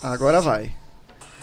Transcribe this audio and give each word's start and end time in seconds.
Agora 0.00 0.40
vai. 0.40 0.72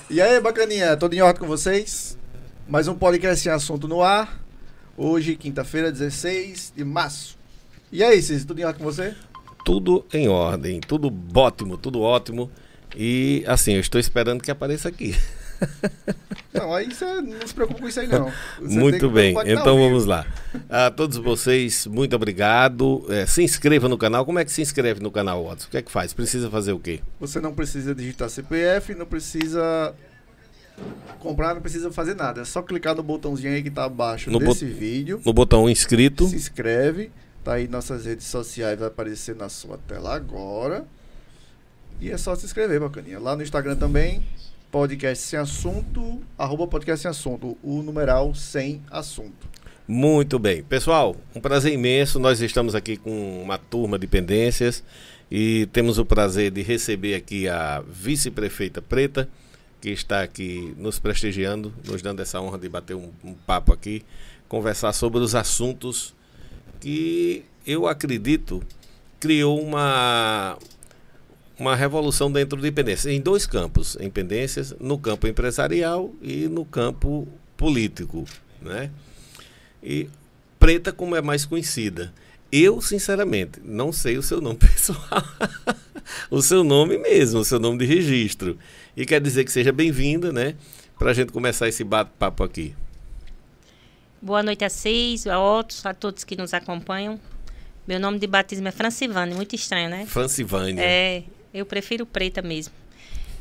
E 0.09 0.21
aí, 0.21 0.39
bacaninha, 0.39 0.95
tudo 0.95 1.13
em 1.13 1.21
ordem 1.21 1.41
com 1.41 1.45
vocês? 1.45 2.17
Mais 2.65 2.87
um 2.87 2.95
podcast 2.95 3.43
sem 3.43 3.51
assunto 3.51 3.85
no 3.85 4.01
ar. 4.01 4.41
Hoje, 4.95 5.35
quinta-feira, 5.35 5.91
16 5.91 6.71
de 6.73 6.85
março. 6.85 7.37
E 7.91 8.01
aí, 8.01 8.21
Cis, 8.21 8.45
tudo 8.45 8.61
em 8.61 8.63
ordem 8.63 8.79
com 8.81 8.89
você? 8.89 9.13
Tudo 9.65 10.05
em 10.13 10.29
ordem, 10.29 10.79
tudo 10.79 11.13
ótimo, 11.37 11.77
tudo 11.77 11.99
ótimo. 11.99 12.49
E 12.95 13.43
assim, 13.45 13.73
eu 13.73 13.81
estou 13.81 13.99
esperando 13.99 14.41
que 14.41 14.49
apareça 14.49 14.87
aqui. 14.87 15.13
Não, 16.53 16.73
aí 16.73 16.93
você 16.93 17.21
não 17.21 17.45
se 17.45 17.53
preocupa 17.53 17.81
com 17.81 17.87
isso 17.87 17.99
aí, 17.99 18.07
não. 18.07 18.31
Você 18.61 18.79
muito 18.79 19.09
bem, 19.09 19.35
então 19.45 19.77
vamos 19.77 20.05
lá. 20.05 20.25
A 20.69 20.89
todos 20.89 21.17
vocês, 21.17 21.85
muito 21.85 22.15
obrigado. 22.15 23.05
É, 23.09 23.25
se 23.25 23.43
inscreva 23.43 23.89
no 23.89 23.97
canal. 23.97 24.25
Como 24.25 24.39
é 24.39 24.45
que 24.45 24.51
se 24.51 24.61
inscreve 24.61 25.01
no 25.01 25.11
canal, 25.11 25.43
Watson? 25.43 25.67
O 25.67 25.69
que 25.69 25.77
é 25.77 25.81
que 25.81 25.91
faz? 25.91 26.13
Precisa 26.13 26.49
fazer 26.49 26.71
o 26.71 26.79
quê? 26.79 27.01
Você 27.19 27.41
não 27.41 27.53
precisa 27.53 27.93
digitar 27.93 28.29
CPF, 28.29 28.95
não 28.95 29.05
precisa 29.05 29.93
comprar, 31.19 31.55
não 31.55 31.61
precisa 31.61 31.91
fazer 31.91 32.15
nada. 32.15 32.41
É 32.41 32.45
só 32.45 32.61
clicar 32.61 32.95
no 32.95 33.03
botãozinho 33.03 33.53
aí 33.53 33.61
que 33.61 33.69
tá 33.69 33.83
abaixo 33.83 34.31
No 34.31 34.39
desse 34.39 34.65
vídeo. 34.65 35.21
No 35.25 35.33
botão 35.33 35.69
inscrito. 35.69 36.27
Se 36.27 36.35
inscreve. 36.35 37.11
Tá 37.43 37.53
aí 37.53 37.67
nossas 37.67 38.05
redes 38.05 38.25
sociais, 38.25 38.79
vai 38.79 38.87
aparecer 38.87 39.35
na 39.35 39.49
sua 39.49 39.77
tela 39.87 40.15
agora. 40.15 40.83
E 42.01 42.09
é 42.09 42.17
só 42.17 42.35
se 42.35 42.45
inscrever, 42.45 42.79
bacaninha. 42.79 43.19
Lá 43.19 43.35
no 43.35 43.43
Instagram 43.43 43.75
também, 43.75 44.25
podcast 44.71 45.23
sem 45.23 45.39
assunto, 45.39 46.21
arroba 46.37 46.67
podcast 46.67 47.01
sem 47.01 47.09
assunto, 47.09 47.57
o 47.63 47.81
numeral 47.81 48.33
sem 48.35 48.81
assunto. 48.89 49.47
Muito 49.87 50.39
bem. 50.39 50.63
Pessoal, 50.63 51.15
um 51.35 51.39
prazer 51.39 51.73
imenso. 51.73 52.19
Nós 52.19 52.41
estamos 52.41 52.73
aqui 52.75 52.97
com 52.97 53.41
uma 53.41 53.57
turma 53.57 53.99
de 53.99 54.07
pendências 54.07 54.83
e 55.29 55.67
temos 55.67 55.97
o 55.99 56.05
prazer 56.05 56.51
de 56.51 56.61
receber 56.61 57.15
aqui 57.15 57.47
a 57.47 57.83
vice-prefeita 57.87 58.81
Preta, 58.81 59.29
que 59.79 59.89
está 59.89 60.23
aqui 60.23 60.73
nos 60.77 60.97
prestigiando, 60.97 61.73
nos 61.85 62.01
dando 62.01 62.21
essa 62.21 62.41
honra 62.41 62.57
de 62.57 62.67
bater 62.67 62.95
um, 62.95 63.11
um 63.23 63.33
papo 63.33 63.71
aqui, 63.71 64.03
conversar 64.47 64.91
sobre 64.93 65.19
os 65.19 65.35
assuntos 65.35 66.15
que 66.79 67.45
eu 67.65 67.87
acredito 67.87 68.61
criou 69.19 69.59
uma 69.59 70.57
uma 71.57 71.75
revolução 71.75 72.31
dentro 72.31 72.61
de 72.61 72.71
pendências 72.71 73.13
em 73.13 73.21
dois 73.21 73.45
campos, 73.45 73.97
em 73.99 74.09
pendências, 74.09 74.75
no 74.79 74.97
campo 74.97 75.27
empresarial 75.27 76.13
e 76.21 76.47
no 76.47 76.65
campo 76.65 77.27
político, 77.55 78.25
né? 78.61 78.91
E 79.81 80.09
Preta 80.59 80.91
como 80.91 81.15
é 81.15 81.21
mais 81.21 81.45
conhecida. 81.45 82.11
Eu, 82.51 82.81
sinceramente, 82.81 83.59
não 83.63 83.91
sei 83.91 84.17
o 84.17 84.23
seu 84.23 84.41
nome 84.41 84.57
pessoal. 84.59 85.23
o 86.31 86.41
seu 86.41 86.63
nome 86.63 86.97
mesmo, 86.97 87.41
o 87.41 87.45
seu 87.45 87.59
nome 87.59 87.77
de 87.79 87.85
registro. 87.85 88.57
E 88.95 89.05
quer 89.05 89.21
dizer 89.21 89.43
que 89.43 89.51
seja 89.51 89.71
bem-vinda, 89.71 90.31
né? 90.31 90.55
Para 90.97 91.11
a 91.11 91.13
gente 91.13 91.31
começar 91.31 91.67
esse 91.67 91.83
bate-papo 91.83 92.43
aqui. 92.43 92.73
Boa 94.21 94.41
noite 94.41 94.63
a 94.63 94.69
vocês, 94.69 95.27
a 95.27 95.37
outros, 95.37 95.85
a 95.85 95.93
todos 95.93 96.23
que 96.23 96.35
nos 96.35 96.53
acompanham. 96.53 97.19
Meu 97.87 97.99
nome 97.99 98.17
de 98.17 98.25
batismo 98.25 98.67
é 98.67 98.71
Francivane, 98.71 99.35
muito 99.35 99.53
estranho, 99.53 99.89
né? 99.89 100.05
Francivânia. 100.07 100.81
É, 100.81 101.23
eu 101.55 101.65
prefiro 101.65 102.05
preta 102.05 102.41
mesmo. 102.41 102.73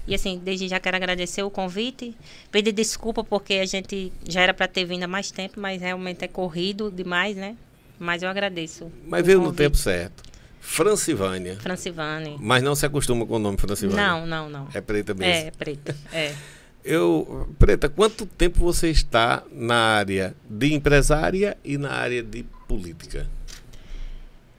E 0.07 0.15
assim, 0.15 0.41
desde 0.43 0.69
já 0.69 0.79
quero 0.79 0.97
agradecer 0.97 1.43
o 1.43 1.51
convite, 1.51 2.15
pedir 2.51 2.73
desculpa 2.73 3.25
porque 3.25 3.55
a 3.55 3.67
gente 3.67 4.13
já 4.29 4.43
era 4.43 4.53
para 4.53 4.69
ter 4.69 4.85
vindo 4.85 5.03
há 5.03 5.09
mais 5.09 5.31
tempo, 5.31 5.59
mas 5.59 5.81
realmente 5.81 6.25
é 6.25 6.29
corrido 6.29 6.91
demais, 6.91 7.37
né? 7.37 7.57
Mas 7.99 8.23
eu 8.23 8.29
agradeço. 8.29 8.93
Mas 9.07 9.25
veio 9.25 9.39
no 9.39 9.45
convite. 9.47 9.59
tempo 9.59 9.77
certo. 9.77 10.23
Francivânia. 10.61 11.57
Francivane. 11.57 12.37
Mas 12.39 12.63
não 12.63 12.75
se 12.75 12.85
acostuma 12.85 13.25
com 13.27 13.37
o 13.37 13.39
nome 13.39 13.57
Francivânia. 13.57 14.07
Não, 14.07 14.27
não, 14.27 14.51
não. 14.51 14.69
É 14.75 14.81
preta 14.81 15.15
mesmo. 15.15 15.49
É, 15.49 15.51
preta. 15.51 15.97
É. 16.13 16.35
Eu, 16.85 17.49
Preta, 17.59 17.89
quanto 17.89 18.27
tempo 18.27 18.59
você 18.59 18.91
está 18.91 19.43
na 19.51 19.97
área 19.97 20.37
de 20.49 20.75
empresária 20.75 21.57
e 21.65 21.79
na 21.79 21.91
área 21.91 22.23
de 22.23 22.43
política? 22.69 23.27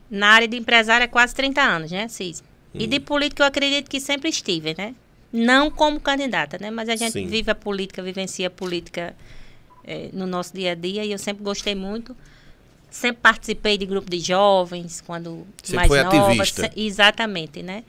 Na 0.09 0.29
área 0.29 0.47
de 0.47 0.57
empresário 0.57 1.03
é 1.03 1.07
quase 1.07 1.35
30 1.35 1.61
anos, 1.61 1.91
né, 1.91 2.07
Cis? 2.07 2.43
E 2.77 2.85
Hum. 2.85 2.87
de 2.87 2.99
política 2.99 3.43
eu 3.43 3.47
acredito 3.47 3.89
que 3.89 3.99
sempre 3.99 4.29
estive, 4.29 4.75
né? 4.77 4.93
Não 5.31 5.69
como 5.69 5.99
candidata, 5.99 6.57
né? 6.59 6.69
Mas 6.71 6.87
a 6.89 6.95
gente 6.95 7.13
Sim. 7.13 7.27
vive 7.27 7.51
a 7.51 7.55
política, 7.55 8.01
vivencia 8.01 8.47
a 8.47 8.49
política 8.49 9.15
eh, 9.83 10.09
no 10.13 10.25
nosso 10.25 10.53
dia 10.53 10.71
a 10.71 10.75
dia 10.75 11.03
e 11.05 11.11
eu 11.11 11.17
sempre 11.19 11.43
gostei 11.43 11.75
muito. 11.75 12.15
Sempre 12.89 13.21
participei 13.21 13.77
de 13.77 13.85
grupo 13.85 14.09
de 14.09 14.19
jovens, 14.19 15.01
quando 15.05 15.45
mais 15.73 15.87
foi 15.87 16.01
nova. 16.03 16.17
ativista. 16.31 16.71
Exatamente, 16.75 17.61
né? 17.61 17.83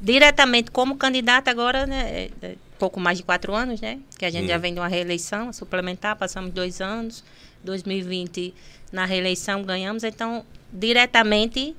Diretamente 0.00 0.70
como 0.70 0.96
candidata 0.96 1.50
agora, 1.50 1.86
né? 1.86 2.28
é, 2.42 2.46
é, 2.46 2.54
pouco 2.78 3.00
mais 3.00 3.18
de 3.18 3.24
quatro 3.24 3.54
anos, 3.54 3.80
né? 3.80 3.98
Que 4.18 4.24
a 4.24 4.30
gente 4.30 4.44
Hum. 4.44 4.48
já 4.48 4.58
vem 4.58 4.72
de 4.74 4.80
uma 4.80 4.88
reeleição, 4.88 5.52
suplementar, 5.52 6.16
passamos 6.16 6.52
dois 6.52 6.80
anos. 6.80 7.24
2020 7.64 8.54
na 8.92 9.04
reeleição 9.04 9.62
ganhamos, 9.62 10.04
então 10.04 10.44
diretamente 10.72 11.74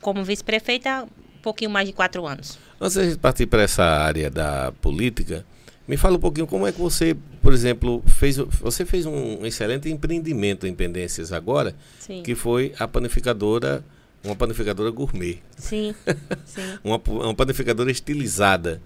como 0.00 0.22
vice-prefeita, 0.24 1.06
pouquinho 1.44 1.70
mais 1.70 1.86
de 1.86 1.92
quatro 1.92 2.26
anos. 2.26 2.58
Antes 2.80 2.96
gente 3.04 3.18
partir 3.18 3.46
para 3.46 3.62
essa 3.62 3.84
área 3.84 4.30
da 4.30 4.72
política, 4.80 5.44
me 5.86 5.96
fala 5.96 6.16
um 6.16 6.20
pouquinho 6.20 6.46
como 6.46 6.66
é 6.66 6.72
que 6.72 6.80
você, 6.80 7.14
por 7.42 7.52
exemplo, 7.52 8.02
fez. 8.06 8.36
Você 8.36 8.84
fez 8.86 9.04
um 9.04 9.44
excelente 9.44 9.88
empreendimento 9.90 10.66
em 10.66 10.74
Pendências 10.74 11.32
agora, 11.32 11.74
Sim. 12.00 12.22
que 12.22 12.34
foi 12.34 12.74
a 12.78 12.88
panificadora, 12.88 13.84
uma 14.24 14.34
panificadora 14.34 14.90
gourmet. 14.90 15.38
Sim, 15.56 15.94
sim. 16.46 16.78
Uma, 16.82 17.00
uma 17.06 17.34
panificadora 17.34 17.90
estilizada. 17.90 18.80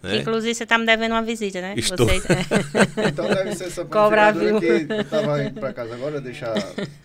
Que, 0.00 0.06
Né? 0.06 0.16
Inclusive, 0.18 0.54
você 0.54 0.62
está 0.62 0.78
me 0.78 0.86
devendo 0.86 1.12
uma 1.12 1.22
visita, 1.22 1.60
né? 1.60 1.74
Estou. 1.76 2.06
Vocês, 2.06 2.24
é. 2.26 2.44
Então 3.08 3.26
deve 3.26 3.56
ser 3.56 3.64
essa 3.64 3.84
panificadora 3.84 4.60
que 4.60 4.92
eu 4.92 5.04
tava 5.04 5.44
indo 5.44 5.58
pra 5.58 5.72
casa 5.72 5.94
agora, 5.94 6.20
deixar 6.20 6.54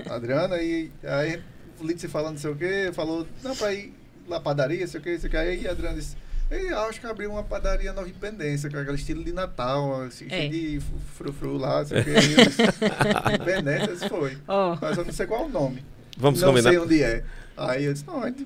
a 0.07 0.15
Adriana, 0.15 0.61
e 0.61 0.91
aí 1.03 1.39
o 1.79 1.87
Litz 1.87 2.03
falando 2.11 2.33
não 2.33 2.39
sei 2.39 2.51
o 2.51 2.55
que, 2.55 2.91
falou, 2.93 3.25
não, 3.41 3.55
pra 3.55 3.73
ir 3.73 3.93
lá 4.29 4.39
padaria, 4.39 4.85
sei 4.87 4.99
o 4.99 5.03
que, 5.03 5.17
sei 5.19 5.27
o 5.27 5.31
que, 5.31 5.37
aí 5.37 5.67
a 5.67 5.71
Adriana 5.71 5.95
disse, 5.95 6.15
Ei, 6.51 6.69
acho 6.69 6.99
que 6.99 7.05
abriu 7.05 7.29
uma 7.31 7.43
padaria 7.43 7.93
Nova 7.93 8.07
Independência, 8.09 8.69
com 8.71 8.77
aquele 8.77 8.95
estilo 8.97 9.23
de 9.23 9.31
Natal, 9.31 10.01
assim, 10.01 10.25
É. 10.29 10.49
cheio 10.49 10.49
de 10.51 10.81
frufru 11.15 11.57
lá, 11.57 11.85
sei 11.85 12.01
o 12.01 12.03
que. 12.03 12.09
Eu 12.09 12.15
Independência, 13.35 14.09
foi. 14.09 14.37
Ó. 14.47 14.77
Mas 14.81 14.97
eu 14.97 15.05
não 15.05 15.13
sei 15.13 15.25
qual 15.27 15.41
é 15.43 15.45
o 15.45 15.49
nome. 15.49 15.83
Vamos 16.17 16.41
não 16.41 16.49
combinar. 16.49 16.69
sei 16.71 16.79
onde 16.79 17.03
é. 17.03 17.23
Aí 17.55 17.85
eu 17.85 17.93
disse, 17.93 18.05
não, 18.07 18.23
a 18.23 18.27
gente 18.27 18.45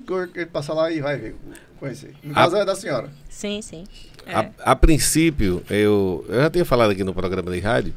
passa 0.52 0.72
lá 0.74 0.90
e 0.90 1.00
vai 1.00 1.16
ver, 1.16 1.36
conhecer. 1.78 2.14
No 2.22 2.32
A- 2.32 2.34
caso 2.34 2.56
é 2.56 2.64
da 2.64 2.74
senhora. 2.76 3.08
Sim, 3.30 3.62
sim. 3.62 3.84
É. 4.26 4.34
A, 4.34 4.50
a 4.58 4.76
princípio, 4.76 5.62
eu, 5.70 6.24
eu 6.28 6.40
já 6.42 6.50
tinha 6.50 6.64
falado 6.64 6.90
aqui 6.90 7.04
no 7.04 7.14
programa 7.14 7.50
de 7.52 7.60
rádio, 7.60 7.94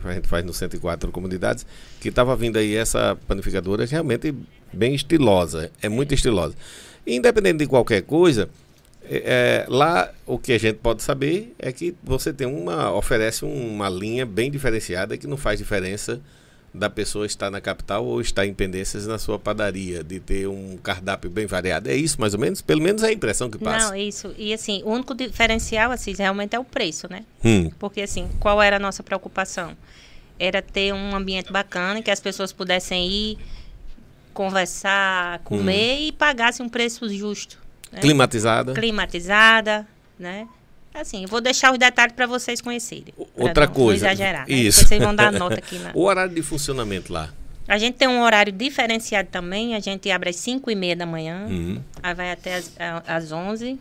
que 0.00 0.06
a 0.06 0.12
gente 0.12 0.28
faz 0.28 0.44
no 0.44 0.52
104 0.54 1.10
comunidades, 1.10 1.66
que 2.00 2.08
estava 2.10 2.36
vindo 2.36 2.58
aí 2.58 2.76
essa 2.76 3.16
panificadora 3.26 3.84
realmente 3.86 4.32
bem 4.72 4.94
estilosa, 4.94 5.70
é 5.82 5.88
muito 5.88 6.14
estilosa. 6.14 6.54
Independente 7.14 7.58
de 7.58 7.66
qualquer 7.66 8.02
coisa, 8.02 8.48
é, 9.10 9.64
é, 9.64 9.66
lá 9.68 10.10
o 10.26 10.38
que 10.38 10.52
a 10.52 10.58
gente 10.58 10.76
pode 10.76 11.02
saber 11.02 11.54
é 11.58 11.72
que 11.72 11.94
você 12.02 12.32
tem 12.32 12.46
uma 12.46 12.92
oferece 12.92 13.44
uma 13.44 13.88
linha 13.88 14.26
bem 14.26 14.50
diferenciada 14.50 15.16
que 15.16 15.26
não 15.26 15.36
faz 15.36 15.58
diferença 15.58 16.20
da 16.72 16.90
pessoa 16.90 17.24
estar 17.24 17.50
na 17.50 17.60
capital 17.60 18.04
ou 18.04 18.20
estar 18.20 18.46
em 18.46 18.52
pendências 18.52 19.06
na 19.06 19.18
sua 19.18 19.38
padaria, 19.38 20.04
de 20.04 20.20
ter 20.20 20.46
um 20.46 20.76
cardápio 20.76 21.30
bem 21.30 21.46
variado. 21.46 21.88
É 21.88 21.96
isso 21.96 22.20
mais 22.20 22.34
ou 22.34 22.40
menos? 22.40 22.60
Pelo 22.60 22.82
menos 22.82 23.02
é 23.02 23.08
a 23.08 23.12
impressão 23.12 23.50
que 23.50 23.58
passa. 23.58 23.88
Não, 23.88 23.96
isso. 23.96 24.34
E 24.36 24.52
assim, 24.52 24.82
o 24.84 24.90
único 24.90 25.14
diferencial, 25.14 25.90
assim, 25.90 26.14
realmente 26.16 26.54
é 26.54 26.58
o 26.58 26.64
preço, 26.64 27.08
né? 27.10 27.24
Hum. 27.42 27.70
Porque 27.78 28.02
assim, 28.02 28.28
qual 28.38 28.60
era 28.62 28.76
a 28.76 28.78
nossa 28.78 29.02
preocupação? 29.02 29.76
Era 30.38 30.60
ter 30.60 30.92
um 30.92 31.16
ambiente 31.16 31.50
bacana, 31.50 32.02
que 32.02 32.10
as 32.10 32.20
pessoas 32.20 32.52
pudessem 32.52 33.08
ir, 33.08 33.38
conversar, 34.42 35.40
comer 35.40 36.00
e 36.00 36.12
pagassem 36.12 36.64
um 36.64 36.68
preço 36.68 37.08
justo. 37.08 37.58
né? 37.92 38.00
Climatizada. 38.00 38.72
Climatizada, 38.72 39.86
né? 40.18 40.46
Assim, 40.94 41.26
vou 41.26 41.40
deixar 41.40 41.72
os 41.72 41.78
detalhes 41.78 42.14
para 42.14 42.26
vocês 42.26 42.60
conhecerem. 42.60 43.12
Outra 43.36 43.66
não- 43.66 43.72
coisa. 43.72 44.06
Não 44.06 44.12
exagerar, 44.12 44.48
né? 44.48 44.54
Isso. 44.54 44.86
Vocês 44.86 45.02
vão 45.02 45.14
dar 45.14 45.30
nota 45.32 45.54
aqui. 45.56 45.78
Na... 45.78 45.90
O 45.94 46.02
horário 46.04 46.34
de 46.34 46.42
funcionamento 46.42 47.12
lá. 47.12 47.30
A 47.68 47.76
gente 47.78 47.96
tem 47.96 48.08
um 48.08 48.22
horário 48.22 48.52
diferenciado 48.52 49.28
também. 49.30 49.74
A 49.74 49.80
gente 49.80 50.10
abre 50.10 50.30
às 50.30 50.36
5 50.36 50.70
e 50.70 50.74
meia 50.74 50.96
da 50.96 51.04
manhã, 51.06 51.46
Uhum. 51.48 51.80
aí 52.02 52.14
vai 52.14 52.32
até 52.32 52.62
às 53.06 53.30
11. 53.30 53.78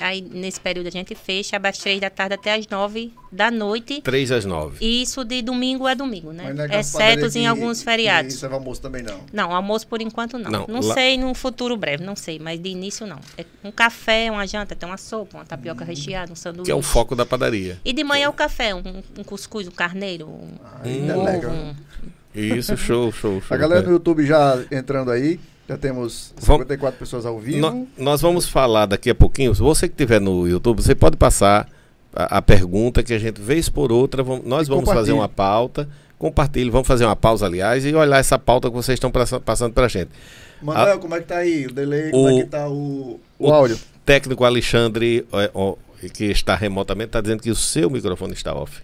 Aí, 0.00 0.20
nesse 0.20 0.60
período, 0.60 0.86
a 0.88 0.90
gente 0.90 1.14
fecha 1.14 1.58
das 1.58 1.78
3 1.78 2.00
da 2.00 2.10
tarde 2.10 2.34
até 2.34 2.54
as 2.54 2.66
9 2.66 3.12
da 3.30 3.50
noite. 3.50 4.00
3 4.02 4.32
às 4.32 4.44
9. 4.44 4.76
E 4.80 5.02
Isso 5.02 5.24
de 5.24 5.42
domingo 5.42 5.86
a 5.86 5.94
domingo, 5.94 6.32
né? 6.32 6.54
É 6.70 6.80
Exceto 6.80 7.26
em 7.38 7.46
alguns 7.46 7.82
feriados. 7.82 8.34
serve 8.34 8.54
almoço 8.54 8.80
também 8.80 9.02
não. 9.02 9.20
Não, 9.32 9.54
almoço 9.54 9.86
por 9.86 10.00
enquanto 10.00 10.38
não. 10.38 10.50
Não, 10.50 10.66
Não, 10.68 10.80
lá- 10.80 10.94
sei 10.94 11.16
no 11.16 11.34
futuro 11.34 11.76
breve, 11.76 12.04
não 12.04 12.16
sei, 12.16 12.38
mas 12.38 12.60
de 12.60 12.68
início 12.70 13.06
não. 13.06 13.18
É 13.38 13.44
um 13.64 13.70
café, 13.70 14.30
uma 14.30 14.46
janta, 14.46 14.74
tem 14.74 14.88
uma 14.88 14.96
sopa, 14.98 15.38
uma 15.38 15.44
tapioca 15.44 15.84
recheada, 15.84 16.32
um 16.32 16.36
sanduíche. 16.36 16.64
Que 16.66 16.72
é 16.72 16.74
o 16.74 16.82
foco 16.82 17.14
da 17.14 17.24
padaria. 17.24 17.78
E 17.84 17.92
de 17.92 18.02
manhã 18.04 18.24
é 18.24 18.28
o 18.28 18.32
café, 18.32 18.74
um, 18.74 18.82
um 19.18 19.24
cuscuz, 19.24 19.68
um 19.68 19.72
carneiro, 19.72 20.26
um, 20.28 20.48
Aí 20.82 21.00
um 21.02 21.10
é 21.10 21.16
ovo. 21.16 21.24
legal. 21.24 21.52
um- 21.52 21.74
Isso, 22.34 22.76
show, 22.76 23.12
show, 23.12 23.40
show. 23.42 23.54
A 23.54 23.56
galera 23.58 23.82
do 23.82 23.90
YouTube 23.90 24.24
já 24.26 24.58
entrando 24.70 25.10
aí, 25.10 25.38
Já 25.72 25.78
temos 25.78 26.32
Vamos- 26.36 26.62
54 26.62 26.98
pessoas 26.98 27.26
ao 27.26 27.38
vivo. 27.38 27.58
No- 27.60 27.88
nós 27.98 28.20
vamos 28.20 28.48
falar 28.48 28.86
daqui 28.86 29.10
a 29.10 29.14
pouquinho. 29.14 29.54
Você 29.54 29.88
que 29.88 29.94
estiver 29.94 30.20
no 30.20 30.46
YouTube, 30.46 30.82
você 30.82 30.94
pode 30.94 31.16
passar 31.16 31.68
a, 32.14 32.38
a 32.38 32.42
pergunta 32.42 33.02
que 33.02 33.12
a 33.14 33.18
gente, 33.18 33.40
vez 33.40 33.68
por 33.68 33.90
outra, 33.92 34.22
vamos- 34.22 34.44
nós 34.46 34.66
E 34.66 34.70
vamos 34.70 34.84
fazer 34.88 35.12
uma 35.12 35.28
pauta. 35.28 35.88
Compartilhe, 36.18 36.70
vamos 36.70 36.86
fazer 36.86 37.04
uma 37.04 37.16
pausa, 37.16 37.46
aliás, 37.46 37.84
e 37.84 37.92
olhar 37.94 38.18
essa 38.18 38.38
pauta 38.38 38.68
que 38.68 38.74
vocês 38.76 38.94
estão 38.96 39.10
passa- 39.10 39.40
passando 39.40 39.72
para 39.72 39.86
a 39.86 39.88
gente. 39.88 40.10
Manuel, 40.62 41.00
como 41.00 41.14
é 41.16 41.20
que 41.20 41.26
tá 41.26 41.38
aí? 41.38 41.66
O 41.66 41.72
delay, 41.72 42.10
como 42.12 42.24
O- 42.24 42.38
é 42.38 42.42
que 42.44 42.48
tá 42.48 42.68
o, 42.68 43.18
o, 43.38 43.48
o- 43.48 43.52
áudio? 43.52 43.76
Técnico 44.06 44.44
Alexandre, 44.44 45.26
ó, 45.54 45.74
que 46.14 46.24
está 46.26 46.54
remotamente, 46.54 47.08
está 47.08 47.20
dizendo 47.20 47.42
que 47.42 47.50
o 47.50 47.54
seu 47.56 47.88
microfone 47.90 48.32
está 48.34 48.54
off. 48.54 48.80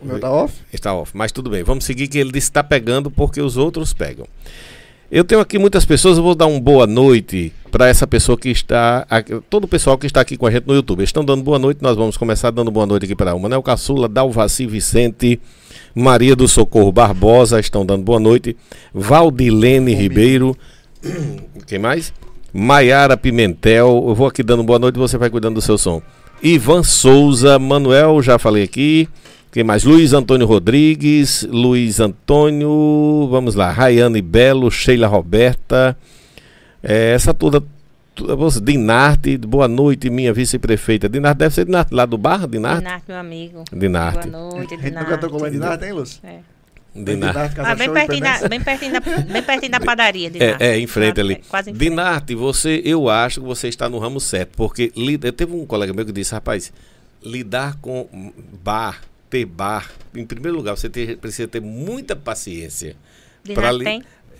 O 0.00 0.06
meu 0.06 0.20
tá 0.20 0.30
off? 0.30 0.54
Está 0.72 0.94
off, 0.94 1.10
mas 1.16 1.32
tudo 1.32 1.50
bem. 1.50 1.62
Vamos 1.62 1.84
seguir 1.84 2.08
que 2.08 2.18
ele 2.18 2.30
disse 2.30 2.46
que 2.48 2.50
está 2.50 2.62
pegando 2.62 3.10
porque 3.10 3.40
os 3.40 3.56
outros 3.56 3.92
pegam. 3.92 4.26
Eu 5.10 5.24
tenho 5.24 5.40
aqui 5.40 5.58
muitas 5.58 5.86
pessoas, 5.86 6.18
eu 6.18 6.22
vou 6.22 6.34
dar 6.34 6.46
uma 6.46 6.60
boa 6.60 6.86
noite 6.86 7.50
para 7.70 7.88
essa 7.88 8.06
pessoa 8.06 8.36
que 8.36 8.50
está, 8.50 9.06
aqui- 9.08 9.40
todo 9.48 9.64
o 9.64 9.68
pessoal 9.68 9.96
que 9.96 10.06
está 10.06 10.20
aqui 10.20 10.36
com 10.36 10.46
a 10.46 10.50
gente 10.50 10.66
no 10.66 10.74
YouTube. 10.74 11.00
Eles 11.00 11.08
estão 11.08 11.24
dando 11.24 11.42
boa 11.42 11.58
noite, 11.58 11.78
nós 11.82 11.96
vamos 11.96 12.18
começar 12.18 12.50
dando 12.50 12.70
boa 12.70 12.84
noite 12.84 13.04
aqui 13.06 13.14
para 13.14 13.34
o 13.34 13.40
Manel 13.40 13.62
Caçula, 13.62 14.06
Dalvaci 14.06 14.66
Vicente, 14.66 15.40
Maria 15.94 16.36
do 16.36 16.46
Socorro 16.46 16.92
Barbosa, 16.92 17.58
estão 17.58 17.86
dando 17.86 18.02
boa 18.04 18.20
noite, 18.20 18.54
Valdilene 18.92 19.92
Comigo. 19.92 20.00
Ribeiro, 20.02 20.56
quem 21.66 21.78
mais? 21.78 22.12
Maiara 22.52 23.16
Pimentel, 23.16 24.04
eu 24.08 24.14
vou 24.14 24.26
aqui 24.26 24.42
dando 24.42 24.62
boa 24.62 24.78
noite, 24.78 24.98
você 24.98 25.16
vai 25.16 25.30
cuidando 25.30 25.54
do 25.54 25.62
seu 25.62 25.78
som. 25.78 26.02
Ivan 26.42 26.82
Souza, 26.82 27.58
Manuel, 27.58 28.20
já 28.22 28.38
falei 28.38 28.62
aqui. 28.64 29.08
Quem 29.50 29.64
mais? 29.64 29.82
Luiz 29.82 30.12
Antônio 30.12 30.46
Rodrigues, 30.46 31.46
Luiz 31.50 32.00
Antônio, 32.00 33.26
vamos 33.30 33.54
lá, 33.54 33.70
Rayane 33.70 34.20
Belo, 34.20 34.70
Sheila 34.70 35.06
Roberta, 35.06 35.96
é, 36.82 37.12
essa 37.12 37.32
toda, 37.32 37.62
toda 38.14 38.36
você, 38.36 38.60
Dinarte, 38.60 39.38
boa 39.38 39.66
noite, 39.66 40.10
minha 40.10 40.34
vice-prefeita. 40.34 41.08
Dinarte 41.08 41.38
deve 41.38 41.54
ser 41.54 41.64
Dinarte, 41.64 41.94
lá 41.94 42.04
do 42.04 42.18
bar, 42.18 42.46
Dinarte? 42.46 42.80
Dinarte, 42.80 43.04
meu 43.08 43.16
amigo. 43.16 43.64
Dinarte. 43.72 44.28
Boa 44.28 44.52
noite, 44.52 44.74
A 44.74 44.76
gente 44.76 44.90
nunca 44.90 45.04
Dinarte. 45.04 45.20
tocou 45.22 45.40
mais 45.40 45.54
nada, 45.54 45.86
hein, 45.86 45.92
Lúcio? 45.94 46.20
É. 46.24 46.40
Dinarte. 46.94 47.60
Ah, 47.60 47.74
bem 47.74 47.90
pertinho, 47.90 48.20
da, 48.20 48.48
bem, 48.48 48.60
pertinho 48.60 48.92
da, 48.92 49.00
bem 49.00 49.42
pertinho 49.42 49.72
da 49.72 49.80
padaria, 49.80 50.30
Dinarte. 50.30 50.62
É, 50.62 50.74
é, 50.74 50.78
em 50.78 50.86
frente 50.86 51.20
ali. 51.20 51.34
É, 51.34 51.40
quase 51.48 51.70
em 51.70 51.74
frente. 51.74 51.88
Dinarte, 51.88 52.34
você, 52.34 52.82
eu 52.84 53.08
acho 53.08 53.40
que 53.40 53.46
você 53.46 53.68
está 53.68 53.88
no 53.88 53.98
ramo 53.98 54.20
certo, 54.20 54.50
porque 54.56 54.92
lida, 54.94 55.32
teve 55.32 55.54
um 55.54 55.64
colega 55.64 55.94
meu 55.94 56.04
que 56.04 56.12
disse, 56.12 56.34
rapaz, 56.34 56.70
lidar 57.24 57.76
com 57.80 58.06
bar, 58.62 59.00
ter 59.30 59.44
bar, 59.44 59.90
em 60.14 60.24
primeiro 60.24 60.56
lugar, 60.56 60.76
você 60.76 60.88
ter- 60.88 61.16
precisa 61.18 61.46
ter 61.48 61.60
muita 61.60 62.14
paciência. 62.16 62.96
Pra 63.54 63.70
li-? 63.72 63.84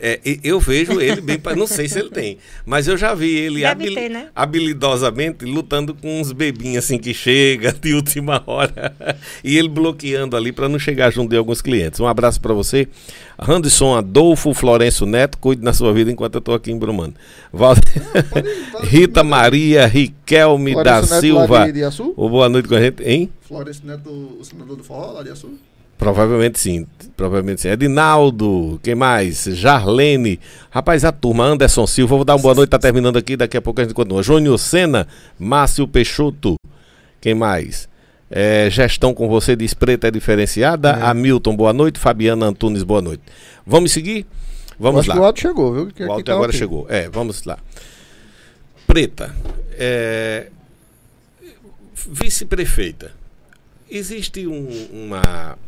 É, 0.01 0.21
eu 0.45 0.61
vejo 0.61 1.01
ele 1.01 1.21
bem, 1.21 1.41
não 1.57 1.67
sei 1.67 1.89
se 1.89 1.99
ele 1.99 2.11
tem, 2.11 2.39
mas 2.65 2.87
eu 2.87 2.97
já 2.97 3.15
vi 3.15 3.35
ele 3.35 3.61
Deve 3.63 3.95
ter, 3.95 4.09
né? 4.09 4.29
habilidosamente 4.35 5.45
lutando 5.45 5.93
com 5.95 6.21
uns 6.21 6.31
bebinhos 6.33 6.85
assim 6.85 6.99
que 6.99 7.13
chega 7.13 7.73
de 7.73 7.95
última 7.95 8.43
hora 8.47 8.95
e 9.43 9.59
ele 9.59 9.69
bloqueando 9.69 10.37
ali 10.37 10.53
para 10.53 10.69
não 10.69 10.79
chegar 10.79 11.11
junto 11.13 11.31
de 11.31 11.37
alguns 11.37 11.61
clientes. 11.61 11.99
Um 11.99 12.07
abraço 12.07 12.41
para 12.41 12.55
você, 12.55 12.87
Randson 13.39 13.97
Adolfo 13.97 14.55
Florencio 14.55 15.05
Neto, 15.07 15.37
cuide 15.39 15.63
na 15.63 15.73
sua 15.73 15.93
vida 15.93 16.11
enquanto 16.13 16.35
eu 16.37 16.41
estou 16.41 16.55
aqui 16.55 16.71
em 16.71 16.79
Brumano. 16.79 17.15
Val- 17.53 17.75
Rita 18.85 19.25
Maria 19.25 19.87
Riquelme 19.87 20.75
da 20.83 21.03
Florencio 21.03 21.35
Neto 21.35 21.51
lá 21.51 21.67
Silva. 21.81 22.13
Ô, 22.17 22.29
boa 22.29 22.49
noite 22.49 22.69
com 22.69 22.75
a 22.75 22.81
gente, 22.81 23.03
hein? 23.03 23.31
Florencio 23.41 23.83
Neto, 23.87 24.11
o 24.11 24.45
senador 24.45 24.77
do 24.77 24.85
forró 24.85 25.13
lá 25.13 25.23
de 25.23 25.31
Açu? 25.31 25.55
Provavelmente 25.99 26.59
sim, 26.61 26.87
provavelmente 27.17 27.61
sim. 27.63 27.69
Edinaldo, 27.69 28.79
quem 28.85 28.95
mais? 28.95 29.45
Jarlene. 29.45 30.39
Rapaz, 30.71 31.05
a 31.05 31.11
turma, 31.11 31.45
Anderson 31.45 31.87
Silva, 31.89 32.15
vou 32.17 32.25
dar 32.25 32.37
uma 32.37 32.43
boa 32.43 32.55
noite, 32.55 32.71
tá 32.71 32.79
terminando 32.79 33.17
aqui, 33.17 33.37
daqui 33.37 33.57
a 33.57 33.61
pouco 33.61 33.81
a 33.81 33.85
gente 33.85 33.95
continua. 33.95 34.23
Júnior 34.23 34.59
Sena, 34.59 35.09
Márcio 35.39 35.89
Peixoto, 35.89 36.55
quem 37.21 37.35
mais? 37.35 37.89
É, 38.31 38.69
gestão 38.71 39.13
com 39.13 39.27
você 39.29 39.57
diz 39.57 39.75
preta 39.75 40.07
é 40.07 40.11
diferenciada. 40.11 40.91
É. 40.91 41.03
Hamilton, 41.03 41.57
boa 41.57 41.73
noite. 41.73 41.99
Fabiana 41.99 42.47
Antunes, 42.47 42.83
boa 42.85 43.03
noite. 43.03 43.23
Vamos 43.67 43.91
seguir? 43.91 44.25
Vamos 44.79 45.01
Acho 45.01 45.09
lá. 45.09 45.15
que 45.17 45.21
o 45.21 45.25
áudio 45.25 45.43
chegou, 45.43 45.75
viu? 45.75 45.87
Que 45.89 46.05
O 46.05 46.13
Alto 46.13 46.25
tá 46.25 46.33
agora 46.33 46.51
ok. 46.51 46.59
chegou. 46.59 46.87
É, 46.89 47.09
vamos 47.09 47.43
lá. 47.45 47.59
Preta, 48.87 49.35
é, 49.73 50.49
vice-prefeita. 52.09 53.11
Existe 53.91 54.47
um- 54.47 54.89
uma. 54.93 55.59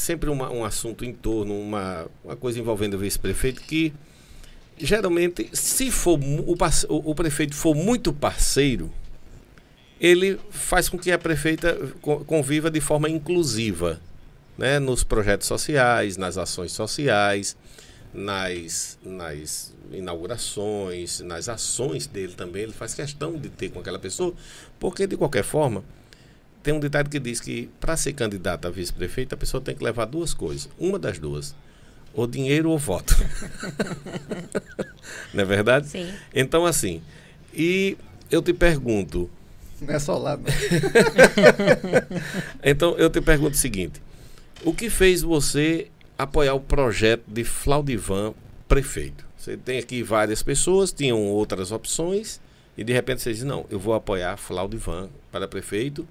Sempre 0.00 0.30
uma- 0.30 0.50
um 0.50 0.64
assunto 0.64 1.04
em 1.04 1.12
torno, 1.12 1.54
uma, 1.60 2.06
uma 2.24 2.34
coisa 2.34 2.58
envolvendo 2.58 2.94
o 2.94 2.98
vice-prefeito 2.98 3.60
que 3.60 3.92
geralmente, 4.78 5.50
se 5.52 5.90
for 5.90 6.18
o, 6.88 7.10
o- 7.10 7.14
prefeito 7.14 7.54
for 7.54 7.74
muito 7.74 8.10
parceiro, 8.10 8.90
ele 10.00 10.40
faz 10.50 10.88
com 10.88 10.98
que 10.98 11.12
a 11.12 11.18
prefeita 11.18 11.76
co- 12.00 12.24
conviva 12.24 12.70
de 12.70 12.80
forma 12.80 13.10
inclusiva, 13.10 14.00
né, 14.56 14.78
nos 14.78 15.04
projetos 15.04 15.46
sociais, 15.46 16.16
nas 16.16 16.38
ações 16.38 16.72
sociais, 16.72 17.54
nas, 18.14 18.98
nas 19.04 19.74
inaugurações, 19.92 21.20
nas 21.20 21.46
ações 21.50 22.06
dele 22.06 22.32
também. 22.34 22.62
Ele 22.62 22.72
faz 22.72 22.94
questão 22.94 23.36
de 23.36 23.50
ter 23.50 23.68
com 23.68 23.80
aquela 23.80 23.98
pessoa, 23.98 24.32
porque 24.78 25.06
de 25.06 25.16
qualquer 25.18 25.44
forma 25.44 25.84
tem 26.62 26.74
um 26.74 26.80
ditado 26.80 27.08
que 27.08 27.18
diz 27.18 27.40
que 27.40 27.68
para 27.80 27.96
ser 27.96 28.12
candidato 28.12 28.66
a 28.66 28.70
vice-prefeito 28.70 29.34
a 29.34 29.38
pessoa 29.38 29.60
tem 29.60 29.74
que 29.74 29.82
levar 29.82 30.04
duas 30.04 30.34
coisas, 30.34 30.68
uma 30.78 30.98
das 30.98 31.18
duas, 31.18 31.54
ou 32.12 32.26
dinheiro 32.26 32.70
ou 32.70 32.78
voto. 32.78 33.14
Não 35.32 35.42
é 35.42 35.44
verdade? 35.44 35.88
Sim. 35.88 36.12
Então 36.34 36.66
assim, 36.66 37.02
e 37.54 37.96
eu 38.30 38.42
te 38.42 38.52
pergunto, 38.52 39.30
Não 39.80 39.94
é 39.94 39.98
só 39.98 40.18
lá, 40.18 40.36
não. 40.36 40.44
Então 42.62 42.96
eu 42.98 43.08
te 43.08 43.20
pergunto 43.20 43.54
o 43.56 43.58
seguinte: 43.58 44.00
o 44.64 44.74
que 44.74 44.90
fez 44.90 45.22
você 45.22 45.88
apoiar 46.18 46.54
o 46.54 46.60
projeto 46.60 47.24
de 47.26 47.44
Flaudivan 47.44 48.34
prefeito? 48.68 49.24
Você 49.36 49.56
tem 49.56 49.78
aqui 49.78 50.02
várias 50.02 50.42
pessoas, 50.42 50.92
tinham 50.92 51.18
outras 51.18 51.72
opções, 51.72 52.40
e 52.76 52.84
de 52.84 52.92
repente 52.92 53.22
você 53.22 53.32
diz: 53.32 53.42
não, 53.42 53.64
eu 53.70 53.78
vou 53.78 53.94
apoiar 53.94 54.36
Flaudivan 54.36 55.08
para 55.32 55.48
prefeito, 55.48 56.06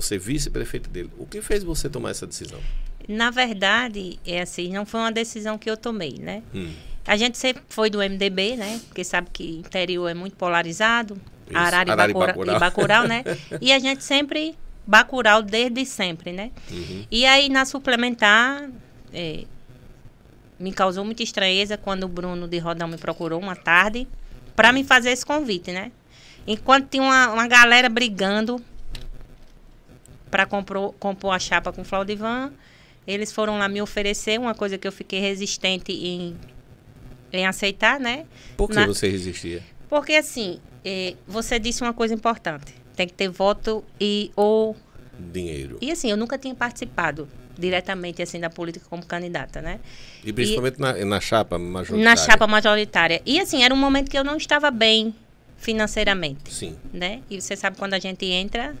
ser 0.00 0.18
vice-prefeito 0.18 0.88
dele. 0.90 1.10
O 1.18 1.26
que 1.26 1.40
fez 1.42 1.62
você 1.64 1.88
tomar 1.88 2.10
essa 2.10 2.26
decisão? 2.26 2.60
Na 3.08 3.30
verdade, 3.30 4.18
é 4.26 4.40
assim, 4.42 4.72
não 4.72 4.86
foi 4.86 5.00
uma 5.00 5.10
decisão 5.12 5.58
que 5.58 5.68
eu 5.70 5.76
tomei, 5.76 6.14
né? 6.18 6.42
Hum. 6.54 6.70
A 7.06 7.16
gente 7.16 7.38
sempre 7.38 7.62
foi 7.68 7.90
do 7.90 7.98
MDB, 7.98 8.56
né? 8.56 8.80
Porque 8.86 9.02
sabe 9.02 9.28
que 9.32 9.42
o 9.42 9.58
interior 9.60 10.08
é 10.08 10.14
muito 10.14 10.36
polarizado. 10.36 11.14
Isso, 11.48 11.58
Arara 11.58 11.88
e 11.88 11.92
Arara 11.92 12.10
e 12.10 12.14
Bacura- 12.14 12.32
Bacurau. 12.32 12.56
e 12.56 12.58
Bacurau, 12.60 13.08
né? 13.08 13.24
E 13.60 13.72
a 13.72 13.78
gente 13.78 14.04
sempre, 14.04 14.54
Bacurau 14.86 15.42
desde 15.42 15.84
sempre, 15.84 16.30
né? 16.32 16.50
Uhum. 16.70 17.04
E 17.10 17.26
aí, 17.26 17.48
na 17.48 17.64
suplementar, 17.64 18.68
é, 19.12 19.44
me 20.58 20.72
causou 20.72 21.04
muita 21.04 21.22
estranheza 21.22 21.76
quando 21.76 22.04
o 22.04 22.08
Bruno 22.08 22.46
de 22.46 22.58
Rodão 22.58 22.86
me 22.86 22.98
procurou 22.98 23.40
uma 23.40 23.56
tarde 23.56 24.06
para 24.54 24.72
me 24.72 24.84
fazer 24.84 25.10
esse 25.10 25.24
convite, 25.26 25.72
né? 25.72 25.90
Enquanto 26.46 26.88
tinha 26.88 27.02
uma, 27.02 27.32
uma 27.32 27.46
galera 27.48 27.88
brigando 27.88 28.62
para 30.30 30.46
compor 30.46 31.34
a 31.34 31.38
chapa 31.38 31.72
com 31.72 31.82
Flaudivan, 31.84 32.52
eles 33.06 33.32
foram 33.32 33.58
lá 33.58 33.68
me 33.68 33.80
oferecer 33.82 34.38
uma 34.38 34.54
coisa 34.54 34.78
que 34.78 34.86
eu 34.86 34.92
fiquei 34.92 35.20
resistente 35.20 35.92
em, 35.92 36.36
em 37.32 37.46
aceitar, 37.46 37.98
né? 37.98 38.26
Por 38.56 38.68
que 38.68 38.76
Na- 38.76 38.86
você 38.86 39.08
resistia? 39.08 39.62
Porque 39.88 40.12
assim, 40.14 40.60
eh, 40.84 41.14
você 41.26 41.58
disse 41.58 41.82
uma 41.82 41.92
coisa 41.92 42.14
importante. 42.14 42.72
Tem 42.94 43.06
que 43.06 43.14
ter 43.14 43.28
voto 43.28 43.82
e 44.00 44.30
ou 44.36 44.76
Dinheiro. 45.18 45.78
e 45.80 45.90
assim, 45.90 46.10
eu 46.10 46.16
nunca 46.16 46.38
tinha 46.38 46.54
participado 46.54 47.28
diretamente 47.58 48.22
assim 48.22 48.38
da 48.40 48.48
política 48.48 48.86
como 48.88 49.04
candidata, 49.04 49.60
né? 49.60 49.80
E 50.24 50.32
principalmente 50.32 50.78
na, 50.80 50.92
na 51.04 51.20
chapa 51.20 51.58
majoritária. 51.58 52.04
Na 52.04 52.16
chapa 52.16 52.46
majoritária. 52.46 53.22
E 53.26 53.40
assim, 53.40 53.62
era 53.64 53.74
um 53.74 53.76
momento 53.76 54.10
que 54.10 54.16
eu 54.18 54.24
não 54.24 54.36
estava 54.36 54.70
bem 54.70 55.14
financeiramente, 55.56 56.52
Sim. 56.52 56.76
né? 56.92 57.20
E 57.28 57.40
você 57.40 57.54
sabe 57.56 57.76
quando 57.76 57.94
a 57.94 57.98
gente 57.98 58.24
entra, 58.26 58.74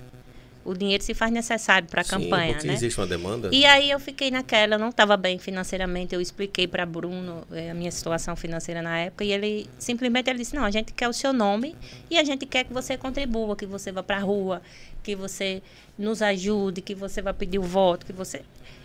o 0.64 0.74
dinheiro 0.74 1.02
se 1.02 1.14
faz 1.14 1.32
necessário 1.32 1.88
para 1.88 2.02
a 2.02 2.04
campanha, 2.04 2.52
porque 2.52 2.66
né? 2.66 2.74
existe 2.74 3.00
uma 3.00 3.06
demanda. 3.06 3.48
E 3.50 3.64
aí 3.64 3.90
eu 3.90 3.98
fiquei 3.98 4.30
naquela, 4.30 4.74
eu 4.74 4.78
não 4.78 4.90
estava 4.90 5.16
bem 5.16 5.38
financeiramente, 5.38 6.14
eu 6.14 6.20
expliquei 6.20 6.66
para 6.66 6.84
Bruno 6.84 7.46
eh, 7.50 7.70
a 7.70 7.74
minha 7.74 7.90
situação 7.90 8.36
financeira 8.36 8.82
na 8.82 8.98
época 8.98 9.24
e 9.24 9.32
ele 9.32 9.66
simplesmente 9.78 10.28
ele 10.28 10.38
disse: 10.38 10.54
"Não, 10.54 10.64
a 10.64 10.70
gente 10.70 10.92
quer 10.92 11.08
o 11.08 11.12
seu 11.12 11.32
nome 11.32 11.74
e 12.10 12.18
a 12.18 12.24
gente 12.24 12.44
quer 12.44 12.64
que 12.64 12.72
você 12.72 12.96
contribua, 12.96 13.56
que 13.56 13.64
você 13.64 13.90
vá 13.90 14.02
para 14.02 14.18
a 14.18 14.20
rua, 14.20 14.60
que 15.02 15.16
você 15.16 15.62
nos 15.98 16.20
ajude, 16.20 16.82
que 16.82 16.94
você 16.94 17.22
vá 17.22 17.32
pedir 17.32 17.58
o 17.58 17.62
voto, 17.62 18.04
que 18.04 18.12
você 18.12 18.42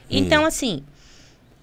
Então 0.09 0.45
assim, 0.45 0.81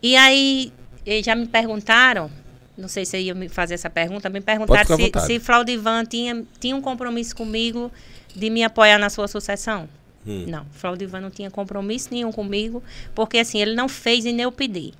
e 0.03 0.15
aí 0.15 0.73
eh, 1.07 1.23
já 1.23 1.35
me 1.35 1.47
perguntaram, 1.47 2.31
não 2.77 2.89
sei 2.89 3.07
se 3.07 3.19
ia 3.19 3.35
me 3.35 3.49
fazer 3.49 3.75
essa 3.75 3.89
pergunta, 3.89 4.29
me 4.29 4.43
perguntaram 4.43 4.97
se, 4.97 5.11
se 5.27 5.41
Flaudivan 5.41 6.05
tinha, 6.05 6.45
tinha 6.61 6.77
um 6.77 6.83
compromisso 6.83 7.35
comigo 7.35 7.91
de 8.35 8.51
me 8.51 8.63
apoiar 8.63 8.99
na 8.99 9.09
sua 9.09 9.27
sucessão. 9.27 9.89
Hum. 10.27 10.45
Não, 10.47 10.65
Flaudivan 10.73 11.21
não 11.21 11.31
tinha 11.31 11.51
compromisso 11.51 12.09
nenhum 12.13 12.31
comigo, 12.31 12.83
porque 13.15 13.39
assim, 13.39 13.61
ele 13.61 13.75
não 13.75 13.89
fez 13.89 14.25
e 14.25 14.33
nem 14.33 14.45
eu 14.45 14.53
pedi. 14.53 14.93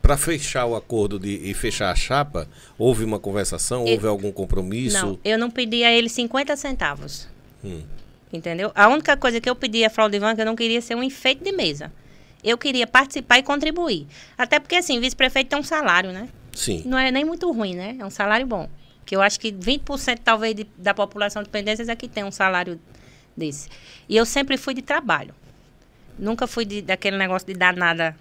Para 0.00 0.16
fechar 0.16 0.66
o 0.66 0.76
acordo 0.76 1.18
de, 1.18 1.30
e 1.50 1.52
fechar 1.52 1.90
a 1.90 1.94
chapa, 1.94 2.48
houve 2.78 3.04
uma 3.04 3.18
conversação, 3.18 3.84
Eu- 3.86 3.94
houve 3.94 4.06
algum 4.06 4.30
compromisso? 4.30 4.96
Não, 5.04 5.18
eu 5.24 5.36
não 5.38 5.50
pedi 5.50 5.82
a 5.82 5.90
ele 5.92 6.08
50 6.08 6.56
centavos. 6.56 7.28
Hum. 7.64 7.82
Entendeu? 8.32 8.70
A 8.74 8.88
única 8.88 9.16
coisa 9.16 9.40
que 9.40 9.48
eu 9.50 9.56
pedi 9.56 9.84
a 9.84 9.90
Fraudivan 9.90 10.30
é 10.30 10.34
que 10.36 10.40
eu 10.42 10.46
não 10.46 10.56
queria 10.56 10.80
ser 10.80 10.94
um 10.94 11.02
enfeite 11.02 11.42
de 11.42 11.52
mesa. 11.52 11.92
Eu 12.44 12.56
queria 12.56 12.86
participar 12.86 13.38
e 13.38 13.42
contribuir. 13.42 14.06
Até 14.38 14.60
porque, 14.60 14.76
assim, 14.76 15.00
vice-prefeito 15.00 15.50
tem 15.50 15.58
um 15.58 15.62
salário, 15.62 16.12
né? 16.12 16.28
Sim. 16.54 16.82
Não 16.86 16.96
é 16.98 17.10
nem 17.10 17.24
muito 17.24 17.50
ruim, 17.50 17.74
né? 17.74 17.96
É 17.98 18.04
um 18.04 18.10
salário 18.10 18.46
bom. 18.46 18.68
Que 19.04 19.16
eu 19.16 19.20
acho 19.22 19.38
que 19.40 19.50
20% 19.52 20.20
talvez 20.22 20.54
de- 20.54 20.66
da 20.78 20.94
população 20.94 21.42
de 21.42 21.48
dependências 21.48 21.88
é 21.88 21.96
que 21.96 22.06
tem 22.08 22.22
um 22.24 22.30
salário 22.30 22.78
desse. 23.36 23.68
E 24.08 24.16
eu 24.16 24.24
sempre 24.24 24.56
fui 24.56 24.74
de 24.74 24.82
trabalho. 24.82 25.34
Nunca 26.18 26.46
fui 26.46 26.64
de, 26.64 26.82
daquele 26.82 27.16
negócio 27.16 27.46
de 27.46 27.54
dar 27.54 27.76
nada. 27.76 28.16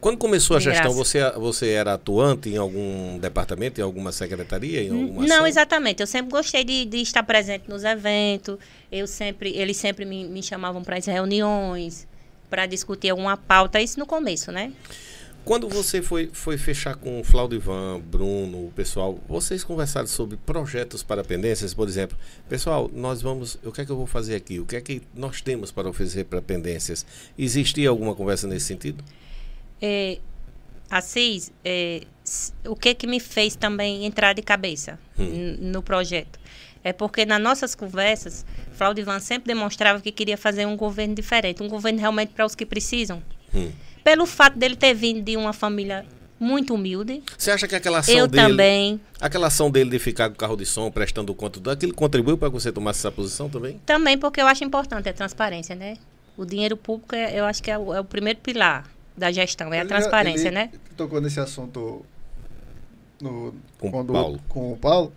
Quando 0.00 0.16
começou 0.16 0.56
a 0.56 0.60
gestão, 0.60 0.92
você, 0.92 1.30
você 1.32 1.70
era 1.70 1.92
atuante 1.92 2.48
em 2.48 2.56
algum 2.56 3.18
departamento, 3.18 3.80
em 3.80 3.84
alguma 3.84 4.12
secretaria, 4.12 4.82
em 4.82 4.90
alguma 4.90 5.26
Não, 5.26 5.36
ação? 5.36 5.46
exatamente. 5.46 6.00
Eu 6.00 6.06
sempre 6.06 6.30
gostei 6.30 6.64
de, 6.64 6.86
de 6.86 6.98
estar 7.02 7.22
presente 7.22 7.68
nos 7.68 7.84
eventos. 7.84 8.56
Eu 8.90 9.06
sempre, 9.06 9.50
eles 9.50 9.76
sempre 9.76 10.06
me, 10.06 10.24
me 10.24 10.42
chamavam 10.42 10.82
para 10.82 10.96
as 10.96 11.04
reuniões, 11.04 12.08
para 12.48 12.64
discutir 12.64 13.10
alguma 13.10 13.36
pauta. 13.36 13.78
Isso 13.78 13.98
no 13.98 14.06
começo, 14.06 14.50
né? 14.50 14.72
Quando 15.44 15.68
você 15.68 16.00
foi, 16.02 16.30
foi 16.32 16.56
fechar 16.58 16.94
com 16.94 17.20
o 17.20 17.24
Flaudivan, 17.24 17.98
Bruno, 18.00 18.66
o 18.66 18.72
pessoal, 18.76 19.18
vocês 19.28 19.64
conversaram 19.64 20.06
sobre 20.06 20.36
projetos 20.36 21.02
para 21.02 21.24
pendências, 21.24 21.74
por 21.74 21.88
exemplo. 21.88 22.16
Pessoal, 22.48 22.90
nós 22.94 23.20
vamos. 23.22 23.58
O 23.64 23.72
que 23.72 23.80
é 23.80 23.84
que 23.84 23.90
eu 23.90 23.96
vou 23.96 24.06
fazer 24.06 24.34
aqui? 24.36 24.60
O 24.60 24.66
que 24.66 24.76
é 24.76 24.80
que 24.80 25.02
nós 25.14 25.40
temos 25.40 25.72
para 25.72 25.88
oferecer 25.88 26.24
para 26.24 26.40
pendências? 26.42 27.04
Existia 27.38 27.88
alguma 27.88 28.14
conversa 28.14 28.46
nesse 28.46 28.66
sentido? 28.66 29.02
É, 29.80 30.18
Assis, 30.90 31.50
é, 31.64 32.02
o 32.66 32.76
que 32.76 32.94
que 32.94 33.06
me 33.06 33.18
fez 33.18 33.56
também 33.56 34.04
entrar 34.04 34.34
de 34.34 34.42
cabeça 34.42 34.98
n- 35.18 35.56
no 35.58 35.82
projeto? 35.82 36.38
É 36.84 36.92
porque 36.92 37.24
nas 37.26 37.40
nossas 37.40 37.74
conversas, 37.74 38.44
Flaudivan 38.72 39.20
sempre 39.20 39.52
demonstrava 39.52 40.00
que 40.00 40.12
queria 40.12 40.36
fazer 40.36 40.66
um 40.66 40.76
governo 40.76 41.14
diferente, 41.14 41.62
um 41.62 41.68
governo 41.68 41.98
realmente 41.98 42.32
para 42.34 42.44
os 42.46 42.54
que 42.54 42.64
precisam. 42.66 43.22
Hum. 43.54 43.70
Pelo 44.04 44.26
fato 44.26 44.58
dele 44.58 44.76
ter 44.76 44.94
vindo 44.94 45.22
de 45.22 45.36
uma 45.36 45.52
família 45.52 46.04
muito 46.38 46.74
humilde, 46.74 47.22
Você 47.36 47.50
acha 47.50 47.68
que 47.68 47.74
aquela 47.76 47.98
ação 47.98 48.14
eu 48.16 48.26
dele. 48.26 48.48
também, 48.48 49.00
Aquela 49.20 49.48
ação 49.48 49.70
dele 49.70 49.90
de 49.90 49.98
ficar 49.98 50.28
com 50.30 50.34
o 50.34 50.38
carro 50.38 50.56
de 50.56 50.64
som, 50.64 50.90
prestando 50.90 51.34
conta 51.34 51.60
daquilo, 51.60 51.92
contribuiu 51.92 52.38
para 52.38 52.48
que 52.48 52.54
você 52.54 52.72
tomasse 52.72 53.00
essa 53.00 53.12
posição 53.12 53.48
também? 53.50 53.78
também 53.84 54.16
porque 54.16 54.40
eu 54.40 54.46
acho 54.46 54.64
importante 54.64 55.08
a 55.08 55.12
transparência, 55.12 55.74
né? 55.74 55.98
O 56.38 56.46
dinheiro 56.46 56.76
público, 56.78 57.14
é, 57.14 57.38
eu 57.38 57.44
acho 57.44 57.62
que 57.62 57.70
é 57.70 57.76
o, 57.76 57.92
é 57.92 58.00
o 58.00 58.04
primeiro 58.04 58.38
pilar 58.38 58.88
da 59.14 59.30
gestão, 59.30 59.74
é 59.74 59.78
a 59.78 59.80
Ele 59.80 59.88
transparência, 59.90 60.48
ele 60.48 60.54
né? 60.54 60.70
Tocou 60.96 61.20
nesse 61.20 61.38
assunto 61.38 62.06
no, 63.20 63.52
Com 63.78 63.88
o 63.88 63.90
quando- 63.90 64.12
Paulo. 64.14 64.40
com 64.48 64.72
o 64.72 64.76
Paulo. 64.78 65.12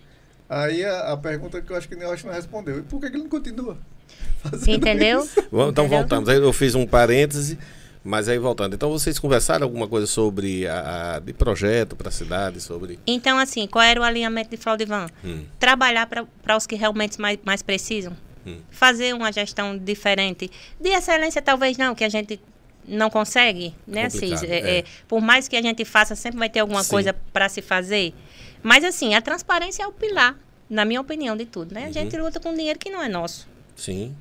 Aí 0.50 0.84
a, 0.84 1.14
a 1.14 1.18
pergunta 1.18 1.62
que 1.62 1.72
eu 1.72 1.78
acho 1.78 1.88
que 1.88 1.96
eu 1.96 2.12
acho 2.12 2.28
não 2.28 2.34
respondeu. 2.34 2.80
E 2.80 2.82
por 2.82 3.00
que, 3.00 3.10
que 3.10 3.16
ele 3.16 3.24
não 3.24 3.30
continua? 3.30 3.78
fazendo 4.44 4.76
Entendeu? 4.76 5.24
isso? 5.24 5.42
Vamos, 5.50 5.72
então 5.72 5.86
Entendeu? 5.86 6.00
voltamos. 6.00 6.28
Aí 6.30 6.36
eu 6.38 6.52
fiz 6.52 6.76
um 6.76 6.86
parêntese, 6.86 7.58
mas 8.04 8.28
aí 8.28 8.38
voltando. 8.38 8.74
Então 8.76 8.90
vocês 8.90 9.18
conversaram 9.18 9.64
alguma 9.66 9.88
coisa 9.88 10.06
sobre 10.08 10.68
a, 10.68 11.16
a- 11.16 11.20
de 11.20 11.34
projeto 11.34 11.96
para 11.96 12.10
a 12.10 12.12
cidade, 12.12 12.60
sobre. 12.62 13.00
Então, 13.08 13.38
assim, 13.38 13.66
qual 13.68 13.84
era 13.84 14.00
o 14.00 14.04
alinhamento 14.04 14.50
de 14.50 14.58
Fraudivan? 14.58 15.08
Hum. 15.24 15.46
Trabalhar 15.60 16.08
para 16.08 16.58
os 16.58 16.68
que 16.68 16.76
realmente 16.76 17.20
mais, 17.22 17.38
mais 17.46 17.62
precisam. 17.62 18.16
Hum. 18.46 18.58
Fazer 18.72 19.14
uma 19.16 19.32
gestão 19.32 19.78
diferente. 19.78 20.52
De 20.80 20.90
excelência, 20.90 21.42
talvez 21.42 21.78
não, 21.78 21.96
que 21.96 22.04
a 22.04 22.10
gente 22.10 22.40
não 22.86 23.10
consegue, 23.10 23.74
né, 23.88 24.06
Assis? 24.08 24.44
É, 24.44 24.48
é. 24.48 24.78
é, 24.80 24.84
por 25.08 25.22
mais 25.22 25.48
que 25.48 25.56
a 25.56 25.62
gente 25.62 25.86
faça, 25.86 26.16
sempre 26.16 26.40
vai 26.40 26.50
ter 26.50 26.60
alguma 26.60 26.84
Sim. 26.84 26.90
coisa 26.90 27.16
para 27.32 27.48
se 27.48 27.62
fazer. 27.62 28.14
Mas, 28.62 28.84
assim, 28.84 29.16
a 29.16 29.22
transparência 29.22 29.84
é 29.84 29.88
o 29.88 29.92
pilar, 29.94 30.36
na 30.70 30.84
minha 30.84 31.00
opinião, 31.00 31.38
de 31.38 31.46
tudo, 31.46 31.74
né? 31.74 31.84
A 31.84 31.88
Uhum. 31.88 31.94
gente 31.94 32.18
luta 32.18 32.42
com 32.42 32.54
dinheiro 32.54 32.78
que 32.78 32.90
não 32.90 33.02
é 33.02 33.08
nosso. 33.08 33.48
Sim. 33.78 34.14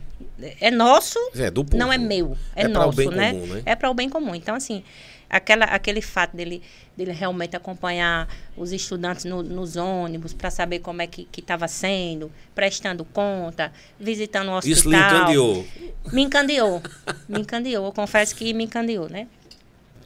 É 0.60 0.70
nosso, 0.70 1.18
É 1.34 1.50
povo. 1.50 1.76
não 1.76 1.92
é 1.92 1.98
meu, 1.98 2.36
é, 2.54 2.62
É 2.64 2.68
nosso, 2.68 2.96
bem 2.96 3.08
né? 3.10 3.32
comum, 3.32 3.46
né? 3.46 3.62
É 3.66 3.74
para 3.76 3.90
o 3.90 3.94
bem 3.94 4.08
comum. 4.08 4.34
Então, 4.34 4.54
assim, 4.54 4.82
aquela, 5.28 5.64
aquele 5.66 6.00
fato 6.02 6.36
dele, 6.36 6.62
dele 6.96 7.12
realmente 7.12 7.56
acompanhar 7.56 8.28
os 8.56 8.72
estudantes 8.72 9.24
no- 9.24 9.42
nos 9.42 9.76
ônibus 9.76 10.32
para 10.32 10.50
saber 10.50 10.80
como 10.80 11.00
é 11.02 11.06
que 11.06 11.26
estava 11.38 11.66
sendo, 11.68 12.30
prestando 12.54 13.04
conta, 13.04 13.72
visitando 13.98 14.48
o 14.50 14.56
hospital. 14.56 14.78
Isso 14.78 14.88
lhe 14.90 14.96
encandeou. 14.96 15.66
Me 16.12 16.22
encandeou. 16.22 16.82
Me 17.28 17.40
encandeou. 17.40 17.86
Eu 17.86 17.92
confesso 17.92 18.34
que 18.36 18.52
me 18.52 18.64
encandeou, 18.64 19.08
né? 19.08 19.26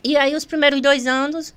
E 0.04 0.16
aí, 0.16 0.34
os 0.36 0.44
primeiros 0.44 0.80
dois 0.80 1.06
anos, 1.06 1.52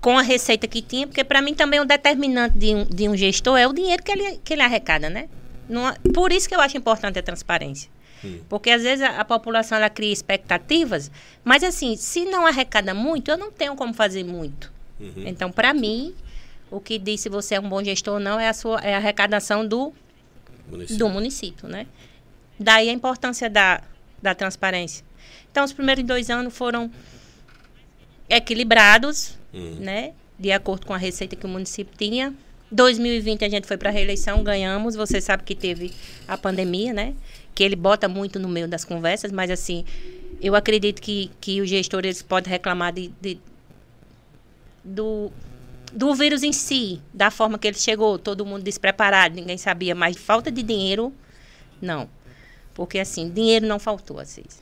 com 0.00 0.16
a 0.18 0.22
receita 0.22 0.66
que 0.68 0.80
tinha, 0.82 1.06
porque 1.06 1.24
para 1.24 1.40
mim 1.42 1.54
também 1.54 1.80
o 1.80 1.84
determinante 1.84 2.56
de 2.58 2.74
um, 2.74 2.84
de 2.84 3.08
um 3.08 3.16
gestor 3.16 3.56
é 3.58 3.66
o 3.66 3.72
dinheiro 3.72 4.02
que 4.02 4.12
ele, 4.12 4.38
que 4.44 4.52
ele 4.52 4.62
arrecada, 4.62 5.08
né? 5.10 5.28
Não 5.68 5.92
por 6.14 6.32
isso 6.32 6.48
que 6.48 6.54
eu 6.54 6.60
acho 6.60 6.76
importante 6.76 7.18
a 7.18 7.22
transparência. 7.22 7.90
Hum. 8.24 8.40
Porque 8.48 8.70
às 8.70 8.82
vezes 8.82 9.04
a, 9.04 9.20
a 9.20 9.24
população 9.24 9.78
ela 9.78 9.88
cria 9.90 10.12
expectativas, 10.12 11.10
mas 11.44 11.62
assim, 11.62 11.94
se 11.96 12.24
não 12.24 12.46
arrecada 12.46 12.92
muito, 12.94 13.30
eu 13.30 13.36
não 13.38 13.50
tenho 13.52 13.76
como 13.76 13.92
fazer 13.94 14.24
muito. 14.24 14.72
Uhum. 14.98 15.22
Então, 15.26 15.52
para 15.52 15.72
mim, 15.72 16.14
o 16.70 16.80
que 16.80 16.98
diz 16.98 17.20
se 17.20 17.28
você 17.28 17.54
é 17.54 17.60
um 17.60 17.68
bom 17.68 17.82
gestor 17.84 18.14
ou 18.14 18.20
não 18.20 18.40
é 18.40 18.48
a 18.48 18.52
sua 18.54 18.80
é 18.80 18.94
a 18.94 18.96
arrecadação 18.96 19.66
do 19.66 19.92
Município. 20.68 20.98
do 20.98 21.08
município, 21.08 21.68
né? 21.68 21.86
Daí 22.58 22.88
a 22.90 22.92
importância 22.92 23.48
da, 23.48 23.80
da 24.20 24.34
transparência. 24.34 25.04
Então, 25.50 25.64
os 25.64 25.72
primeiros 25.72 26.02
dois 26.04 26.28
anos 26.28 26.56
foram 26.56 26.90
equilibrados, 28.28 29.36
Hum. 29.54 29.76
né? 29.80 30.12
De 30.38 30.52
acordo 30.52 30.86
com 30.86 30.92
a 30.92 30.98
receita 30.98 31.34
que 31.36 31.46
o 31.46 31.48
município 31.48 31.94
tinha. 31.96 32.34
2020 32.70 33.44
a 33.44 33.48
gente 33.48 33.66
foi 33.66 33.76
para 33.76 33.88
a 33.90 33.92
reeleição, 33.92 34.42
ganhamos. 34.42 34.94
Você 34.94 35.20
sabe 35.20 35.42
que 35.42 35.54
teve 35.54 35.92
a 36.26 36.36
pandemia, 36.36 36.92
né? 36.92 37.14
Que 37.54 37.64
ele 37.64 37.76
bota 37.76 38.08
muito 38.08 38.38
no 38.38 38.48
meio 38.48 38.68
das 38.68 38.84
conversas, 38.84 39.32
mas 39.32 39.50
assim, 39.50 39.84
eu 40.40 40.54
acredito 40.54 41.00
que, 41.00 41.30
que 41.40 41.60
os 41.60 41.68
gestores 41.68 42.22
podem 42.22 42.50
reclamar 42.50 42.92
de, 42.92 43.10
de- 43.20 43.40
do, 44.84 45.30
do 45.92 46.14
vírus 46.14 46.42
em 46.42 46.52
si, 46.52 47.00
da 47.12 47.30
forma 47.30 47.58
que 47.58 47.66
ele 47.66 47.78
chegou, 47.78 48.18
todo 48.18 48.44
mundo 48.46 48.62
despreparado, 48.62 49.34
ninguém 49.34 49.58
sabia, 49.58 49.94
mas 49.94 50.16
falta 50.16 50.50
de 50.50 50.62
dinheiro, 50.62 51.12
não. 51.80 52.08
Porque 52.74 52.98
assim, 52.98 53.28
dinheiro 53.30 53.66
não 53.66 53.78
faltou, 53.78 54.20
Assis. 54.20 54.60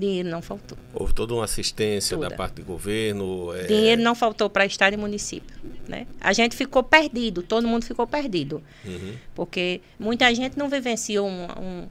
Dinheiro 0.00 0.28
não 0.28 0.40
faltou. 0.42 0.76
Houve 0.94 1.12
toda 1.14 1.34
uma 1.34 1.44
assistência 1.44 2.16
da 2.16 2.24
Toda. 2.24 2.36
parte 2.36 2.54
do 2.54 2.64
governo. 2.64 3.52
é, 3.54 3.64
Dinheiro 3.66 4.02
não 4.02 4.14
faltou 4.14 4.48
para 4.50 4.64
estado 4.66 4.94
e 4.94 4.96
município, 4.96 5.54
né? 5.88 6.06
A 6.20 6.32
gente 6.32 6.56
ficou 6.56 6.82
perdido, 6.82 7.42
todo 7.42 7.68
mundo 7.68 7.84
ficou 7.84 8.06
perdido, 8.06 8.62
uhum. 8.84 9.14
porque 9.34 9.80
muita 9.98 10.34
gente 10.34 10.58
não 10.58 10.68
vivenciou 10.68 11.28
um- 11.28 11.44
um- 11.60 11.88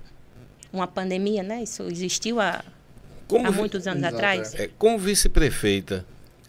uma 0.74 0.88
pandemia, 0.88 1.44
né? 1.44 1.64
Isso 1.64 1.84
existiu 1.84 2.40
há, 2.42 2.64
Como, 3.28 3.48
há 3.48 3.52
muitos 3.52 3.86
anos 3.88 4.00
Exato, 4.00 4.16
atrás. 4.16 4.56
é, 4.56 4.70
como 4.78 4.98
vice-prefeita, 4.98 6.06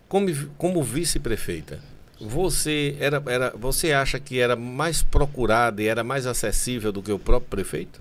como, 0.08 0.26
como 0.58 0.82
vice-prefeita, 0.82 1.78
você 2.20 2.96
era, 3.00 3.22
era, 3.26 3.50
você 3.56 3.92
acha 3.92 4.18
que 4.20 4.38
era 4.38 4.54
mais 4.56 5.02
procurada 5.02 5.82
e 5.82 5.86
era 5.86 6.04
mais 6.04 6.26
acessível 6.26 6.92
do 6.92 7.02
que 7.02 7.10
o 7.12 7.18
próprio 7.18 7.48
prefeito? 7.48 8.00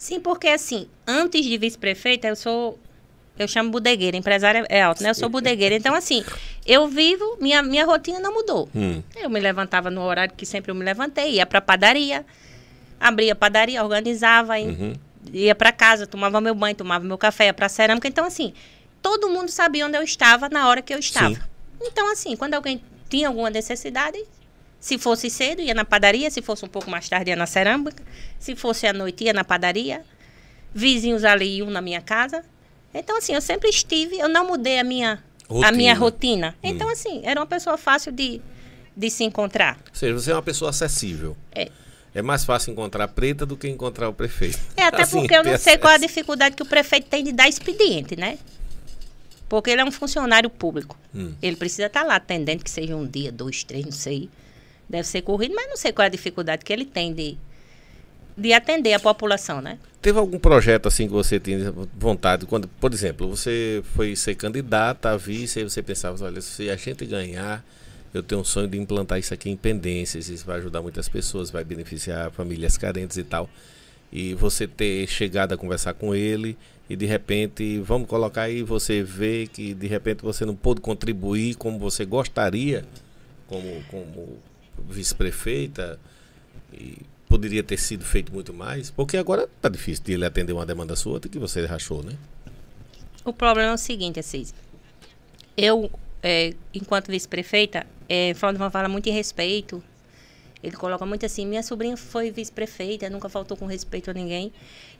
Sim, 0.00 0.18
porque 0.18 0.48
assim, 0.48 0.88
antes 1.06 1.44
de 1.44 1.58
vice-prefeita, 1.58 2.26
eu 2.26 2.34
sou. 2.34 2.78
Eu 3.38 3.46
chamo 3.46 3.70
bodegueira, 3.70 4.16
empresária 4.16 4.64
é 4.70 4.82
alto, 4.82 5.02
né? 5.02 5.10
Eu 5.10 5.14
sou 5.14 5.28
bodegueira. 5.28 5.74
Então, 5.74 5.94
assim, 5.94 6.24
eu 6.66 6.88
vivo, 6.88 7.36
minha, 7.38 7.62
minha 7.62 7.84
rotina 7.84 8.18
não 8.18 8.32
mudou. 8.32 8.66
Hum. 8.74 9.02
Eu 9.14 9.28
me 9.28 9.38
levantava 9.38 9.90
no 9.90 10.00
horário 10.00 10.32
que 10.34 10.46
sempre 10.46 10.70
eu 10.70 10.74
me 10.74 10.82
levantei, 10.82 11.32
ia 11.34 11.44
pra 11.44 11.60
padaria, 11.60 12.24
abria 12.98 13.32
a 13.32 13.36
padaria, 13.36 13.82
organizava, 13.84 14.58
ia, 14.58 14.68
Uhum. 14.68 14.94
ia 15.34 15.54
para 15.54 15.70
casa, 15.70 16.06
tomava 16.06 16.40
meu 16.40 16.54
banho, 16.54 16.74
tomava 16.74 17.04
meu 17.04 17.18
café, 17.18 17.46
ia 17.46 17.54
pra 17.54 17.68
cerâmica. 17.68 18.08
Então, 18.08 18.24
assim, 18.24 18.54
todo 19.02 19.28
mundo 19.28 19.50
sabia 19.50 19.86
onde 19.86 19.96
eu 19.98 20.02
estava 20.02 20.48
na 20.48 20.66
hora 20.66 20.80
que 20.80 20.94
eu 20.94 20.98
estava. 20.98 21.34
Sim. 21.34 21.40
Então, 21.82 22.10
assim, 22.10 22.36
quando 22.36 22.54
alguém 22.54 22.82
tinha 23.10 23.28
alguma 23.28 23.50
necessidade, 23.50 24.18
se 24.80 24.96
fosse 24.98 25.28
cedo, 25.28 25.60
ia 25.60 25.74
na 25.74 25.84
padaria, 25.84 26.30
se 26.30 26.40
fosse 26.40 26.64
um 26.64 26.68
pouco 26.68 26.90
mais 26.90 27.08
tarde, 27.08 27.30
ia 27.30 27.36
na 27.36 27.46
cerâmica, 27.46 28.02
se 28.38 28.56
fosse 28.56 28.86
à 28.86 28.92
noite, 28.92 29.24
ia 29.24 29.32
na 29.32 29.44
padaria. 29.44 30.02
Vizinhos 30.74 31.22
ali 31.24 31.58
iam 31.58 31.68
na 31.70 31.80
minha 31.82 32.00
casa. 32.00 32.42
Então, 32.94 33.18
assim, 33.18 33.34
eu 33.34 33.40
sempre 33.40 33.68
estive, 33.68 34.18
eu 34.18 34.28
não 34.28 34.46
mudei 34.46 34.78
a 34.78 34.84
minha 34.84 35.22
a 35.48 35.52
Rotina. 35.52 35.72
minha 35.72 35.94
rotina. 35.94 36.54
Então, 36.62 36.88
assim, 36.88 37.20
era 37.24 37.40
uma 37.40 37.46
pessoa 37.46 37.76
fácil 37.76 38.12
de, 38.12 38.40
de 38.96 39.10
se 39.10 39.24
encontrar. 39.24 39.78
Ou 39.88 39.94
seja, 39.94 40.14
você 40.14 40.30
é 40.30 40.34
uma 40.34 40.42
pessoa 40.42 40.70
acessível. 40.70 41.36
É. 41.52 41.70
É 42.14 42.22
mais 42.22 42.44
fácil 42.44 42.72
encontrar 42.72 43.04
a 43.04 43.08
preta 43.08 43.44
do 43.44 43.56
que 43.56 43.68
encontrar 43.68 44.08
o 44.08 44.12
prefeito. 44.14 44.58
É, 44.76 44.84
até 44.84 45.02
Assim, 45.02 45.20
porque 45.20 45.34
eu 45.34 45.44
não 45.44 45.52
ter 45.52 45.58
sei 45.58 45.76
qual 45.76 45.92
a 45.92 45.96
acesso. 45.96 46.08
dificuldade 46.08 46.56
que 46.56 46.62
o 46.62 46.66
prefeito 46.66 47.08
tem 47.08 47.22
de 47.22 47.32
dar 47.32 47.48
expediente, 47.48 48.16
né? 48.16 48.38
Porque 49.48 49.70
ele 49.70 49.80
é 49.80 49.84
um 49.84 49.90
funcionário 49.92 50.48
público. 50.48 50.96
Hum. 51.14 51.34
Ele 51.42 51.56
precisa 51.56 51.86
estar 51.86 52.02
lá 52.04 52.16
atendendo, 52.16 52.62
que 52.62 52.70
seja 52.70 52.94
um 52.96 53.06
dia, 53.06 53.30
dois, 53.32 53.62
três, 53.64 53.84
não 53.84 53.92
sei. 53.92 54.28
Deve 54.90 55.06
ser 55.06 55.22
corrido, 55.22 55.54
mas 55.54 55.68
não 55.68 55.76
sei 55.76 55.92
qual 55.92 56.02
é 56.02 56.06
a 56.06 56.10
dificuldade 56.10 56.64
que 56.64 56.72
ele 56.72 56.84
tem 56.84 57.14
de, 57.14 57.38
de 58.36 58.52
atender 58.52 58.92
a 58.92 58.98
população, 58.98 59.60
né? 59.60 59.78
Teve 60.02 60.18
algum 60.18 60.36
projeto 60.36 60.88
assim 60.88 61.06
que 61.06 61.12
você 61.12 61.38
tinha 61.38 61.72
vontade, 61.96 62.44
quando, 62.44 62.66
por 62.66 62.92
exemplo, 62.92 63.28
você 63.28 63.84
foi 63.94 64.16
ser 64.16 64.34
candidata 64.34 65.10
a 65.10 65.16
vice 65.16 65.60
e 65.60 65.62
você 65.62 65.80
pensava, 65.80 66.24
olha, 66.24 66.40
se 66.40 66.68
a 66.68 66.74
gente 66.74 67.06
ganhar, 67.06 67.64
eu 68.12 68.20
tenho 68.20 68.40
um 68.40 68.44
sonho 68.44 68.66
de 68.66 68.76
implantar 68.78 69.20
isso 69.20 69.32
aqui 69.32 69.48
em 69.48 69.56
Pendências, 69.56 70.28
isso 70.28 70.44
vai 70.44 70.58
ajudar 70.58 70.82
muitas 70.82 71.08
pessoas, 71.08 71.52
vai 71.52 71.62
beneficiar 71.62 72.32
famílias 72.32 72.76
carentes 72.76 73.16
e 73.16 73.22
tal. 73.22 73.48
E 74.12 74.34
você 74.34 74.66
ter 74.66 75.06
chegado 75.06 75.52
a 75.52 75.56
conversar 75.56 75.94
com 75.94 76.12
ele 76.12 76.58
e 76.88 76.96
de 76.96 77.06
repente, 77.06 77.78
vamos 77.78 78.08
colocar 78.08 78.42
aí, 78.42 78.64
você 78.64 79.04
vê 79.04 79.46
que 79.46 79.72
de 79.72 79.86
repente 79.86 80.24
você 80.24 80.44
não 80.44 80.56
pôde 80.56 80.80
contribuir 80.80 81.54
como 81.54 81.78
você 81.78 82.04
gostaria, 82.04 82.84
como, 83.46 83.84
como 83.88 84.38
vice-prefeita, 84.88 85.98
e 86.72 86.98
poderia 87.28 87.62
ter 87.62 87.78
sido 87.78 88.04
feito 88.04 88.32
muito 88.32 88.52
mais, 88.52 88.90
porque 88.90 89.16
agora 89.16 89.48
tá 89.60 89.68
difícil 89.68 90.04
de 90.04 90.12
ele 90.12 90.24
atender 90.24 90.52
uma 90.52 90.66
demanda 90.66 90.96
sua 90.96 91.20
que 91.20 91.38
você 91.38 91.64
rachou, 91.64 92.02
né? 92.02 92.16
O 93.24 93.32
problema 93.32 93.70
é 93.70 93.74
o 93.74 93.78
seguinte, 93.78 94.18
Assis. 94.18 94.54
Eu, 95.56 95.90
é, 96.22 96.54
enquanto 96.74 97.08
vice-prefeita, 97.08 97.86
é, 98.08 98.32
uma 98.56 98.70
fala 98.70 98.88
muito 98.88 99.08
em 99.08 99.12
respeito, 99.12 99.82
ele 100.62 100.76
coloca 100.76 101.06
muito 101.06 101.24
assim, 101.24 101.46
minha 101.46 101.62
sobrinha 101.62 101.96
foi 101.96 102.30
vice-prefeita, 102.30 103.08
nunca 103.08 103.28
faltou 103.28 103.56
com 103.56 103.66
respeito 103.66 104.10
a 104.10 104.14
ninguém. 104.14 104.52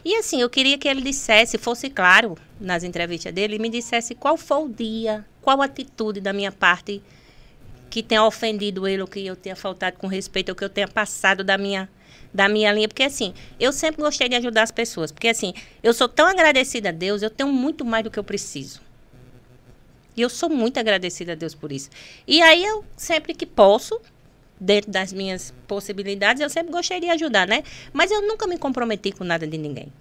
E 0.04 0.14
assim, 0.16 0.40
eu 0.40 0.48
queria 0.48 0.78
que 0.78 0.88
ele 0.88 1.02
dissesse, 1.02 1.58
fosse 1.58 1.90
claro 1.90 2.36
nas 2.58 2.82
entrevistas 2.82 3.32
dele, 3.32 3.58
me 3.58 3.68
dissesse 3.68 4.14
qual 4.14 4.36
foi 4.36 4.64
o 4.64 4.68
dia, 4.68 5.24
qual 5.42 5.60
atitude 5.60 6.20
da 6.20 6.32
minha 6.32 6.50
parte 6.50 7.02
que 7.90 8.02
tenha 8.02 8.24
ofendido 8.24 8.86
ele, 8.86 9.02
ou 9.02 9.08
que 9.08 9.26
eu 9.26 9.36
tenha 9.36 9.56
faltado 9.56 9.98
com 9.98 10.06
respeito, 10.06 10.50
ou 10.50 10.54
que 10.54 10.64
eu 10.64 10.70
tenha 10.70 10.88
passado 10.88 11.42
da 11.42 11.58
minha 11.58 11.88
da 12.32 12.48
minha 12.48 12.72
linha, 12.72 12.86
porque 12.86 13.02
assim, 13.02 13.34
eu 13.58 13.72
sempre 13.72 14.00
gostei 14.00 14.28
de 14.28 14.36
ajudar 14.36 14.62
as 14.62 14.70
pessoas, 14.70 15.10
porque 15.10 15.26
assim, 15.26 15.52
eu 15.82 15.92
sou 15.92 16.08
tão 16.08 16.28
agradecida 16.28 16.90
a 16.90 16.92
Deus, 16.92 17.22
eu 17.22 17.30
tenho 17.30 17.52
muito 17.52 17.84
mais 17.84 18.04
do 18.04 18.10
que 18.10 18.20
eu 18.20 18.22
preciso. 18.22 18.80
E 20.16 20.22
eu 20.22 20.30
sou 20.30 20.48
muito 20.48 20.78
agradecida 20.78 21.32
a 21.32 21.34
Deus 21.34 21.54
por 21.54 21.72
isso. 21.72 21.90
E 22.26 22.40
aí 22.40 22.64
eu 22.64 22.84
sempre 22.96 23.34
que 23.34 23.46
posso, 23.46 24.00
dentro 24.60 24.90
das 24.90 25.12
minhas 25.12 25.52
possibilidades, 25.66 26.42
eu 26.42 26.50
sempre 26.50 26.72
gostei 26.72 27.00
de 27.00 27.08
ajudar, 27.08 27.48
né? 27.48 27.62
Mas 27.92 28.10
eu 28.10 28.22
nunca 28.22 28.46
me 28.46 28.58
comprometi 28.58 29.12
com 29.12 29.24
nada 29.24 29.46
de 29.46 29.56
ninguém. 29.56 29.92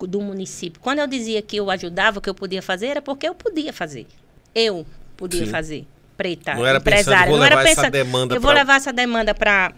Do 0.00 0.20
município. 0.20 0.80
Quando 0.80 0.98
eu 0.98 1.06
dizia 1.06 1.40
que 1.42 1.56
eu 1.56 1.70
ajudava, 1.70 2.20
que 2.20 2.28
eu 2.28 2.34
podia 2.34 2.60
fazer, 2.60 2.86
era 2.86 3.02
porque 3.02 3.28
eu 3.28 3.34
podia 3.36 3.72
fazer. 3.72 4.06
Eu 4.52 4.84
podia 5.16 5.44
Sim. 5.44 5.52
fazer. 5.52 5.86
Preta, 6.16 6.54
não 6.54 6.66
era 6.66 6.78
empresária. 6.78 7.24
Pensando, 7.24 7.36
não 7.36 7.44
era 7.44 7.62
pensando, 7.62 8.34
eu 8.34 8.40
vou 8.40 8.52
levar 8.52 8.76
essa 8.76 8.92
demanda 8.92 9.34
para 9.34 9.72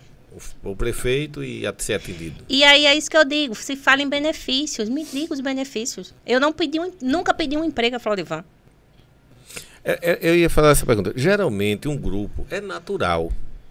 o, 0.62 0.74
prefeito 0.74 1.44
e 1.44 1.66
a 1.66 1.74
ser 1.76 1.94
atendido. 1.94 2.44
E 2.48 2.64
aí 2.64 2.86
é 2.86 2.94
isso 2.94 3.10
que 3.10 3.16
eu 3.16 3.24
digo, 3.24 3.54
se 3.54 3.76
fala 3.76 4.02
em 4.02 4.08
benefícios, 4.08 4.88
me 4.88 5.04
diga 5.04 5.32
os 5.32 5.40
benefícios. 5.40 6.14
Eu 6.26 6.40
não 6.40 6.52
pedi 6.52 6.80
um, 6.80 6.92
nunca 7.00 7.32
pedi 7.32 7.56
um 7.56 7.64
emprego 7.64 7.96
a 7.96 7.98
Florivan. 7.98 8.44
É, 9.84 9.98
é, 10.02 10.18
eu 10.22 10.34
ia 10.34 10.48
falar 10.48 10.70
essa 10.70 10.86
pergunta. 10.86 11.12
Geralmente 11.14 11.88
um 11.88 11.96
grupo 11.96 12.46
é 12.50 12.60
natural. 12.60 13.30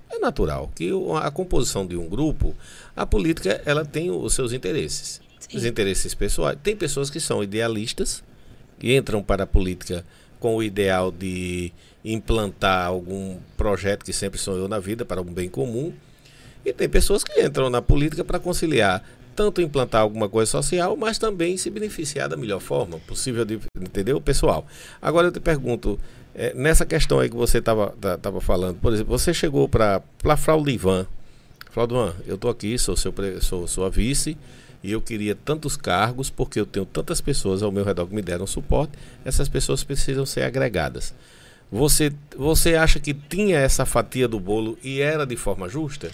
É 0.10 0.20
natural 0.20 0.72
que 0.76 0.92
a 1.22 1.32
composição 1.32 1.88
de 1.88 1.98
um 1.98 2.08
grupo, 2.08 2.56
a 2.96 3.06
política, 3.06 3.62
ela 3.66 3.84
tem 3.84 4.12
os 4.12 4.34
seus 4.34 4.54
interesses. 4.54 5.20
Sim. 5.40 5.58
Os 5.58 5.66
interesses 5.66 6.14
pessoais. 6.14 6.58
Tem 6.62 6.76
pessoas 6.76 7.10
que 7.10 7.20
são 7.20 7.44
idealistas, 7.44 8.24
que 8.80 8.96
entram 8.96 9.24
para 9.24 9.44
a 9.44 9.48
política 9.48 10.06
com 10.44 10.58
o 10.58 10.62
ideal 10.62 11.10
de 11.10 11.72
implantar 12.04 12.88
algum 12.88 13.38
projeto 13.56 14.04
que 14.04 14.12
sempre 14.12 14.38
sonhou 14.38 14.68
na 14.68 14.78
vida 14.78 15.06
para 15.06 15.22
um 15.22 15.24
bem 15.24 15.48
comum 15.48 15.94
e 16.66 16.74
tem 16.74 16.90
pessoas 16.90 17.24
que 17.24 17.42
entram 17.42 17.70
na 17.70 17.82
política 17.82 18.26
para 18.26 18.38
conciliar 18.40 19.02
tanto 19.38 19.62
implantar 19.62 20.02
alguma 20.02 20.28
coisa 20.28 20.52
social, 20.52 20.98
mas 20.98 21.18
também 21.18 21.56
se 21.56 21.70
beneficiar 21.70 22.28
da 22.28 22.36
melhor 22.36 22.60
forma 22.60 23.00
possível, 23.00 23.46
de, 23.46 23.58
entendeu, 23.80 24.20
pessoal? 24.20 24.68
Agora 25.02 25.28
eu 25.28 25.32
te 25.32 25.40
pergunto, 25.40 25.98
é, 26.36 26.54
nessa 26.54 26.86
questão 26.86 27.22
aí 27.22 27.30
que 27.30 27.36
você 27.38 27.60
estava 27.60 27.96
tava 28.22 28.42
falando, 28.42 28.78
por 28.82 28.94
exemplo, 28.94 29.18
você 29.18 29.34
chegou 29.34 29.70
para 29.70 30.02
Fraudivan, 30.38 31.08
Fraudivan, 31.72 32.14
eu 32.28 32.36
estou 32.36 32.52
aqui, 32.52 32.78
sou, 32.78 32.98
seu, 32.98 33.14
sou 33.40 33.66
sua 33.66 33.90
vice, 33.90 34.38
e 34.84 34.92
eu 34.92 35.02
queria 35.02 35.34
tantos 35.34 35.78
cargos, 35.78 36.30
porque 36.30 36.60
eu 36.60 36.66
tenho 36.66 36.86
tantas 36.86 37.22
pessoas 37.22 37.64
ao 37.64 37.72
meu 37.72 37.86
redor 37.86 38.06
que 38.06 38.14
me 38.14 38.22
deram 38.22 38.46
suporte, 38.46 38.94
essas 39.24 39.48
pessoas 39.48 39.84
precisam 39.84 40.26
ser 40.26 40.44
agregadas. 40.44 41.14
Você, 41.72 42.14
você 42.36 42.76
acha 42.76 43.00
que 43.00 43.14
tinha 43.14 43.58
essa 43.58 43.86
fatia 43.86 44.28
do 44.28 44.40
bolo 44.40 44.78
e 44.84 45.00
era 45.00 45.26
de 45.26 45.36
forma 45.38 45.70
justa? 45.70 46.12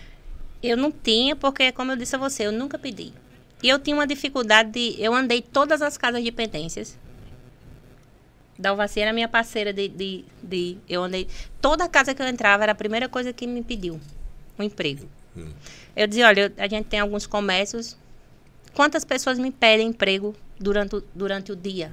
Eu 0.62 0.78
não 0.78 0.92
tinha, 0.92 1.36
porque, 1.36 1.72
como 1.72 1.92
eu 1.92 1.98
disse 1.98 2.16
a 2.16 2.20
você, 2.20 2.46
eu 2.46 2.52
nunca 2.52 2.78
pedi. 2.78 3.12
E 3.62 3.68
eu 3.68 3.80
tinha 3.80 3.96
uma 3.96 4.08
dificuldade 4.08 4.72
de. 4.72 5.02
Eu 5.02 5.14
andei 5.14 5.42
todas 5.42 5.82
as 5.82 5.98
casas 5.98 6.24
de 6.24 6.32
pendências. 6.32 6.98
Dalvaci 8.58 9.00
era 9.00 9.14
minha 9.14 9.28
parceira 9.28 9.74
de, 9.74 9.88
de, 9.88 10.26
de, 10.44 10.78
Eu 10.88 11.04
andei. 11.04 11.28
Toda 11.62 11.88
casa 11.90 12.14
que 12.14 12.22
eu 12.22 12.28
entrava 12.28 12.64
era 12.64 12.74
a 12.74 12.76
primeira 12.76 13.10
coisa 13.10 13.34
que 13.34 13.48
me 13.48 13.64
pediu: 13.64 14.00
um 14.58 14.64
emprego. 14.64 15.10
Hum. 15.36 15.50
Eu 15.96 16.08
dizia: 16.08 16.28
olha, 16.28 16.54
a 16.58 16.68
gente 16.68 16.86
tem 16.86 17.00
alguns 17.00 17.26
comércios. 17.26 17.98
Quantas 18.74 19.04
pessoas 19.04 19.38
me 19.38 19.52
pedem 19.52 19.88
emprego 19.88 20.36
durante, 20.60 20.96
o, 20.96 21.04
durante 21.14 21.52
o 21.52 21.56
dia? 21.56 21.92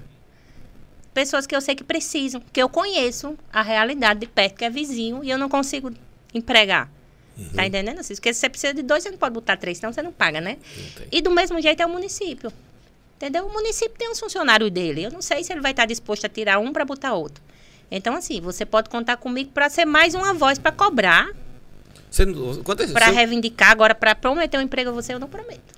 Pessoas 1.13 1.47
que 1.47 1.57
eu 1.57 1.61
sei 1.61 1.75
que 1.75 1.85
precisam, 1.85 2.43
que 2.53 2.63
eu 2.63 2.69
conheço 2.69 3.39
a 3.53 3.63
realidade 3.63 4.21
de 4.21 4.27
perto, 4.27 4.57
que 4.57 4.65
é 4.65 4.71
vizinho, 4.71 5.25
e 5.25 5.31
eu 5.31 5.39
não 5.39 5.49
consigo 5.49 5.91
empregar. 6.35 6.91
Uhum. 7.37 7.49
Tá 7.55 7.67
entendendo? 7.67 7.97
Porque 7.97 8.33
se 8.33 8.41
você 8.41 8.49
precisa 8.49 8.75
de 8.75 8.83
dois, 8.83 9.03
você 9.03 9.11
não 9.11 9.19
pode 9.19 9.35
botar 9.35 9.57
três, 9.57 9.79
senão 9.79 9.93
você 9.93 10.03
não 10.03 10.13
paga, 10.13 10.41
né? 10.41 10.59
E 11.11 11.21
do 11.21 11.31
mesmo 11.31 11.61
jeito 11.61 11.83
é 11.83 11.87
o 11.87 11.89
município. 11.89 12.53
Entendeu? 13.17 13.47
O 13.47 13.53
município 13.53 13.97
tem 13.97 14.11
um 14.11 14.15
funcionário 14.15 14.71
dele. 14.71 15.05
Eu 15.05 15.11
não 15.11 15.23
sei 15.23 15.43
se 15.43 15.53
ele 15.53 15.61
vai 15.61 15.71
estar 15.71 15.87
disposto 15.87 16.27
a 16.27 16.29
tirar 16.29 16.59
um 16.59 16.73
para 16.73 16.85
botar 16.85 17.15
outro. 17.15 17.43
Então, 17.91 18.15
assim, 18.15 18.41
você 18.41 18.67
pode 18.67 18.91
contar 18.91 19.17
comigo 19.17 19.51
para 19.53 19.71
ser 19.71 19.85
mais 19.85 20.15
uma 20.15 20.35
voz 20.35 20.59
para 20.59 20.73
cobrar. 20.73 21.31
Para 22.93 23.11
reivindicar. 23.11 23.71
Agora, 23.71 23.95
para 23.95 24.15
prometer 24.15 24.59
um 24.59 24.63
emprego 24.63 24.91
a 24.91 24.93
você, 24.93 25.15
eu 25.15 25.19
não 25.19 25.29
prometo. 25.29 25.76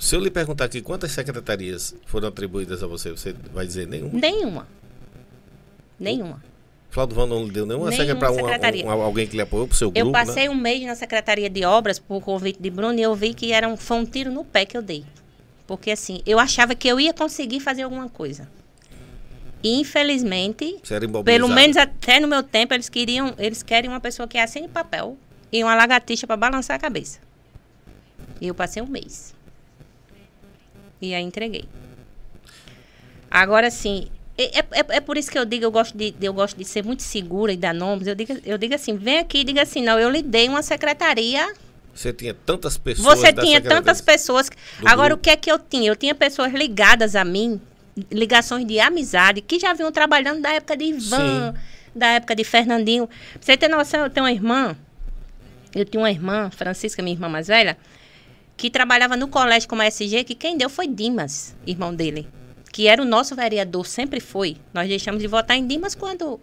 Se 0.00 0.16
eu 0.16 0.20
lhe 0.20 0.30
perguntar 0.30 0.64
aqui 0.64 0.80
quantas 0.80 1.12
secretarias 1.12 1.94
foram 2.06 2.28
atribuídas 2.28 2.82
a 2.82 2.86
você, 2.86 3.10
você 3.10 3.34
vai 3.52 3.66
dizer 3.66 3.86
nenhuma? 3.86 4.18
Nenhuma. 4.18 4.68
Nenhuma. 5.98 6.42
Flávio 6.88 7.14
Van 7.14 7.26
não 7.26 7.44
lhe 7.44 7.50
deu 7.50 7.66
nenhuma, 7.66 7.90
nenhuma 7.90 8.16
para 8.16 8.32
um, 8.32 8.86
um, 8.86 9.02
alguém 9.02 9.26
que 9.26 9.36
lhe 9.36 9.42
apoiou 9.42 9.66
para 9.68 9.74
o 9.74 9.76
seu 9.76 9.90
grupo? 9.90 10.08
Eu 10.08 10.10
passei 10.10 10.48
né? 10.48 10.50
um 10.50 10.54
mês 10.54 10.82
na 10.86 10.94
Secretaria 10.94 11.50
de 11.50 11.66
Obras 11.66 11.98
por 11.98 12.22
convite 12.22 12.60
de 12.60 12.70
Bruno 12.70 12.98
e 12.98 13.02
eu 13.02 13.14
vi 13.14 13.34
que 13.34 13.52
era 13.52 13.68
um, 13.68 13.76
foi 13.76 13.98
um 13.98 14.06
tiro 14.06 14.32
no 14.32 14.42
pé 14.42 14.64
que 14.64 14.74
eu 14.74 14.80
dei. 14.80 15.04
Porque 15.66 15.90
assim, 15.90 16.22
eu 16.24 16.38
achava 16.38 16.74
que 16.74 16.88
eu 16.88 16.98
ia 16.98 17.12
conseguir 17.12 17.60
fazer 17.60 17.82
alguma 17.82 18.08
coisa. 18.08 18.48
E, 19.62 19.78
infelizmente, 19.78 20.80
pelo 21.26 21.46
menos 21.46 21.76
até 21.76 22.18
no 22.18 22.26
meu 22.26 22.42
tempo, 22.42 22.72
eles 22.72 22.88
queriam, 22.88 23.34
eles 23.38 23.62
querem 23.62 23.90
uma 23.90 24.00
pessoa 24.00 24.26
que 24.26 24.38
assine 24.38 24.66
papel 24.66 25.18
e 25.52 25.62
uma 25.62 25.74
lagartixa 25.74 26.26
para 26.26 26.38
balançar 26.38 26.76
a 26.76 26.80
cabeça. 26.80 27.20
E 28.40 28.48
eu 28.48 28.54
passei 28.54 28.82
um 28.82 28.86
mês. 28.86 29.34
E 31.00 31.14
aí 31.14 31.22
entreguei. 31.22 31.64
Agora 33.30 33.70
sim, 33.70 34.08
é, 34.36 34.60
é, 34.60 34.64
é, 34.96 35.00
por 35.00 35.18
isso 35.18 35.30
que 35.30 35.38
eu 35.38 35.44
digo, 35.44 35.64
eu 35.64 35.70
gosto 35.70 35.96
de, 35.96 36.14
eu 36.20 36.32
gosto 36.32 36.56
de 36.56 36.64
ser 36.64 36.82
muito 36.82 37.02
segura 37.02 37.52
e 37.52 37.56
dar 37.58 37.74
nomes. 37.74 38.06
Eu 38.06 38.14
digo, 38.14 38.38
eu 38.44 38.56
digo 38.56 38.74
assim, 38.74 38.96
vem 38.96 39.18
aqui 39.18 39.38
e 39.38 39.44
diga 39.44 39.62
assim, 39.62 39.82
não, 39.82 39.98
eu 39.98 40.08
lhe 40.08 40.22
dei 40.22 40.48
uma 40.48 40.62
secretaria. 40.62 41.52
Você 41.94 42.10
tinha 42.10 42.32
tantas 42.32 42.78
pessoas. 42.78 43.18
Você 43.18 43.32
tinha 43.34 43.60
tantas 43.60 44.00
pessoas. 44.00 44.50
Agora, 44.82 45.10
grupo. 45.10 45.20
o 45.20 45.22
que 45.22 45.30
é 45.30 45.36
que 45.36 45.52
eu 45.52 45.58
tinha? 45.58 45.90
Eu 45.90 45.96
tinha 45.96 46.14
pessoas 46.14 46.52
ligadas 46.54 47.14
a 47.14 47.22
mim, 47.22 47.60
ligações 48.10 48.66
de 48.66 48.80
amizade, 48.80 49.42
que 49.42 49.58
já 49.58 49.74
vinham 49.74 49.92
trabalhando 49.92 50.40
da 50.40 50.50
época 50.52 50.74
de 50.74 50.84
Ivan, 50.84 51.52
Sim. 51.52 51.58
da 51.94 52.06
época 52.06 52.34
de 52.34 52.42
Fernandinho. 52.42 53.06
Pra 53.06 53.38
você 53.42 53.56
ter 53.58 53.68
noção, 53.68 54.04
eu 54.04 54.10
tenho 54.10 54.24
uma 54.24 54.32
irmã, 54.32 54.74
eu 55.74 55.84
tinha 55.84 56.00
uma 56.00 56.10
irmã, 56.10 56.50
Francisca, 56.50 57.02
minha 57.02 57.14
irmã 57.14 57.28
mais 57.28 57.48
velha, 57.48 57.76
que 58.60 58.70
trabalhava 58.70 59.16
no 59.16 59.28
colégio 59.28 59.68
como 59.68 59.82
SG, 59.82 60.24
que 60.24 60.34
quem 60.34 60.56
deu 60.56 60.68
foi 60.68 60.86
Dimas, 60.86 61.56
irmão 61.66 61.94
dele 61.94 62.28
que 62.72 62.86
era 62.86 63.02
o 63.02 63.04
nosso 63.04 63.34
vereador, 63.34 63.86
sempre 63.86 64.20
foi. 64.20 64.56
Nós 64.72 64.88
deixamos 64.88 65.20
de 65.20 65.26
votar 65.26 65.56
em 65.56 65.66
Dimas 65.66 65.94
quando 65.94 66.40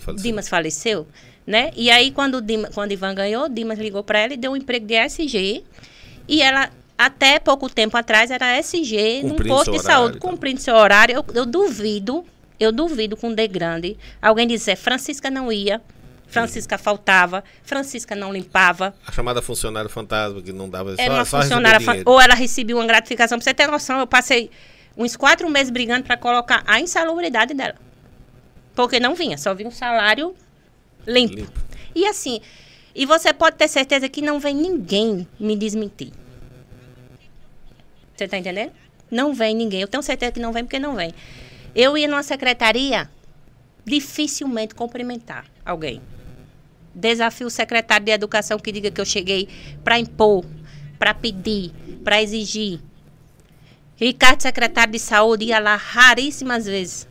faleceu. 0.00 0.14
Dimas 0.14 0.48
faleceu, 0.48 1.06
né? 1.46 1.72
E 1.76 1.90
aí 1.90 2.10
quando 2.10 2.40
Dimas, 2.40 2.74
quando 2.74 2.92
Ivan 2.92 3.14
ganhou, 3.14 3.48
Dimas 3.48 3.78
ligou 3.78 4.04
para 4.04 4.20
ela 4.20 4.34
e 4.34 4.36
deu 4.36 4.52
um 4.52 4.56
emprego 4.56 4.86
de 4.86 4.94
SG. 4.94 5.64
E 6.28 6.40
ela 6.40 6.70
até 6.96 7.40
pouco 7.40 7.68
tempo 7.68 7.96
atrás 7.96 8.30
era 8.30 8.56
SG 8.58 9.22
num 9.24 9.34
posto 9.34 9.72
de 9.72 9.80
saúde, 9.80 10.18
cumprindo 10.18 10.60
seu 10.60 10.76
horário. 10.76 11.16
Eu, 11.16 11.24
eu, 11.34 11.44
duvido, 11.44 12.24
eu 12.60 12.70
duvido 12.70 13.16
com 13.16 13.34
D 13.34 13.48
grande 13.48 13.98
alguém 14.20 14.46
dizer 14.46 14.76
Francisca 14.76 15.28
não 15.28 15.50
ia, 15.50 15.82
Francisca 16.32 16.78
faltava, 16.78 17.44
Francisca 17.62 18.16
não 18.16 18.32
limpava. 18.32 18.94
A 19.06 19.12
chamada 19.12 19.42
funcionário 19.42 19.90
fantasma 19.90 20.40
que 20.40 20.52
não 20.52 20.68
dava 20.68 20.94
era 20.96 21.06
só, 21.06 21.12
uma 21.12 21.24
só 21.26 21.42
funcionária 21.42 22.02
ou 22.06 22.18
ela 22.18 22.34
recebia 22.34 22.74
uma 22.74 22.86
gratificação. 22.86 23.38
Pra 23.38 23.44
você 23.44 23.52
ter 23.52 23.66
noção, 23.66 24.00
eu 24.00 24.06
passei 24.06 24.50
uns 24.96 25.14
quatro 25.14 25.48
meses 25.50 25.70
brigando 25.70 26.04
para 26.04 26.16
colocar 26.16 26.64
a 26.66 26.80
insalubridade 26.80 27.52
dela. 27.52 27.74
Porque 28.74 28.98
não 28.98 29.14
vinha, 29.14 29.36
só 29.36 29.54
vinha 29.54 29.68
um 29.68 29.72
salário 29.72 30.34
limpo. 31.06 31.34
limpo. 31.34 31.60
E 31.94 32.06
assim, 32.06 32.40
e 32.94 33.04
você 33.04 33.34
pode 33.34 33.56
ter 33.56 33.68
certeza 33.68 34.08
que 34.08 34.22
não 34.22 34.40
vem 34.40 34.54
ninguém 34.54 35.28
me 35.38 35.54
desmentir. 35.54 36.12
Você 38.16 38.26
tá 38.26 38.38
entendendo? 38.38 38.72
Não 39.10 39.34
vem 39.34 39.54
ninguém. 39.54 39.82
Eu 39.82 39.88
tenho 39.88 40.02
certeza 40.02 40.32
que 40.32 40.40
não 40.40 40.52
vem 40.52 40.64
porque 40.64 40.78
não 40.78 40.94
vem. 40.94 41.12
Eu 41.74 41.98
ia 41.98 42.08
numa 42.08 42.22
secretaria, 42.22 43.10
dificilmente 43.84 44.74
cumprimentar 44.74 45.44
alguém. 45.64 46.00
Desafio 46.94 47.46
o 47.46 47.50
secretário 47.50 48.04
de 48.04 48.12
educação 48.12 48.58
que 48.58 48.70
diga 48.70 48.90
que 48.90 49.00
eu 49.00 49.04
cheguei 49.04 49.48
para 49.82 49.98
impor, 49.98 50.44
para 50.98 51.14
pedir, 51.14 51.72
para 52.04 52.22
exigir. 52.22 52.80
Ricardo, 53.96 54.42
secretário 54.42 54.92
de 54.92 54.98
saúde, 54.98 55.46
ia 55.46 55.58
lá 55.58 55.76
raríssimas 55.76 56.66
vezes. 56.66 57.08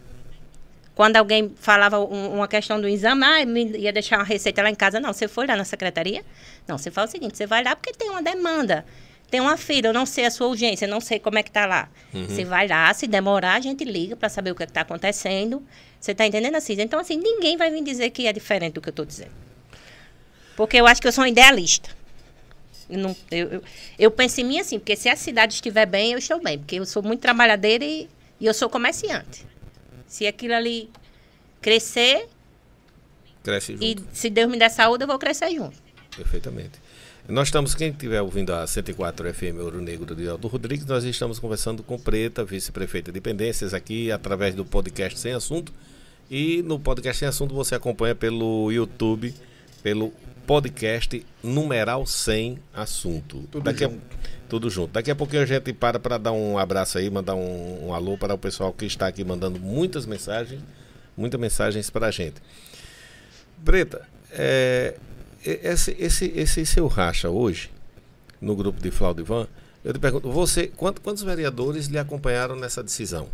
Quando 0.93 1.15
alguém 1.15 1.51
falava 1.55 1.99
um, 1.99 2.35
uma 2.35 2.47
questão 2.47 2.79
do 2.79 2.87
exame, 2.87 3.23
ah, 3.23 3.41
ia 3.77 3.93
deixar 3.93 4.17
uma 4.17 4.25
receita 4.25 4.61
lá 4.61 4.69
em 4.69 4.75
casa. 4.75 4.99
Não, 4.99 5.13
você 5.13 5.27
foi 5.27 5.47
lá 5.47 5.55
na 5.55 5.63
secretaria? 5.63 6.23
Não, 6.67 6.77
você 6.77 6.91
fala 6.91 7.07
o 7.07 7.09
seguinte, 7.09 7.37
você 7.37 7.47
vai 7.47 7.63
lá 7.63 7.75
porque 7.75 7.93
tem 7.93 8.09
uma 8.09 8.21
demanda. 8.21 8.85
Tem 9.29 9.39
uma 9.39 9.55
fila, 9.55 9.87
eu 9.87 9.93
não 9.93 10.05
sei 10.05 10.25
a 10.25 10.29
sua 10.29 10.47
urgência, 10.47 10.85
eu 10.85 10.89
não 10.89 10.99
sei 10.99 11.17
como 11.17 11.39
é 11.39 11.43
que 11.43 11.49
está 11.49 11.65
lá. 11.65 11.89
Uhum. 12.13 12.25
Você 12.27 12.43
vai 12.43 12.67
lá, 12.67 12.93
se 12.93 13.07
demorar, 13.07 13.53
a 13.53 13.59
gente 13.61 13.85
liga 13.85 14.13
para 14.13 14.27
saber 14.27 14.51
o 14.51 14.55
que 14.55 14.63
é 14.63 14.65
está 14.65 14.81
acontecendo. 14.81 15.65
Você 15.97 16.11
está 16.11 16.27
entendendo 16.27 16.55
assim? 16.55 16.75
Então, 16.77 16.99
assim, 16.99 17.15
ninguém 17.15 17.55
vai 17.55 17.71
vir 17.71 17.81
dizer 17.81 18.09
que 18.09 18.27
é 18.27 18.33
diferente 18.33 18.73
do 18.73 18.81
que 18.81 18.89
eu 18.89 18.91
estou 18.91 19.05
dizendo. 19.05 19.31
Porque 20.61 20.77
eu 20.77 20.85
acho 20.85 21.01
que 21.01 21.07
eu 21.07 21.11
sou 21.11 21.23
um 21.23 21.27
idealista. 21.27 21.89
Eu, 22.87 22.99
não, 22.99 23.15
eu, 23.31 23.47
eu, 23.47 23.63
eu, 23.97 24.11
penso 24.11 24.41
em 24.41 24.43
mim 24.43 24.59
assim, 24.59 24.77
porque 24.77 24.95
se 24.95 25.09
a 25.09 25.15
cidade 25.15 25.55
estiver 25.55 25.87
bem, 25.87 26.11
eu 26.11 26.19
estou 26.19 26.39
bem. 26.39 26.59
Porque 26.59 26.75
eu 26.75 26.85
sou 26.85 27.01
muito 27.01 27.19
trabalhadeira 27.19 27.83
e, 27.83 28.07
e 28.39 28.45
eu 28.45 28.53
sou 28.53 28.69
comerciante. 28.69 29.43
Se 30.05 30.27
aquilo 30.27 30.53
ali 30.53 30.87
crescer. 31.63 32.27
Cresce 33.41 33.73
junto. 33.73 33.83
E 33.83 33.97
se 34.13 34.29
Deus 34.29 34.51
me 34.51 34.59
der 34.59 34.69
saúde, 34.69 35.03
eu 35.03 35.07
vou 35.07 35.17
crescer 35.17 35.49
junto. 35.49 35.75
Perfeitamente. 36.15 36.79
Nós 37.27 37.47
estamos, 37.47 37.73
quem 37.73 37.89
estiver 37.89 38.21
ouvindo 38.21 38.53
a 38.53 38.67
104 38.67 39.33
FM 39.33 39.59
Ouro 39.61 39.81
Negro 39.81 40.15
de 40.15 40.27
Aldo 40.27 40.47
Rodrigues, 40.47 40.85
nós 40.85 41.03
estamos 41.03 41.39
conversando 41.39 41.81
com 41.81 41.97
Preta, 41.97 42.45
vice-prefeita 42.45 43.11
de 43.11 43.15
Dependências, 43.15 43.73
aqui 43.73 44.11
através 44.11 44.53
do 44.53 44.63
podcast 44.63 45.17
Sem 45.17 45.33
Assunto. 45.33 45.73
E 46.29 46.61
no 46.61 46.79
podcast 46.79 47.17
Sem 47.17 47.27
Assunto 47.27 47.55
você 47.55 47.73
acompanha 47.73 48.13
pelo 48.13 48.71
YouTube, 48.71 49.33
pelo 49.81 50.13
podcast 50.45 51.25
numeral 51.43 52.05
100 52.05 52.59
assunto. 52.73 53.47
Tudo 53.51 53.63
Daqui 53.63 53.83
junto. 53.83 53.95
A, 53.95 54.49
tudo 54.49 54.69
junto. 54.69 54.91
Daqui 54.91 55.11
a 55.11 55.15
pouquinho 55.15 55.43
a 55.43 55.45
gente 55.45 55.73
para 55.73 55.99
para 55.99 56.17
dar 56.17 56.31
um 56.31 56.57
abraço 56.57 56.97
aí, 56.97 57.09
mandar 57.09 57.35
um, 57.35 57.87
um, 57.87 57.93
alô 57.93 58.17
para 58.17 58.33
o 58.33 58.37
pessoal 58.37 58.73
que 58.73 58.85
está 58.85 59.07
aqui 59.07 59.23
mandando 59.23 59.59
muitas 59.59 60.05
mensagens, 60.05 60.61
muitas 61.15 61.39
mensagens 61.39 61.89
para 61.89 62.07
a 62.07 62.11
gente. 62.11 62.41
Breta, 63.57 64.07
é, 64.31 64.97
esse, 65.43 65.95
esse, 65.99 66.25
esse 66.35 66.65
seu 66.65 66.87
racha 66.87 67.29
hoje, 67.29 67.71
no 68.39 68.55
grupo 68.55 68.81
de 68.81 68.91
Flaudivan, 68.91 69.47
eu 69.83 69.93
te 69.93 69.99
pergunto, 69.99 70.31
você, 70.31 70.67
quantos, 70.67 71.01
quantos 71.01 71.23
vereadores 71.23 71.87
lhe 71.87 71.97
acompanharam 71.97 72.55
nessa 72.55 72.83
decisão? 72.83 73.29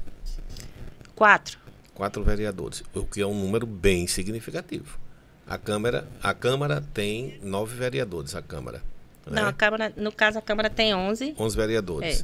Quatro. 1.16 1.60
Quatro 1.94 2.24
vereadores, 2.24 2.84
o 2.94 3.04
que 3.04 3.22
é 3.22 3.26
um 3.26 3.38
número 3.38 3.66
bem 3.66 4.06
significativo. 4.06 5.00
A 5.48 5.58
Câmara, 5.58 6.08
a 6.22 6.34
Câmara 6.34 6.84
tem 6.94 7.40
nove 7.42 7.76
vereadores, 7.76 8.36
a 8.36 8.42
Câmara. 8.42 8.82
Não, 9.26 9.44
né? 9.44 9.50
a 9.50 9.54
Câmara, 9.54 9.94
no 9.96 10.12
caso, 10.12 10.38
a 10.38 10.42
Câmara 10.42 10.70
tem 10.70 10.94
onze. 10.94 11.34
Onze 11.38 11.56
vereadores. 11.56 12.22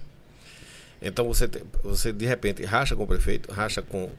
É. 1.01 1.07
Então 1.07 1.25
você, 1.25 1.49
você 1.83 2.11
de 2.13 2.25
repente 2.25 2.63
racha 2.63 2.95
com 2.95 3.03
o 3.03 3.07
prefeito, 3.07 3.51
racha 3.51 3.81
com 3.81 4.09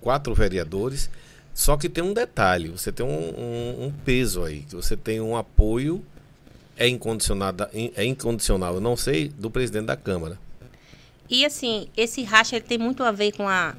quatro 0.00 0.34
vereadores, 0.34 1.10
só 1.52 1.76
que 1.76 1.88
tem 1.88 2.02
um 2.02 2.12
detalhe, 2.12 2.68
você 2.68 2.92
tem 2.92 3.04
um, 3.04 3.10
um, 3.10 3.86
um 3.86 3.92
peso 4.04 4.44
aí, 4.44 4.60
que 4.60 4.76
você 4.76 4.96
tem 4.96 5.20
um 5.20 5.36
apoio 5.36 6.04
é 6.80 6.88
incondicionado, 6.88 7.68
é 7.74 8.04
incondicional, 8.06 8.74
eu 8.74 8.80
não 8.80 8.96
sei, 8.96 9.28
do 9.28 9.50
presidente 9.50 9.84
da 9.84 9.96
Câmara. 9.96 10.38
E 11.28 11.44
assim, 11.44 11.88
esse 11.94 12.22
racha 12.22 12.56
ele 12.56 12.64
tem 12.64 12.78
muito 12.78 13.02
a 13.02 13.12
ver 13.12 13.32
com 13.32 13.46
a, 13.46 13.76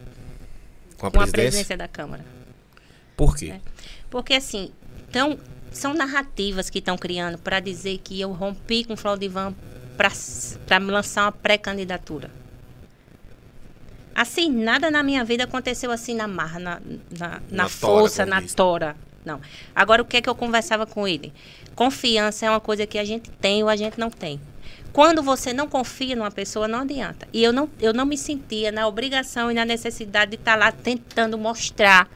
com 1.00 1.08
a, 1.08 1.12
com 1.12 1.20
a 1.20 1.28
presidência 1.28 1.76
da 1.76 1.88
Câmara. 1.88 2.24
Por 3.18 3.36
quê? 3.36 3.56
É. 3.56 3.71
Porque, 4.12 4.36
assim, 4.36 4.72
então, 5.10 5.40
são 5.72 5.94
narrativas 5.94 6.70
que 6.70 6.80
estão 6.80 6.98
criando 6.98 7.38
para 7.38 7.60
dizer 7.60 7.98
que 8.04 8.20
eu 8.22 8.32
rompi 8.32 8.84
com 8.84 8.94
o 8.94 8.98
Flaudivan 8.98 9.56
para 10.68 10.80
me 10.80 10.92
lançar 10.92 11.24
uma 11.24 11.32
pré-candidatura. 11.32 12.30
Assim, 14.14 14.52
nada 14.52 14.92
na 14.92 15.02
minha 15.02 15.24
vida 15.24 15.46
aconteceu 15.46 15.90
assim 15.90 16.14
na 16.14 16.28
marra, 16.28 16.60
na, 16.60 16.82
na, 17.18 17.30
na, 17.30 17.42
na 17.50 17.70
força, 17.70 18.26
tora, 18.26 18.42
na 18.42 18.48
tora. 18.48 18.96
Não. 19.24 19.40
Agora, 19.74 20.02
o 20.02 20.06
que 20.06 20.18
é 20.18 20.22
que 20.22 20.30
eu 20.30 20.36
conversava 20.36 20.86
com 20.86 21.08
ele? 21.08 21.32
Confiança 21.74 22.46
é 22.46 22.50
uma 22.50 22.60
coisa 22.60 22.86
que 22.86 23.00
a 23.00 23.06
gente 23.06 23.30
tem 23.30 23.64
ou 23.64 23.70
a 23.70 23.76
gente 23.76 23.98
não 23.98 24.10
tem. 24.10 24.42
Quando 24.92 25.24
você 25.24 25.54
não 25.54 25.70
confia 25.70 26.16
numa 26.18 26.32
pessoa, 26.32 26.68
não 26.68 26.80
adianta. 26.80 27.26
E 27.32 27.42
eu 27.42 27.54
não, 27.54 27.70
eu 27.80 27.94
não 27.94 28.06
me 28.06 28.18
sentia 28.18 28.72
na 28.74 28.86
obrigação 28.88 29.50
e 29.50 29.54
na 29.54 29.64
necessidade 29.64 30.32
de 30.32 30.38
estar 30.38 30.58
lá 30.58 30.72
tentando 30.72 31.38
mostrar 31.38 32.10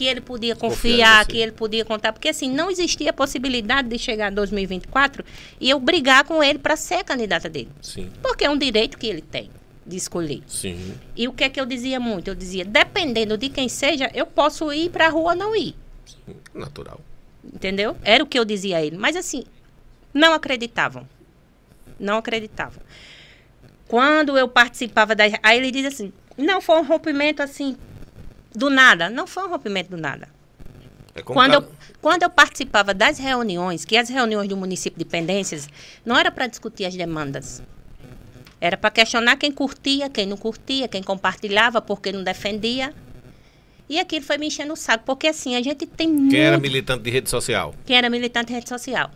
que 0.00 0.06
ele 0.06 0.22
podia 0.22 0.56
confiar, 0.56 1.26
que 1.26 1.36
ele 1.36 1.52
podia 1.52 1.84
contar, 1.84 2.10
porque 2.10 2.30
assim, 2.30 2.50
não 2.50 2.70
existia 2.70 3.10
a 3.10 3.12
possibilidade 3.12 3.86
de 3.86 3.98
chegar 3.98 4.32
em 4.32 4.34
2024 4.34 5.22
e 5.60 5.68
eu 5.68 5.78
brigar 5.78 6.24
com 6.24 6.42
ele 6.42 6.58
para 6.58 6.74
ser 6.74 6.94
a 6.94 7.04
candidata 7.04 7.50
dele. 7.50 7.68
Sim. 7.82 8.10
Porque 8.22 8.46
é 8.46 8.48
um 8.48 8.56
direito 8.56 8.96
que 8.96 9.06
ele 9.06 9.20
tem 9.20 9.50
de 9.86 9.98
escolher. 9.98 10.42
Sim. 10.46 10.94
E 11.14 11.28
o 11.28 11.34
que 11.34 11.44
é 11.44 11.50
que 11.50 11.60
eu 11.60 11.66
dizia 11.66 12.00
muito? 12.00 12.28
Eu 12.28 12.34
dizia, 12.34 12.64
dependendo 12.64 13.36
de 13.36 13.50
quem 13.50 13.68
seja, 13.68 14.10
eu 14.14 14.24
posso 14.24 14.72
ir 14.72 14.88
para 14.88 15.04
a 15.04 15.10
rua 15.10 15.32
ou 15.32 15.36
não 15.36 15.54
ir. 15.54 15.76
Sim. 16.06 16.34
Natural. 16.54 16.98
Entendeu? 17.44 17.94
Era 18.02 18.24
o 18.24 18.26
que 18.26 18.38
eu 18.38 18.44
dizia 18.46 18.78
a 18.78 18.82
ele. 18.82 18.96
Mas 18.96 19.16
assim, 19.16 19.44
não 20.14 20.32
acreditavam. 20.32 21.06
Não 21.98 22.16
acreditavam. 22.16 22.82
Quando 23.86 24.38
eu 24.38 24.48
participava 24.48 25.14
da. 25.14 25.24
Aí 25.42 25.58
ele 25.58 25.70
diz 25.70 25.84
assim: 25.84 26.10
não 26.38 26.62
foi 26.62 26.80
um 26.80 26.84
rompimento 26.84 27.42
assim 27.42 27.76
do 28.54 28.70
nada. 28.70 29.08
Não 29.08 29.26
foi 29.26 29.44
um 29.44 29.48
rompimento 29.48 29.90
do 29.90 29.96
nada. 29.96 30.28
É 31.14 31.22
quando, 31.22 31.54
eu, 31.54 31.68
quando 32.00 32.22
eu 32.22 32.30
participava 32.30 32.94
das 32.94 33.18
reuniões, 33.18 33.84
que 33.84 33.96
as 33.96 34.08
reuniões 34.08 34.48
do 34.48 34.56
município 34.56 34.98
de 34.98 35.04
Pendências, 35.04 35.68
não 36.04 36.16
era 36.16 36.30
para 36.30 36.46
discutir 36.46 36.84
as 36.84 36.94
demandas. 36.94 37.62
Era 38.60 38.76
para 38.76 38.90
questionar 38.90 39.36
quem 39.36 39.50
curtia, 39.50 40.08
quem 40.08 40.26
não 40.26 40.36
curtia, 40.36 40.86
quem 40.86 41.02
compartilhava, 41.02 41.80
porque 41.80 42.12
não 42.12 42.22
defendia. 42.22 42.94
E 43.88 43.98
aquilo 43.98 44.24
foi 44.24 44.38
me 44.38 44.46
enchendo 44.46 44.72
o 44.72 44.76
saco, 44.76 45.04
porque 45.04 45.26
assim, 45.26 45.56
a 45.56 45.62
gente 45.62 45.84
tem 45.84 46.06
muito... 46.06 46.30
Quem 46.30 46.40
era 46.40 46.58
militante 46.58 47.02
de 47.02 47.10
rede 47.10 47.28
social? 47.28 47.74
Quem 47.84 47.96
era 47.96 48.08
militante 48.08 48.48
de 48.48 48.52
rede 48.52 48.68
social. 48.68 49.10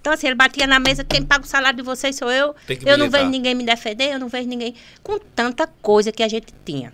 Então, 0.00 0.12
assim, 0.12 0.28
ele 0.28 0.36
batia 0.36 0.66
na 0.66 0.78
mesa, 0.78 1.04
quem 1.04 1.20
paga 1.20 1.44
o 1.44 1.48
salário 1.48 1.76
de 1.76 1.82
vocês 1.82 2.16
sou 2.16 2.30
eu. 2.30 2.46
eu 2.46 2.54
militar. 2.68 2.96
não 2.96 3.10
vejo 3.10 3.28
ninguém 3.28 3.54
me 3.54 3.64
defender, 3.64 4.12
eu 4.12 4.18
não 4.18 4.28
vejo 4.28 4.48
ninguém... 4.48 4.74
Com 5.02 5.18
tanta 5.18 5.66
coisa 5.66 6.12
que 6.12 6.22
a 6.22 6.28
gente 6.28 6.46
tinha 6.64 6.92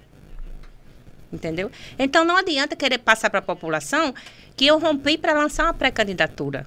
entendeu? 1.32 1.70
Então 1.98 2.24
não 2.24 2.36
adianta 2.36 2.76
querer 2.76 2.98
passar 2.98 3.30
para 3.30 3.38
a 3.38 3.42
população 3.42 4.14
que 4.56 4.66
eu 4.66 4.78
rompi 4.78 5.16
para 5.16 5.32
lançar 5.32 5.64
uma 5.64 5.74
pré-candidatura. 5.74 6.66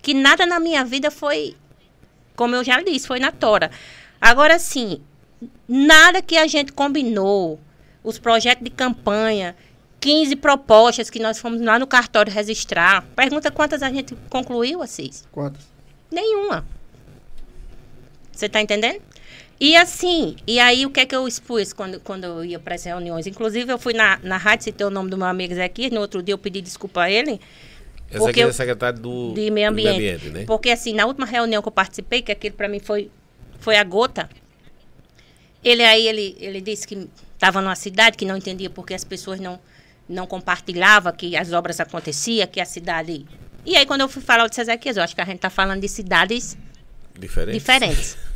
Que 0.00 0.14
nada 0.14 0.46
na 0.46 0.58
minha 0.58 0.84
vida 0.84 1.10
foi, 1.10 1.56
como 2.34 2.54
eu 2.54 2.64
já 2.64 2.80
disse, 2.80 3.06
foi 3.06 3.18
na 3.18 3.30
tora. 3.30 3.70
Agora 4.20 4.58
sim, 4.58 5.00
nada 5.68 6.22
que 6.22 6.36
a 6.36 6.46
gente 6.46 6.72
combinou, 6.72 7.60
os 8.02 8.18
projetos 8.18 8.64
de 8.64 8.70
campanha, 8.70 9.56
15 10.00 10.36
propostas 10.36 11.10
que 11.10 11.18
nós 11.18 11.38
fomos 11.38 11.60
lá 11.60 11.78
no 11.78 11.86
cartório 11.86 12.32
registrar. 12.32 13.04
Pergunta 13.16 13.50
quantas 13.50 13.82
a 13.82 13.90
gente 13.90 14.14
concluiu, 14.30 14.80
Assis? 14.82 15.26
Quantas? 15.32 15.66
Nenhuma. 16.10 16.64
Você 18.32 18.46
está 18.46 18.60
entendendo? 18.60 19.02
E 19.58 19.74
assim, 19.74 20.36
e 20.46 20.60
aí 20.60 20.84
o 20.84 20.90
que 20.90 21.00
é 21.00 21.06
que 21.06 21.16
eu 21.16 21.26
expus 21.26 21.72
quando, 21.72 21.98
quando 22.00 22.24
eu 22.24 22.44
ia 22.44 22.58
para 22.58 22.74
as 22.74 22.84
reuniões? 22.84 23.26
Inclusive, 23.26 23.72
eu 23.72 23.78
fui 23.78 23.94
na, 23.94 24.18
na 24.22 24.36
rádio, 24.36 24.64
citei 24.64 24.86
o 24.86 24.90
nome 24.90 25.08
do 25.08 25.16
meu 25.16 25.26
amigo 25.26 25.52
Ezequiel, 25.54 25.92
no 25.92 26.00
outro 26.00 26.22
dia 26.22 26.34
eu 26.34 26.38
pedi 26.38 26.60
desculpa 26.60 27.02
a 27.02 27.10
ele. 27.10 27.40
Ezequiel 28.10 28.50
é 28.50 28.52
secretário 28.52 28.98
do, 28.98 29.32
de 29.32 29.50
meio 29.50 29.70
ambiente, 29.70 29.98
meio 29.98 30.16
ambiente 30.16 30.30
né? 30.30 30.44
Porque 30.46 30.70
assim, 30.70 30.92
na 30.92 31.06
última 31.06 31.26
reunião 31.26 31.62
que 31.62 31.68
eu 31.68 31.72
participei, 31.72 32.20
que 32.20 32.30
aquilo 32.30 32.54
para 32.54 32.68
mim 32.68 32.80
foi, 32.80 33.10
foi 33.58 33.76
a 33.76 33.84
gota, 33.84 34.28
ele 35.64 35.82
aí, 35.82 36.06
ele, 36.06 36.36
ele 36.38 36.60
disse 36.60 36.86
que 36.86 37.08
estava 37.34 37.62
numa 37.62 37.74
cidade 37.74 38.16
que 38.16 38.26
não 38.26 38.36
entendia 38.36 38.68
porque 38.68 38.92
as 38.92 39.04
pessoas 39.04 39.40
não, 39.40 39.58
não 40.06 40.26
compartilhavam 40.26 41.12
que 41.12 41.34
as 41.34 41.52
obras 41.52 41.80
aconteciam, 41.80 42.46
que 42.46 42.60
a 42.60 42.66
cidade... 42.66 43.26
E 43.64 43.74
aí, 43.74 43.84
quando 43.84 44.02
eu 44.02 44.08
fui 44.08 44.22
falar, 44.22 44.44
eu 44.44 44.48
disse, 44.48 44.60
Ezequiel, 44.60 44.96
eu 44.96 45.02
acho 45.02 45.14
que 45.14 45.20
a 45.20 45.24
gente 45.24 45.36
está 45.36 45.50
falando 45.50 45.80
de 45.80 45.88
cidades 45.88 46.56
diferentes. 47.18 47.58
diferentes. 47.58 48.16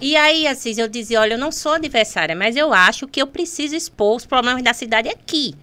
e 0.00 0.16
aí, 0.16 0.46
Assis, 0.46 0.78
eu 0.78 0.88
dizia, 0.88 1.20
olha, 1.20 1.34
eu 1.34 1.38
não 1.38 1.52
sou 1.52 1.72
adversária, 1.72 2.34
mas 2.34 2.56
eu 2.56 2.72
acho 2.72 3.06
que 3.06 3.20
eu 3.20 3.26
preciso 3.26 3.74
expor 3.74 4.16
os 4.16 4.26
problemas 4.26 4.62
da 4.62 4.72
cidade 4.72 5.08
aqui, 5.08 5.54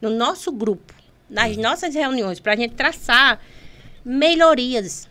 no 0.00 0.10
nosso 0.10 0.50
grupo, 0.50 0.94
nas 1.28 1.56
uhum. 1.56 1.62
nossas 1.62 1.94
reuniões, 1.94 2.40
para 2.40 2.52
a 2.54 2.56
gente 2.56 2.74
traçar 2.74 3.40
melhorias. 4.04 5.08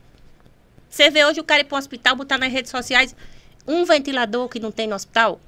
Você 0.89 1.10
vê 1.10 1.23
hoje 1.25 1.39
o 1.39 1.43
cara 1.43 1.62
ir 1.62 1.65
para 1.65 1.75
um 1.75 1.79
hospital, 1.79 2.15
botar 2.15 2.38
nas 2.38 2.51
redes 2.51 2.71
sociais 2.71 3.15
um 3.67 3.86
ventilador 3.86 4.49
que 4.49 4.60
não 4.60 4.71
tem 4.71 4.88
no 4.88 4.95
hospital. 4.95 5.39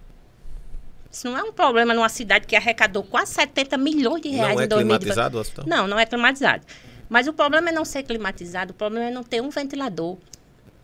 Isso 1.12 1.27
não 1.27 1.38
é 1.38 1.43
um 1.43 1.51
problema 1.51 1.93
numa 1.93 2.07
cidade 2.07 2.47
que 2.47 2.55
arrecadou 2.55 3.03
quase 3.03 3.34
70 3.34 3.77
milhões 3.77 4.21
de 4.21 4.29
reais 4.29 4.55
não 4.55 4.62
é 4.62 4.65
em 4.65 4.67
2020. 4.67 4.99
climatizado 4.99 5.38
o 5.38 5.41
hospital? 5.41 5.65
Não, 5.67 5.88
não 5.88 5.99
é 5.99 6.05
climatizado. 6.05 6.65
Mas 7.10 7.27
o 7.27 7.34
problema 7.34 7.69
é 7.69 7.71
não 7.73 7.84
ser 7.84 8.03
climatizado, 8.03 8.71
o 8.71 8.73
problema 8.73 9.07
é 9.07 9.12
não 9.12 9.23
ter 9.23 9.41
um 9.41 9.49
ventilador. 9.49 10.17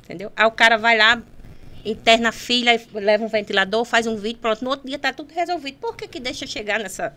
Entendeu? 0.08 0.32
Aí 0.38 0.46
o 0.46 0.52
cara 0.52 0.78
vai 0.78 0.98
lá, 0.98 1.22
interna 1.84 2.30
a 2.30 2.32
filha, 2.32 2.82
leva 2.94 3.26
um 3.26 3.28
ventilador, 3.28 3.84
faz 3.84 4.08
um 4.08 4.16
vídeo, 4.16 4.40
pronto, 4.40 4.64
no 4.64 4.70
outro 4.70 4.88
dia 4.88 4.98
tá 4.98 5.12
tudo 5.12 5.34
resolvido. 5.34 5.78
Por 5.80 5.98
que 5.98 6.08
que 6.08 6.18
deixa 6.18 6.48
chegar 6.48 6.80
nessa, 6.80 7.14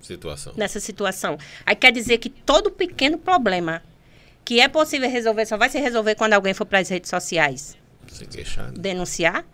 Situação. 0.00 0.52
nessa 0.56 0.80
situação? 0.80 1.38
Aí 1.64 1.76
quer 1.76 1.92
dizer 1.92 2.18
que 2.18 2.28
todo 2.28 2.68
pequeno 2.68 3.16
problema 3.16 3.80
que 4.44 4.60
é 4.60 4.66
possível 4.66 5.08
resolver 5.08 5.46
só 5.46 5.56
vai 5.56 5.70
se 5.70 5.78
resolver 5.78 6.16
quando 6.16 6.32
alguém 6.32 6.52
for 6.52 6.66
para 6.66 6.80
as 6.80 6.88
redes 6.88 7.08
sociais 7.08 7.78
Se 8.08 8.26
queixar. 8.26 8.72
né? 8.72 8.74
denunciar. 8.76 9.44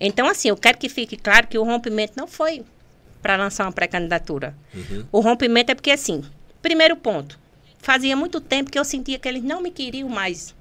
Então, 0.00 0.26
assim, 0.28 0.48
eu 0.48 0.56
quero 0.56 0.76
que 0.76 0.88
fique 0.88 1.16
claro 1.16 1.46
que 1.46 1.56
o 1.56 1.62
rompimento 1.62 2.14
não 2.16 2.26
foi 2.26 2.64
para 3.22 3.36
lançar 3.36 3.64
uma 3.64 3.72
pré-candidatura. 3.72 4.54
O 5.12 5.20
rompimento 5.20 5.70
é 5.70 5.74
porque, 5.76 5.92
assim, 5.92 6.22
primeiro 6.60 6.96
ponto, 6.96 7.38
fazia 7.78 8.16
muito 8.16 8.40
tempo 8.40 8.70
que 8.72 8.78
eu 8.78 8.84
sentia 8.84 9.18
que 9.20 9.26
eles 9.28 9.42
não 9.44 9.62
me 9.62 9.70
queriam 9.70 10.08
mais. 10.08 10.52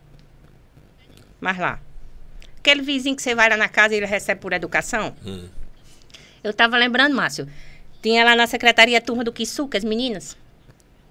Mais 1.45 1.60
lá. 1.60 1.79
Aquele 2.58 2.81
vizinho 2.81 3.15
que 3.15 3.21
você 3.21 3.36
vai 3.36 3.47
lá 3.47 3.55
na 3.55 3.69
casa 3.69 3.93
e 3.93 3.97
ele 3.97 4.08
recebe 4.08 4.41
por 4.41 4.51
educação. 4.51 5.15
Hum. 5.23 5.47
Eu 6.43 6.49
estava 6.49 6.75
lembrando, 6.75 7.15
Márcio, 7.15 7.47
tinha 8.01 8.25
lá 8.25 8.36
na 8.36 8.47
secretaria 8.47 8.97
a 8.97 9.01
turma 9.01 9.23
do 9.23 9.31
Kisuca, 9.31 9.77
as 9.77 9.84
meninas. 9.84 10.36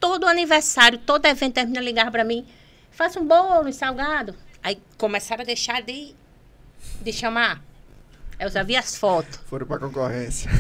Todo 0.01 0.27
aniversário, 0.27 0.99
todo 0.99 1.25
evento 1.27 1.55
termina 1.55 1.81
ligar 1.81 2.11
para 2.11 2.25
mim. 2.25 2.45
Faça 2.91 3.21
um 3.21 3.25
bolo, 3.25 3.69
um 3.69 3.73
salgado. 3.73 4.35
Aí 4.61 4.83
começaram 4.99 5.43
a 5.43 5.47
deixar 5.47 5.83
de, 5.83 6.17
de 7.01 7.13
chamar. 7.13 7.63
Eu 8.37 8.51
já 8.51 8.65
vi 8.65 8.75
as 8.75 8.97
fotos. 8.97 9.39
Foram 9.47 9.69
pra 9.69 9.79
concorrência. 9.79 10.51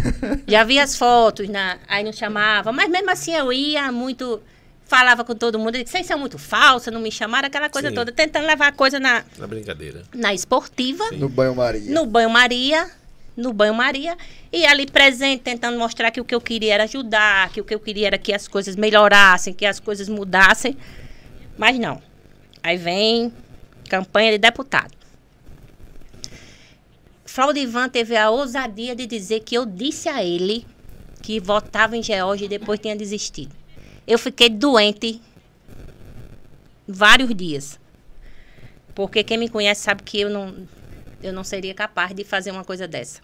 Já 0.46 0.62
vi 0.62 0.78
as 0.78 0.96
fotos, 0.96 1.48
na, 1.48 1.78
aí 1.88 2.04
não 2.04 2.12
chamava. 2.12 2.70
Mas 2.70 2.88
mesmo 2.88 3.10
assim 3.10 3.34
eu 3.34 3.52
ia 3.52 3.90
muito. 3.90 4.40
Falava 4.86 5.24
com 5.24 5.34
todo 5.34 5.58
mundo. 5.58 5.72
disse, 5.72 5.90
Vocês 5.92 6.06
são 6.06 6.18
muito 6.18 6.38
falsas, 6.38 6.92
não 6.92 7.00
me 7.00 7.10
chamaram, 7.10 7.46
aquela 7.46 7.68
coisa 7.70 7.88
Sim. 7.88 7.94
toda. 7.94 8.12
Tentando 8.12 8.46
levar 8.46 8.68
a 8.68 8.72
coisa 8.72 9.00
na, 9.00 9.24
Na 9.38 9.46
brincadeira. 9.46 10.02
na 10.14 10.34
esportiva, 10.34 11.04
No 11.12 11.28
banho-maria. 11.28 11.90
no 11.94 12.06
banho-maria. 12.06 12.90
No 13.36 13.52
banho-maria. 13.52 14.16
E 14.52 14.64
ali 14.64 14.86
presente, 14.86 15.42
tentando 15.42 15.76
mostrar 15.78 16.10
que 16.12 16.20
o 16.20 16.24
que 16.24 16.34
eu 16.34 16.40
queria 16.40 16.74
era 16.74 16.84
ajudar, 16.84 17.48
que 17.50 17.60
o 17.60 17.64
que 17.64 17.74
eu 17.74 17.80
queria 17.80 18.06
era 18.08 18.18
que 18.18 18.32
as 18.32 18.46
coisas 18.46 18.76
melhorassem, 18.76 19.52
que 19.52 19.66
as 19.66 19.80
coisas 19.80 20.08
mudassem. 20.08 20.76
Mas 21.58 21.76
não. 21.78 22.00
Aí 22.62 22.76
vem 22.76 23.32
campanha 23.88 24.30
de 24.32 24.38
deputado. 24.38 24.92
Flaudivan 27.24 27.88
teve 27.88 28.16
a 28.16 28.30
ousadia 28.30 28.94
de 28.94 29.06
dizer 29.06 29.40
que 29.40 29.54
eu 29.56 29.66
disse 29.66 30.08
a 30.08 30.22
ele 30.22 30.64
que 31.22 31.40
votava 31.40 31.96
em 31.96 32.02
George 32.02 32.44
e 32.44 32.48
depois 32.48 32.78
tinha 32.78 32.94
desistido. 32.94 33.52
Eu 34.06 34.18
fiquei 34.18 34.48
doente 34.48 35.20
vários 36.86 37.34
dias. 37.34 37.78
Porque 38.94 39.24
quem 39.24 39.38
me 39.38 39.48
conhece 39.48 39.82
sabe 39.82 40.02
que 40.02 40.20
eu 40.20 40.30
não, 40.30 40.54
eu 41.22 41.32
não 41.32 41.42
seria 41.42 41.74
capaz 41.74 42.14
de 42.14 42.24
fazer 42.24 42.50
uma 42.50 42.64
coisa 42.64 42.86
dessa. 42.86 43.20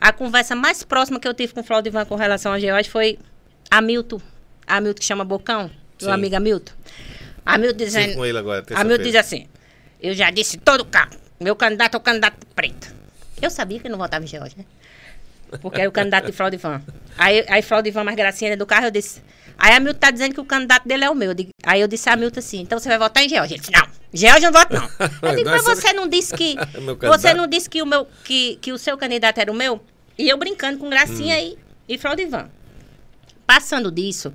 A 0.00 0.12
conversa 0.12 0.54
mais 0.54 0.82
próxima 0.82 1.20
que 1.20 1.28
eu 1.28 1.34
tive 1.34 1.52
com 1.52 1.60
o 1.60 1.64
Flaudivan 1.64 2.06
com 2.06 2.14
relação 2.14 2.52
a 2.52 2.58
George 2.58 2.88
foi 2.88 3.18
Hamilton. 3.70 4.20
Hamilton 4.66 4.98
que 4.98 5.04
chama 5.04 5.24
Bocão, 5.24 5.68
Sim. 5.98 6.06
meu 6.06 6.14
amigo 6.14 6.36
Hamilton. 6.36 6.72
Hamilton 7.44 7.84
Estive 7.84 8.00
dizendo. 8.00 8.16
com 8.16 8.24
ele 8.24 8.38
agora, 8.38 8.64
Hamilton 8.74 9.02
diz 9.02 9.12
terça-feira. 9.12 9.20
assim: 9.20 9.48
Eu 10.00 10.14
já 10.14 10.30
disse 10.30 10.56
todo 10.56 10.84
carro, 10.84 11.16
meu 11.38 11.54
candidato 11.54 11.94
é 11.94 11.98
o 11.98 12.00
candidato 12.00 12.46
preto. 12.54 12.94
Eu 13.42 13.50
sabia 13.50 13.78
que 13.78 13.88
não 13.88 13.98
votava 13.98 14.24
em 14.24 14.28
George, 14.28 14.56
né? 14.56 14.64
Porque 15.60 15.80
era 15.80 15.88
o 15.88 15.92
candidato 15.92 16.26
de 16.26 16.32
Flaudivan. 16.32 16.80
Aí, 17.18 17.44
aí 17.48 17.62
Flaudivan, 17.62 18.04
mais 18.04 18.16
gracinha 18.16 18.56
do 18.56 18.66
carro, 18.66 18.86
eu 18.86 18.90
disse. 18.90 19.20
Aí 19.60 19.74
Hamilton 19.74 19.98
tá 19.98 20.10
dizendo 20.10 20.32
que 20.32 20.40
o 20.40 20.44
candidato 20.44 20.88
dele 20.88 21.04
é 21.04 21.10
o 21.10 21.14
meu. 21.14 21.34
Aí 21.64 21.82
eu 21.82 21.86
disse 21.86 22.08
a 22.08 22.14
Hamilton 22.14 22.40
assim: 22.40 22.60
então 22.62 22.78
você 22.78 22.88
vai 22.88 22.98
votar 22.98 23.22
em 23.22 23.28
George? 23.28 23.52
Ele 23.52 23.60
disse: 23.60 23.70
não, 23.70 23.86
George 24.10 24.46
não 24.46 24.52
voto, 24.52 24.72
não. 24.72 24.90
Eu 25.28 25.36
digo, 25.36 25.50
mas 25.50 25.62
você 25.62 25.92
não 25.92 26.08
disse 26.08 26.34
que. 26.34 26.56
Você 27.06 27.34
não 27.34 27.46
disse 27.46 27.68
que 27.68 27.82
o, 27.82 27.86
meu, 27.86 28.06
que, 28.24 28.56
que 28.56 28.72
o 28.72 28.78
seu 28.78 28.96
candidato 28.96 29.38
era 29.38 29.52
o 29.52 29.54
meu? 29.54 29.80
E 30.18 30.28
eu 30.28 30.36
brincando 30.36 30.78
com 30.78 30.88
gracinha 30.88 31.38
e, 31.40 31.58
e 31.88 31.98
Flaudivan. 31.98 32.48
Passando 33.46 33.90
disso, 33.90 34.32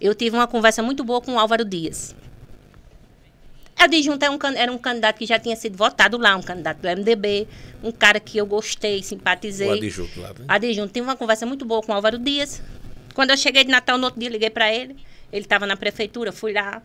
eu 0.00 0.14
tive 0.14 0.34
uma 0.36 0.46
conversa 0.46 0.82
muito 0.82 1.04
boa 1.04 1.20
com 1.20 1.34
o 1.34 1.38
Álvaro 1.38 1.64
Dias. 1.64 2.14
A 3.78 3.84
Adjunta 3.84 4.26
é 4.26 4.30
um 4.30 4.38
era 4.56 4.72
um 4.72 4.78
candidato 4.78 5.18
que 5.18 5.26
já 5.26 5.38
tinha 5.38 5.56
sido 5.56 5.76
votado 5.76 6.16
lá, 6.16 6.36
um 6.36 6.42
candidato 6.42 6.78
do 6.78 6.88
MDB, 6.88 7.46
um 7.82 7.92
cara 7.92 8.18
que 8.18 8.38
eu 8.38 8.46
gostei, 8.46 9.02
simpatizei. 9.02 9.68
O 9.68 9.72
adjunto 9.72 10.20
lá, 10.20 10.28
né? 10.28 10.44
Adjunto. 10.48 10.92
Tive 10.92 11.06
uma 11.06 11.16
conversa 11.16 11.44
muito 11.44 11.64
boa 11.64 11.82
com 11.82 11.92
o 11.92 11.94
Álvaro 11.94 12.18
Dias. 12.18 12.62
Quando 13.14 13.30
eu 13.30 13.36
cheguei 13.36 13.64
de 13.64 13.70
Natal, 13.70 13.96
no 13.96 14.04
outro 14.04 14.20
dia, 14.20 14.28
liguei 14.28 14.50
pra 14.50 14.72
ele. 14.72 14.96
Ele 15.32 15.44
estava 15.44 15.66
na 15.66 15.76
prefeitura, 15.76 16.32
fui 16.32 16.52
lá. 16.52 16.82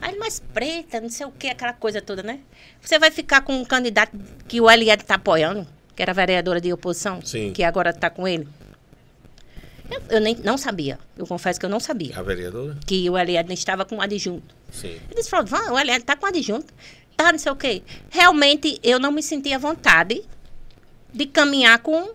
Aí 0.00 0.10
ele, 0.12 0.18
mas 0.18 0.40
preta, 0.40 1.00
não 1.00 1.10
sei 1.10 1.26
o 1.26 1.30
que, 1.32 1.48
aquela 1.48 1.72
coisa 1.72 2.00
toda, 2.00 2.22
né? 2.22 2.38
Você 2.80 2.98
vai 2.98 3.10
ficar 3.10 3.40
com 3.42 3.52
um 3.54 3.64
candidato 3.64 4.16
que 4.46 4.60
o 4.60 4.70
Eliade 4.70 5.02
está 5.02 5.16
apoiando, 5.16 5.66
que 5.96 6.00
era 6.02 6.12
vereadora 6.14 6.60
de 6.60 6.72
oposição, 6.72 7.20
Sim. 7.24 7.52
que 7.52 7.64
agora 7.64 7.90
está 7.90 8.08
com 8.08 8.26
ele. 8.26 8.46
Eu, 9.90 10.02
eu 10.10 10.20
nem, 10.20 10.36
não 10.36 10.56
sabia. 10.56 10.98
Eu 11.16 11.26
confesso 11.26 11.58
que 11.58 11.64
eu 11.66 11.70
não 11.70 11.80
sabia 11.80 12.16
A 12.18 12.22
vereadora? 12.22 12.76
que 12.86 13.08
o 13.10 13.16
Eliade 13.18 13.52
estava 13.54 13.84
com 13.84 13.96
o 13.96 14.00
adjunto. 14.00 14.54
Sim. 14.70 14.88
Ele 14.88 15.14
disse, 15.16 15.30
falou, 15.30 15.46
"Vá, 15.46 15.72
o 15.72 15.78
Eliade 15.78 16.04
tá 16.04 16.14
com 16.14 16.26
adjunto. 16.26 16.72
Tá, 17.16 17.32
não 17.32 17.38
sei 17.38 17.50
o 17.50 17.56
quê. 17.56 17.82
Realmente, 18.10 18.78
eu 18.82 19.00
não 19.00 19.10
me 19.10 19.22
sentia 19.22 19.56
à 19.56 19.58
vontade 19.58 20.22
de 21.12 21.26
caminhar 21.26 21.78
com, 21.80 22.12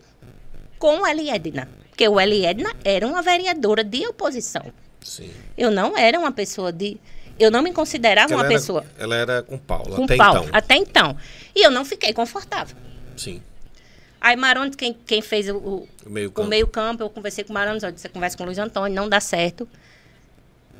com 0.79 1.01
o 1.01 1.07
Eliedna. 1.07 1.67
Porque 1.93 2.07
o 2.07 2.19
Eliedna 2.19 2.75
era 2.83 3.05
uma 3.05 3.21
vereadora 3.21 3.83
de 3.83 4.07
oposição. 4.07 4.73
Sim. 4.99 5.29
Eu 5.55 5.69
não 5.69 5.95
era 5.95 6.17
uma 6.19 6.31
pessoa 6.31 6.71
de... 6.71 6.97
Eu 7.37 7.51
não 7.51 7.61
me 7.61 7.71
considerava 7.71 8.33
Ela 8.33 8.41
uma 8.41 8.45
era, 8.47 8.53
pessoa 8.55 8.85
Ela 8.97 9.15
era 9.15 9.43
com 9.43 9.59
Paulo, 9.59 9.95
com 9.95 10.05
até 10.05 10.17
pau. 10.17 10.37
então. 10.37 10.49
Até 10.51 10.75
então. 10.75 11.17
E 11.55 11.63
eu 11.63 11.69
não 11.69 11.85
fiquei 11.85 12.11
confortável. 12.11 12.75
Sim. 13.15 13.43
Aí 14.19 14.35
Marones, 14.35 14.75
quem, 14.75 14.91
quem 15.05 15.21
fez 15.21 15.47
o, 15.49 15.57
o, 15.57 15.87
O 16.03 16.09
meio 16.09 16.29
o 16.29 16.31
campo. 16.31 16.49
meio 16.49 16.67
campo, 16.67 17.03
eu 17.03 17.09
conversei 17.11 17.43
com 17.43 17.51
o 17.51 17.53
Marones, 17.53 17.83
eu 17.83 17.91
disse, 17.91 18.01
você 18.03 18.09
conversa 18.09 18.35
com 18.37 18.41
o 18.43 18.45
Luiz 18.47 18.57
Antônio, 18.57 18.95
não 18.95 19.07
dá 19.07 19.19
certo. 19.19 19.69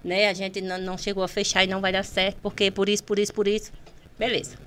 Né? 0.04 0.30
A 0.30 0.34
gente 0.34 0.62
não, 0.62 0.80
não 0.80 0.98
chegou 0.98 1.24
a 1.24 1.28
fechar 1.28 1.64
e 1.64 1.68
não 1.68 1.80
vai 1.80 1.92
dar 1.92 2.04
certo, 2.04 2.38
porque 2.42 2.72
por 2.72 2.90
isso, 2.90 3.04
por 3.04 3.20
isso, 3.20 3.32
por 3.34 3.48
isso. 3.48 3.72
Beleza. 4.18 4.58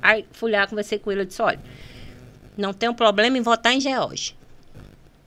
Aí 0.00 0.24
fui 0.30 0.52
lá, 0.52 0.68
conversei 0.68 1.00
com 1.00 1.10
ele, 1.10 1.22
eu 1.22 1.24
disse, 1.24 1.42
olha, 1.42 1.58
não 2.56 2.72
tem 2.72 2.88
um 2.88 2.94
problema 2.94 3.36
em 3.36 3.42
votar 3.42 3.72
em 3.72 3.80
George. 3.80 4.36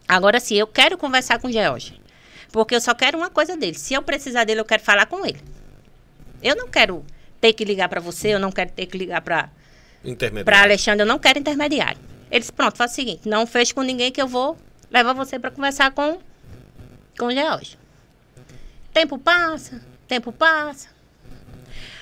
Agora 0.09 0.39
sim, 0.39 0.55
eu 0.55 0.65
quero 0.65 0.97
conversar 0.97 1.37
com 1.37 1.47
o 1.47 1.51
George. 1.51 2.01
Porque 2.51 2.73
eu 2.73 2.81
só 2.81 2.95
quero 2.95 3.15
uma 3.15 3.29
coisa 3.29 3.55
dele. 3.55 3.77
Se 3.77 3.93
eu 3.93 4.01
precisar 4.01 4.43
dele, 4.43 4.59
eu 4.59 4.65
quero 4.65 4.81
falar 4.81 5.05
com 5.05 5.23
ele. 5.23 5.39
Eu 6.41 6.55
não 6.55 6.67
quero 6.67 7.05
ter 7.39 7.53
que 7.53 7.63
ligar 7.63 7.87
para 7.87 8.01
você, 8.01 8.29
eu 8.29 8.39
não 8.39 8.51
quero 8.51 8.71
ter 8.71 8.87
que 8.87 8.97
ligar 8.97 9.21
para 9.21 9.51
para. 10.43 10.63
Alexandre, 10.63 11.03
eu 11.03 11.05
não 11.05 11.19
quero 11.19 11.37
intermediário. 11.37 11.99
Ele 12.31 12.39
disse, 12.39 12.51
pronto, 12.51 12.75
faz 12.75 12.91
o 12.91 12.95
seguinte, 12.95 13.29
não 13.29 13.45
feche 13.45 13.71
com 13.71 13.83
ninguém 13.83 14.11
que 14.11 14.19
eu 14.19 14.27
vou 14.27 14.57
levar 14.89 15.13
você 15.13 15.37
para 15.37 15.51
conversar 15.51 15.91
com, 15.91 16.19
com 17.17 17.27
o 17.27 17.31
George. 17.31 17.77
Tempo 18.91 19.19
passa, 19.19 19.79
tempo 20.07 20.31
passa. 20.31 20.89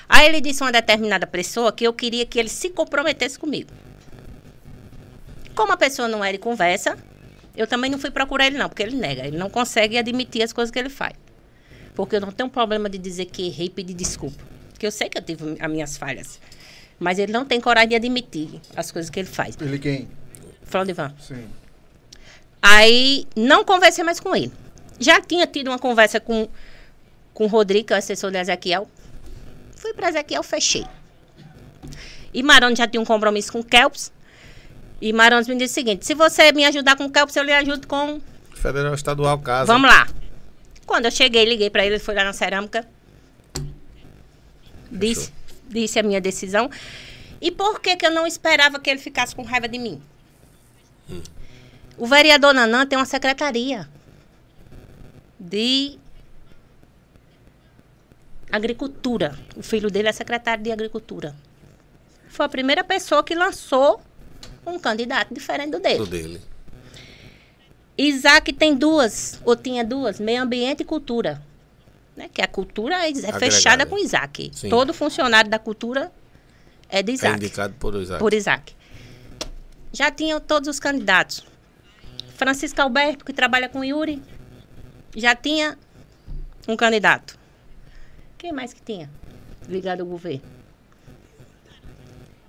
Aí 0.08 0.26
ele 0.26 0.40
disse 0.40 0.62
a 0.62 0.66
uma 0.66 0.72
determinada 0.72 1.26
pessoa 1.26 1.72
que 1.72 1.86
eu 1.86 1.92
queria 1.92 2.24
que 2.24 2.38
ele 2.38 2.48
se 2.48 2.70
comprometesse 2.70 3.38
comigo. 3.38 3.70
Como 5.54 5.72
a 5.72 5.76
pessoa 5.76 6.08
não 6.08 6.24
era 6.24 6.32
de 6.32 6.38
conversa, 6.38 6.96
eu 7.58 7.66
também 7.66 7.90
não 7.90 7.98
fui 7.98 8.12
procurar 8.12 8.46
ele 8.46 8.56
não, 8.56 8.68
porque 8.68 8.84
ele 8.84 8.96
nega. 8.96 9.26
Ele 9.26 9.36
não 9.36 9.50
consegue 9.50 9.98
admitir 9.98 10.42
as 10.42 10.52
coisas 10.52 10.70
que 10.70 10.78
ele 10.78 10.88
faz. 10.88 11.14
Porque 11.92 12.14
eu 12.14 12.20
não 12.20 12.30
tenho 12.30 12.48
problema 12.48 12.88
de 12.88 12.96
dizer 12.96 13.24
que 13.24 13.48
errei 13.48 13.66
e 13.66 13.70
pedir 13.70 13.94
desculpa. 13.94 14.40
Porque 14.70 14.86
eu 14.86 14.92
sei 14.92 15.08
que 15.08 15.18
eu 15.18 15.22
tive 15.22 15.56
as 15.58 15.68
minhas 15.68 15.96
falhas. 15.96 16.38
Mas 17.00 17.18
ele 17.18 17.32
não 17.32 17.44
tem 17.44 17.60
coragem 17.60 17.88
de 17.88 17.94
admitir 17.96 18.60
as 18.76 18.92
coisas 18.92 19.10
que 19.10 19.18
ele 19.18 19.28
faz. 19.28 19.56
Ele 19.60 19.76
quem? 19.76 20.08
Flaudivan. 20.62 21.12
Sim. 21.20 21.48
Aí 22.62 23.26
não 23.34 23.64
conversei 23.64 24.04
mais 24.04 24.20
com 24.20 24.36
ele. 24.36 24.52
Já 25.00 25.20
tinha 25.20 25.44
tido 25.44 25.66
uma 25.66 25.78
conversa 25.80 26.20
com, 26.20 26.48
com 27.34 27.44
o 27.44 27.48
Rodrigo, 27.48 27.88
que 27.88 27.92
é 27.92 27.96
o 27.96 27.98
assessor 27.98 28.30
de 28.30 28.38
Ezequiel. 28.38 28.88
Fui 29.74 29.92
para 29.94 30.10
Ezequiel, 30.10 30.44
fechei. 30.44 30.86
E 32.32 32.40
Marão 32.40 32.74
já 32.74 32.86
tinha 32.86 33.00
um 33.00 33.04
compromisso 33.04 33.50
com 33.50 33.58
o 33.58 33.64
Kelps. 33.64 34.12
E 35.00 35.12
Marão 35.12 35.38
me 35.38 35.56
disse 35.56 35.72
o 35.72 35.74
seguinte: 35.74 36.06
se 36.06 36.14
você 36.14 36.52
me 36.52 36.64
ajudar 36.64 36.96
com 36.96 37.04
o 37.04 37.10
Kelps, 37.10 37.36
eu 37.36 37.44
lhe 37.44 37.52
ajudo 37.52 37.86
com. 37.86 38.20
Federal 38.54 38.94
Estadual 38.94 39.38
Casa. 39.38 39.72
Vamos 39.72 39.88
lá. 39.88 40.08
Quando 40.84 41.04
eu 41.04 41.10
cheguei, 41.10 41.44
liguei 41.44 41.70
para 41.70 41.84
ele, 41.84 41.96
ele 41.96 42.02
foi 42.02 42.14
lá 42.14 42.24
na 42.24 42.32
cerâmica. 42.32 42.86
Disse, 44.90 45.32
disse 45.68 45.98
a 45.98 46.02
minha 46.02 46.20
decisão. 46.20 46.70
E 47.40 47.50
por 47.52 47.80
que, 47.80 47.94
que 47.94 48.06
eu 48.06 48.10
não 48.10 48.26
esperava 48.26 48.80
que 48.80 48.90
ele 48.90 48.98
ficasse 48.98 49.36
com 49.36 49.42
raiva 49.42 49.68
de 49.68 49.78
mim? 49.78 50.02
O 51.96 52.06
vereador 52.06 52.52
Nanã 52.52 52.86
tem 52.86 52.98
uma 52.98 53.04
secretaria 53.04 53.88
de 55.38 55.98
agricultura. 58.50 59.38
O 59.56 59.62
filho 59.62 59.90
dele 59.90 60.08
é 60.08 60.12
secretário 60.12 60.64
de 60.64 60.72
agricultura. 60.72 61.36
Foi 62.28 62.46
a 62.46 62.48
primeira 62.48 62.82
pessoa 62.82 63.22
que 63.22 63.34
lançou 63.34 64.02
um 64.68 64.78
candidato 64.78 65.32
diferente 65.34 65.70
do 65.72 65.80
dele. 65.80 65.98
Do 65.98 66.06
dele. 66.06 66.40
Isaac 67.96 68.52
tem 68.52 68.74
duas, 68.76 69.40
ou 69.44 69.56
tinha 69.56 69.84
duas, 69.84 70.20
meio 70.20 70.42
ambiente 70.42 70.82
e 70.82 70.84
cultura. 70.84 71.42
Né? 72.16 72.28
Que 72.32 72.40
a 72.42 72.46
cultura 72.46 73.06
é, 73.06 73.10
é 73.10 73.32
fechada 73.38 73.84
com 73.86 73.98
Isaac. 73.98 74.50
Sim. 74.54 74.68
Todo 74.68 74.94
funcionário 74.94 75.50
da 75.50 75.58
cultura 75.58 76.12
é 76.88 77.02
de 77.02 77.12
É 77.12 77.14
Isaac. 77.14 77.36
indicado 77.36 77.74
por 77.78 77.94
Isaac. 77.96 78.18
por 78.20 78.32
Isaac. 78.34 78.74
já 79.92 80.10
tinha 80.10 80.38
todos 80.38 80.68
os 80.68 80.78
candidatos. 80.78 81.44
Francisco 82.36 82.80
Alberto, 82.80 83.24
que 83.24 83.32
trabalha 83.32 83.68
com 83.68 83.82
Yuri, 83.84 84.22
já 85.16 85.34
tinha 85.34 85.76
um 86.68 86.76
candidato. 86.76 87.36
Quem 88.36 88.52
mais 88.52 88.72
que 88.72 88.80
tinha 88.80 89.10
ligado 89.68 90.00
ao 90.02 90.06
governo? 90.06 90.42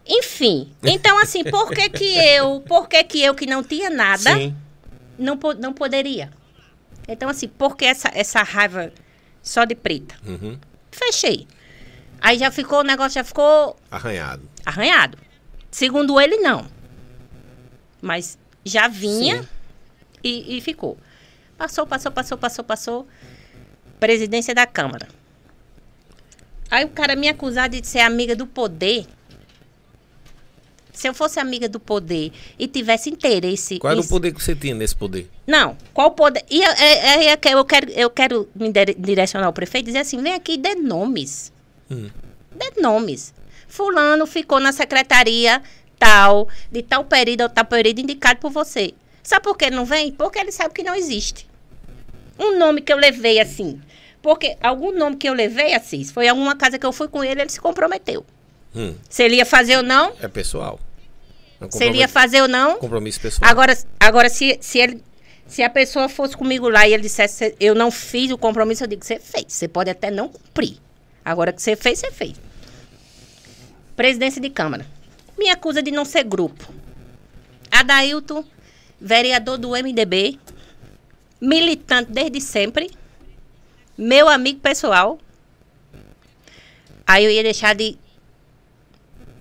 Enfim, 0.10 0.72
então 0.84 1.20
assim, 1.20 1.44
por 1.44 1.70
que 1.70 1.88
que 1.88 2.18
eu, 2.18 2.62
por 2.62 2.90
que 2.90 3.04
que 3.04 3.22
eu 3.22 3.36
que 3.36 3.46
não 3.46 3.64
tinha 3.64 3.92
nada, 3.92 4.34
Sim. 4.36 4.56
não, 5.20 5.38
não 5.60 5.72
poderia? 5.72 6.32
Então 7.08 7.30
assim, 7.30 7.48
por 7.48 7.78
que 7.78 7.86
essa, 7.86 8.10
essa 8.14 8.42
raiva 8.42 8.92
só 9.44 9.66
de 9.66 9.76
preta? 9.76 10.16
Uhum. 10.26 10.58
Fechei. 10.92 11.48
Aí 12.20 12.40
já 12.40 12.50
ficou, 12.50 12.80
o 12.80 12.84
negócio 12.84 13.14
já 13.14 13.24
ficou 13.24 13.78
Arranhado. 13.92 14.42
arranhado. 14.66 15.18
Segundo 15.70 16.20
ele, 16.20 16.38
não. 16.38 16.66
Mas 18.02 18.38
já 18.66 18.88
vinha 18.88 19.48
e, 20.24 20.58
e 20.58 20.62
ficou. 20.62 20.98
Passou, 21.58 21.86
passou, 21.86 22.12
passou, 22.12 22.38
passou, 22.38 22.66
passou. 22.66 23.08
Presidência 24.00 24.56
da 24.56 24.66
Câmara. 24.66 25.08
Aí 26.72 26.86
o 26.86 26.90
cara 26.90 27.16
me 27.16 27.28
acusar 27.28 27.70
de 27.70 27.86
ser 27.86 28.00
amiga 28.00 28.36
do 28.36 28.48
poder. 28.48 29.06
Se 30.92 31.08
eu 31.08 31.14
fosse 31.14 31.40
amiga 31.40 31.70
do 31.70 31.80
poder 31.80 32.32
e 32.58 32.68
tivesse 32.68 33.10
interesse. 33.10 33.80
Qual 33.80 33.92
era 33.92 34.02
o 34.02 34.08
poder 34.08 34.34
que 34.34 34.44
você 34.44 34.56
tinha 34.56 34.76
nesse 34.76 34.96
poder? 34.96 35.30
Não, 35.48 35.78
qual 35.94 36.12
poder. 36.12 36.44
E 36.50 36.62
eu, 36.62 36.72
é- 36.72 37.26
é- 37.26 37.26
é 37.28 37.38
que 37.38 37.48
eu 37.50 37.64
quero, 37.64 37.90
eu 37.92 38.10
quero 38.10 38.50
me 38.56 38.72
dire- 38.72 38.96
direcionar 38.98 39.46
ao 39.48 39.54
prefeito 39.54 39.86
e 39.86 39.88
dizer 39.88 40.00
assim: 40.00 40.22
vem 40.22 40.34
aqui 40.34 40.54
e 40.54 40.58
dê 40.58 40.76
nomes. 40.76 41.54
Hum. 41.90 42.10
Dê 42.54 42.82
nomes. 42.82 43.34
Fulano 43.68 44.26
ficou 44.26 44.60
na 44.60 44.72
secretaria 44.72 45.62
tal, 45.98 46.48
de 46.72 46.82
tal 46.82 47.04
período 47.06 47.42
ou 47.42 47.50
tal 47.50 47.66
período 47.66 48.00
indicado 48.00 48.40
por 48.40 48.52
você. 48.52 48.94
Sabe 49.24 49.44
por 49.44 49.56
que 49.58 49.66
ele 49.66 49.76
não 49.76 49.86
vem? 49.86 50.12
Porque 50.12 50.40
ele 50.40 50.52
sabe 50.52 50.74
que 50.74 50.82
não 50.84 50.96
existe. 50.96 51.48
Um 52.38 52.58
nome 52.58 52.82
que 52.82 52.92
eu 52.92 52.98
levei 52.98 53.40
assim. 53.40 53.80
Porque 54.22 54.58
algum 54.62 54.92
nome 54.92 55.16
que 55.18 55.30
eu 55.30 55.34
levei, 55.34 55.74
Assis, 55.74 56.12
foi 56.12 56.28
alguma 56.28 56.56
casa 56.56 56.78
que 56.80 56.86
eu 56.86 56.92
fui 56.92 57.08
com 57.08 57.24
ele, 57.24 57.42
ele 57.42 57.50
se 57.50 57.60
comprometeu. 57.62 58.26
Hum. 58.76 58.96
Se 59.10 59.24
ele 59.24 59.36
ia 59.36 59.46
fazer 59.46 59.78
ou 59.78 59.84
não, 59.84 60.14
É 60.22 60.28
pessoal. 60.28 60.80
É 61.60 61.66
um 61.66 61.72
se 61.72 61.84
ele 61.84 61.98
ia 61.98 62.08
fazer 62.08 62.42
ou 62.42 62.48
não, 62.48 62.78
compromisso 62.78 63.20
pessoal. 63.20 63.50
Agora, 63.50 63.78
agora 64.00 64.30
se, 64.30 64.58
se, 64.62 64.80
ele, 64.80 65.04
se 65.46 65.62
a 65.62 65.70
pessoa 65.70 66.08
fosse 66.08 66.38
comigo 66.38 66.70
lá 66.70 66.88
e 66.88 66.94
ele 66.94 67.04
dissesse, 67.04 67.56
eu 67.60 67.76
não 67.76 67.92
fiz 67.92 68.32
o 68.32 68.38
compromisso, 68.38 68.84
eu 68.84 68.88
digo, 68.88 69.04
você 69.04 69.20
fez. 69.20 69.46
Você 69.48 69.68
pode 69.68 69.90
até 69.90 70.10
não 70.10 70.30
cumprir. 70.30 70.78
Agora 71.26 71.52
que 71.52 71.62
você 71.62 71.76
fez, 71.76 72.00
você 72.00 72.12
fez. 72.12 72.36
Presidência 73.96 74.42
de 74.42 74.50
Câmara. 74.50 74.86
Me 75.38 75.50
acusa 75.50 75.84
de 75.84 75.92
não 75.92 76.06
ser 76.06 76.24
grupo. 76.24 76.72
Adailton, 77.72 78.44
vereador 79.00 79.58
do 79.58 79.72
MDB, 79.72 80.40
militante 81.40 82.12
desde 82.12 82.42
sempre, 82.42 82.90
meu 83.98 84.30
amigo 84.30 84.60
pessoal. 84.60 85.20
Aí 87.06 87.26
eu 87.26 87.32
ia 87.32 87.44
deixar 87.44 87.76
de 87.76 87.98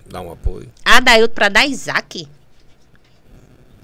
Dá 0.09 0.21
um 0.21 0.31
apoio. 0.31 0.71
Adailton 0.83 1.33
para 1.33 1.49
dar 1.49 1.65
Isaac. 1.65 2.27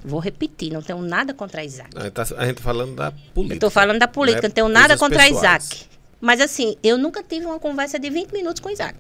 Vou 0.04 0.20
repetir, 0.20 0.72
não 0.72 0.82
tenho 0.82 1.02
nada 1.02 1.34
contra 1.34 1.64
Isaac. 1.64 1.90
A 1.96 2.04
gente 2.04 2.14
tá, 2.14 2.22
a 2.38 2.46
gente 2.46 2.58
tá 2.58 2.64
falando 2.64 2.96
da 2.96 3.12
política. 3.34 3.56
Eu 3.56 3.60
tô 3.60 3.70
falando 3.70 4.00
da 4.00 4.08
política, 4.08 4.44
né? 4.44 4.48
não 4.50 4.54
tenho 4.54 4.68
nada 4.68 4.98
Coisas 4.98 5.00
contra 5.00 5.24
pessoais. 5.24 5.66
Isaac. 5.66 5.86
Mas 6.22 6.42
assim, 6.42 6.76
eu 6.84 6.98
nunca 6.98 7.24
tive 7.24 7.46
uma 7.46 7.60
conversa 7.60 7.98
de 7.98 8.10
20 8.10 8.32
minutos 8.32 8.60
com 8.60 8.70
Isaac. 8.70 8.98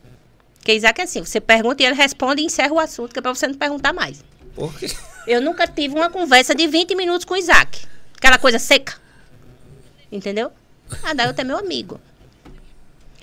Porque 0.56 0.74
Isaac 0.74 1.00
é 1.00 1.04
assim, 1.04 1.24
você 1.24 1.40
pergunta 1.40 1.84
e 1.84 1.86
ele 1.86 1.96
responde 1.96 2.42
e 2.42 2.46
encerra 2.46 2.74
o 2.74 2.80
assunto, 2.80 3.14
que 3.14 3.20
é 3.20 3.22
pra 3.22 3.34
você 3.34 3.48
não 3.48 3.54
perguntar 3.56 3.94
mais. 3.94 4.24
Por 4.56 4.74
quê? 4.78 4.90
Eu 5.28 5.42
nunca 5.42 5.68
tive 5.68 5.96
uma 5.96 6.10
conversa 6.10 6.56
de 6.56 6.68
20 6.68 6.96
minutos 6.96 7.26
com 7.26 7.36
Isaac. 7.36 7.86
Aquela 8.18 8.38
coisa 8.38 8.58
seca. 8.58 8.96
Entendeu? 10.12 10.52
Adailton 11.04 11.42
é 11.42 11.44
meu 11.44 11.58
amigo. 11.58 12.00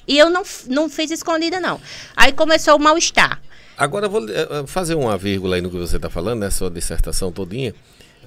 E 0.06 0.18
eu 0.18 0.30
não, 0.30 0.42
não 0.66 0.88
fiz 0.88 1.10
escondida, 1.10 1.60
não. 1.60 1.80
Aí 2.16 2.32
começou 2.32 2.76
o 2.76 2.80
mal-estar. 2.80 3.40
Agora 3.76 4.08
vou 4.08 4.28
eh, 4.28 4.48
eh, 4.50 4.66
fazer 4.66 4.94
uma 4.94 5.16
vírgula 5.16 5.56
aí 5.56 5.62
no 5.62 5.70
que 5.70 5.76
você 5.76 5.96
está 5.96 6.10
falando, 6.10 6.40
nessa 6.40 6.58
sua 6.58 6.70
dissertação 6.70 7.32
todinha. 7.32 7.74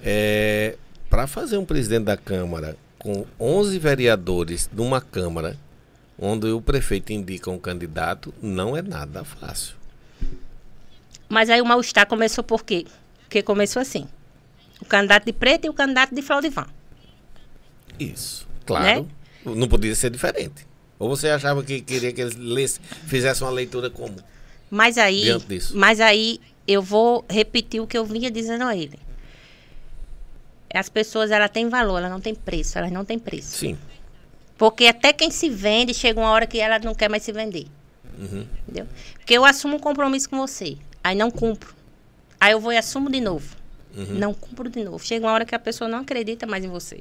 É, 0.03 0.75
Para 1.10 1.27
fazer 1.27 1.58
um 1.58 1.65
presidente 1.65 2.05
da 2.05 2.17
Câmara 2.17 2.77
com 2.97 3.25
11 3.39 3.77
vereadores 3.79 4.69
numa 4.73 4.99
Câmara 4.99 5.58
onde 6.17 6.47
o 6.47 6.62
prefeito 6.62 7.12
indica 7.12 7.51
um 7.51 7.60
candidato, 7.60 8.34
não 8.41 8.75
é 8.75 8.81
nada 8.81 9.23
fácil. 9.23 9.75
Mas 11.27 11.49
aí 11.49 11.62
o 11.62 11.65
mal-estar 11.65 12.08
começou 12.08 12.43
por 12.43 12.63
quê? 12.63 12.86
Porque 13.21 13.41
começou 13.43 13.81
assim. 13.81 14.08
O 14.81 14.86
candidato 14.86 15.25
de 15.25 15.34
preto 15.34 15.65
e 15.65 15.69
o 15.69 15.73
candidato 15.73 16.13
de 16.13 16.21
Flaudivan. 16.21 16.67
Isso, 17.99 18.47
claro. 18.65 19.03
Né? 19.03 19.05
Não 19.45 19.67
podia 19.67 19.93
ser 19.95 20.10
diferente. 20.10 20.65
Ou 20.97 21.10
você 21.10 21.29
achava 21.29 21.63
que 21.63 21.81
queria 21.81 22.12
que 22.13 22.21
eles 22.21 22.36
lesse, 22.36 22.79
fizessem 23.05 23.45
uma 23.45 23.53
leitura 23.53 23.89
como? 23.89 24.15
Mas 24.75 24.97
aí, 24.97 25.23
mas 25.73 26.01
aí 26.01 26.38
eu 26.67 26.81
vou 26.81 27.23
repetir 27.29 27.81
o 27.81 27.88
que 27.88 27.97
eu 27.97 28.03
vinha 28.03 28.29
dizendo 28.29 28.65
a 28.65 28.75
ele. 28.75 28.99
As 30.73 30.89
pessoas, 30.89 31.31
ela 31.31 31.47
têm 31.47 31.69
valor, 31.69 31.99
ela 31.99 32.09
não 32.09 32.19
tem 32.19 32.35
preço, 32.35 32.77
elas 32.77 32.91
não 32.91 33.05
têm 33.05 33.17
preço. 33.17 33.55
Sim. 33.55 33.77
Porque 34.57 34.88
até 34.88 35.13
quem 35.13 35.31
se 35.31 35.49
vende, 35.49 35.93
chega 35.93 36.19
uma 36.19 36.29
hora 36.29 36.45
que 36.45 36.59
ela 36.59 36.77
não 36.79 36.93
quer 36.93 37.09
mais 37.09 37.23
se 37.23 37.31
vender. 37.31 37.67
Uhum. 38.19 38.45
Entendeu? 38.63 38.85
Porque 39.13 39.33
eu 39.33 39.45
assumo 39.45 39.77
um 39.77 39.79
compromisso 39.79 40.29
com 40.29 40.35
você, 40.35 40.77
aí 41.01 41.15
não 41.15 41.31
cumpro. 41.31 41.73
Aí 42.38 42.51
eu 42.51 42.59
vou 42.59 42.73
e 42.73 42.77
assumo 42.77 43.09
de 43.09 43.21
novo. 43.21 43.55
Uhum. 43.95 44.15
Não 44.15 44.33
cumpro 44.33 44.69
de 44.69 44.83
novo. 44.83 44.99
Chega 44.99 45.25
uma 45.25 45.31
hora 45.31 45.45
que 45.45 45.55
a 45.55 45.59
pessoa 45.59 45.89
não 45.89 45.99
acredita 45.99 46.45
mais 46.45 46.65
em 46.65 46.67
você. 46.67 46.99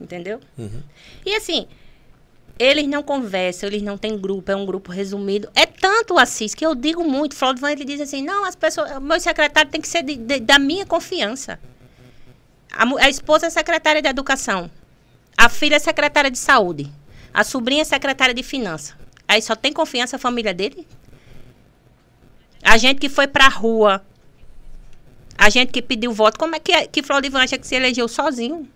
Entendeu? 0.00 0.40
Uhum. 0.58 0.82
E 1.24 1.36
assim, 1.36 1.68
eles 2.58 2.88
não 2.88 3.02
conversam, 3.04 3.68
eles 3.68 3.82
não 3.82 3.96
têm 3.96 4.18
grupo, 4.18 4.50
é 4.50 4.56
um 4.56 4.66
grupo 4.66 4.90
resumido. 4.90 5.48
É 5.54 5.67
tanto 6.08 6.14
o 6.14 6.18
Assis 6.18 6.54
que 6.54 6.64
eu 6.64 6.74
digo 6.74 7.04
muito. 7.04 7.34
Flaudivan, 7.36 7.70
ele 7.70 7.84
diz 7.84 8.00
assim, 8.00 8.22
não, 8.22 8.44
as 8.46 8.56
pessoas, 8.56 8.98
meu 9.00 9.20
secretário 9.20 9.70
tem 9.70 9.80
que 9.80 9.88
ser 9.88 10.02
de- 10.02 10.16
de- 10.16 10.40
da 10.40 10.58
minha 10.58 10.86
confiança. 10.86 11.60
A, 12.72 12.84
a 13.04 13.08
esposa 13.10 13.46
é 13.46 13.50
secretária 13.50 14.00
de 14.00 14.08
educação. 14.08 14.70
A 15.36 15.48
filha 15.48 15.76
é 15.76 15.78
secretária 15.78 16.30
de 16.30 16.38
saúde. 16.38 16.90
A 17.32 17.44
sobrinha 17.44 17.82
é 17.82 17.84
secretária 17.84 18.34
de 18.34 18.42
finanças. 18.42 18.94
Aí 19.26 19.42
só 19.42 19.54
tem 19.54 19.72
confiança 19.72 20.16
a 20.16 20.18
família 20.18 20.54
dele? 20.54 20.86
A 22.62 22.76
gente 22.78 22.98
que 22.98 23.08
foi 23.08 23.26
pra 23.26 23.48
rua. 23.48 24.02
A 25.36 25.50
gente 25.50 25.70
que 25.70 25.82
pediu 25.82 26.12
voto. 26.12 26.38
Como 26.38 26.56
é 26.56 26.58
que, 26.58 26.72
é- 26.72 26.86
que 26.86 27.02
Flaudivan 27.02 27.42
acha 27.42 27.58
que 27.58 27.66
se 27.66 27.74
elegeu 27.74 28.08
sozinho? 28.08 28.68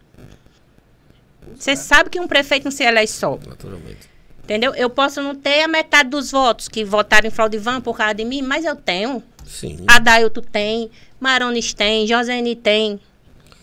Você 1.57 1.75
sabe 1.77 2.11
que 2.11 2.21
um 2.21 2.29
prefeito 2.29 2.65
não 2.65 2.71
se 2.71 2.85
elege 2.85 3.13
só. 3.13 3.39
Naturalmente. 3.47 4.12
Entendeu? 4.53 4.75
Eu 4.75 4.91
posso 4.91 5.23
não 5.23 5.35
ter 5.35 5.63
a 5.63 5.67
metade 5.69 6.11
dos 6.11 6.31
votos 6.31 6.69
que 6.69 6.85
votaram 6.85 7.27
em 7.27 7.31
Flaudivan 7.31 7.81
por 7.81 7.97
causa 7.97 8.13
de 8.13 8.23
mim, 8.23 8.43
mas 8.43 8.67
eu 8.67 8.77
tenho. 8.77 9.23
Sim. 9.47 9.79
Adailton 9.87 10.43
tem, 10.43 10.91
Marones 11.19 11.73
tem, 11.73 12.07
Josene 12.07 12.55
tem. 12.55 13.01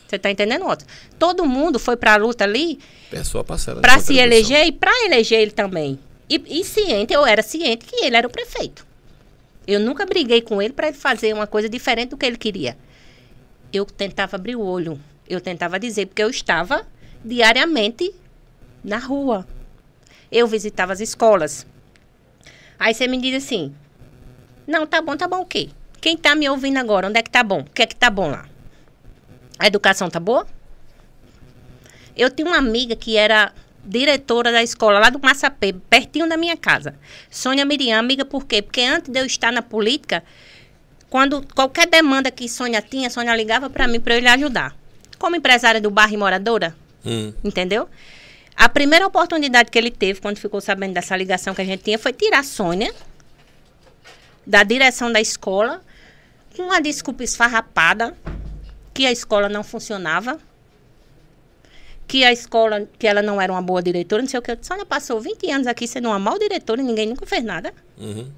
Você 0.07 0.17
tá 0.17 0.31
entendendo, 0.31 0.65
Otto? 0.65 0.83
Todo 1.19 1.45
mundo 1.45 1.77
foi 1.77 1.95
pra 1.95 2.15
luta 2.15 2.43
ali 2.43 2.79
É 3.13 3.19
a 3.19 3.23
pra 3.75 3.99
se 3.99 4.17
eleger 4.17 4.65
e 4.65 4.71
pra 4.71 4.91
eleger 5.05 5.39
ele 5.39 5.51
também. 5.51 5.99
E, 6.27 6.41
e 6.47 6.63
ciente, 6.63 7.13
eu 7.13 7.23
era 7.23 7.43
ciente 7.43 7.85
que 7.85 8.03
ele 8.03 8.15
era 8.15 8.25
o 8.25 8.31
prefeito. 8.31 8.83
Eu 9.67 9.79
nunca 9.79 10.07
briguei 10.07 10.41
com 10.41 10.59
ele 10.59 10.73
pra 10.73 10.87
ele 10.87 10.97
fazer 10.97 11.31
uma 11.35 11.45
coisa 11.45 11.69
diferente 11.69 12.09
do 12.09 12.17
que 12.17 12.25
ele 12.25 12.35
queria. 12.35 12.75
Eu 13.71 13.85
tentava 13.85 14.37
abrir 14.37 14.55
o 14.55 14.65
olho. 14.65 14.99
Eu 15.29 15.39
tentava 15.39 15.79
dizer, 15.79 16.07
porque 16.07 16.23
eu 16.23 16.31
estava 16.31 16.83
diariamente 17.23 18.11
na 18.83 18.97
rua. 18.97 19.45
Eu 20.31 20.47
visitava 20.47 20.93
as 20.93 20.99
escolas. 20.99 21.65
Aí 22.79 22.93
você 22.93 23.07
me 23.07 23.19
diz 23.19 23.43
assim: 23.43 23.73
Não, 24.67 24.85
tá 24.85 25.01
bom, 25.01 25.17
tá 25.17 25.27
bom 25.27 25.41
o 25.41 25.45
quê? 25.45 25.69
Quem 25.99 26.15
tá 26.15 26.35
me 26.35 26.49
ouvindo 26.49 26.77
agora, 26.77 27.07
onde 27.07 27.19
é 27.19 27.23
que 27.23 27.29
tá 27.29 27.43
bom? 27.43 27.61
O 27.61 27.65
que 27.65 27.81
é 27.81 27.85
que 27.85 27.95
tá 27.95 28.09
bom 28.09 28.29
lá? 28.29 28.45
A 29.57 29.67
educação 29.67 30.09
tá 30.09 30.19
boa? 30.19 30.47
Eu 32.15 32.29
tinha 32.29 32.47
uma 32.47 32.57
amiga 32.57 32.95
que 32.95 33.17
era 33.17 33.53
diretora 33.83 34.51
da 34.51 34.61
escola 34.61 34.99
lá 34.99 35.09
do 35.09 35.19
Massapê, 35.19 35.73
pertinho 35.73 36.27
da 36.27 36.37
minha 36.37 36.55
casa. 36.55 36.95
Sônia 37.29 37.65
Miriam, 37.65 37.99
amiga 37.99 38.23
por 38.23 38.45
quê? 38.45 38.61
Porque 38.61 38.81
antes 38.81 39.09
de 39.09 39.19
eu 39.19 39.25
estar 39.25 39.51
na 39.51 39.61
política, 39.61 40.23
quando 41.09 41.45
qualquer 41.55 41.87
demanda 41.87 42.29
que 42.29 42.47
Sônia 42.47 42.81
tinha, 42.81 43.09
Sônia 43.09 43.35
ligava 43.35 43.69
para 43.69 43.87
mim 43.87 43.99
para 43.99 44.15
eu 44.15 44.19
lhe 44.19 44.27
ajudar. 44.27 44.75
Como 45.17 45.35
empresária 45.35 45.81
do 45.81 45.89
bairro 45.89 46.13
e 46.13 46.17
moradora, 46.17 46.75
Hum, 47.05 47.33
entendeu? 47.43 47.89
A 48.59 48.67
primeira 48.67 49.07
oportunidade 49.07 49.71
que 49.71 49.77
ele 49.77 49.89
teve, 49.89 50.19
quando 50.19 50.37
ficou 50.37 50.59
sabendo 50.59 50.93
dessa 50.93 51.15
ligação 51.15 51.55
que 51.55 51.61
a 51.61 51.65
gente 51.65 51.81
tinha, 51.81 51.97
foi 51.97 52.11
tirar 52.11 52.39
a 52.39 52.43
Sônia 52.43 52.93
da 54.45 54.63
direção 54.63 55.09
da 55.09 55.21
escola, 55.21 55.81
com 56.57 56.63
uma 56.63 56.81
desculpa 56.81 57.23
esfarrapada, 57.23 58.17
que 58.93 59.05
a 59.05 59.13
escola 59.13 59.47
não 59.47 59.63
funcionava, 59.63 60.37
que 62.05 62.25
a 62.25 62.33
escola, 62.33 62.85
que 62.99 63.07
ela 63.07 63.21
não 63.21 63.39
era 63.39 63.49
uma 63.49 63.61
boa 63.61 63.81
diretora, 63.81 64.21
não 64.21 64.27
sei 64.27 64.39
o 64.39 64.41
que. 64.41 64.57
Sônia 64.61 64.85
passou 64.85 65.21
20 65.21 65.49
anos 65.49 65.65
aqui 65.65 65.87
sendo 65.87 66.09
uma 66.09 66.19
mal 66.19 66.37
diretora 66.37 66.81
e 66.81 66.83
ninguém 66.83 67.07
nunca 67.07 67.25
fez 67.25 67.41
nada. 67.41 67.73
uhum. 67.97 68.29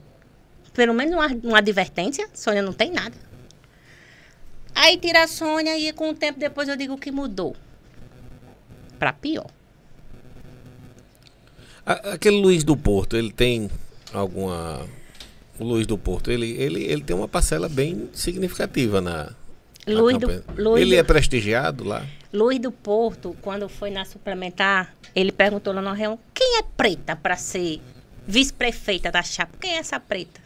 Pelo 0.71 0.93
menos 0.93 1.15
uma, 1.15 1.27
uma 1.43 1.57
advertência, 1.57 2.29
Sônia 2.31 2.61
não 2.61 2.73
tem 2.73 2.91
nada. 2.91 3.17
Aí 4.75 4.97
tira 4.97 5.23
a 5.23 5.27
Sônia 5.27 5.75
e 5.79 5.91
com 5.93 6.11
o 6.11 6.13
tempo 6.13 6.39
depois 6.39 6.69
eu 6.69 6.77
digo 6.77 6.95
que 6.95 7.11
mudou. 7.11 7.55
Pra 8.99 9.11
pior. 9.11 9.49
Aquele 11.85 12.39
Luiz 12.39 12.63
do 12.63 12.75
Porto, 12.77 13.17
ele 13.17 13.31
tem 13.31 13.69
alguma. 14.13 14.85
O 15.59 15.63
Luiz 15.63 15.85
do 15.85 15.97
Porto, 15.97 16.31
ele, 16.31 16.51
ele, 16.51 16.83
ele 16.83 17.03
tem 17.03 17.15
uma 17.15 17.27
parcela 17.27 17.67
bem 17.67 18.09
significativa 18.13 19.01
na. 19.01 19.31
na 19.85 19.99
Luiz 19.99 20.17
do. 20.17 20.43
Luiz, 20.57 20.81
ele 20.81 20.95
é 20.95 21.03
prestigiado 21.03 21.83
lá? 21.83 22.05
Luiz 22.33 22.59
do 22.59 22.71
Porto, 22.71 23.35
quando 23.41 23.67
foi 23.67 23.89
na 23.91 24.05
suplementar, 24.05 24.93
ele 25.15 25.31
perguntou 25.31 25.73
lá 25.73 25.81
na 25.81 25.93
reunião, 25.93 26.17
quem 26.33 26.59
é 26.59 26.63
preta 26.63 27.15
para 27.15 27.35
ser 27.35 27.81
vice-prefeita 28.25 29.11
da 29.11 29.21
chapa? 29.21 29.57
Quem 29.59 29.75
é 29.75 29.77
essa 29.77 29.99
preta? 29.99 30.39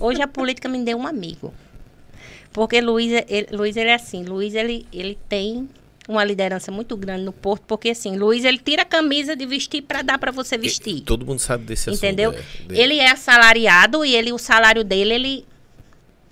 Hoje 0.00 0.20
a 0.22 0.26
política 0.28 0.68
me 0.68 0.82
deu 0.82 0.96
um 0.98 1.06
amigo. 1.06 1.52
Porque 2.52 2.80
Luiz, 2.80 3.12
é- 3.12 3.26
ele, 3.28 3.48
Luiz 3.52 3.76
ele 3.76 3.90
é 3.90 3.94
assim, 3.94 4.24
Luiz 4.24 4.54
ele, 4.54 4.86
ele 4.92 5.16
tem 5.28 5.68
uma 6.08 6.24
liderança 6.24 6.72
muito 6.72 6.96
grande 6.96 7.22
no 7.22 7.32
Porto, 7.32 7.64
porque 7.66 7.90
assim, 7.90 8.16
Luiz 8.16 8.42
ele 8.42 8.58
tira 8.58 8.82
a 8.82 8.84
camisa 8.86 9.36
de 9.36 9.44
vestir 9.44 9.82
para 9.82 10.00
dar 10.00 10.18
para 10.18 10.32
você 10.32 10.56
vestir. 10.56 11.02
Todo 11.02 11.26
mundo 11.26 11.38
sabe 11.38 11.64
desse 11.64 11.90
assunto. 11.90 12.02
Entendeu? 12.02 12.32
é. 12.32 12.42
Ele 12.70 12.98
é 12.98 13.10
assalariado 13.10 14.02
e 14.04 14.16
ele, 14.16 14.32
o 14.32 14.38
salário 14.38 14.82
dele, 14.82 15.14
ele. 15.14 15.46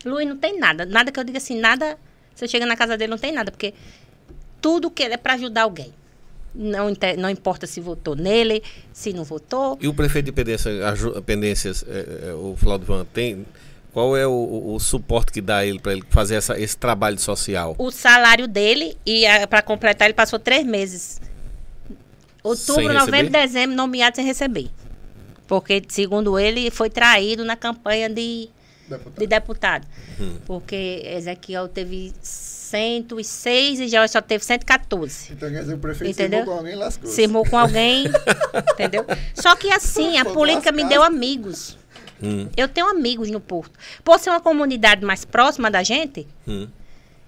Luiz 0.05 0.27
não 0.27 0.39
tem 0.39 0.59
nada. 0.59 0.87
Nada 0.87 1.13
que 1.13 1.21
eu 1.21 1.25
diga 1.25 1.37
assim, 1.37 1.59
nada. 1.61 1.99
Você 2.35 2.49
chega 2.49 2.65
na 2.65 2.77
casa 2.77 2.97
dele, 2.97 3.11
não 3.11 3.19
tem 3.19 3.33
nada, 3.33 3.51
porque 3.51 3.75
tudo 4.61 4.91
que 4.91 5.03
ele 5.03 5.15
é 5.15 5.17
para 5.19 5.35
ajudar 5.35 5.63
alguém. 5.63 5.93
Não, 6.55 6.91
não 7.19 7.29
importa 7.29 7.67
se 7.67 7.81
votou 7.81 8.17
nele, 8.17 8.63
se 8.93 9.13
não 9.13 9.25
votou. 9.25 9.79
E 9.81 9.87
o 9.87 9.93
prefeito 9.93 10.27
de 10.27 10.33
Pendência, 10.33 10.71
Pendências, 11.25 11.85
é, 11.87 12.31
é, 12.31 12.35
o 12.35 12.57
Flávio 12.57 12.87
Van, 12.87 13.05
tem. 13.05 13.45
Qual 13.97 14.15
é 14.15 14.27
o, 14.27 14.31
o- 14.31 14.75
o 14.75 14.79
suporte 14.79 15.33
que 15.33 15.41
dá 15.41 15.65
ele 15.65 15.79
para 15.79 15.93
ele 15.93 16.03
fazer 16.11 16.35
essa, 16.35 16.61
esse 16.61 16.77
trabalho 16.77 17.19
social? 17.19 17.75
O 17.79 17.91
salário 17.91 18.47
dele, 18.47 18.95
e 19.07 19.23
para 19.49 19.63
completar, 19.63 20.07
ele 20.07 20.13
passou 20.13 20.39
três 20.39 20.67
meses. 20.67 21.19
Outubro, 22.43 22.93
novembro, 22.93 23.33
dezembro, 23.33 23.75
nomeado 23.75 24.17
sem 24.17 24.25
receber. 24.27 24.69
Porque, 25.49 25.83
segundo 25.89 26.39
ele, 26.39 26.71
foi 26.71 26.91
traído 26.91 27.43
na 27.43 27.57
campanha 27.57 28.11
de, 28.11 28.51
Deputado. 28.87 29.19
de 29.19 29.27
deputado. 29.27 29.87
Hum. 30.21 30.37
Porque 30.45 31.01
Ezequiel 31.07 31.67
teve 31.67 32.13
106 32.21 33.81
e 33.81 33.89
Joel 33.89 34.09
só 34.09 34.21
teve 34.21 34.45
114. 34.45 35.33
Então 35.33 35.51
quer 35.51 35.61
dizer, 35.61 35.73
o 35.75 35.79
prefeito 35.79 36.11
Entendeu? 36.11 36.41
se 36.41 36.45
com 36.45 36.53
alguém 36.53 36.73
e 36.75 36.77
lascou. 36.77 37.11
Se 37.11 37.23
irmou 37.23 37.49
com 37.49 37.57
alguém, 37.59 38.05
entendeu? 38.75 39.07
Só 39.35 39.57
que 39.57 39.73
assim, 39.73 40.19
a 40.19 40.25
política 40.27 40.71
me 40.71 40.85
deu 40.85 41.03
amigos. 41.03 41.79
Hum, 42.23 42.49
Eu 42.57 42.69
tenho 42.69 42.89
amigos 42.89 43.31
no 43.31 43.41
Porto. 43.41 43.79
Por 44.03 44.19
ser 44.19 44.31
uma 44.31 44.41
comunidade 44.41 45.05
mais 45.05 45.25
próxima 45.25 45.71
da 45.71 45.83
gente, 45.83 46.27
hum. 46.47 46.69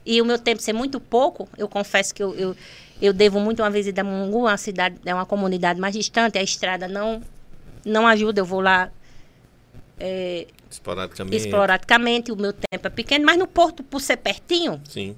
e 0.05 0.21
o 0.23 0.25
meu 0.25 0.39
tempo 0.39 0.63
ser 0.63 0.73
muito 0.73 0.99
pouco, 0.99 1.49
eu 1.59 1.69
confesso 1.69 2.15
que 2.15 2.23
eu, 2.23 2.35
eu, 2.35 2.57
eu 3.01 3.13
devo 3.13 3.39
muito 3.41 3.63
uma 3.63 3.71
visita 3.71 4.01
a 4.01 4.05
Mungu, 4.05 4.41
uma 4.41 4.57
cidade, 4.57 4.97
é 5.05 5.15
uma 5.15 5.27
comunidade 5.27 5.79
mais 5.81 5.95
distante, 5.95 6.39
a 6.39 6.43
estrada 6.43 6.89
não, 6.89 7.23
não 7.85 8.07
ajuda, 8.07 8.41
eu 8.41 8.45
vou 8.45 8.61
lá 8.61 8.91
é, 9.99 10.47
Esporadicamente. 10.71 11.37
esporadicamente, 11.37 12.33
o 12.33 12.37
meu 12.37 12.53
tempo 12.53 12.87
é 12.87 12.91
pequeno, 12.91 13.25
mas 13.25 13.37
no 13.37 13.47
Porto, 13.47 13.83
por 13.83 14.01
ser 14.01 14.17
pertinho, 14.19 14.81
Sim. 14.89 15.17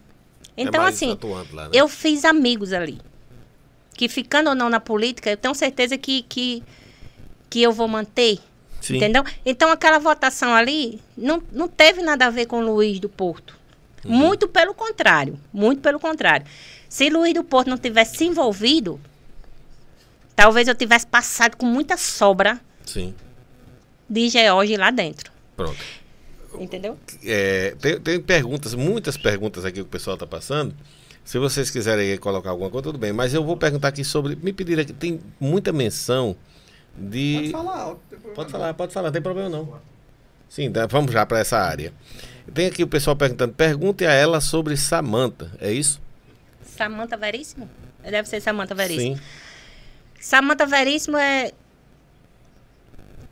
então 0.56 0.84
é 0.84 0.88
assim, 0.88 1.18
lá, 1.52 1.64
né? 1.64 1.70
eu 1.72 1.88
fiz 1.88 2.24
amigos 2.24 2.72
ali. 2.72 2.98
Que 3.94 4.08
ficando 4.08 4.48
ou 4.48 4.54
não 4.56 4.70
na 4.70 4.80
política, 4.80 5.30
eu 5.30 5.36
tenho 5.36 5.54
certeza 5.54 5.98
que, 5.98 6.22
que, 6.22 6.62
que 7.50 7.60
eu 7.60 7.70
vou 7.72 7.86
manter. 7.86 8.38
Sim. 8.80 8.96
Entendeu? 8.96 9.24
Então 9.44 9.70
aquela 9.70 9.98
votação 9.98 10.54
ali 10.54 11.00
não, 11.16 11.42
não 11.52 11.68
teve 11.68 12.02
nada 12.02 12.26
a 12.26 12.30
ver 12.30 12.46
com 12.46 12.60
Luiz 12.60 12.98
do 12.98 13.08
Porto. 13.08 13.58
Uhum. 14.04 14.16
Muito 14.16 14.48
pelo 14.48 14.74
contrário. 14.74 15.38
Muito 15.52 15.82
pelo 15.82 16.00
contrário. 16.00 16.46
Se 16.88 17.10
Luiz 17.10 17.34
do 17.34 17.44
Porto 17.44 17.68
não 17.68 17.78
tivesse 17.78 18.16
se 18.16 18.24
envolvido, 18.24 19.00
talvez 20.34 20.66
eu 20.66 20.74
tivesse 20.74 21.06
passado 21.06 21.56
com 21.56 21.66
muita 21.66 21.96
sobra 21.96 22.60
Sim. 22.84 23.14
de 24.08 24.28
George 24.28 24.76
lá 24.76 24.90
dentro. 24.90 25.30
Pronto. 25.56 25.78
Entendeu? 26.58 26.98
É, 27.24 27.76
tem, 27.80 28.00
tem 28.00 28.20
perguntas, 28.20 28.74
muitas 28.74 29.16
perguntas 29.16 29.64
aqui 29.64 29.74
que 29.76 29.80
o 29.82 29.86
pessoal 29.86 30.14
está 30.14 30.26
passando. 30.26 30.74
Se 31.24 31.38
vocês 31.38 31.70
quiserem 31.70 32.16
colocar 32.18 32.50
alguma 32.50 32.70
coisa, 32.70 32.84
tudo 32.84 32.98
bem. 32.98 33.12
Mas 33.12 33.32
eu 33.34 33.44
vou 33.44 33.56
perguntar 33.56 33.88
aqui 33.88 34.02
sobre. 34.02 34.34
Me 34.34 34.52
pediram 34.52 34.82
aqui, 34.82 34.92
tem 34.92 35.20
muita 35.38 35.72
menção 35.72 36.34
de. 36.96 37.34
Pode 37.34 37.50
falar 37.50 37.96
Pode 38.34 38.52
falar, 38.52 38.74
pode 38.74 38.92
falar, 38.92 39.08
não 39.08 39.12
tem 39.12 39.22
problema 39.22 39.48
não. 39.48 39.80
Sim, 40.48 40.70
tá, 40.70 40.86
vamos 40.86 41.12
já 41.12 41.24
para 41.24 41.38
essa 41.38 41.58
área. 41.58 41.92
Tem 42.52 42.66
aqui 42.66 42.82
o 42.82 42.88
pessoal 42.88 43.14
perguntando, 43.14 43.52
pergunte 43.54 44.04
a 44.04 44.12
ela 44.12 44.40
sobre 44.40 44.76
Samanta, 44.76 45.50
é 45.60 45.72
isso? 45.72 46.00
Samanta 46.64 47.16
Veríssimo? 47.16 47.68
Deve 48.02 48.28
ser 48.28 48.40
Samanta 48.40 48.74
Veríssimo. 48.74 49.16
Sim. 49.16 49.22
Samanta 50.20 50.66
Veríssimo 50.66 51.16
é. 51.16 51.52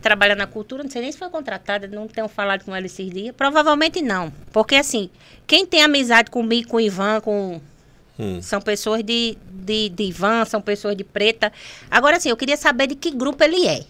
Trabalha 0.01 0.37
na 0.37 0.47
cultura, 0.47 0.83
não 0.85 0.91
sei 0.91 1.03
nem 1.03 1.11
se 1.11 1.19
foi 1.19 1.29
contratada, 1.29 1.89
não 1.89 2.07
tenho 2.07 2.29
falado 2.29 2.65
com 2.65 2.75
ela 2.75 2.87
esses 2.87 3.11
dias. 3.11 3.35
Provavelmente 3.35 4.01
não. 4.01 4.33
Porque, 4.53 4.77
assim, 4.77 5.11
quem 5.47 5.67
tem 5.67 5.83
amizade 5.83 6.31
comigo, 6.31 6.69
com 6.69 6.77
o 6.77 6.81
Ivan, 6.81 7.21
com. 7.21 7.61
Hum. 8.19 8.43
São 8.43 8.61
pessoas 8.61 9.03
de, 9.05 9.39
de, 9.51 9.89
de 9.91 10.03
Ivan, 10.05 10.45
são 10.45 10.61
pessoas 10.61 10.97
de 10.97 11.05
preta. 11.05 11.53
Agora, 11.91 12.17
assim, 12.17 12.29
eu 12.31 12.37
queria 12.37 12.57
saber 12.57 12.89
de 12.89 12.95
que 12.95 13.11
grupo 13.11 13.43
ele 13.45 13.67
é. 13.67 13.85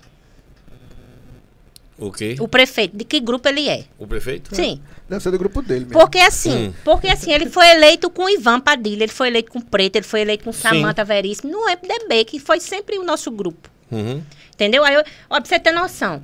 O 1.99 2.13
quê? 2.13 2.37
O 2.39 2.47
prefeito, 2.47 2.97
de 2.97 3.05
que 3.05 3.19
grupo 3.19 3.49
ele 3.49 3.69
é. 3.69 3.85
O 3.99 4.07
prefeito? 4.07 4.55
Sim. 4.55 4.81
Deve 5.09 5.23
ser 5.23 5.31
do 5.33 5.39
grupo 5.39 5.61
dele 5.63 5.81
mesmo. 5.87 5.99
Porque 5.99 6.19
assim, 6.19 6.69
Hum. 6.69 6.75
porque 6.85 7.09
assim, 7.09 7.33
ele 7.33 7.47
foi 7.49 7.67
eleito 7.71 8.09
com 8.11 8.29
Ivan 8.29 8.61
Padilha, 8.61 9.03
ele 9.05 9.13
foi 9.13 9.29
eleito 9.29 9.51
com 9.51 9.61
Preta, 9.61 9.99
ele 9.99 10.07
foi 10.07 10.21
eleito 10.21 10.45
com 10.45 10.53
Samanta 10.53 11.03
Veríssimo, 11.05 11.51
no 11.51 11.65
MDB, 11.67 12.25
que 12.27 12.39
foi 12.39 12.61
sempre 12.61 12.99
o 12.99 13.05
nosso 13.05 13.31
grupo. 13.31 13.69
Uhum. 13.91 14.23
Entendeu? 14.53 14.85
Aí, 14.85 14.95
eu, 14.95 15.03
ó, 15.31 15.41
pra 15.41 15.45
você 15.49 15.59
ter 15.59 15.73
noção. 15.73 16.23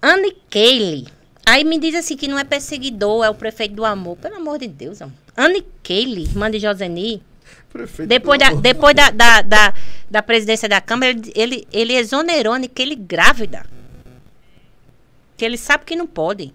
Anne 0.00 0.34
Kelly. 0.48 1.08
Aí 1.44 1.64
me 1.64 1.78
diz 1.78 1.94
assim 1.96 2.16
que 2.16 2.28
não 2.28 2.38
é 2.38 2.44
perseguidor, 2.44 3.24
é 3.24 3.28
o 3.28 3.34
prefeito 3.34 3.74
do 3.74 3.84
amor. 3.84 4.16
Pelo 4.16 4.36
amor 4.36 4.58
de 4.58 4.68
Deus, 4.68 5.02
amor. 5.02 5.14
Anne 5.40 5.64
Kelly, 5.82 6.24
irmã 6.24 6.50
de 6.50 6.58
Joseni. 6.58 7.22
Prefeito 7.72 8.08
Depois, 8.08 8.38
da, 8.38 8.52
depois 8.52 8.94
da, 8.94 9.10
da, 9.10 9.40
da, 9.40 9.74
da 10.10 10.22
presidência 10.22 10.68
da 10.68 10.82
Câmara, 10.82 11.16
ele, 11.34 11.66
ele, 11.72 11.94
exonerou 11.94 12.52
Anne 12.52 12.68
Kelly 12.68 12.94
grávida. 12.94 13.64
Que 15.38 15.44
ele 15.46 15.56
sabe 15.56 15.86
que 15.86 15.96
não 15.96 16.06
pode. 16.06 16.52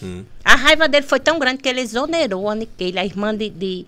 Hum. 0.00 0.24
A 0.44 0.54
raiva 0.54 0.88
dele 0.88 1.04
foi 1.04 1.18
tão 1.18 1.36
grande 1.38 1.60
que 1.60 1.68
ele 1.68 1.80
exonerou 1.80 2.48
a 2.48 2.52
Anne 2.52 2.66
Kelly, 2.66 2.98
a 2.98 3.04
irmã 3.04 3.34
de, 3.34 3.50
de, 3.50 3.86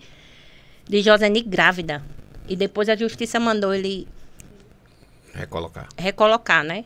de 0.89 1.01
Joseni 1.01 1.41
grávida. 1.41 2.03
E 2.49 2.57
depois 2.57 2.89
a 2.89 2.97
justiça 2.97 3.39
mandou 3.39 3.73
ele 3.73 4.09
Recolocar. 5.33 5.89
recolocar, 5.97 6.65
né? 6.65 6.85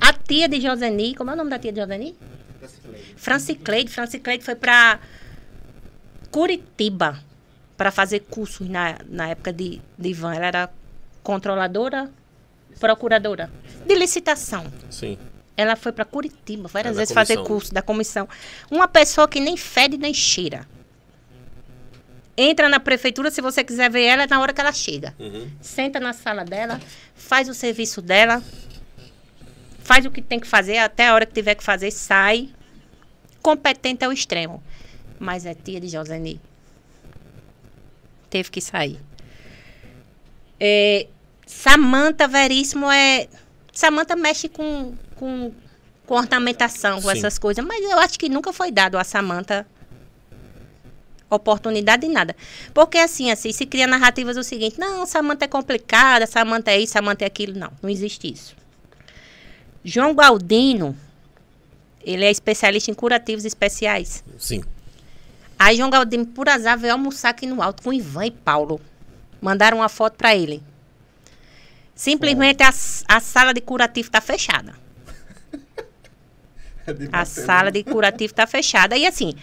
A 0.00 0.12
tia 0.12 0.48
de 0.48 0.58
Joseni, 0.60 1.14
como 1.14 1.30
é 1.30 1.34
o 1.34 1.36
nome 1.36 1.50
da 1.50 1.58
tia 1.58 1.72
de 1.72 1.80
Joseni? 1.80 2.16
Francicleide. 3.16 3.90
Francicleide 3.90 4.44
foi 4.44 4.54
para 4.54 4.98
Curitiba 6.32 7.22
para 7.76 7.90
fazer 7.92 8.20
cursos 8.20 8.68
na, 8.68 8.98
na 9.08 9.28
época 9.28 9.52
de, 9.52 9.80
de 9.98 10.08
Ivan. 10.08 10.34
Ela 10.34 10.46
era 10.46 10.70
controladora, 11.22 12.10
procuradora 12.80 13.50
de 13.86 13.94
licitação. 13.94 14.66
Sim. 14.90 15.18
Ela 15.56 15.76
foi 15.76 15.92
para 15.92 16.04
Curitiba 16.06 16.68
várias 16.68 16.96
É, 16.96 16.98
vezes 16.98 17.14
fazer 17.14 17.36
curso 17.44 17.72
da 17.72 17.82
comissão. 17.82 18.26
Uma 18.70 18.88
pessoa 18.88 19.28
que 19.28 19.38
nem 19.38 19.56
fede 19.56 19.98
nem 19.98 20.14
cheira. 20.14 20.66
Entra 22.34 22.66
na 22.66 22.80
prefeitura, 22.80 23.30
se 23.30 23.42
você 23.42 23.62
quiser 23.62 23.90
ver 23.90 24.04
ela, 24.04 24.22
é 24.22 24.26
na 24.26 24.40
hora 24.40 24.54
que 24.54 24.60
ela 24.60 24.72
chega. 24.72 25.14
Uhum. 25.18 25.50
Senta 25.60 26.00
na 26.00 26.14
sala 26.14 26.44
dela, 26.46 26.80
faz 27.14 27.46
o 27.46 27.52
serviço 27.52 28.00
dela, 28.00 28.42
faz 29.80 30.06
o 30.06 30.10
que 30.10 30.22
tem 30.22 30.40
que 30.40 30.46
fazer, 30.46 30.78
até 30.78 31.08
a 31.08 31.14
hora 31.14 31.26
que 31.26 31.34
tiver 31.34 31.54
que 31.54 31.62
fazer, 31.62 31.90
sai. 31.90 32.48
Competente 33.42 34.02
ao 34.04 34.12
extremo. 34.12 34.62
Mas 35.22 35.46
é 35.46 35.54
tia 35.54 35.80
de 35.80 35.86
Joseni. 35.86 36.40
Teve 38.28 38.50
que 38.50 38.60
sair. 38.60 38.98
É, 40.58 41.06
Samanta 41.46 42.26
Veríssimo 42.26 42.90
é. 42.90 43.28
Samanta 43.72 44.16
mexe 44.16 44.48
com, 44.48 44.96
com, 45.14 45.52
com 46.04 46.14
ornamentação, 46.14 47.00
com 47.00 47.08
Sim. 47.08 47.16
essas 47.16 47.38
coisas, 47.38 47.64
mas 47.64 47.84
eu 47.84 48.00
acho 48.00 48.18
que 48.18 48.28
nunca 48.28 48.52
foi 48.52 48.72
dado 48.72 48.98
a 48.98 49.04
Samanta 49.04 49.64
oportunidade 51.30 52.04
de 52.06 52.12
nada. 52.12 52.34
Porque 52.74 52.98
assim, 52.98 53.30
assim, 53.30 53.52
se 53.52 53.64
cria 53.64 53.86
narrativas 53.86 54.34
do 54.34 54.42
seguinte, 54.42 54.78
não, 54.78 55.06
Samanta 55.06 55.44
é 55.44 55.48
complicada, 55.48 56.26
Samanta 56.26 56.72
é 56.72 56.80
isso, 56.80 56.94
Samanta 56.94 57.24
é 57.24 57.28
aquilo. 57.28 57.56
Não, 57.56 57.70
não 57.80 57.88
existe 57.88 58.30
isso. 58.30 58.56
João 59.84 60.14
Galdino, 60.16 60.96
ele 62.04 62.24
é 62.24 62.30
especialista 62.30 62.90
em 62.90 62.94
curativos 62.94 63.44
especiais. 63.44 64.24
Sim. 64.36 64.62
Aí 65.64 65.76
João 65.76 65.90
Galdino, 65.90 66.26
por 66.26 66.48
azar, 66.48 66.76
veio 66.78 66.92
almoçar 66.94 67.28
aqui 67.30 67.46
no 67.46 67.62
alto 67.62 67.82
com 67.82 67.92
Ivan 67.92 68.26
e 68.26 68.30
Paulo. 68.30 68.80
Mandaram 69.40 69.78
uma 69.78 69.88
foto 69.88 70.14
para 70.16 70.34
ele. 70.34 70.62
Simplesmente 71.94 72.62
a, 72.62 72.70
a 73.08 73.20
sala 73.20 73.52
de 73.54 73.60
curativo 73.60 74.08
está 74.08 74.20
fechada. 74.20 74.74
É 76.84 76.90
A 76.90 76.94
bater, 76.94 77.26
sala 77.26 77.64
né? 77.66 77.70
de 77.70 77.84
curativo 77.84 78.32
está 78.32 78.44
fechada. 78.44 78.96
E 78.96 79.06
assim, 79.06 79.34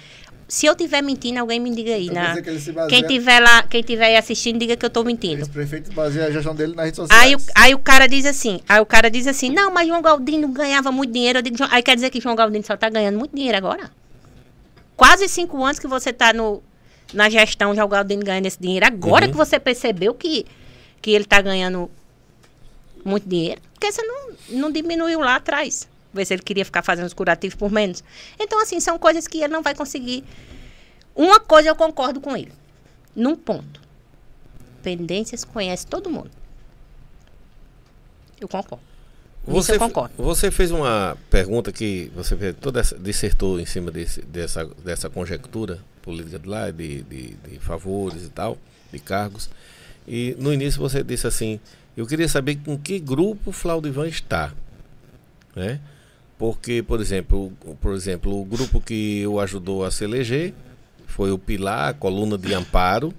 Se 0.45 0.65
eu 0.65 0.76
tiver 0.76 1.01
mentindo, 1.01 1.39
alguém 1.39 1.57
me 1.59 1.74
diga 1.74 1.93
aí. 1.93 2.09
Na, 2.09 2.30
dizer 2.34 2.41
que 2.41 2.72
baseia- 2.74 2.88
quem 2.89 3.07
tiver 3.07 3.39
lá, 3.39 3.63
quem 3.63 3.82
tiver 3.84 4.05
aí 4.07 4.17
assistindo, 4.17 4.59
diga 4.59 4.76
que 4.76 4.86
eu 4.86 4.89
tô 4.89 5.03
mentindo. 5.05 5.41
Esse 5.43 5.49
prefeito 5.49 5.93
baseia 5.93 6.26
a 6.26 6.32
gestão 6.32 6.53
dele 6.55 6.76
nas 6.76 6.86
redes 6.86 6.97
sociais. 6.97 7.24
Aí, 7.24 7.36
o- 7.36 7.39
aí 7.55 7.74
o 7.76 7.80
cara 7.80 8.07
diz 8.07 8.26
assim, 8.26 8.59
aí 8.67 8.82
o 8.82 8.86
cara 8.86 9.09
diz 9.09 9.26
assim, 9.28 9.49
não, 9.51 9.72
mas 9.72 9.88
João 9.88 10.01
Galdino 10.01 10.47
ganhava 10.49 10.91
muito 10.91 11.13
dinheiro. 11.13 11.41
Digo, 11.41 11.55
aí 11.72 11.82
quer 11.84 11.95
dizer 11.95 12.09
que 12.09 12.20
João 12.20 12.36
Galdino 12.36 12.65
só 12.65 12.76
tá 12.76 12.89
ganhando 12.89 13.17
muito 13.20 13.34
dinheiro 13.36 13.57
agora? 13.57 13.89
Quase 15.00 15.30
cinco 15.30 15.64
anos 15.64 15.80
que 15.80 15.88
você 15.88 16.12
tá 16.12 16.34
no, 16.34 16.62
na 17.14 17.30
gestão, 17.30 17.74
João 17.74 17.88
Galdino 17.88 18.22
ganhando 18.22 18.47
esse 18.47 18.60
dinheiro. 18.60 18.86
Agora 18.86 19.26
Uhum. 19.26 19.32
que 19.32 19.38
você 19.38 19.58
percebeu 19.58 20.14
que, 20.14 20.45
que 21.02 21.12
ele 21.12 21.24
tá 21.24 21.41
ganhando 21.41 21.89
muito 23.06 23.28
dinheiro. 23.28 23.62
Porque 23.74 23.89
você 23.89 24.02
não, 24.02 24.32
não 24.50 24.72
diminuiu 24.72 25.22
lá 25.22 25.38
atrás. 25.38 25.88
Ver 26.14 26.26
se 26.26 26.34
ele 26.34 26.43
queria 26.43 26.66
ficar 26.66 26.84
fazendo 26.84 27.06
os 27.06 27.14
curativos 27.14 27.56
por 27.56 27.72
menos. 27.72 28.04
Então, 28.38 28.62
assim, 28.62 28.82
são 28.82 29.00
coisas 29.00 29.26
que 29.26 29.38
ele 29.38 29.54
não 29.54 29.62
vai 29.62 29.74
conseguir. 29.74 30.22
Uma 31.16 31.39
coisa 31.39 31.70
eu 31.70 31.76
concordo 31.78 32.20
com 32.20 32.36
ele. 32.36 32.52
Num 33.16 33.38
ponto. 33.38 33.80
Pendências 34.84 35.45
conhece 35.45 35.88
todo 35.88 36.10
mundo. 36.10 36.32
Eu 38.41 38.50
concordo. 38.50 38.84
Isso 39.50 39.64
Você, 39.64 39.76
eu 39.76 39.80
concordo. 39.80 40.14
você 40.18 40.52
fez 40.52 40.72
uma 40.72 41.18
pergunta 41.30 41.72
que 41.72 42.12
você 42.16 42.36
fez, 42.38 42.56
toda 42.60 42.80
essa, 42.80 42.97
dissertou 42.97 43.60
em 43.60 43.66
cima 43.66 43.89
desse, 43.91 44.22
dessa, 44.22 44.66
dessa 44.84 45.10
conjectura 45.10 45.80
política 46.02 46.38
de 46.39 46.47
lá, 46.47 46.70
de, 46.72 47.02
de, 47.04 47.34
de 47.36 47.60
favores 47.60 48.24
e 48.24 48.30
tal, 48.30 48.58
de 48.91 49.00
cargos. 49.00 49.50
E 50.08 50.36
no 50.39 50.54
início 50.54 50.80
você 50.80 51.04
disse 51.04 51.26
assim, 51.28 51.60
eu 51.97 52.06
queria 52.06 52.28
saber 52.28 52.58
com 52.64 52.78
que 52.78 53.00
grupo 53.00 53.50
o 53.50 53.54
Flaudivan 53.54 54.08
está. 54.08 54.54
Né? 55.56 55.80
Porque, 56.38 56.82
por 56.84 57.02
exemplo, 57.02 57.52
o- 57.66 57.76
por 57.76 57.93
exemplo, 57.93 58.39
o 58.39 58.45
grupo 58.45 58.80
que 58.80 59.26
o 59.28 59.39
ajudou 59.39 59.84
a 59.84 59.91
se 59.91 60.04
eleger 60.04 60.54
foi 61.08 61.32
o 61.32 61.38
Pilar, 61.38 61.89
a 61.89 61.93
coluna 61.93 62.38
de 62.38 62.54
Amparo, 62.54 63.14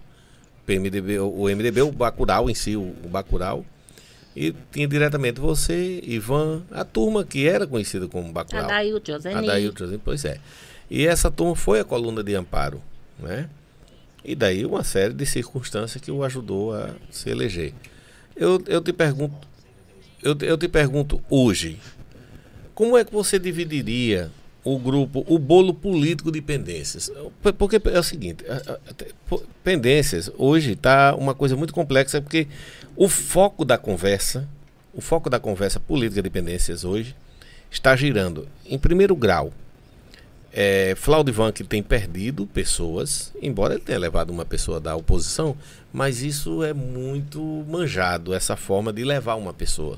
PMDB, 0.64 1.18
o 1.18 1.48
MDB, 1.48 1.82
o 1.82 1.92
Bacurau 1.92 2.48
em 2.48 2.54
si, 2.54 2.76
o, 2.76 2.94
o 3.04 3.08
Bacurau. 3.08 3.64
E 4.34 4.54
tinha 4.70 4.86
diretamente 4.86 5.40
você, 5.40 6.00
Ivan, 6.04 6.62
a 6.70 6.84
turma 6.84 7.24
que 7.24 7.48
era 7.48 7.66
conhecida 7.66 8.06
como 8.06 8.32
Bacurau. 8.32 8.64
Adailton, 8.64 9.12
Joseni. 9.12 9.34
Adailton, 9.34 9.84
José, 9.86 10.00
pois 10.04 10.24
é. 10.24 10.38
E 10.88 11.06
essa 11.06 11.30
turma 11.30 11.56
foi 11.56 11.80
a 11.80 11.84
coluna 11.84 12.22
de 12.22 12.34
amparo, 12.34 12.80
né? 13.18 13.48
E 14.24 14.34
daí 14.34 14.64
uma 14.64 14.84
série 14.84 15.14
de 15.14 15.26
circunstâncias 15.26 16.02
que 16.02 16.10
o 16.10 16.22
ajudou 16.22 16.74
a 16.74 16.90
se 17.10 17.30
eleger. 17.30 17.72
Eu, 18.36 18.62
eu 18.66 18.80
te 18.80 18.92
pergunto, 18.92 19.34
eu, 20.22 20.36
eu 20.42 20.56
te 20.56 20.68
pergunto 20.68 21.22
hoje, 21.28 21.78
como 22.74 22.96
é 22.96 23.04
que 23.04 23.12
você 23.12 23.38
dividiria 23.38 24.30
o 24.62 24.78
grupo, 24.78 25.24
o 25.26 25.38
bolo 25.38 25.72
político 25.72 26.30
de 26.30 26.40
pendências? 26.40 27.10
Porque 27.58 27.80
é 27.84 27.98
o 27.98 28.02
seguinte, 28.02 28.44
pendências 29.64 30.30
hoje 30.36 30.72
está 30.72 31.14
uma 31.14 31.34
coisa 31.34 31.56
muito 31.56 31.72
complexa 31.72 32.20
porque 32.20 32.46
o 32.96 33.08
foco 33.08 33.64
da 33.64 33.78
conversa, 33.78 34.48
o 34.92 35.00
foco 35.00 35.30
da 35.30 35.38
conversa 35.40 35.78
política 35.80 36.22
de 36.22 36.30
pendências 36.30 36.84
hoje 36.84 37.14
está 37.70 37.94
girando 37.96 38.48
em 38.66 38.78
primeiro 38.78 39.14
grau. 39.16 39.52
É, 40.52 40.94
Flaudivan 40.96 41.52
que 41.52 41.62
tem 41.62 41.80
perdido 41.80 42.44
pessoas, 42.44 43.32
embora 43.40 43.74
ele 43.74 43.82
tenha 43.84 43.98
levado 44.00 44.30
uma 44.30 44.44
pessoa 44.44 44.80
da 44.80 44.96
oposição, 44.96 45.56
mas 45.92 46.22
isso 46.22 46.64
é 46.64 46.72
muito 46.74 47.40
manjado, 47.68 48.34
essa 48.34 48.56
forma 48.56 48.92
de 48.92 49.04
levar 49.04 49.36
uma 49.36 49.54
pessoa. 49.54 49.96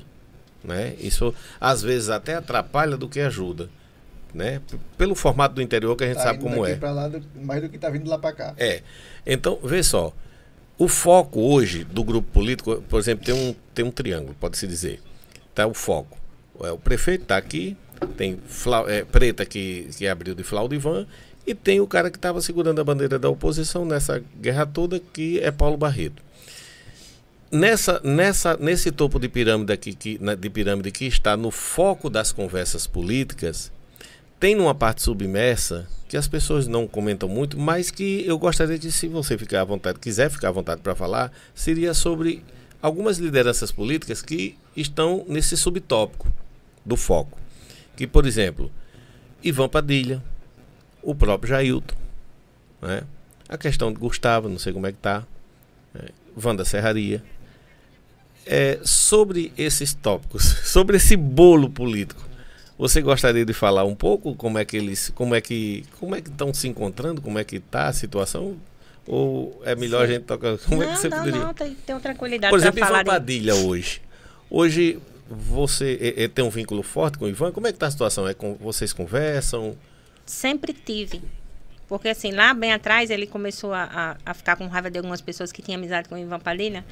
Né? 0.63 0.95
Isso 0.99 1.33
às 1.59 1.81
vezes 1.81 2.09
até 2.09 2.35
atrapalha 2.35 2.95
do 2.95 3.09
que 3.09 3.19
ajuda. 3.19 3.67
Né? 4.31 4.61
Pelo 4.97 5.13
formato 5.15 5.55
do 5.55 5.61
interior 5.61 5.95
que 5.95 6.03
a 6.03 6.07
gente 6.07 6.17
Tá 6.17 6.23
sabe 6.23 6.39
como 6.39 6.65
é. 6.65 6.77
lá 6.79 7.07
do- 7.07 7.23
mais 7.41 7.61
do 7.61 7.69
que 7.69 7.77
tá 7.77 7.89
vindo 7.89 8.07
lá 8.09 8.17
pra 8.17 8.31
cá. 8.31 8.53
É. 8.57 8.81
Então, 9.25 9.59
vê 9.63 9.81
só. 9.83 10.13
O 10.77 10.87
foco 10.87 11.39
hoje 11.39 11.83
do 11.83 12.03
grupo 12.03 12.29
político, 12.31 12.81
por 12.89 12.99
exemplo, 12.99 13.25
tem 13.25 13.33
um, 13.33 13.55
tem 13.73 13.85
um 13.85 13.91
triângulo, 13.91 14.35
pode-se 14.39 14.67
dizer. 14.67 15.01
Tá 15.53 15.67
o 15.67 15.73
foco. 15.73 16.17
É, 16.61 16.71
o 16.71 16.77
prefeito 16.77 17.23
está 17.23 17.37
aqui, 17.37 17.77
tem 18.17 18.39
Flau- 18.47 18.89
é, 18.89 19.03
Preta 19.03 19.45
que, 19.45 19.89
que 19.97 20.07
abriu 20.07 20.33
de 20.33 20.43
Flaudivan, 20.43 21.07
e 21.45 21.53
tem 21.53 21.79
o 21.79 21.87
cara 21.87 22.09
que 22.09 22.17
estava 22.17 22.41
segurando 22.41 22.79
a 22.79 22.83
bandeira 22.83 23.19
da 23.19 23.29
oposição 23.29 23.85
nessa 23.85 24.23
guerra 24.41 24.65
toda, 24.65 24.99
que 24.99 25.39
é 25.39 25.51
Paulo 25.51 25.77
Barreto. 25.77 26.21
Nessa, 27.51 28.01
nessa, 28.03 28.57
nesse 28.57 28.91
topo 28.91 29.19
de 29.19 29.29
pirâmide, 29.29 29.71
aqui, 29.71 29.93
que, 29.93 30.17
de 30.17 30.49
pirâmide 30.49 30.89
que 30.91 31.05
está 31.05 31.37
no 31.37 31.51
foco 31.51 32.09
das 32.09 32.31
conversas 32.31 32.87
políticas, 32.87 33.71
tem 34.43 34.55
numa 34.55 34.75
parte 34.75 35.01
submersa 35.01 35.87
que 36.09 36.17
as 36.17 36.27
pessoas 36.27 36.67
não 36.67 36.85
comentam 36.85 37.29
muito, 37.29 37.57
mas 37.57 37.89
que 37.89 38.25
eu 38.27 38.37
gostaria 38.37 38.77
que, 38.77 38.91
se 38.91 39.07
você 39.07 39.37
ficar 39.37 39.61
à 39.61 39.63
vontade, 39.63 39.99
quiser 39.99 40.29
ficar 40.29 40.49
à 40.49 40.51
vontade 40.51 40.81
para 40.81 40.93
falar, 40.93 41.31
seria 41.55 41.93
sobre 41.93 42.43
algumas 42.81 43.19
lideranças 43.19 43.71
políticas 43.71 44.21
que 44.21 44.57
estão 44.75 45.23
nesse 45.29 45.55
subtópico 45.55 46.29
do 46.85 46.97
foco. 46.97 47.39
Que, 47.95 48.05
por 48.05 48.25
exemplo, 48.25 48.69
Ivan 49.41 49.69
Padilha, 49.69 50.21
o 51.01 51.15
próprio 51.15 51.51
Jailton, 51.51 51.95
né? 52.81 53.03
a 53.47 53.57
questão 53.57 53.93
de 53.93 53.97
Gustavo, 53.97 54.49
não 54.49 54.59
sei 54.59 54.73
como 54.73 54.87
é 54.87 54.91
que 54.91 54.97
está, 54.97 55.25
né? 55.93 56.09
Wanda 56.43 56.65
Serraria. 56.65 57.23
É, 58.45 58.77
sobre 58.83 59.53
esses 59.57 59.93
tópicos, 59.93 60.43
sobre 60.67 60.97
esse 60.97 61.15
bolo 61.15 61.69
político, 61.69 62.32
você 62.77 63.01
gostaria 63.01 63.45
de 63.45 63.53
falar 63.53 63.83
um 63.83 63.95
pouco 63.95 64.35
como 64.35 64.57
é 64.57 64.65
que 64.65 64.77
eles, 64.77 65.09
como 65.09 65.35
é 65.35 65.41
que, 65.41 65.83
como 65.99 66.15
é 66.15 66.21
que 66.21 66.29
estão 66.29 66.53
se 66.53 66.67
encontrando, 66.67 67.21
como 67.21 67.37
é 67.37 67.43
que 67.43 67.57
está 67.57 67.87
a 67.87 67.93
situação? 67.93 68.57
Ou 69.05 69.61
é 69.65 69.75
melhor 69.75 70.05
a 70.05 70.07
gente 70.07 70.23
tocar? 70.23 70.57
Como 70.59 70.81
não, 70.81 70.89
é 70.89 70.93
que 70.93 70.99
você 70.99 71.09
não, 71.09 71.17
poderia? 71.17 71.39
não, 71.41 71.53
tem, 71.53 71.75
tem 71.75 71.99
tranquilidade 71.99 72.51
Por 72.51 72.59
exemplo, 72.59 72.79
falar. 72.79 73.01
Ivan 73.01 73.11
Padilha 73.11 73.55
hoje. 73.55 74.01
Hoje 74.49 74.99
você 75.29 75.97
é, 76.01 76.23
é, 76.23 76.27
tem 76.27 76.43
um 76.43 76.49
vínculo 76.49 76.81
forte 76.83 77.17
com 77.17 77.25
o 77.25 77.29
Ivan. 77.29 77.51
Como 77.51 77.67
é 77.67 77.71
que 77.71 77.75
está 77.75 77.87
a 77.87 77.91
situação? 77.91 78.27
É 78.27 78.33
com, 78.33 78.55
vocês 78.55 78.93
conversam? 78.93 79.75
Sempre 80.25 80.73
tive. 80.73 81.21
Porque 81.87 82.07
assim, 82.07 82.31
lá 82.31 82.53
bem 82.53 82.71
atrás 82.71 83.09
ele 83.09 83.27
começou 83.27 83.73
a, 83.73 83.83
a, 83.83 84.31
a 84.31 84.33
ficar 84.33 84.55
com 84.55 84.67
raiva 84.67 84.89
de 84.89 84.97
algumas 84.97 85.21
pessoas 85.21 85.51
que 85.51 85.61
tinham 85.61 85.77
amizade 85.77 86.07
com 86.07 86.15
o 86.15 86.17
Ivan 86.17 86.39
Padilha. 86.39 86.85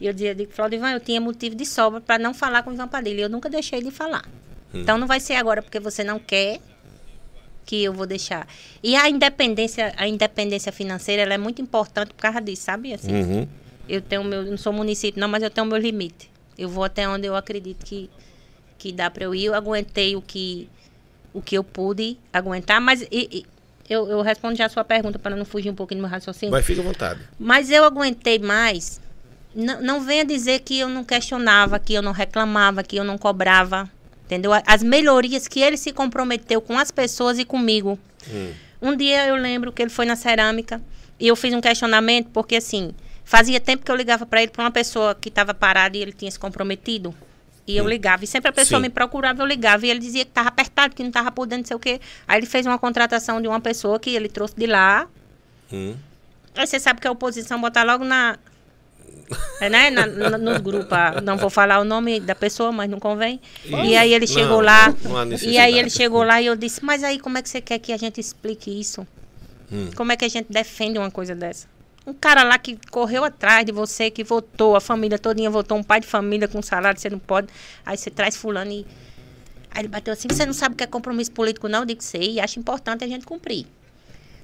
E 0.00 0.06
eu 0.06 0.12
dizia, 0.12 0.34
digo, 0.34 0.52
Flaudivan, 0.52 0.90
eu 0.92 1.00
tinha 1.00 1.20
motivo 1.20 1.54
de 1.54 1.64
sobra 1.64 2.00
para 2.00 2.18
não 2.18 2.34
falar 2.34 2.62
com 2.62 2.70
o 2.70 2.74
Ivan 2.74 2.88
Padilha. 2.88 3.22
Eu 3.22 3.28
nunca 3.28 3.48
deixei 3.48 3.82
de 3.82 3.90
falar. 3.90 4.28
Hum. 4.76 4.82
Então 4.82 4.98
não 4.98 5.06
vai 5.06 5.20
ser 5.20 5.34
agora 5.34 5.62
porque 5.62 5.80
você 5.80 6.02
não 6.04 6.18
quer 6.18 6.60
que 7.64 7.82
eu 7.82 7.92
vou 7.92 8.06
deixar. 8.06 8.46
E 8.82 8.94
a 8.94 9.08
independência, 9.08 9.92
a 9.96 10.06
independência 10.06 10.70
financeira, 10.70 11.22
ela 11.22 11.34
é 11.34 11.38
muito 11.38 11.60
importante 11.60 12.08
por 12.14 12.22
causa 12.22 12.40
disso, 12.40 12.62
sabe? 12.62 12.92
Assim, 12.94 13.12
Uhum. 13.12 13.48
eu 13.88 14.00
tenho 14.00 14.22
meu, 14.22 14.44
não 14.44 14.56
sou 14.56 14.72
município 14.72 15.20
não, 15.20 15.28
mas 15.28 15.42
eu 15.42 15.50
tenho 15.50 15.66
meu 15.66 15.76
limite. 15.78 16.30
Eu 16.56 16.68
vou 16.68 16.84
até 16.84 17.08
onde 17.08 17.26
eu 17.26 17.34
acredito 17.36 17.84
que 17.84 18.08
que 18.78 18.92
dá 18.92 19.10
para 19.10 19.24
eu 19.24 19.34
ir. 19.34 19.46
Eu 19.46 19.54
aguentei 19.54 20.14
o 20.16 20.22
que 20.22 20.68
o 21.32 21.40
que 21.42 21.56
eu 21.56 21.64
pude 21.64 22.16
aguentar, 22.32 22.80
mas 22.80 23.02
e- 23.02 23.08
e- 23.10 23.46
eu, 23.88 24.06
eu 24.08 24.20
respondo 24.22 24.54
já 24.56 24.66
a 24.66 24.68
sua 24.68 24.84
pergunta 24.84 25.18
para 25.18 25.34
não 25.36 25.44
fugir 25.44 25.70
um 25.70 25.74
pouquinho 25.74 26.00
do 26.00 26.02
meu 26.02 26.10
raciocínio. 26.10 26.50
Mas 26.52 26.64
fica 26.66 26.80
à 26.80 26.84
vontade. 26.84 27.20
Mas 27.38 27.70
eu 27.70 27.84
aguentei 27.84 28.38
mais. 28.38 29.00
Não, 29.54 29.80
não 29.82 30.00
venha 30.02 30.24
dizer 30.24 30.60
que 30.60 30.78
eu 30.78 30.88
não 30.88 31.02
questionava, 31.04 31.78
que 31.78 31.94
eu 31.94 32.02
não 32.02 32.12
reclamava, 32.12 32.82
que 32.82 32.96
eu 32.96 33.04
não 33.04 33.16
cobrava. 33.18 33.88
Entendeu? 34.26 34.50
As 34.66 34.82
melhorias 34.82 35.46
que 35.46 35.60
ele 35.60 35.76
se 35.76 35.92
comprometeu 35.92 36.60
com 36.60 36.76
as 36.78 36.90
pessoas 36.90 37.38
e 37.38 37.44
comigo. 37.44 37.98
Hum. 38.28 38.52
Um 38.82 38.96
dia 38.96 39.26
eu 39.26 39.36
lembro 39.36 39.72
que 39.72 39.80
ele 39.80 39.90
foi 39.90 40.04
na 40.04 40.16
cerâmica 40.16 40.82
e 41.18 41.28
eu 41.28 41.36
fiz 41.36 41.54
um 41.54 41.60
questionamento, 41.60 42.28
porque 42.32 42.56
assim, 42.56 42.92
fazia 43.24 43.60
tempo 43.60 43.84
que 43.84 43.90
eu 43.90 43.96
ligava 43.96 44.26
para 44.26 44.42
ele, 44.42 44.50
para 44.50 44.64
uma 44.64 44.70
pessoa 44.70 45.14
que 45.14 45.28
estava 45.28 45.54
parada 45.54 45.96
e 45.96 46.02
ele 46.02 46.12
tinha 46.12 46.30
se 46.30 46.38
comprometido. 46.38 47.14
E 47.66 47.76
eu 47.76 47.88
ligava. 47.88 48.22
E 48.22 48.26
sempre 48.26 48.48
a 48.48 48.52
pessoa 48.52 48.78
Sim. 48.78 48.82
me 48.82 48.90
procurava, 48.90 49.42
eu 49.42 49.46
ligava. 49.46 49.84
E 49.86 49.90
ele 49.90 49.98
dizia 49.98 50.24
que 50.24 50.30
estava 50.30 50.48
apertado, 50.48 50.94
que 50.94 51.02
não 51.02 51.08
estava 51.08 51.32
podendo, 51.32 51.60
não 51.60 51.66
sei 51.66 51.76
o 51.76 51.80
quê. 51.80 52.00
Aí 52.26 52.38
ele 52.38 52.46
fez 52.46 52.64
uma 52.64 52.78
contratação 52.78 53.42
de 53.42 53.48
uma 53.48 53.60
pessoa 53.60 53.98
que 53.98 54.10
ele 54.10 54.28
trouxe 54.28 54.54
de 54.56 54.66
lá. 54.66 55.08
Hum. 55.72 55.96
Aí 56.54 56.66
você 56.66 56.78
sabe 56.78 57.00
que 57.00 57.08
a 57.08 57.10
oposição 57.10 57.60
botar 57.60 57.82
logo 57.82 58.04
na. 58.04 58.38
É, 59.60 59.68
né? 59.68 59.90
Na, 59.90 60.06
na- 60.06 60.38
nos 60.38 60.58
grupos. 60.58 60.92
ah, 60.92 61.20
Não 61.22 61.36
vou 61.36 61.50
falar 61.50 61.80
o 61.80 61.84
nome 61.84 62.20
da 62.20 62.34
pessoa, 62.34 62.70
mas 62.72 62.88
não 62.88 62.98
convém. 63.00 63.40
E 63.64 63.96
aí 63.96 64.12
ele 64.14 64.26
Não, 64.26 64.32
chegou 64.34 64.60
lá. 64.60 64.94
não- 65.02 65.10
não 65.10 65.16
há 65.18 65.26
e 65.42 65.58
aí 65.58 65.78
ele 65.78 65.90
chegou 65.90 66.22
lá 66.22 66.40
e 66.40 66.46
eu 66.46 66.54
disse, 66.56 66.84
mas 66.84 67.02
aí 67.02 67.18
como 67.18 67.36
é 67.38 67.42
que 67.42 67.48
você 67.48 67.60
quer 67.60 67.78
que 67.78 67.92
a 67.92 67.96
gente 67.96 68.20
explique 68.20 68.70
isso? 68.70 69.06
Hum. 69.72 69.90
Como 69.96 70.12
é 70.12 70.16
que 70.16 70.24
a 70.24 70.28
gente 70.28 70.46
defende 70.50 70.98
uma 70.98 71.10
coisa 71.10 71.34
dessa? 71.34 71.66
Um 72.06 72.14
cara 72.14 72.44
lá 72.44 72.56
que 72.56 72.78
correu 72.90 73.24
atrás 73.24 73.66
de 73.66 73.72
você, 73.72 74.10
que 74.10 74.22
votou, 74.22 74.76
a 74.76 74.80
família 74.80 75.18
todinha 75.18 75.50
votou, 75.50 75.76
um 75.76 75.82
pai 75.82 75.98
de 76.00 76.06
família 76.06 76.46
com 76.46 76.62
salário, 76.62 77.00
você 77.00 77.10
não 77.10 77.18
pode. 77.18 77.48
Aí 77.84 77.96
você 77.96 78.10
traz 78.10 78.36
fulano 78.36 78.70
e. 78.70 78.86
Aí 79.72 79.80
ele 79.80 79.88
bateu 79.88 80.12
assim, 80.12 80.28
você 80.30 80.46
não 80.46 80.52
sabe 80.52 80.74
o 80.74 80.76
que 80.78 80.84
é 80.84 80.86
compromisso 80.86 81.32
político, 81.32 81.66
não? 81.68 81.80
Eu 81.80 81.84
digo, 81.86 82.02
sei, 82.04 82.34
e 82.34 82.40
acho 82.40 82.60
importante 82.60 83.02
a 83.02 83.08
gente 83.08 83.26
cumprir. 83.26 83.66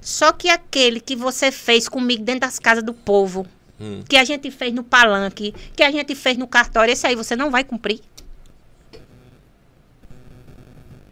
Só 0.01 0.33
que 0.33 0.49
aquele 0.49 0.99
que 0.99 1.15
você 1.15 1.51
fez 1.53 1.87
comigo 1.87 2.21
dentro 2.21 2.41
das 2.41 2.59
casas 2.59 2.83
do 2.83 2.93
povo, 2.93 3.47
Hum. 3.79 4.03
que 4.07 4.15
a 4.15 4.23
gente 4.23 4.51
fez 4.51 4.71
no 4.73 4.83
palanque, 4.83 5.53
que 5.75 5.83
a 5.83 5.91
gente 5.91 6.13
fez 6.13 6.37
no 6.37 6.47
cartório, 6.47 6.91
esse 6.91 7.07
aí 7.07 7.15
você 7.15 7.35
não 7.35 7.49
vai 7.49 7.63
cumprir. 7.63 7.99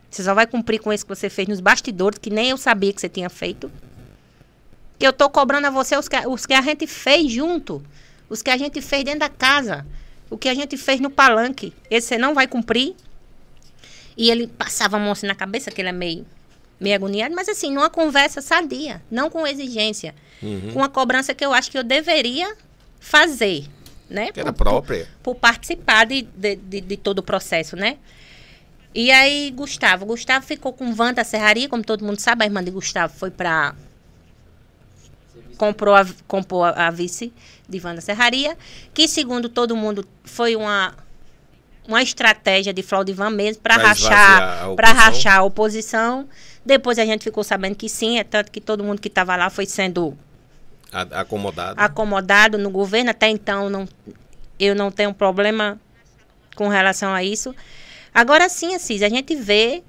Você 0.10 0.24
só 0.24 0.34
vai 0.34 0.46
cumprir 0.46 0.80
com 0.80 0.92
esse 0.92 1.06
que 1.06 1.10
você 1.10 1.30
fez 1.30 1.48
nos 1.48 1.60
bastidores, 1.60 2.20
que 2.20 2.30
nem 2.30 2.50
eu 2.50 2.58
sabia 2.58 2.92
que 2.92 3.00
você 3.00 3.08
tinha 3.08 3.30
feito. 3.30 3.72
Que 5.00 5.08
eu 5.08 5.14
tô 5.14 5.30
cobrando 5.30 5.68
a 5.68 5.70
você 5.70 5.98
os 5.98 6.10
que, 6.10 6.28
os 6.28 6.46
que 6.46 6.54
a 6.54 6.62
gente 6.62 6.86
fez 6.86 7.32
junto. 7.32 7.82
Os 8.30 8.42
que 8.42 8.50
a 8.50 8.58
gente 8.58 8.82
fez 8.82 9.06
dentro 9.06 9.22
da 9.22 9.30
casa. 9.30 9.86
O 10.30 10.38
que 10.38 10.50
a 10.50 10.54
gente 10.54 10.76
fez 10.76 11.00
no 11.00 11.10
palanque. 11.10 11.74
Esse 11.90 12.10
você 12.10 12.18
não 12.18 12.34
vai 12.34 12.46
cumprir. 12.46 12.94
E 14.18 14.30
ele 14.30 14.48
passava 14.48 14.98
a 14.98 15.00
mão 15.00 15.14
assim 15.14 15.28
na 15.28 15.36
cabeça, 15.36 15.72
que 15.72 15.82
ele 15.82 15.90
é 15.90 15.94
meio, 15.94 16.26
meio 16.82 16.96
agoniado, 16.96 17.36
mas 17.36 17.48
assim, 17.48 17.72
numa 17.72 17.90
conversa 17.90 18.42
sadia, 18.42 19.02
não 19.10 19.30
com 19.30 19.46
exigência. 19.46 20.16
Uhum. 20.42 20.72
Com 20.74 20.80
uma 20.80 20.90
cobrança 20.90 21.34
que 21.34 21.46
eu 21.46 21.54
acho 21.54 21.70
que 21.70 21.78
eu 21.78 21.84
deveria 21.84 22.58
fazer, 23.00 23.66
né? 24.10 24.32
Que 24.32 24.40
era 24.40 24.52
Por- 24.52 24.66
própria. 24.66 25.08
Por, 25.22 25.36
por 25.36 25.40
participar 25.40 26.08
de, 26.08 26.24
de, 26.24 26.56
de, 26.56 26.82
de 26.82 26.98
todo 26.98 27.20
o 27.20 27.24
processo, 27.24 27.76
né? 27.76 27.98
E 28.96 29.12
aí, 29.12 29.52
Gustavo. 29.52 30.06
Gustavo 30.08 30.44
ficou 30.46 30.74
com 30.74 30.94
Wanda 30.98 31.24
Serraria, 31.24 31.70
como 31.70 31.84
todo 31.84 32.04
mundo 32.04 32.20
sabe, 32.20 32.44
a 32.44 32.48
irmã 32.48 32.64
de 32.64 32.72
Gustavo 32.72 33.14
foi 33.16 33.30
para 33.30 33.76
comprou 35.56 35.94
a, 35.94 36.04
comprou 36.28 36.64
a, 36.64 36.90
vice 36.90 37.32
de 37.70 37.80
Wanda 37.86 38.02
Serraria, 38.02 38.58
que 38.96 39.08
segundo 39.08 39.48
todo 39.48 39.76
mundo 39.76 40.04
foi 40.24 40.56
uma 40.56 40.96
uma 41.88 42.02
estratégia 42.02 42.74
de 42.74 42.82
Flaudivan 42.82 43.30
mesmo 43.30 43.62
para 43.62 43.76
rachar, 43.78 44.76
para 44.76 44.92
rachar 44.92 45.38
a 45.38 45.44
oposição. 45.44 46.28
Depois 46.66 47.00
a 47.00 47.06
gente 47.06 47.24
ficou 47.24 47.44
sabendo 47.44 47.76
que 47.76 47.90
sim, 47.90 48.20
é 48.20 48.24
tanto 48.24 48.52
que 48.52 48.62
todo 48.62 48.84
mundo 48.84 49.02
que 49.02 49.08
estava 49.08 49.36
lá 49.36 49.50
foi 49.50 49.66
sendo 49.66 50.16
Acomodado. 50.92 51.80
acomodado 51.82 52.58
no 52.58 52.70
governo. 52.70 53.10
Até 53.12 53.30
então, 53.30 53.70
não, 53.70 53.88
eu 54.60 54.76
não 54.76 54.92
tenho 54.92 55.14
problema 55.14 55.80
com 56.56 56.68
relação 56.68 57.14
a 57.14 57.24
isso. 57.24 57.56
Agora 58.14 58.48
sim, 58.50 58.76
Assis, 58.76 59.02
a 59.02 59.10
gente 59.10 59.34
vê. 59.36 59.82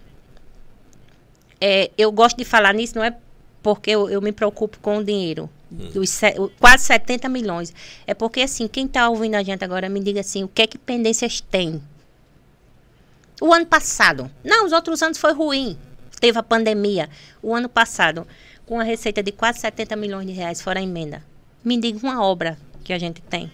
é, 1.60 1.90
eu 1.98 2.10
gosto 2.10 2.36
de 2.38 2.44
falar 2.44 2.72
nisso, 2.72 2.96
não 2.96 3.04
é 3.04 3.14
porque 3.62 3.90
eu, 3.90 4.08
eu 4.10 4.20
me 4.22 4.32
preocupo 4.32 4.78
com 4.80 4.98
o 4.98 5.04
dinheiro. 5.04 5.48
Dos 5.70 6.20
o- 6.38 6.48
quase 6.60 6.84
70 6.84 7.28
milhões. 7.28 7.72
É 8.06 8.12
porque, 8.14 8.40
assim, 8.42 8.68
quem 8.68 8.86
está 8.86 9.08
ouvindo 9.08 9.36
a 9.36 9.42
gente 9.42 9.64
agora, 9.64 9.88
me 9.88 10.00
diga 10.00 10.20
assim, 10.20 10.44
o 10.44 10.48
que 10.48 10.62
é 10.62 10.66
que 10.66 10.76
pendências 10.78 11.40
tem? 11.40 11.82
O 13.40 13.52
ano 13.54 13.64
passado. 13.66 14.30
Não, 14.44 14.66
os 14.66 14.72
outros 14.72 15.02
anos 15.02 15.18
foi 15.18 15.32
ruim. 15.32 15.78
Teve 16.22 16.38
a 16.38 16.42
pandemia. 16.44 17.10
O 17.42 17.52
ano 17.52 17.68
passado, 17.68 18.24
com 18.64 18.78
a 18.78 18.84
receita 18.84 19.24
de 19.24 19.32
quase 19.32 19.58
70 19.58 19.96
milhões 19.96 20.24
de 20.24 20.32
reais 20.32 20.62
fora 20.62 20.78
a 20.78 20.82
emenda. 20.82 21.20
Me 21.64 21.76
diga 21.76 21.98
uma 22.00 22.24
obra 22.24 22.56
que 22.84 22.92
a 22.92 22.98
gente 22.98 23.20
tem. 23.20 23.50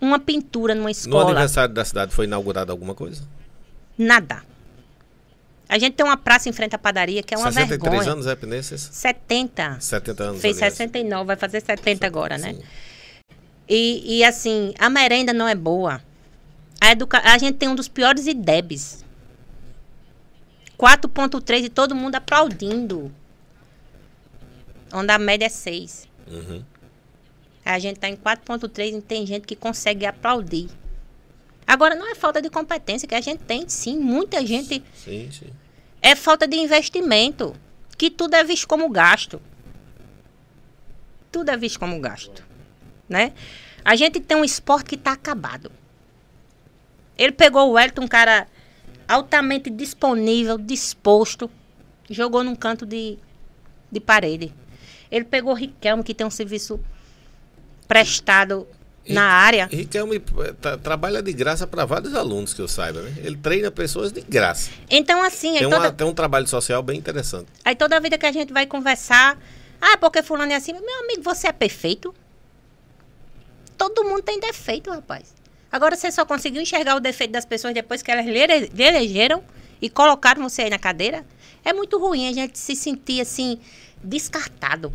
Uma 0.00 0.20
pintura 0.20 0.72
numa 0.72 0.84
No 0.84 0.90
escola. 0.90 1.30
aniversário 1.32 1.74
da 1.74 1.84
cidade 1.84 2.14
foi 2.14 2.26
inaugurada 2.26 2.70
alguma 2.70 2.94
coisa? 2.94 3.24
Nada. 3.98 4.44
A 5.68 5.76
gente 5.80 5.94
tem 5.94 6.06
uma 6.06 6.16
praça 6.16 6.48
em 6.48 6.52
frente 6.52 6.76
à 6.76 6.78
padaria 6.78 7.24
que 7.24 7.34
é 7.34 7.36
uma 7.36 7.50
63 7.50 7.90
vergonha. 7.92 8.12
anos 8.12 8.28
é 8.28 8.36
Penências? 8.36 8.80
70. 8.92 9.80
70 9.80 10.22
anos. 10.22 10.40
Fez 10.40 10.58
aliás. 10.58 10.74
69, 10.74 11.26
vai 11.26 11.34
fazer 11.36 11.60
70 11.60 12.06
agora, 12.06 12.38
né? 12.38 12.54
Sim. 12.54 12.62
E, 13.68 14.18
e 14.18 14.24
assim, 14.24 14.72
a 14.78 14.88
merenda 14.88 15.32
não 15.32 15.48
é 15.48 15.56
boa. 15.56 16.00
A, 16.80 16.92
educa... 16.92 17.20
a 17.24 17.36
gente 17.36 17.56
tem 17.56 17.68
um 17.68 17.74
dos 17.74 17.88
piores 17.88 18.28
IDEBs. 18.28 19.07
4.3 20.78 21.64
e 21.64 21.68
todo 21.68 21.94
mundo 21.94 22.14
aplaudindo. 22.14 23.12
Onde 24.92 25.10
a 25.10 25.18
média 25.18 25.46
é 25.46 25.48
6. 25.48 26.08
Uhum. 26.28 26.64
A 27.64 27.78
gente 27.78 27.98
tá 27.98 28.08
em 28.08 28.16
4.3 28.16 28.96
e 28.98 29.02
tem 29.02 29.26
gente 29.26 29.46
que 29.46 29.56
consegue 29.56 30.06
aplaudir. 30.06 30.68
Agora, 31.66 31.94
não 31.94 32.10
é 32.10 32.14
falta 32.14 32.40
de 32.40 32.48
competência, 32.48 33.06
que 33.06 33.14
a 33.14 33.20
gente 33.20 33.40
tem, 33.40 33.68
sim. 33.68 33.98
Muita 33.98 34.44
gente 34.46 34.82
Sim, 34.94 35.28
sim. 35.30 35.52
é 36.00 36.14
falta 36.14 36.48
de 36.48 36.56
investimento. 36.56 37.54
Que 37.98 38.10
tudo 38.10 38.34
é 38.34 38.44
visto 38.44 38.66
como 38.66 38.88
gasto. 38.88 39.42
Tudo 41.30 41.50
é 41.50 41.56
visto 41.56 41.78
como 41.78 42.00
gasto. 42.00 42.42
Né? 43.06 43.34
A 43.84 43.96
gente 43.96 44.20
tem 44.20 44.36
um 44.36 44.44
esporte 44.44 44.86
que 44.88 44.94
está 44.94 45.12
acabado. 45.12 45.70
Ele 47.18 47.32
pegou 47.32 47.68
o 47.68 47.72
Wellington, 47.72 48.02
um 48.02 48.08
cara 48.08 48.46
altamente 49.08 49.70
disponível, 49.70 50.58
disposto, 50.58 51.50
jogou 52.10 52.44
num 52.44 52.54
canto 52.54 52.84
de, 52.84 53.18
de 53.90 53.98
parede. 54.00 54.52
Ele 55.10 55.24
pegou 55.24 55.52
o 55.52 55.56
Riquelme, 55.56 56.04
que 56.04 56.14
tem 56.14 56.26
um 56.26 56.30
serviço 56.30 56.78
prestado 57.86 58.66
na 59.08 59.22
área. 59.24 59.66
Riquelme 59.66 60.16
eh, 60.16 60.52
tra- 60.60 60.76
trabalha 60.76 61.22
de 61.22 61.32
graça 61.32 61.66
para 61.66 61.86
vários 61.86 62.14
alunos 62.14 62.52
que 62.52 62.60
eu 62.60 62.68
saiba, 62.68 63.00
né? 63.00 63.14
Ele 63.24 63.36
treina 63.36 63.70
pessoas 63.70 64.12
de 64.12 64.20
graça. 64.20 64.70
Então, 64.90 65.22
assim, 65.22 65.54
Tem, 65.54 65.62
toda, 65.62 65.78
uma, 65.78 65.92
tem 65.92 66.06
um 66.06 66.12
trabalho 66.12 66.46
social 66.46 66.82
bem 66.82 66.98
interessante. 66.98 67.46
Aí 67.64 67.74
toda 67.74 67.98
vida 68.00 68.18
que 68.18 68.26
a 68.26 68.32
gente 68.32 68.52
vai 68.52 68.66
conversar, 68.66 69.38
ah, 69.80 69.96
porque 69.96 70.22
fulano 70.22 70.52
é 70.52 70.56
assim, 70.56 70.72
meu 70.74 71.00
amigo, 71.04 71.22
você 71.22 71.46
é 71.48 71.52
perfeito? 71.52 72.14
Todo 73.78 74.04
mundo 74.04 74.22
tem 74.22 74.38
defeito, 74.40 74.90
rapaz. 74.90 75.34
Agora 75.70 75.96
você 75.96 76.10
só 76.10 76.24
conseguiu 76.24 76.62
enxergar 76.62 76.96
o 76.96 77.00
defeito 77.00 77.32
das 77.32 77.44
pessoas 77.44 77.74
depois 77.74 78.02
que 78.02 78.10
elas 78.10 78.24
lhe 78.24 78.38
ele- 78.38 78.70
lhe 78.72 78.82
elegeram 78.82 79.42
e 79.80 79.90
colocaram 79.90 80.42
você 80.42 80.62
aí 80.62 80.70
na 80.70 80.78
cadeira? 80.78 81.24
É 81.64 81.72
muito 81.72 81.98
ruim 81.98 82.26
a 82.28 82.32
gente 82.32 82.58
se 82.58 82.74
sentir 82.74 83.20
assim, 83.20 83.60
descartado. 84.02 84.92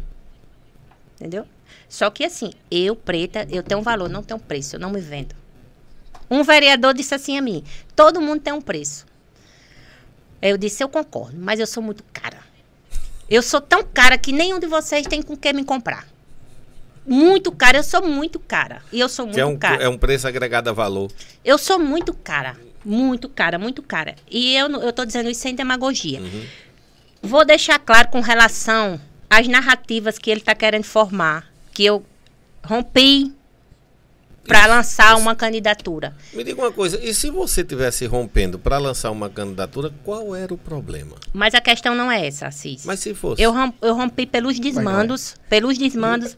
Entendeu? 1.15 1.45
Só 1.87 2.09
que 2.09 2.25
assim, 2.25 2.51
eu, 2.71 2.95
preta, 2.95 3.47
eu 3.51 3.61
tenho 3.61 3.79
um 3.79 3.83
valor, 3.83 4.09
não 4.09 4.23
tenho 4.23 4.39
preço, 4.39 4.75
eu 4.75 4.79
não 4.79 4.89
me 4.89 4.99
vendo. 4.99 5.35
Um 6.29 6.43
vereador 6.43 6.93
disse 6.93 7.13
assim 7.13 7.37
a 7.37 7.41
mim: 7.41 7.63
todo 7.95 8.19
mundo 8.19 8.41
tem 8.41 8.51
um 8.51 8.61
preço. 8.61 9.05
Eu 10.41 10.57
disse, 10.57 10.83
eu 10.83 10.89
concordo, 10.89 11.37
mas 11.37 11.59
eu 11.59 11.67
sou 11.67 11.81
muito 11.81 12.03
cara. 12.11 12.39
Eu 13.29 13.41
sou 13.41 13.61
tão 13.61 13.83
cara 13.83 14.17
que 14.17 14.31
nenhum 14.31 14.59
de 14.59 14.67
vocês 14.67 15.07
tem 15.07 15.21
com 15.21 15.37
que 15.37 15.53
me 15.53 15.63
comprar. 15.63 16.07
Muito 17.05 17.51
cara, 17.51 17.77
eu 17.77 17.83
sou 17.83 18.01
muito 18.07 18.39
cara. 18.39 18.81
E 18.91 18.99
eu 18.99 19.09
sou 19.09 19.25
muito 19.25 19.35
Que 19.35 19.41
é 19.41 19.45
um, 19.45 19.57
cara. 19.57 19.83
é 19.83 19.89
um 19.89 19.97
preço 19.97 20.27
agregado 20.27 20.69
a 20.69 20.73
valor. 20.73 21.11
Eu 21.43 21.57
sou 21.57 21.77
muito 21.79 22.13
cara. 22.13 22.55
Muito 22.85 23.29
cara, 23.29 23.57
muito 23.59 23.81
cara. 23.81 24.15
E 24.29 24.55
eu, 24.55 24.69
eu 24.81 24.93
tô 24.93 25.05
dizendo 25.05 25.29
isso 25.29 25.41
sem 25.41 25.55
demagogia. 25.55 26.21
Vou 27.21 27.45
deixar 27.45 27.79
claro 27.79 28.09
com 28.09 28.19
relação 28.19 28.99
às 29.29 29.47
narrativas 29.47 30.17
que 30.17 30.29
ele 30.29 30.41
está 30.41 30.53
querendo 30.53 30.83
formar. 30.83 31.47
Que 31.73 31.85
eu 31.85 32.05
rompi 32.63 33.33
para 34.45 34.65
lançar 34.65 35.17
uma 35.17 35.35
candidatura. 35.35 36.15
Me 36.33 36.43
diga 36.43 36.61
uma 36.61 36.71
coisa, 36.71 36.99
e 37.03 37.13
se 37.13 37.29
você 37.29 37.63
tivesse 37.63 38.05
rompendo 38.05 38.59
para 38.59 38.77
lançar 38.77 39.09
uma 39.11 39.29
candidatura, 39.29 39.91
qual 40.03 40.35
era 40.35 40.53
o 40.53 40.57
problema? 40.57 41.15
Mas 41.31 41.53
a 41.53 41.61
questão 41.61 41.95
não 41.95 42.11
é 42.11 42.27
essa, 42.27 42.47
Assis. 42.47 42.85
Mas 42.85 42.99
se 42.99 43.13
fosse. 43.13 43.41
Eu, 43.41 43.51
rom- 43.53 43.73
eu 43.81 43.95
rompi 43.95 44.25
pelos 44.25 44.59
desmandos, 44.59 45.35
pelos 45.49 45.77
desmandos. 45.77 46.37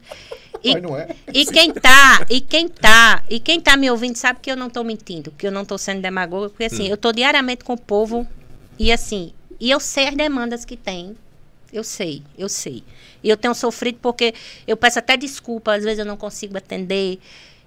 E, 0.62 0.72
Mas 0.72 0.82
não 0.82 0.96
é. 0.96 1.08
e 1.34 1.44
quem 1.44 1.72
tá, 1.72 2.24
e 2.30 2.40
quem 2.40 2.68
tá, 2.68 3.22
e 3.28 3.38
quem 3.38 3.60
tá 3.60 3.76
me 3.76 3.90
ouvindo 3.90 4.16
sabe 4.16 4.38
que 4.40 4.50
eu 4.50 4.56
não 4.56 4.70
tô 4.70 4.82
mentindo, 4.82 5.30
que 5.36 5.46
eu 5.46 5.50
não 5.52 5.64
tô 5.64 5.76
sendo 5.76 6.00
demagoga, 6.00 6.48
porque 6.48 6.64
assim, 6.64 6.88
eu 6.88 6.96
tô 6.96 7.12
diariamente 7.12 7.62
com 7.64 7.74
o 7.74 7.78
povo 7.80 8.26
e 8.78 8.90
assim, 8.90 9.32
e 9.60 9.70
eu 9.70 9.78
sei 9.80 10.08
as 10.08 10.14
demandas 10.14 10.64
que 10.64 10.76
tem. 10.76 11.14
Eu 11.72 11.84
sei, 11.84 12.22
eu 12.38 12.48
sei. 12.48 12.82
E 13.22 13.28
eu 13.28 13.36
tenho 13.36 13.54
sofrido 13.54 13.98
porque 14.00 14.32
eu 14.66 14.76
peço 14.76 14.98
até 14.98 15.16
desculpa, 15.16 15.74
às 15.74 15.82
vezes 15.84 15.98
eu 15.98 16.04
não 16.06 16.16
consigo 16.16 16.56
atender. 16.56 17.18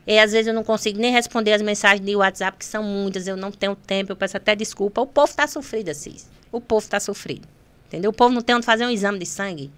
E 0.09 0.17
às 0.17 0.31
vezes 0.31 0.47
eu 0.47 0.55
não 0.55 0.63
consigo 0.63 0.97
nem 0.97 1.11
responder 1.11 1.53
as 1.53 1.61
mensagens 1.61 2.03
de 2.03 2.15
WhatsApp, 2.15 2.57
que 2.57 2.65
são 2.65 2.81
muitas, 2.81 3.27
eu 3.27 3.37
não 3.37 3.51
tenho 3.51 3.75
tempo, 3.75 4.11
eu 4.11 4.15
peço 4.15 4.35
até 4.37 4.55
desculpa. 4.55 4.99
O 5.01 5.05
povo 5.05 5.31
tá 5.31 5.47
sofrido, 5.47 5.89
Assis. 5.91 6.27
O 6.51 6.59
povo 6.59 6.89
tá 6.89 6.99
sofrido. 6.99 7.47
Entendeu? 7.85 8.09
O 8.09 8.13
povo 8.13 8.33
não 8.33 8.41
tem 8.41 8.55
onde 8.55 8.65
fazer 8.65 8.87
um 8.87 8.89
exame 8.89 9.19
de 9.19 9.27
sangue. 9.27 9.71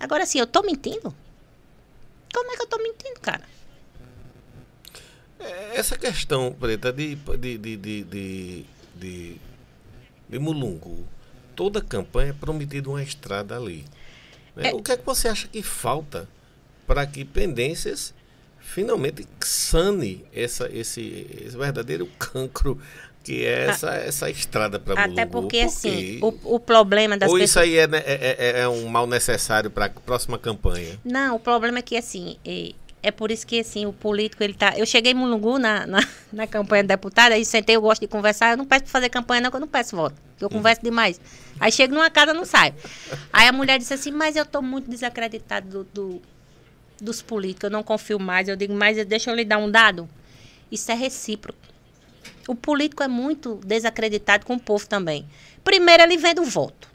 Agora 0.00 0.24
assim, 0.24 0.40
eu 0.40 0.46
tô 0.46 0.60
mentindo? 0.62 1.14
Como 2.34 2.50
é 2.52 2.56
que 2.56 2.62
eu 2.62 2.66
tô 2.66 2.78
mentindo, 2.78 3.20
cara? 3.20 3.44
Essa 5.72 5.96
questão, 5.96 6.52
Preta, 6.52 6.92
de, 6.92 7.14
de, 7.14 7.58
de, 7.58 7.76
de, 7.76 8.02
de, 8.02 8.66
de, 8.96 9.36
de 10.28 10.38
Mulungu, 10.40 11.06
toda 11.54 11.80
campanha 11.80 12.30
é 12.30 12.32
prometida 12.32 12.90
uma 12.90 13.04
estrada 13.04 13.56
ali. 13.56 13.84
né? 14.56 14.70
É. 14.70 14.74
O 14.74 14.82
que 14.82 14.90
é 14.90 14.96
que 14.96 15.06
você 15.06 15.28
acha 15.28 15.46
que 15.46 15.62
falta 15.62 16.28
para 16.88 17.06
que 17.06 17.24
Pendências 17.24 18.12
finalmente 18.76 19.26
sane 19.40 20.22
essa, 20.34 20.68
esse, 20.70 21.26
esse 21.46 21.56
verdadeiro 21.56 22.06
cancro 22.18 22.78
que 23.24 23.42
é 23.42 23.68
essa, 23.70 23.90
essa 23.94 24.28
estrada 24.30 24.78
para 24.78 24.94
Mulungu? 24.94 25.12
Até 25.12 25.24
porque, 25.24 25.60
Por 25.60 25.66
assim, 25.66 26.18
o, 26.20 26.56
o 26.56 26.60
problema 26.60 27.16
das 27.16 27.30
Ou 27.30 27.36
pessoas. 27.38 27.50
isso 27.50 27.58
aí 27.60 27.78
é, 27.78 27.86
né, 27.86 28.02
é, 28.04 28.36
é- 28.38 28.60
é 28.60 28.68
um 28.68 28.86
mal 28.86 29.06
necessário 29.06 29.70
para 29.70 29.86
a 29.86 29.88
próxima 29.88 30.38
campanha? 30.38 31.00
Não, 31.02 31.36
o 31.36 31.40
problema 31.40 31.78
é 31.78 31.82
que, 31.82 31.96
assim, 31.96 32.36
é, 32.44 32.72
é 33.02 33.10
por 33.10 33.30
isso 33.30 33.46
que, 33.46 33.58
assim, 33.60 33.86
o 33.86 33.92
político, 33.94 34.44
ele 34.44 34.52
tá... 34.52 34.74
Eu 34.76 34.84
cheguei 34.84 35.12
em 35.12 35.14
Mulungu 35.14 35.58
na, 35.58 35.86
na, 35.86 36.06
na 36.30 36.46
campanha 36.46 36.82
de 36.82 36.88
deputada, 36.88 37.34
aí 37.34 37.44
sentei, 37.46 37.76
eu 37.76 37.80
gosto 37.80 38.02
de 38.02 38.08
conversar, 38.08 38.50
eu 38.52 38.58
não 38.58 38.66
peço 38.66 38.82
pra 38.84 38.92
fazer 38.92 39.08
campanha 39.08 39.40
não, 39.40 39.50
que 39.50 39.56
eu 39.56 39.60
não 39.60 39.68
peço 39.68 39.96
voto, 39.96 40.14
eu 40.38 40.50
converso 40.50 40.82
demais. 40.84 41.18
Aí 41.58 41.72
chego 41.72 41.94
numa 41.94 42.10
casa, 42.10 42.34
não 42.34 42.44
saio. 42.44 42.74
Aí 43.32 43.48
a 43.48 43.52
mulher 43.52 43.78
disse 43.78 43.94
assim, 43.94 44.12
mas 44.12 44.36
eu 44.36 44.44
tô 44.44 44.60
muito 44.60 44.88
desacreditado 44.90 45.66
do, 45.68 45.84
do- 45.92 46.22
dos 47.00 47.22
políticos, 47.22 47.64
eu 47.64 47.70
não 47.70 47.82
confio 47.82 48.18
mais. 48.18 48.48
Eu 48.48 48.56
digo, 48.56 48.74
mas 48.74 49.04
deixa 49.06 49.30
eu 49.30 49.34
lhe 49.34 49.44
dar 49.44 49.58
um 49.58 49.70
dado. 49.70 50.08
Isso 50.70 50.90
é 50.90 50.94
recíproco. 50.94 51.58
O 52.48 52.54
político 52.54 53.02
é 53.02 53.08
muito 53.08 53.60
desacreditado 53.64 54.46
com 54.46 54.54
o 54.54 54.60
povo 54.60 54.86
também. 54.86 55.26
Primeiro, 55.64 56.02
ele 56.02 56.16
vende 56.16 56.40
o 56.40 56.44
voto. 56.44 56.88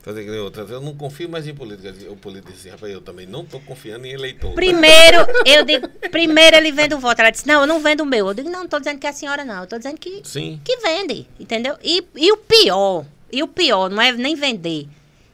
Fazer 0.00 0.24
que 0.24 0.30
nem 0.30 0.38
outras. 0.38 0.70
Eu 0.70 0.80
não 0.80 0.94
confio 0.94 1.28
mais 1.28 1.46
em 1.46 1.54
política. 1.54 1.92
O 2.10 2.16
político 2.16 2.52
disse, 2.52 2.68
rapaz, 2.68 2.92
eu 2.92 3.00
também 3.00 3.26
não 3.26 3.42
estou 3.42 3.60
confiando 3.60 4.06
em 4.06 4.12
eleitor. 4.12 4.54
Primeiro, 4.54 5.26
eu 5.44 5.64
digo, 5.64 5.88
primeiro 6.10 6.56
ele 6.56 6.70
vende 6.70 6.94
o 6.94 6.98
voto. 6.98 7.20
Ela 7.20 7.30
disse, 7.30 7.46
não, 7.46 7.60
eu 7.62 7.66
não 7.66 7.80
vendo 7.80 8.02
o 8.02 8.06
meu. 8.06 8.28
Eu 8.28 8.34
digo, 8.34 8.48
não, 8.48 8.60
não 8.60 8.68
tô 8.68 8.78
dizendo 8.78 8.98
que 8.98 9.06
é 9.06 9.10
a 9.10 9.12
senhora, 9.12 9.44
não. 9.44 9.62
Eu 9.62 9.66
tô 9.66 9.76
dizendo 9.76 9.98
que, 9.98 10.22
Sim. 10.24 10.60
que 10.64 10.76
vende, 10.78 11.26
entendeu? 11.38 11.76
E, 11.82 12.04
e 12.16 12.32
o 12.32 12.36
pior, 12.36 13.04
e 13.32 13.42
o 13.42 13.48
pior, 13.48 13.90
não 13.90 14.00
é 14.00 14.12
nem 14.12 14.36
vender. 14.36 14.88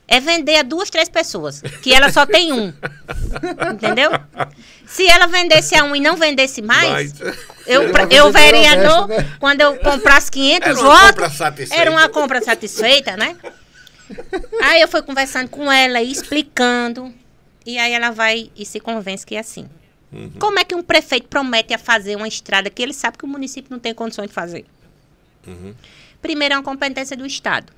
É 0.07 0.21
vender 0.21 0.57
a 0.57 0.63
duas, 0.63 0.91
três 0.91 1.09
pessoas, 1.09 1.63
que 1.83 1.93
ela 1.95 2.13
só 2.13 2.27
tem 2.27 2.53
um. 2.53 2.73
Entendeu? 3.73 4.11
Se 4.87 5.07
ela 5.07 5.27
vendesse 5.27 5.75
a 5.75 5.83
um 5.85 5.97
e 5.97 6.01
não 6.01 6.17
vendesse 6.17 6.61
mais, 6.61 7.13
Mas- 7.19 7.37
eu, 7.67 7.91
pra- 7.91 8.07
eu 8.11 8.31
vereador, 8.31 9.09
né? 9.09 9.27
quando 9.41 9.63
eu 9.63 9.77
comprasse 9.79 10.31
500 10.31 10.69
Era 10.69 10.79
uma 10.79 10.85
votos, 10.91 11.11
compra 11.11 11.31
satisfeita. 11.31 11.81
era 11.83 11.91
uma 11.91 12.09
compra 12.11 12.43
satisfeita, 12.43 13.17
né? 13.17 13.37
Aí 14.63 14.83
eu 14.83 14.89
fui 14.89 15.03
conversando 15.03 15.49
com 15.49 15.71
ela 15.73 16.01
e 16.03 16.13
explicando. 16.13 17.13
E 17.65 17.79
aí 17.79 17.93
ela 17.95 18.11
vai 18.11 18.51
e 18.55 18.67
se 18.67 18.79
convence 18.79 19.25
que 19.25 19.35
é 19.35 19.39
assim. 19.39 19.67
Uhum. 20.13 20.31
Como 20.39 20.59
é 20.59 20.65
que 20.65 20.75
um 20.75 20.83
prefeito 20.83 21.29
promete 21.29 21.73
a 21.73 21.79
fazer 21.79 22.15
uma 22.15 22.29
estrada 22.29 22.69
que 22.69 22.83
ele 22.83 22.93
sabe 22.93 23.17
que 23.17 23.25
o 23.25 23.29
município 23.29 23.71
não 23.73 23.79
tem 23.79 23.95
condições 23.95 24.29
de 24.29 24.35
fazer? 24.35 24.67
Uhum. 25.47 25.75
Primeiro 26.21 26.55
é 26.55 26.57
uma 26.59 26.63
competência 26.63 27.17
do 27.17 27.25
Estado. 27.27 27.73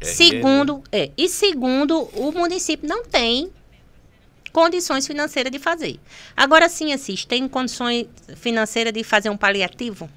RN. 0.00 0.06
Segundo, 0.06 0.82
é, 0.92 1.10
e 1.16 1.28
segundo, 1.28 2.02
o 2.14 2.32
município 2.32 2.88
não 2.88 3.04
tem 3.04 3.50
condições 4.52 5.06
financeiras 5.06 5.52
de 5.52 5.58
fazer. 5.58 6.00
Agora 6.36 6.68
sim, 6.68 6.92
Assis, 6.92 7.24
tem 7.24 7.48
condições 7.48 8.06
financeiras 8.36 8.92
de 8.92 9.04
fazer 9.04 9.30
um 9.30 9.36
paliativo? 9.36 10.08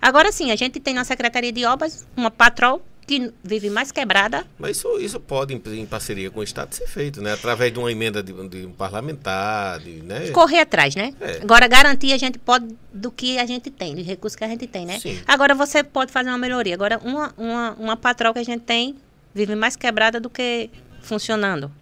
Agora 0.00 0.32
sim, 0.32 0.50
a 0.50 0.56
gente 0.56 0.80
tem 0.80 0.94
na 0.94 1.04
Secretaria 1.04 1.52
de 1.52 1.64
Obras 1.64 2.06
uma 2.16 2.30
patrol 2.30 2.82
que 3.06 3.32
vive 3.42 3.68
mais 3.68 3.90
quebrada. 3.90 4.46
Mas 4.58 4.76
isso, 4.76 4.98
isso 4.98 5.20
pode, 5.20 5.54
em, 5.54 5.86
parceria 5.86 6.30
com 6.30 6.40
o 6.40 6.42
Estado, 6.42 6.74
ser 6.74 6.86
feito, 6.86 7.20
né? 7.20 7.32
Através 7.32 7.72
de 7.72 7.78
uma 7.78 7.90
emenda 7.90 8.22
de, 8.22 8.32
de 8.48 8.66
um 8.66 8.72
parlamentar, 8.72 9.80
de, 9.80 10.02
né? 10.02 10.30
Correr 10.30 10.60
atrás, 10.60 10.94
né? 10.94 11.14
É. 11.20 11.40
Agora, 11.42 11.66
garantir 11.66 12.12
a 12.12 12.16
gente 12.16 12.38
pode 12.38 12.68
do 12.92 13.10
que 13.10 13.38
a 13.38 13.46
gente 13.46 13.70
tem, 13.70 13.94
dos 13.94 14.06
recursos 14.06 14.36
que 14.36 14.44
a 14.44 14.48
gente 14.48 14.66
tem, 14.66 14.86
né? 14.86 14.98
Sim. 14.98 15.20
Agora, 15.26 15.54
você 15.54 15.82
pode 15.82 16.12
fazer 16.12 16.28
uma 16.28 16.38
melhoria. 16.38 16.74
Agora, 16.74 16.98
uma, 16.98 17.34
uma, 17.36 17.72
uma 17.72 17.96
patrol 17.96 18.32
que 18.32 18.40
a 18.40 18.44
gente 18.44 18.62
tem 18.62 18.96
vive 19.34 19.54
mais 19.54 19.76
quebrada 19.76 20.20
do 20.20 20.30
que 20.30 20.70
funcionando. 21.00 21.72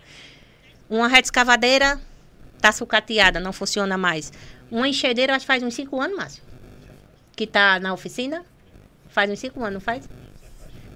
Uma 0.88 1.06
rede 1.06 1.26
escavadeira 1.26 2.00
está 2.56 2.72
sucateada, 2.72 3.38
não 3.38 3.52
funciona 3.52 3.96
mais. 3.96 4.32
Uma 4.70 4.88
enxadeira, 4.88 5.34
acho 5.34 5.44
que 5.44 5.46
faz 5.46 5.62
uns 5.62 5.74
cinco 5.74 6.00
anos, 6.00 6.16
Márcio. 6.16 6.42
Que 7.36 7.44
está 7.44 7.78
na 7.78 7.92
oficina. 7.92 8.44
Faz 9.08 9.30
uns 9.30 9.38
cinco 9.38 9.60
anos, 9.60 9.74
não 9.74 9.80
faz? 9.80 10.08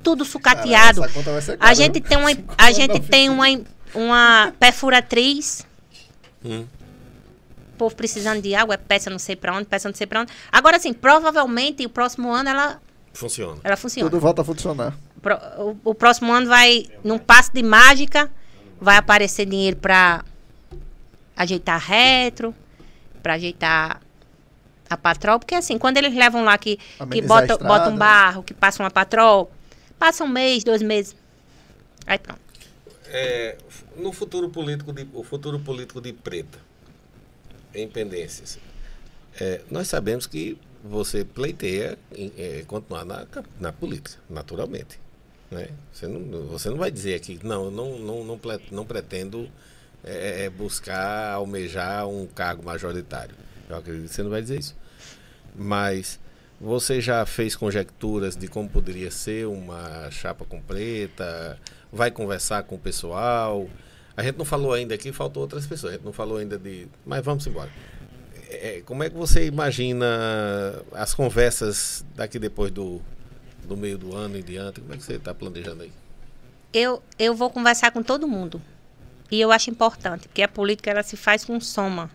Tudo 0.04 0.24
sucateado. 0.24 1.02
essa 1.04 1.12
conta 1.12 1.32
vai 1.32 1.42
ser 1.42 1.52
a 1.52 1.56
cara, 1.56 1.74
gente 1.74 2.00
viu? 2.00 2.08
tem 2.08 2.18
uma, 2.18 2.30
a 2.58 2.70
gente 2.72 3.00
tem 3.00 3.28
uma, 3.30 3.46
uma 3.94 4.52
perfuratriz 4.60 5.66
Hum. 6.44 6.66
o 7.72 7.76
povo 7.78 7.96
precisando 7.96 8.40
de 8.42 8.54
água, 8.54 8.74
é 8.74 8.76
peça 8.76 9.08
não 9.10 9.18
sei 9.18 9.34
pra 9.34 9.56
onde, 9.56 9.64
peça 9.64 9.88
não 9.88 9.94
sei 9.94 10.06
pra 10.06 10.20
onde. 10.20 10.32
Agora, 10.52 10.78
sim, 10.78 10.92
provavelmente 10.92 11.84
o 11.86 11.88
próximo 11.88 12.30
ano 12.30 12.50
ela, 12.50 12.80
Funciona. 13.14 13.60
ela 13.64 13.76
funciona. 13.76 14.08
Tudo 14.10 14.20
volta 14.20 14.42
a 14.42 14.44
funcionar. 14.44 14.94
Pro- 15.22 15.38
o, 15.58 15.90
o 15.90 15.94
próximo 15.94 16.30
ano 16.32 16.46
vai, 16.46 16.84
num 17.02 17.18
passo 17.18 17.50
de 17.54 17.62
mágica, 17.62 18.30
vai 18.80 18.96
aparecer 18.98 19.46
dinheiro 19.46 19.76
pra 19.78 20.22
ajeitar 21.36 21.80
retro, 21.80 22.54
pra 23.22 23.34
ajeitar 23.34 24.00
a 24.90 24.96
patrol. 24.96 25.38
Porque 25.38 25.54
assim, 25.54 25.78
quando 25.78 25.96
eles 25.96 26.14
levam 26.14 26.44
lá 26.44 26.58
que, 26.58 26.76
que 26.76 26.82
Amenizar 27.00 27.28
bota, 27.28 27.52
estrada. 27.54 27.64
bota 27.64 27.88
um 27.90 27.96
barro, 27.96 28.42
que 28.42 28.52
passa 28.52 28.82
uma 28.82 28.90
patrol, 28.90 29.50
passa 30.04 30.22
um 30.22 30.28
mês, 30.28 30.62
dois 30.62 30.82
meses. 30.82 31.16
Aí 32.06 32.18
pronto. 32.18 32.42
É, 33.06 33.56
no 33.96 34.12
futuro 34.12 34.50
político 34.50 34.92
de, 34.92 35.08
o 35.14 35.24
futuro 35.24 35.58
político 35.58 35.98
de 35.98 36.12
Preta, 36.12 36.58
em 37.74 37.88
pendências, 37.88 38.58
é, 39.40 39.62
nós 39.70 39.88
sabemos 39.88 40.26
que 40.26 40.58
você 40.84 41.24
pleiteia 41.24 41.98
em, 42.14 42.30
é, 42.36 42.64
continuar 42.66 43.06
na, 43.06 43.26
na 43.58 43.72
política, 43.72 44.20
naturalmente. 44.28 45.00
Né? 45.50 45.68
Você, 45.90 46.06
não, 46.06 46.48
você 46.48 46.68
não 46.68 46.76
vai 46.76 46.90
dizer 46.90 47.14
aqui, 47.14 47.40
não, 47.42 47.70
não, 47.70 47.98
não, 47.98 48.24
não, 48.24 48.40
não 48.70 48.84
pretendo 48.84 49.48
é, 50.04 50.44
é, 50.44 50.50
buscar, 50.50 51.32
almejar 51.32 52.06
um 52.06 52.26
cargo 52.26 52.62
majoritário. 52.62 53.34
Eu 53.70 53.76
acredito 53.76 54.08
que 54.08 54.14
você 54.14 54.22
não 54.22 54.30
vai 54.30 54.42
dizer 54.42 54.58
isso. 54.58 54.76
Mas 55.56 56.20
você 56.60 57.00
já 57.00 57.24
fez 57.26 57.56
conjecturas 57.56 58.36
de 58.36 58.48
como 58.48 58.68
poderia 58.68 59.10
ser 59.10 59.46
uma 59.46 60.10
chapa 60.10 60.44
com 60.44 60.60
preta? 60.60 61.58
Vai 61.92 62.10
conversar 62.10 62.62
com 62.64 62.76
o 62.76 62.78
pessoal? 62.78 63.68
A 64.16 64.22
gente 64.22 64.38
não 64.38 64.44
falou 64.44 64.72
ainda 64.72 64.94
aqui, 64.94 65.12
faltou 65.12 65.42
outras 65.42 65.66
pessoas. 65.66 65.92
A 65.92 65.96
gente 65.96 66.04
não 66.04 66.12
falou 66.12 66.38
ainda 66.38 66.58
de. 66.58 66.86
Mas 67.04 67.24
vamos 67.24 67.46
embora. 67.46 67.70
É, 68.48 68.82
como 68.84 69.02
é 69.02 69.10
que 69.10 69.16
você 69.16 69.46
imagina 69.46 70.06
as 70.92 71.12
conversas 71.12 72.04
daqui 72.14 72.38
depois 72.38 72.70
do, 72.70 73.00
do 73.66 73.76
meio 73.76 73.98
do 73.98 74.14
ano 74.16 74.38
em 74.38 74.42
diante? 74.42 74.80
Como 74.80 74.94
é 74.94 74.96
que 74.96 75.02
você 75.02 75.14
está 75.14 75.34
planejando 75.34 75.82
aí? 75.82 75.92
eu, 76.74 77.00
eu 77.18 77.34
vou 77.34 77.48
conversar 77.48 77.92
com 77.92 78.02
todo 78.02 78.26
mundo. 78.26 78.60
E 79.30 79.40
eu 79.40 79.52
acho 79.52 79.70
importante, 79.70 80.28
porque 80.28 80.42
a 80.42 80.48
política 80.48 80.90
ela 80.90 81.02
se 81.02 81.16
faz 81.16 81.44
com 81.44 81.58
soma. 81.60 82.10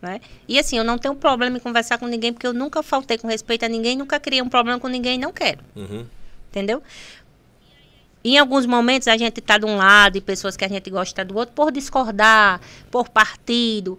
Né? 0.00 0.20
E 0.46 0.58
assim, 0.58 0.76
eu 0.76 0.84
não 0.84 0.98
tenho 0.98 1.14
problema 1.14 1.56
em 1.56 1.60
conversar 1.60 1.98
com 1.98 2.06
ninguém, 2.06 2.32
porque 2.32 2.46
eu 2.46 2.52
nunca 2.52 2.82
faltei 2.82 3.16
com 3.18 3.26
respeito 3.26 3.64
a 3.64 3.68
ninguém, 3.68 3.96
nunca 3.96 4.20
criei 4.20 4.42
um 4.42 4.48
problema 4.48 4.78
com 4.78 4.88
ninguém, 4.88 5.18
não 5.18 5.32
quero. 5.32 5.60
Uhum. 5.74 6.06
Entendeu? 6.50 6.82
Em 8.24 8.38
alguns 8.38 8.66
momentos 8.66 9.06
a 9.08 9.16
gente 9.16 9.38
está 9.38 9.56
de 9.56 9.64
um 9.64 9.76
lado 9.76 10.18
e 10.18 10.20
pessoas 10.20 10.56
que 10.56 10.64
a 10.64 10.68
gente 10.68 10.90
gosta 10.90 11.24
do 11.24 11.36
outro 11.36 11.54
por 11.54 11.70
discordar, 11.70 12.60
por 12.90 13.08
partido. 13.08 13.98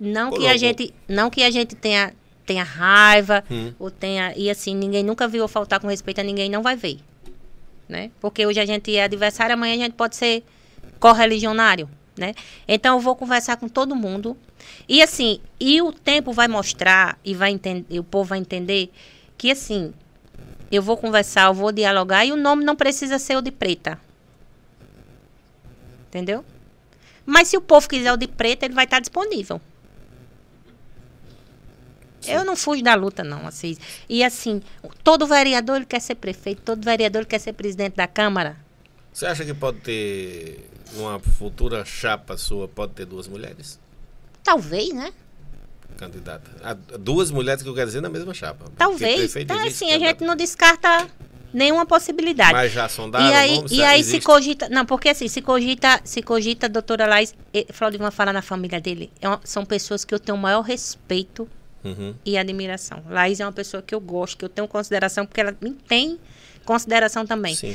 Não 0.00 0.30
Por 0.30 0.40
que 0.40 0.46
a 0.46 0.56
gente, 0.56 0.94
não 1.08 1.30
que 1.30 1.42
a 1.42 1.50
gente 1.50 1.74
tenha, 1.74 2.12
tenha 2.44 2.62
raiva 2.62 3.44
Hum. 3.50 3.72
ou 3.78 3.90
tenha 3.90 4.32
e 4.36 4.48
assim 4.50 4.74
ninguém 4.74 5.02
nunca 5.02 5.26
viu 5.26 5.42
eu 5.42 5.48
faltar 5.48 5.80
com 5.80 5.88
respeito 5.88 6.20
a 6.20 6.24
ninguém, 6.24 6.48
não 6.48 6.62
vai 6.62 6.76
ver, 6.76 6.98
né? 7.88 8.10
Porque 8.20 8.46
hoje 8.46 8.60
a 8.60 8.66
gente 8.66 8.94
é 8.96 9.04
adversário, 9.04 9.54
amanhã 9.54 9.74
a 9.74 9.78
gente 9.78 9.94
pode 9.94 10.16
ser 10.16 10.44
correligionário, 11.00 11.88
né? 12.18 12.34
Então 12.66 12.96
eu 12.96 13.00
vou 13.00 13.16
conversar 13.16 13.56
com 13.56 13.68
todo 13.68 13.94
mundo 13.96 14.36
e 14.88 15.02
assim 15.02 15.40
e 15.58 15.80
o 15.80 15.92
tempo 15.92 16.32
vai 16.32 16.48
mostrar 16.48 17.18
e 17.24 17.34
vai 17.34 17.50
entender, 17.50 17.98
o 17.98 18.04
povo 18.04 18.30
vai 18.30 18.38
entender 18.38 18.92
que 19.36 19.50
assim 19.50 19.92
eu 20.70 20.82
vou 20.82 20.96
conversar, 20.96 21.46
eu 21.46 21.54
vou 21.54 21.72
dialogar 21.72 22.24
e 22.26 22.32
o 22.32 22.36
nome 22.36 22.64
não 22.64 22.76
precisa 22.76 23.18
ser 23.18 23.36
o 23.36 23.42
de 23.42 23.50
preta. 23.50 23.98
Entendeu? 26.08 26.44
Mas 27.24 27.48
se 27.48 27.56
o 27.56 27.60
povo 27.60 27.88
quiser 27.88 28.12
o 28.12 28.16
de 28.16 28.26
preta, 28.26 28.64
ele 28.64 28.74
vai 28.74 28.84
estar 28.84 29.00
disponível. 29.00 29.60
Eu 32.26 32.44
não 32.44 32.56
fujo 32.56 32.82
da 32.82 32.94
luta, 32.94 33.22
não, 33.22 33.46
assim. 33.46 33.76
E 34.08 34.24
assim, 34.24 34.60
todo 35.02 35.26
vereador 35.26 35.76
ele 35.76 35.86
quer 35.86 36.00
ser 36.00 36.16
prefeito, 36.16 36.62
todo 36.62 36.84
vereador 36.84 37.20
ele 37.20 37.28
quer 37.28 37.38
ser 37.38 37.52
presidente 37.52 37.96
da 37.96 38.06
Câmara. 38.06 38.56
Você 39.12 39.26
acha 39.26 39.44
que 39.44 39.54
pode 39.54 39.80
ter, 39.80 40.68
uma 40.94 41.18
futura 41.18 41.84
chapa 41.84 42.36
sua, 42.36 42.66
pode 42.68 42.92
ter 42.92 43.04
duas 43.06 43.28
mulheres 43.28 43.78
Talvez, 44.42 44.92
né? 44.94 45.12
candidatas? 45.96 46.54
Ah, 46.62 46.74
duas 46.98 47.30
mulheres 47.30 47.62
que 47.62 47.68
eu 47.68 47.74
quero 47.74 47.86
dizer 47.86 48.00
na 48.00 48.08
mesma 48.08 48.32
chapa. 48.32 48.66
Talvez. 48.76 49.32
Tá, 49.46 49.62
assim, 49.66 49.90
a 49.92 49.98
gente 49.98 50.22
não 50.24 50.36
descarta 50.36 51.08
nenhuma 51.52 51.84
possibilidade. 51.84 52.52
Mas 52.52 52.72
já 52.72 52.88
sondaram 52.88 53.26
E 53.26 53.34
aí, 53.34 53.64
e 53.70 53.82
aí 53.82 54.04
se 54.04 54.20
cogita. 54.20 54.68
Não, 54.68 54.86
porque 54.86 55.08
assim, 55.08 55.26
se 55.28 55.42
cogita, 55.42 56.00
se 56.04 56.22
cogita 56.22 56.66
a 56.66 56.68
doutora 56.68 57.06
Laís, 57.06 57.34
eh, 57.52 57.66
Flaudivan 57.72 58.10
falar 58.10 58.32
na 58.32 58.42
família 58.42 58.80
dele, 58.80 59.10
é 59.20 59.28
uma- 59.28 59.40
são 59.44 59.64
pessoas 59.66 60.04
que 60.04 60.14
eu 60.14 60.20
tenho 60.20 60.36
o 60.36 60.40
maior 60.40 60.60
respeito 60.60 61.48
Uhum. 61.84 62.14
e 62.24 62.38
admiração. 62.38 63.02
Laís 63.08 63.40
é 63.40 63.44
uma 63.46 63.52
pessoa 63.52 63.82
que 63.82 63.94
eu 63.94 64.00
gosto, 64.00 64.36
que 64.38 64.44
eu 64.44 64.48
tenho 64.48 64.68
consideração, 64.68 65.26
porque 65.26 65.40
ela 65.40 65.54
me 65.60 65.72
tem 65.72 66.18
consideração 66.64 67.26
também. 67.26 67.54
Sim. 67.56 67.74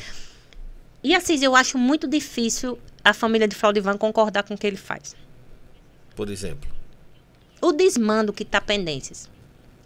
E 1.04 1.14
assim, 1.14 1.38
eu 1.44 1.56
acho 1.56 1.78
muito 1.78 2.08
difícil 2.08 2.80
a 3.04 3.14
família 3.14 3.48
de 3.48 3.56
Flaudivan 3.56 3.98
concordar 3.98 4.44
com 4.44 4.54
o 4.54 4.58
que 4.58 4.66
ele 4.66 4.78
faz. 4.78 5.16
Por 6.16 6.30
exemplo. 6.30 6.70
O 7.62 7.72
desmando 7.72 8.32
que 8.32 8.44
está 8.44 8.62
pendências. 8.62 9.30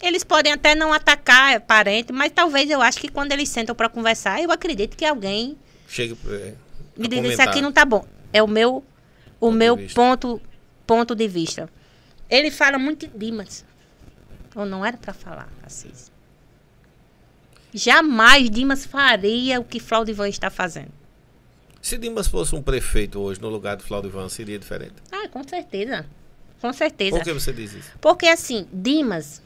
Eles 0.00 0.22
podem 0.22 0.52
até 0.52 0.74
não 0.76 0.92
atacar 0.92 1.54
é 1.54 1.58
parente, 1.58 2.12
mas 2.12 2.30
talvez 2.32 2.70
eu 2.70 2.80
acho 2.80 2.98
que 3.00 3.08
quando 3.08 3.32
eles 3.32 3.48
sentam 3.48 3.74
para 3.74 3.88
conversar, 3.88 4.40
eu 4.40 4.52
acredito 4.52 4.96
que 4.96 5.04
alguém 5.04 5.58
Chega 5.88 6.16
é, 6.28 6.54
me 6.96 7.08
diz 7.08 7.18
isso 7.18 7.24
comentar. 7.32 7.48
aqui 7.48 7.60
não 7.60 7.72
tá 7.72 7.84
bom. 7.84 8.06
É 8.32 8.40
o 8.42 8.46
meu 8.46 8.84
o 9.40 9.46
Ponto 9.46 9.52
de 9.52 9.58
meu 9.58 9.76
vista. 9.76 9.94
ponto 10.00 10.40
ponto 10.86 11.14
de 11.16 11.26
vista. 11.26 11.68
Ele 12.30 12.50
fala 12.50 12.78
muito 12.78 13.08
de 13.08 13.18
Dimas. 13.18 13.64
Ou 14.54 14.64
não 14.66 14.84
era 14.84 14.96
para 14.96 15.12
falar, 15.12 15.48
Assis. 15.64 16.12
Jamais 17.72 18.48
Dimas 18.50 18.84
faria 18.86 19.60
o 19.60 19.64
que 19.64 19.80
Flaudivan 19.80 20.28
está 20.28 20.50
fazendo. 20.50 20.92
Se 21.80 21.96
Dimas 21.96 22.26
fosse 22.26 22.54
um 22.54 22.62
prefeito 22.62 23.20
hoje 23.20 23.40
no 23.40 23.48
lugar 23.48 23.76
do 23.76 23.82
Flaudivan, 23.82 24.28
seria 24.28 24.58
diferente? 24.58 24.94
Ah, 25.10 25.28
com 25.28 25.46
certeza. 25.46 26.06
Com 26.60 26.72
certeza. 26.72 27.16
Por 27.16 27.24
que 27.24 27.32
você 27.32 27.52
diz 27.52 27.72
isso? 27.72 27.90
Porque 28.00 28.26
assim, 28.26 28.66
Dimas, 28.72 29.40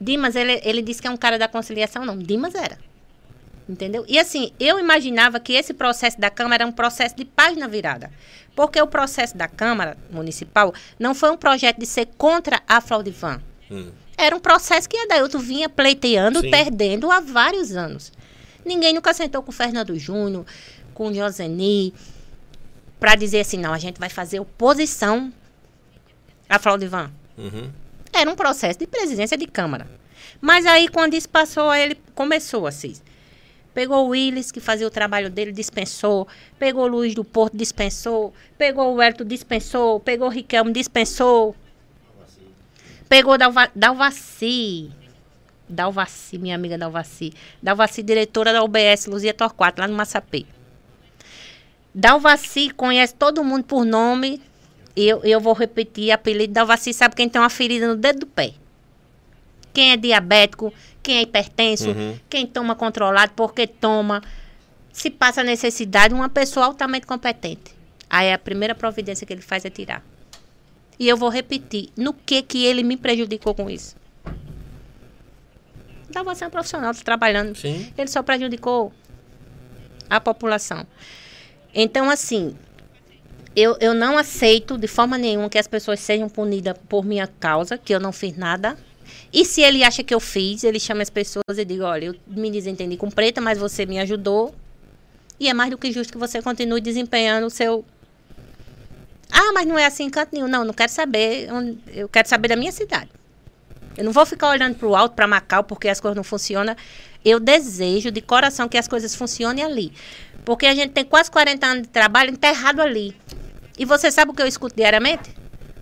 Dimas, 0.00 0.34
ele, 0.36 0.60
ele 0.64 0.82
disse 0.82 1.00
que 1.00 1.08
é 1.08 1.10
um 1.10 1.16
cara 1.16 1.38
da 1.38 1.48
conciliação, 1.48 2.04
não. 2.04 2.18
Dimas 2.18 2.54
era. 2.54 2.78
Entendeu? 3.68 4.04
E 4.08 4.18
assim, 4.18 4.52
eu 4.58 4.78
imaginava 4.78 5.38
que 5.38 5.52
esse 5.52 5.72
processo 5.72 6.20
da 6.20 6.28
Câmara 6.28 6.64
era 6.64 6.66
um 6.66 6.72
processo 6.72 7.16
de 7.16 7.24
página 7.24 7.68
virada. 7.68 8.10
Porque 8.54 8.80
o 8.80 8.86
processo 8.86 9.36
da 9.36 9.48
Câmara 9.48 9.96
Municipal 10.10 10.74
não 10.98 11.14
foi 11.14 11.30
um 11.30 11.36
projeto 11.36 11.78
de 11.78 11.86
ser 11.86 12.08
contra 12.18 12.60
a 12.66 12.80
Fraudivan. 12.80 13.40
Hum. 13.70 13.90
Era 14.16 14.36
um 14.36 14.40
processo 14.40 14.88
que 14.88 14.96
a 14.96 15.06
Dailton 15.06 15.38
vinha 15.38 15.68
pleiteando 15.68 16.40
Sim. 16.40 16.50
perdendo 16.50 17.10
há 17.10 17.20
vários 17.20 17.72
anos. 17.72 18.12
Ninguém 18.64 18.92
nunca 18.92 19.14
sentou 19.14 19.42
com 19.42 19.50
o 19.50 19.54
Fernando 19.54 19.96
Júnior, 19.98 20.44
com 21.02 21.08
o 21.08 21.14
Joseni, 21.14 21.92
para 23.00 23.16
dizer 23.16 23.40
assim, 23.40 23.58
não, 23.58 23.72
a 23.72 23.78
gente 23.78 23.98
vai 23.98 24.08
fazer 24.08 24.38
oposição 24.38 25.32
à 26.48 26.58
Fraudivan. 26.60 27.10
Uhum. 27.36 27.70
Era 28.12 28.30
um 28.30 28.36
processo 28.36 28.78
de 28.78 28.86
presidência 28.86 29.36
de 29.36 29.46
Câmara. 29.46 29.88
Mas 30.40 30.64
aí, 30.64 30.88
quando 30.88 31.14
isso 31.14 31.28
passou, 31.28 31.74
ele 31.74 31.98
começou 32.14 32.66
assim. 32.66 32.94
Pegou 33.74 34.06
o 34.06 34.08
Willis, 34.10 34.52
que 34.52 34.60
fazia 34.60 34.86
o 34.86 34.90
trabalho 34.90 35.30
dele, 35.30 35.50
dispensou. 35.50 36.28
Pegou 36.58 36.84
o 36.84 36.88
Luiz 36.88 37.14
do 37.14 37.24
Porto, 37.24 37.56
dispensou. 37.56 38.32
Pegou 38.56 38.94
o 38.94 39.02
Hélito, 39.02 39.24
dispensou. 39.24 39.98
Pegou 39.98 40.28
o 40.28 40.30
Riquelme, 40.30 40.72
dispensou. 40.72 41.56
Pegou 43.08 43.36
Dalva, 43.36 43.70
Dalvaci. 43.74 44.90
Dalvaci, 45.68 46.38
minha 46.38 46.54
amiga 46.54 46.76
Dalvaci. 46.76 47.32
Dalvaci, 47.62 48.02
diretora 48.02 48.52
da 48.52 48.62
UBS 48.62 49.06
Luzia 49.06 49.32
Torquato, 49.32 49.80
lá 49.80 49.88
no 49.88 49.94
Massapê. 49.94 50.44
Dalvaci 51.94 52.70
conhece 52.70 53.14
todo 53.14 53.44
mundo 53.44 53.64
por 53.64 53.84
nome. 53.84 54.40
Eu, 54.96 55.22
eu 55.24 55.40
vou 55.40 55.52
repetir 55.54 56.10
apelido. 56.10 56.52
Dalvaci 56.52 56.92
sabe 56.92 57.14
quem 57.14 57.28
tem 57.28 57.40
uma 57.40 57.50
ferida 57.50 57.86
no 57.88 57.96
dedo 57.96 58.20
do 58.20 58.26
pé. 58.26 58.54
Quem 59.72 59.92
é 59.92 59.96
diabético, 59.96 60.72
quem 61.02 61.16
é 61.18 61.22
hipertenso, 61.22 61.90
Uhum. 61.90 62.18
quem 62.28 62.46
toma 62.46 62.74
controlado, 62.74 63.32
porque 63.34 63.66
toma. 63.66 64.22
Se 64.92 65.08
passa 65.10 65.42
necessidade, 65.42 66.12
uma 66.12 66.28
pessoa 66.28 66.66
altamente 66.66 67.06
competente. 67.06 67.74
Aí 68.10 68.30
a 68.32 68.38
primeira 68.38 68.74
providência 68.74 69.26
que 69.26 69.32
ele 69.32 69.40
faz 69.40 69.64
é 69.64 69.70
tirar. 69.70 70.04
E 70.98 71.08
eu 71.08 71.16
vou 71.16 71.30
repetir. 71.30 71.88
No 71.96 72.12
que 72.12 72.42
que 72.42 72.64
ele 72.66 72.82
me 72.82 72.98
prejudicou 72.98 73.54
com 73.54 73.70
isso? 73.70 73.96
Dalvaci 76.10 76.44
é 76.44 76.46
um 76.46 76.50
profissional, 76.50 76.92
tá 76.94 77.00
trabalhando. 77.02 77.56
Sim. 77.56 77.90
Ele 77.96 78.08
só 78.08 78.22
prejudicou 78.22 78.92
a 80.10 80.20
população. 80.20 80.86
Então, 81.74 82.10
assim, 82.10 82.56
eu, 83.54 83.76
eu 83.80 83.94
não 83.94 84.16
aceito 84.16 84.78
de 84.78 84.86
forma 84.86 85.18
nenhuma 85.18 85.48
que 85.48 85.58
as 85.58 85.66
pessoas 85.66 86.00
sejam 86.00 86.28
punidas 86.28 86.76
por 86.88 87.04
minha 87.04 87.26
causa, 87.26 87.76
que 87.78 87.94
eu 87.94 88.00
não 88.00 88.12
fiz 88.12 88.36
nada. 88.36 88.76
E 89.32 89.44
se 89.44 89.62
ele 89.62 89.82
acha 89.82 90.02
que 90.02 90.14
eu 90.14 90.20
fiz, 90.20 90.64
ele 90.64 90.78
chama 90.78 91.02
as 91.02 91.10
pessoas 91.10 91.56
e 91.56 91.64
diz, 91.64 91.80
olha, 91.80 92.06
eu 92.06 92.16
me 92.26 92.50
desentendi 92.50 92.96
com 92.96 93.10
preta, 93.10 93.40
mas 93.40 93.58
você 93.58 93.86
me 93.86 93.98
ajudou. 93.98 94.54
E 95.40 95.48
é 95.48 95.54
mais 95.54 95.70
do 95.70 95.78
que 95.78 95.90
justo 95.90 96.12
que 96.12 96.18
você 96.18 96.40
continue 96.40 96.80
desempenhando 96.80 97.46
o 97.46 97.50
seu. 97.50 97.84
Ah, 99.30 99.52
mas 99.54 99.66
não 99.66 99.78
é 99.78 99.86
assim 99.86 100.04
em 100.04 100.10
canto 100.10 100.30
nenhum. 100.32 100.48
Não, 100.48 100.64
não 100.64 100.74
quero 100.74 100.92
saber. 100.92 101.48
Eu 101.88 102.08
quero 102.08 102.28
saber 102.28 102.48
da 102.48 102.56
minha 102.56 102.72
cidade. 102.72 103.10
Eu 103.96 104.04
não 104.04 104.12
vou 104.12 104.24
ficar 104.24 104.50
olhando 104.50 104.76
para 104.76 104.88
o 104.88 104.94
alto, 104.94 105.14
para 105.14 105.26
Macau, 105.26 105.64
porque 105.64 105.88
as 105.88 106.00
coisas 106.00 106.16
não 106.16 106.24
funcionam. 106.24 106.76
Eu 107.24 107.40
desejo 107.40 108.10
de 108.10 108.20
coração 108.20 108.68
que 108.68 108.78
as 108.78 108.88
coisas 108.88 109.14
funcionem 109.14 109.64
ali. 109.64 109.92
Porque 110.44 110.66
a 110.66 110.74
gente 110.74 110.92
tem 110.92 111.04
quase 111.04 111.30
40 111.30 111.66
anos 111.66 111.82
de 111.82 111.88
trabalho 111.88 112.30
enterrado 112.30 112.80
ali. 112.80 113.16
E 113.78 113.84
você 113.84 114.10
sabe 114.10 114.32
o 114.32 114.34
que 114.34 114.42
eu 114.42 114.46
escuto 114.46 114.76
diariamente? 114.76 115.34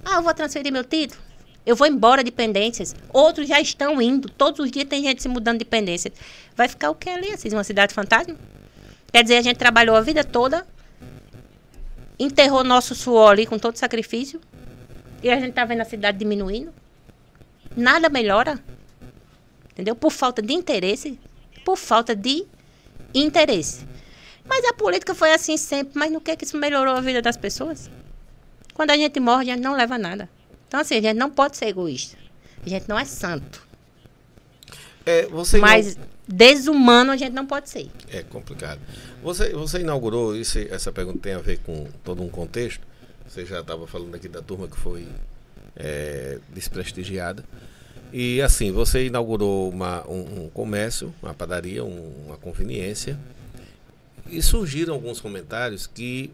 Ah, 0.05 0.17
eu 0.17 0.23
vou 0.23 0.35
transferir 0.35 0.73
meu 0.73 0.85
título. 0.85 1.21
Eu 1.65 1.77
vou 1.77 1.87
embora 1.87 2.25
de 2.25 2.31
pendências. 2.31 2.95
Outros 3.13 3.49
já 3.49 3.61
estão 3.61 4.01
indo. 4.01 4.29
Todos 4.29 4.61
os 4.61 4.71
dias 4.71 4.89
tem 4.89 5.03
gente 5.03 5.23
se 5.23 5.29
mudando 5.29 5.59
de 5.59 5.65
pendências. 5.65 6.15
Vai 6.57 6.69
ficar 6.69 6.91
o 6.91 6.95
que 6.95 7.09
ali, 7.09 7.31
assim? 7.31 7.49
Uma 7.51 7.65
cidade 7.65 7.95
fantasma? 7.95 8.37
Quer 9.13 9.23
dizer, 9.23 9.37
a 9.37 9.43
gente 9.43 9.57
trabalhou 9.57 9.97
a 9.97 10.01
vida 10.01 10.23
toda, 10.23 10.67
enterrou 12.19 12.63
nosso 12.63 12.95
suor 12.95 13.33
ali 13.33 13.45
com 13.45 13.59
todo 13.59 13.77
sacrifício, 13.77 14.41
e 15.23 15.31
a 15.31 15.39
gente 15.39 15.53
tá 15.53 15.65
vendo 15.65 15.81
a 15.81 15.85
cidade 15.85 16.19
diminuindo. 16.19 16.73
Nada 17.77 18.09
melhora. 18.09 18.59
Entendeu? 19.73 19.95
Por 19.95 20.11
falta 20.11 20.41
de 20.41 20.53
interesse. 20.53 21.19
Por 21.65 21.77
falta 21.77 22.15
de 22.15 22.47
interesse. 23.15 23.85
Mas 24.51 24.65
a 24.67 24.73
política 24.75 25.15
foi 25.15 25.33
assim 25.33 25.57
sempre. 25.57 25.93
Mas 25.97 26.11
no 26.13 26.21
que, 26.21 26.37
que 26.37 26.45
isso 26.45 26.59
melhorou 26.59 26.95
a 26.97 27.01
vida 27.01 27.23
das 27.23 27.37
pessoas? 27.37 27.89
Quando 28.75 28.91
a 28.91 28.97
gente 28.97 29.19
morre, 29.21 29.43
a 29.51 29.55
gente 29.55 29.63
não 29.63 29.75
leva 29.77 29.97
nada. 29.97 30.29
Então, 30.67 30.81
assim, 30.81 30.97
a 30.97 31.01
gente 31.01 31.17
não 31.17 31.31
pode 31.31 31.57
ser 31.57 31.67
egoísta. 31.67 32.17
A 32.67 32.69
gente 32.69 32.89
não 32.89 32.99
é 32.99 33.05
santo. 33.05 33.67
É, 35.07 35.27
você 35.27 35.57
não- 35.59 35.63
Mas 35.69 35.97
desumano 36.27 37.13
a 37.13 37.17
gente 37.17 37.33
não 37.33 37.47
pode 37.47 37.71
ser. 37.71 37.89
É 38.13 38.23
complicado. 38.23 38.81
Você, 39.23 39.51
você 39.53 39.79
inaugurou, 39.81 40.37
isso, 40.37 40.59
essa 40.59 40.91
pergunta 40.93 41.19
tem 41.21 41.33
a 41.35 41.39
ver 41.39 41.59
com 41.61 41.87
todo 42.05 42.23
um 42.23 42.29
contexto. 42.29 42.85
Você 43.29 43.47
já 43.47 43.61
estava 43.61 43.87
falando 43.87 44.15
aqui 44.15 44.29
da 44.29 44.43
turma 44.43 44.67
que 44.69 44.77
foi 44.77 45.07
é, 45.77 46.39
desprestigiada. 46.53 47.45
E 48.13 48.43
assim, 48.43 48.73
você 48.73 49.07
inaugurou 49.07 49.71
uma, 49.71 50.05
um, 50.09 50.45
um 50.45 50.51
comércio, 50.51 51.15
uma 51.23 51.33
padaria, 51.33 51.85
um- 51.85 52.27
uma 52.27 52.37
conveniência. 52.37 53.17
E 54.29 54.43
surgiram 54.43 54.95
alguns 54.95 55.21
comentários 55.21 55.87
que 55.87 56.31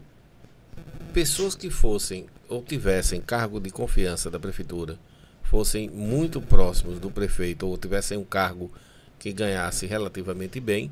pessoas 1.13 1.55
que 1.55 1.69
fossem 1.69 2.27
ou 2.49 2.61
tivessem 2.61 3.19
cargo 3.19 3.59
de 3.59 3.69
confiança 3.69 4.29
da 4.29 4.39
prefeitura, 4.39 4.97
fossem 5.43 5.89
muito 5.89 6.41
próximos 6.41 6.99
do 6.99 7.09
prefeito 7.09 7.67
ou 7.67 7.77
tivessem 7.77 8.17
um 8.17 8.23
cargo 8.23 8.71
que 9.19 9.31
ganhasse 9.33 9.85
relativamente 9.85 10.59
bem 10.59 10.91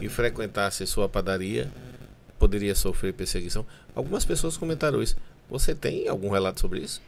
e 0.00 0.08
frequentasse 0.08 0.86
sua 0.86 1.08
padaria, 1.08 1.70
poderia 2.38 2.74
sofrer 2.74 3.12
perseguição. 3.12 3.66
Algumas 3.94 4.24
pessoas 4.24 4.56
comentaram 4.56 5.02
isso. 5.02 5.16
Você 5.50 5.74
tem 5.74 6.06
algum 6.08 6.28
relato 6.28 6.60
sobre 6.60 6.80
isso? 6.80 7.02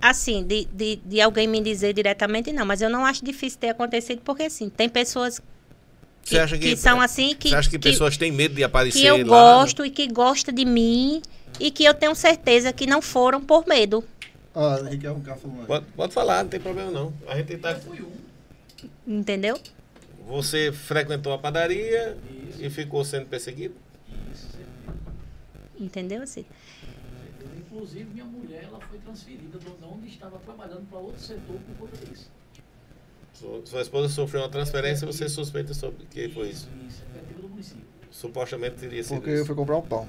Assim, 0.00 0.44
de, 0.44 0.64
de, 0.66 0.96
de 0.96 1.20
alguém 1.20 1.48
me 1.48 1.60
dizer 1.60 1.92
diretamente, 1.92 2.52
não. 2.52 2.66
Mas 2.66 2.82
eu 2.82 2.90
não 2.90 3.04
acho 3.04 3.24
difícil 3.24 3.58
ter 3.58 3.70
acontecido, 3.70 4.20
porque, 4.24 4.44
assim, 4.44 4.68
tem 4.68 4.88
pessoas 4.88 5.40
Você 6.24 6.38
acha 6.38 6.58
que, 6.58 6.70
que 6.70 6.76
são 6.76 7.00
assim, 7.00 7.34
que, 7.34 7.48
Você 7.48 7.54
acha 7.54 7.70
que, 7.70 7.78
que, 7.78 7.88
pessoas 7.90 8.16
têm 8.16 8.30
medo 8.30 8.54
de 8.54 8.62
aparecer 8.62 9.00
que 9.00 9.06
eu 9.06 9.16
lá? 9.18 9.24
gosto 9.24 9.84
e 9.84 9.90
que 9.90 10.06
gostam 10.08 10.54
de 10.54 10.64
mim 10.64 11.22
e 11.58 11.70
que 11.70 11.84
eu 11.84 11.94
tenho 11.94 12.14
certeza 12.14 12.72
que 12.72 12.86
não 12.86 13.00
foram 13.00 13.40
por 13.40 13.66
medo. 13.66 14.04
Ó, 14.54 14.82
Riquelme 14.82 15.22
cá 15.22 15.36
falando. 15.36 15.66
Pode, 15.66 15.86
pode 15.96 16.12
falar, 16.12 16.42
não 16.42 16.50
tem 16.50 16.60
problema 16.60 16.90
não. 16.90 17.12
A 17.26 17.36
gente 17.36 17.56
tá... 17.56 17.78
Entendeu? 19.06 19.58
Você 20.26 20.70
frequentou 20.72 21.32
a 21.32 21.38
padaria 21.38 22.16
e 22.58 22.68
ficou 22.68 23.04
sendo 23.04 23.26
perseguido? 23.26 23.74
Entendeu? 25.80 26.22
Assim. 26.22 26.44
Inclusive, 27.56 28.04
minha 28.12 28.24
mulher 28.24 28.64
ela 28.64 28.80
foi 28.80 28.98
transferida 28.98 29.58
de 29.58 29.84
onde 29.84 30.08
estava 30.08 30.38
trabalhando 30.38 30.86
para 30.90 30.98
outro 30.98 31.22
setor 31.22 31.56
por 31.66 31.88
conta 31.88 32.04
disso. 32.04 32.28
Sua, 33.38 33.60
sua 33.64 33.82
esposa 33.82 34.08
sofreu 34.08 34.40
uma 34.42 34.48
transferência 34.48 35.04
e 35.04 35.06
você 35.06 35.28
suspeita 35.28 35.72
sobre 35.72 36.04
que 36.10 36.28
foi 36.28 36.48
isso? 36.48 36.68
Isso, 36.88 37.04
é 37.14 37.18
efetivo 37.18 37.42
do 37.42 37.48
município. 37.48 37.84
Supostamente 38.10 38.76
teria 38.76 39.02
sido 39.04 39.16
Porque 39.16 39.30
eu 39.30 39.34
isso. 39.36 39.46
fui 39.46 39.54
comprar 39.54 39.76
um 39.76 39.82
pão. 39.82 40.08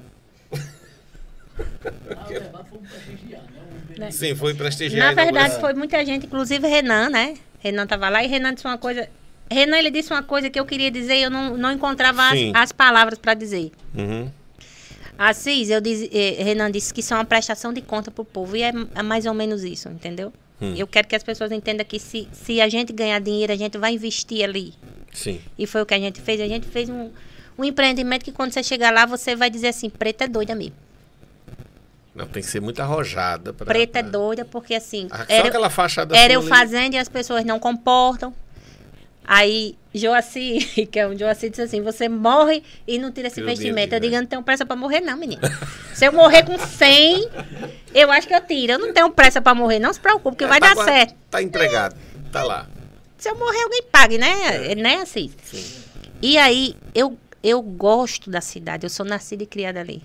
Prestigiar, 1.56 3.42
né? 3.44 3.98
Né? 3.98 4.10
Sim, 4.10 4.34
foi 4.34 4.54
prestigiar. 4.54 5.14
Na 5.14 5.22
verdade, 5.24 5.60
foi 5.60 5.74
muita 5.74 6.04
gente, 6.04 6.26
inclusive 6.26 6.66
Renan, 6.66 7.10
né? 7.10 7.34
Renan 7.60 7.86
tava 7.86 8.08
lá 8.08 8.24
e 8.24 8.26
Renan 8.26 8.52
disse 8.52 8.66
uma 8.66 8.78
coisa. 8.78 9.08
Renan, 9.48 9.78
ele 9.78 9.92
disse 9.92 10.12
uma 10.12 10.22
coisa 10.24 10.50
que 10.50 10.58
eu 10.58 10.66
queria 10.66 10.90
dizer 10.90 11.16
e 11.16 11.22
eu 11.22 11.30
não, 11.30 11.56
não 11.56 11.70
encontrava 11.70 12.22
as, 12.22 12.38
as 12.54 12.72
palavras 12.72 13.18
para 13.18 13.34
dizer. 13.34 13.70
Uhum. 13.94 14.28
Assis, 15.16 15.70
eu 15.70 15.80
diz, 15.80 16.08
eh, 16.12 16.42
Renan 16.42 16.70
disse 16.70 16.92
que 16.92 17.00
isso 17.00 17.12
é 17.14 17.16
uma 17.16 17.24
prestação 17.24 17.72
de 17.72 17.82
conta 17.82 18.10
pro 18.10 18.24
povo. 18.24 18.56
E 18.56 18.62
é, 18.62 18.72
é 18.94 19.02
mais 19.02 19.26
ou 19.26 19.34
menos 19.34 19.62
isso, 19.62 19.88
entendeu? 19.88 20.32
Hum. 20.60 20.74
Eu 20.76 20.86
quero 20.86 21.08
que 21.08 21.16
as 21.16 21.22
pessoas 21.22 21.50
entendam 21.52 21.84
que 21.86 21.98
se, 21.98 22.28
se 22.32 22.60
a 22.60 22.68
gente 22.68 22.92
ganhar 22.92 23.18
dinheiro, 23.20 23.52
a 23.52 23.56
gente 23.56 23.78
vai 23.78 23.94
investir 23.94 24.44
ali. 24.44 24.74
Sim. 25.12 25.40
E 25.58 25.66
foi 25.66 25.82
o 25.82 25.86
que 25.86 25.94
a 25.94 25.98
gente 25.98 26.20
fez. 26.20 26.40
A 26.40 26.46
gente 26.48 26.66
fez 26.66 26.88
um, 26.88 27.10
um 27.58 27.64
empreendimento 27.64 28.24
que 28.24 28.32
quando 28.32 28.52
você 28.52 28.62
chegar 28.62 28.92
lá, 28.92 29.06
você 29.06 29.34
vai 29.34 29.48
dizer 29.50 29.68
assim, 29.68 29.88
preta 29.88 30.24
é 30.24 30.28
doida 30.28 30.54
mesmo. 30.54 30.74
Não, 32.14 32.26
tem 32.26 32.42
que 32.42 32.48
ser 32.48 32.60
muito 32.60 32.80
arrojada. 32.82 33.52
Pra, 33.52 33.64
Preta 33.64 34.00
é 34.00 34.02
pra- 34.02 34.10
doida, 34.10 34.44
porque 34.44 34.74
assim. 34.74 35.06
Ah, 35.10 35.18
Só 35.18 35.24
era- 35.32 35.48
aquela 35.48 35.70
fachada 35.70 36.16
Era 36.16 36.32
eu 36.34 36.40
ali. 36.40 36.48
fazendo 36.48 36.94
e 36.94 36.98
as 36.98 37.08
pessoas 37.08 37.44
não 37.44 37.58
comportam. 37.58 38.34
Aí, 39.24 39.76
Joaci, 39.94 40.86
que 40.90 40.98
é 40.98 41.06
um 41.06 41.16
Joaci, 41.18 41.50
disse 41.50 41.62
assim: 41.62 41.82
você 41.82 42.08
morre 42.08 42.62
e 42.86 42.98
não 42.98 43.10
tira 43.10 43.26
esse 43.26 43.36
dinheiro 43.36 43.52
investimento. 43.60 43.94
Eu 43.94 44.00
digo, 44.00 44.14
eu 44.14 44.20
não 44.20 44.26
tenho 44.28 44.42
pressa 44.42 44.64
pra 44.64 44.76
morrer, 44.76 45.00
não, 45.00 45.16
menino. 45.16 45.40
Se 45.94 46.06
eu 46.06 46.12
morrer 46.12 46.44
com 46.44 46.56
100, 46.58 47.28
eu 47.94 48.10
acho 48.10 48.28
que 48.28 48.34
eu 48.34 48.40
tiro. 48.40 48.72
Eu 48.74 48.78
não 48.78 48.92
tenho 48.92 49.10
pressa 49.10 49.40
pra 49.42 49.54
morrer, 49.54 49.78
não 49.78 49.92
se 49.92 50.00
preocupe, 50.00 50.36
que 50.38 50.46
vai 50.46 50.60
Tá 50.60 50.74
dar 50.74 50.84
certo. 50.84 51.14
Tá 51.30 51.42
entregado. 51.42 51.96
Tá 52.30 52.42
lá. 52.44 52.66
Se 53.18 53.28
eu 53.28 53.36
morrer, 53.36 53.62
alguém 53.62 53.82
pague, 53.90 54.16
né? 54.18 54.74
Né, 54.76 54.94
assim? 54.96 55.30
Sim. 55.42 55.64
E 56.22 56.38
aí, 56.38 56.74
eu, 56.94 57.18
eu 57.42 57.60
gosto 57.60 58.30
da 58.30 58.40
cidade. 58.40 58.86
Eu 58.86 58.90
sou 58.90 59.04
nascida 59.04 59.42
e 59.42 59.46
criada 59.46 59.80
ali. 59.80 60.02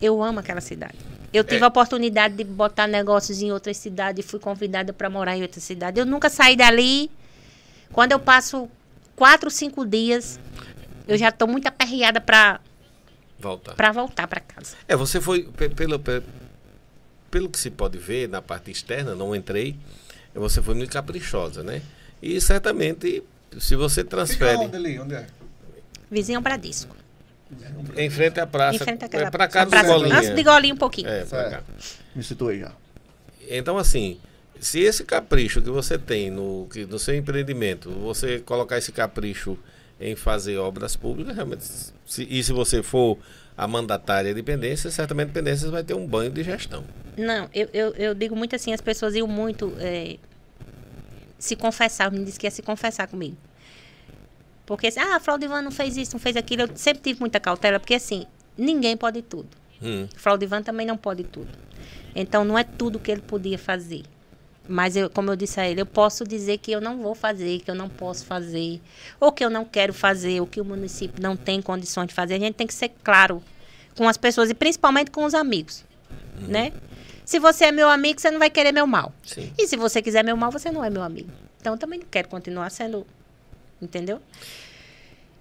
Eu 0.00 0.22
amo 0.22 0.40
aquela 0.40 0.60
cidade. 0.60 0.94
Eu 1.32 1.42
tive 1.42 1.62
É. 1.62 1.64
a 1.64 1.68
oportunidade 1.68 2.34
de 2.34 2.44
botar 2.44 2.86
negócios 2.86 3.42
em 3.42 3.50
outras 3.50 3.76
cidades. 3.76 4.24
Fui 4.24 4.38
convidada 4.38 4.92
para 4.92 5.08
morar 5.10 5.36
em 5.36 5.42
outra 5.42 5.60
cidade. 5.60 5.98
Eu 5.98 6.06
nunca 6.06 6.28
saí 6.28 6.54
dali. 6.54 7.10
Quando 7.92 8.12
eu 8.12 8.20
passo 8.20 8.68
quatro, 9.16 9.50
cinco 9.50 9.84
dias, 9.86 10.38
Eu 11.06 11.16
já 11.18 11.30
tô 11.30 11.46
muito 11.46 11.66
aperreada 11.66 12.20
pra, 12.20 12.60
Voltar. 13.38 13.74
pra 13.74 13.92
voltar 13.92 14.26
pra 14.26 14.40
casa. 14.40 14.74
É, 14.88 14.96
você 14.96 15.20
foi, 15.20 15.42
pe- 15.44 15.68
pelo, 15.68 15.98
pe- 15.98 16.22
pelo 17.30 17.48
que 17.50 17.58
se 17.58 17.70
pode 17.70 17.98
ver 17.98 18.28
na 18.28 18.40
parte 18.40 18.70
externa, 18.70 19.14
não 19.14 19.34
entrei, 19.36 19.76
você 20.34 20.62
foi 20.62 20.74
muito 20.74 20.90
caprichosa, 20.90 21.62
né? 21.62 21.82
E 22.22 22.40
certamente, 22.40 23.22
se 23.58 23.76
você 23.76 24.00
Fica 24.02 24.16
transfere 24.16 24.56
onde 24.56 24.76
ali? 24.76 24.98
Onde 24.98 25.14
é? 25.14 25.26
Vizinho 26.10 26.40
Bradisco. 26.40 26.96
em 27.96 28.08
frente 28.08 28.40
à 28.40 28.46
praça, 28.46 28.76
em 28.76 28.78
frente 28.78 29.04
àquela 29.04 29.26
é 29.26 29.30
pra 29.30 29.46
cá 29.46 29.66
praça-. 29.66 29.94
Antes 29.94 30.34
de 30.34 30.42
Golinha 30.42 30.74
um 30.74 30.78
pouquinho. 30.78 31.08
É, 31.08 31.24
pra 31.24 31.50
cá. 31.50 31.62
Me 32.14 32.22
situei 32.22 32.60
já. 32.60 32.72
Então, 33.48 33.76
assim, 33.76 34.18
se 34.64 34.80
esse 34.80 35.04
capricho 35.04 35.60
que 35.62 35.70
você 35.70 35.98
tem 35.98 36.30
no, 36.30 36.66
que- 36.72 36.86
no 36.86 36.98
seu 36.98 37.14
empreendimento, 37.14 37.90
você 37.90 38.38
colocar 38.40 38.78
esse 38.78 38.90
capricho 38.92 39.58
em 40.00 40.16
fazer 40.16 40.56
obras 40.56 40.96
públicas, 40.96 41.34
realmente, 41.34 41.64
se- 42.06 42.26
e 42.28 42.42
se 42.42 42.52
você 42.52 42.82
for 42.82 43.18
a 43.56 43.68
mandatária 43.68 44.34
de 44.34 44.42
pendências, 44.42 44.94
certamente 44.94 45.30
pendências 45.30 45.70
vai 45.70 45.84
ter 45.84 45.94
um 45.94 46.06
banho 46.06 46.30
de 46.30 46.42
gestão. 46.42 46.82
Não, 47.16 47.48
eu, 47.54 47.68
eu, 47.72 47.90
eu 47.94 48.14
digo 48.14 48.34
muito 48.34 48.56
assim, 48.56 48.72
as 48.72 48.80
pessoas 48.80 49.14
iam 49.14 49.28
muito 49.28 49.72
é, 49.78 50.16
se 51.38 51.54
confessar, 51.54 52.10
me 52.10 52.24
disse 52.24 52.38
que 52.40 52.46
ia 52.46 52.50
se 52.50 52.62
confessar 52.62 53.06
comigo. 53.06 53.36
Porque 54.66 54.86
assim, 54.86 54.98
ah, 55.00 55.20
Flaudivan 55.20 55.62
não 55.62 55.70
fez 55.70 55.96
isso, 55.96 56.12
não 56.14 56.18
fez 56.20 56.36
aquilo. 56.36 56.62
Eu 56.62 56.70
sempre 56.74 57.02
tive 57.02 57.20
muita 57.20 57.38
cautela, 57.38 57.78
porque 57.78 57.94
assim, 57.94 58.24
ninguém 58.56 58.96
pode 58.96 59.20
tudo. 59.22 59.48
Hum, 59.82 60.08
Flaudivan 60.16 60.62
também 60.62 60.86
não 60.86 60.96
pode 60.96 61.22
tudo. 61.24 61.50
Então 62.16 62.44
não 62.44 62.58
é 62.58 62.64
tudo 62.64 62.98
que 62.98 63.10
ele 63.10 63.20
podia 63.20 63.58
fazer. 63.58 64.02
Mas 64.66 64.96
eu, 64.96 65.10
como 65.10 65.30
eu 65.30 65.36
disse 65.36 65.60
a 65.60 65.68
ele, 65.68 65.80
eu 65.80 65.86
posso 65.86 66.24
dizer 66.24 66.58
que 66.58 66.70
eu 66.70 66.80
não 66.80 66.98
vou 66.98 67.14
fazer, 67.14 67.60
que 67.60 67.70
eu 67.70 67.74
não 67.74 67.88
posso 67.88 68.24
fazer, 68.24 68.80
ou 69.20 69.30
que 69.30 69.44
eu 69.44 69.50
não 69.50 69.64
quero 69.64 69.92
fazer, 69.92 70.40
ou 70.40 70.46
que 70.46 70.60
o 70.60 70.64
município 70.64 71.22
não 71.22 71.36
tem 71.36 71.60
condições 71.60 72.08
de 72.08 72.14
fazer. 72.14 72.34
A 72.34 72.38
gente 72.38 72.54
tem 72.54 72.66
que 72.66 72.72
ser 72.72 72.90
claro 73.02 73.42
com 73.96 74.08
as 74.08 74.16
pessoas 74.16 74.48
e 74.48 74.54
principalmente 74.54 75.10
com 75.10 75.24
os 75.24 75.34
amigos, 75.34 75.84
né? 76.48 76.72
Se 77.24 77.38
você 77.38 77.66
é 77.66 77.72
meu 77.72 77.88
amigo, 77.88 78.20
você 78.20 78.30
não 78.30 78.38
vai 78.38 78.50
querer 78.50 78.72
meu 78.72 78.86
mal. 78.86 79.12
sim. 79.24 79.52
E 79.58 79.66
se 79.66 79.76
você 79.76 80.02
quiser 80.02 80.24
meu 80.24 80.36
mal, 80.36 80.50
você 80.50 80.70
não 80.70 80.84
é 80.84 80.90
meu 80.90 81.02
amigo. 81.02 81.30
Então 81.60 81.74
eu 81.74 81.78
também 81.78 81.98
não 81.98 82.06
quero 82.10 82.28
continuar 82.28 82.70
sendo, 82.70 83.06
entendeu? 83.80 84.20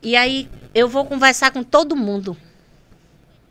E 0.02 0.16
aí 0.16 0.50
eu 0.74 0.88
vou 0.88 1.06
conversar 1.06 1.52
com 1.52 1.64
todo 1.64 1.96
mundo. 1.96 2.36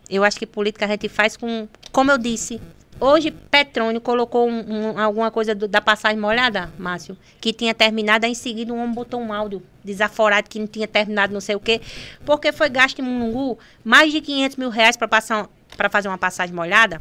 Eu 0.08 0.24
acho 0.24 0.38
que 0.38 0.46
política 0.46 0.84
a 0.84 0.88
gente 0.88 1.08
faz 1.08 1.36
com, 1.36 1.68
como 1.90 2.10
eu 2.10 2.18
disse, 2.18 2.60
hoje 3.04 3.30
Petrônio 3.30 4.00
colocou 4.00 4.48
um- 4.48 4.92
um- 4.92 4.98
alguma 4.98 5.30
coisa 5.30 5.54
do- 5.54 5.66
da 5.68 5.80
passagem 5.80 6.18
molhada, 6.18 6.72
Márcio, 6.78 7.16
que 7.40 7.52
tinha 7.52 7.74
terminado, 7.74 8.24
aí 8.26 8.32
em 8.32 8.34
seguida 8.34 8.72
um 8.72 8.80
homem 8.82 8.94
botou 8.94 9.20
um 9.20 9.32
áudio 9.32 9.62
desaforado 9.84 10.48
que 10.48 10.58
não 10.58 10.66
tinha 10.66 10.86
terminado 10.86 11.32
não 11.32 11.40
sei 11.40 11.56
o 11.56 11.60
quê, 11.60 11.80
porque 12.24 12.52
foi 12.52 12.68
gasto 12.68 13.00
em 13.00 13.02
Mulungu 13.02 13.58
mais 13.84 14.12
de 14.12 14.20
500 14.20 14.56
mil 14.56 14.70
reais 14.70 14.96
para 14.96 15.88
fazer 15.90 16.08
uma 16.08 16.18
passagem 16.18 16.54
molhada. 16.54 17.00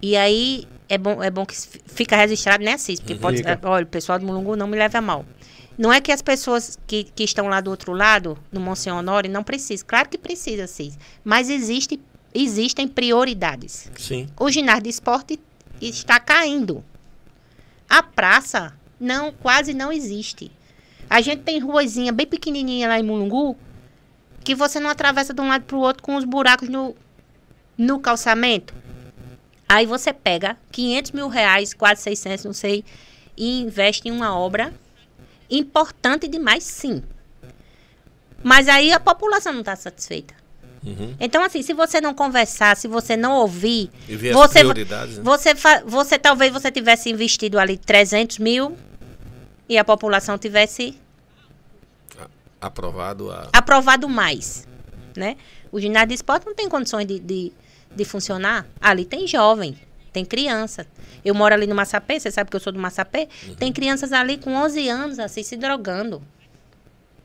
E 0.00 0.16
aí 0.16 0.66
é 0.88 0.98
bom, 0.98 1.22
é 1.22 1.30
bom 1.30 1.44
que 1.46 1.54
fica 1.86 2.16
registrado, 2.16 2.62
né, 2.64 2.76
Cis? 2.76 3.00
Porque 3.00 3.14
pode, 3.14 3.38
Fica. 3.38 3.58
olha, 3.64 3.84
o 3.84 3.88
pessoal 3.88 4.18
do 4.18 4.26
Mulungu 4.26 4.56
não 4.56 4.66
me 4.66 4.76
leva 4.76 4.98
a 4.98 5.00
mal. 5.00 5.24
Não 5.76 5.92
é 5.92 6.00
que 6.00 6.12
as 6.12 6.22
pessoas 6.22 6.78
que, 6.86 7.04
que 7.04 7.24
estão 7.24 7.48
lá 7.48 7.60
do 7.60 7.68
outro 7.70 7.92
lado, 7.92 8.38
no 8.52 8.60
Monsenhor 8.60 8.98
Honório, 8.98 9.28
não 9.30 9.42
precisam. 9.42 9.84
Claro 9.88 10.08
que 10.08 10.16
precisa, 10.16 10.66
Cis. 10.68 10.96
Mas 11.24 11.50
existe, 11.50 11.98
existem 12.34 12.88
prioridades. 12.88 13.90
Sim. 13.96 14.28
O 14.38 14.50
ginásio 14.50 14.82
de 14.82 14.90
esporte 14.90 15.40
está 15.80 16.18
caindo. 16.18 16.84
A 17.88 18.02
praça 18.02 18.74
não, 18.98 19.32
quase 19.32 19.72
não 19.72 19.92
existe. 19.92 20.50
A 21.08 21.20
gente 21.20 21.42
tem 21.42 21.60
ruazinha 21.60 22.12
bem 22.12 22.26
pequenininha 22.26 22.88
lá 22.88 22.98
em 22.98 23.02
Mulungu, 23.02 23.56
que 24.42 24.54
você 24.54 24.80
não 24.80 24.90
atravessa 24.90 25.32
de 25.32 25.40
um 25.40 25.48
lado 25.48 25.64
para 25.64 25.76
o 25.76 25.80
outro 25.80 26.02
com 26.02 26.16
os 26.16 26.24
buracos 26.24 26.68
no, 26.68 26.96
no 27.78 28.00
calçamento. 28.00 28.74
Aí 29.68 29.86
você 29.86 30.12
pega 30.12 30.56
500 30.72 31.12
mil 31.12 31.28
reais, 31.28 31.72
quase 31.72 32.02
600, 32.02 32.44
não 32.44 32.52
sei, 32.52 32.84
e 33.36 33.60
investe 33.60 34.08
em 34.08 34.12
uma 34.12 34.36
obra 34.36 34.74
importante 35.50 36.26
demais, 36.26 36.64
sim. 36.64 37.02
Mas 38.42 38.68
aí 38.68 38.92
a 38.92 39.00
população 39.00 39.52
não 39.52 39.60
está 39.60 39.76
satisfeita. 39.76 40.34
Uhum. 40.84 41.14
Então, 41.18 41.42
assim, 41.42 41.62
se 41.62 41.72
você 41.72 42.00
não 42.00 42.12
conversar, 42.12 42.76
se 42.76 42.86
você 42.86 43.16
não 43.16 43.38
ouvir, 43.38 43.90
E 44.08 44.16
você, 44.16 44.62
né? 44.62 44.74
você, 45.22 45.54
você 45.86 46.18
talvez 46.18 46.52
você 46.52 46.70
tivesse 46.70 47.08
investido 47.08 47.58
ali 47.58 47.78
300 47.78 48.38
mil 48.38 48.76
e 49.68 49.78
a 49.78 49.84
população 49.84 50.36
tivesse 50.36 50.98
Aprovado 52.60 53.30
a. 53.30 53.48
aprovado 53.52 54.08
mais, 54.08 54.66
né? 55.16 55.36
O 55.70 55.80
ginásio 55.80 56.08
de 56.08 56.14
esporte 56.14 56.46
não 56.46 56.54
tem 56.54 56.68
condições 56.68 57.06
de, 57.06 57.18
de, 57.18 57.52
de 57.94 58.04
funcionar. 58.04 58.66
Ali 58.80 59.04
tem 59.04 59.26
jovem, 59.26 59.76
tem 60.12 60.24
criança. 60.24 60.86
Eu 61.24 61.34
moro 61.34 61.54
ali 61.54 61.66
no 61.66 61.74
Massapê, 61.74 62.20
você 62.20 62.30
sabe 62.30 62.48
que 62.50 62.56
eu 62.56 62.60
sou 62.60 62.72
do 62.72 62.78
Massapê. 62.78 63.28
Tem 63.58 63.72
crianças 63.72 64.12
ali 64.12 64.38
com 64.38 64.54
11 64.54 64.88
anos, 64.88 65.18
assim, 65.18 65.42
se 65.42 65.56
drogando. 65.56 66.22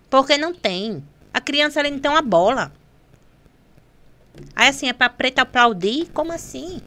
Porque 0.09 0.37
não 0.37 0.53
tem. 0.53 1.03
A 1.33 1.39
criança 1.39 1.79
ali 1.79 1.91
não 1.91 1.99
tem 1.99 2.09
uma 2.09 2.21
bola. 2.21 2.71
Aí, 4.55 4.67
assim, 4.69 4.87
é 4.87 4.93
pra 4.93 5.09
preta 5.09 5.41
aplaudir? 5.43 6.07
Como 6.13 6.31
assim? 6.31 6.81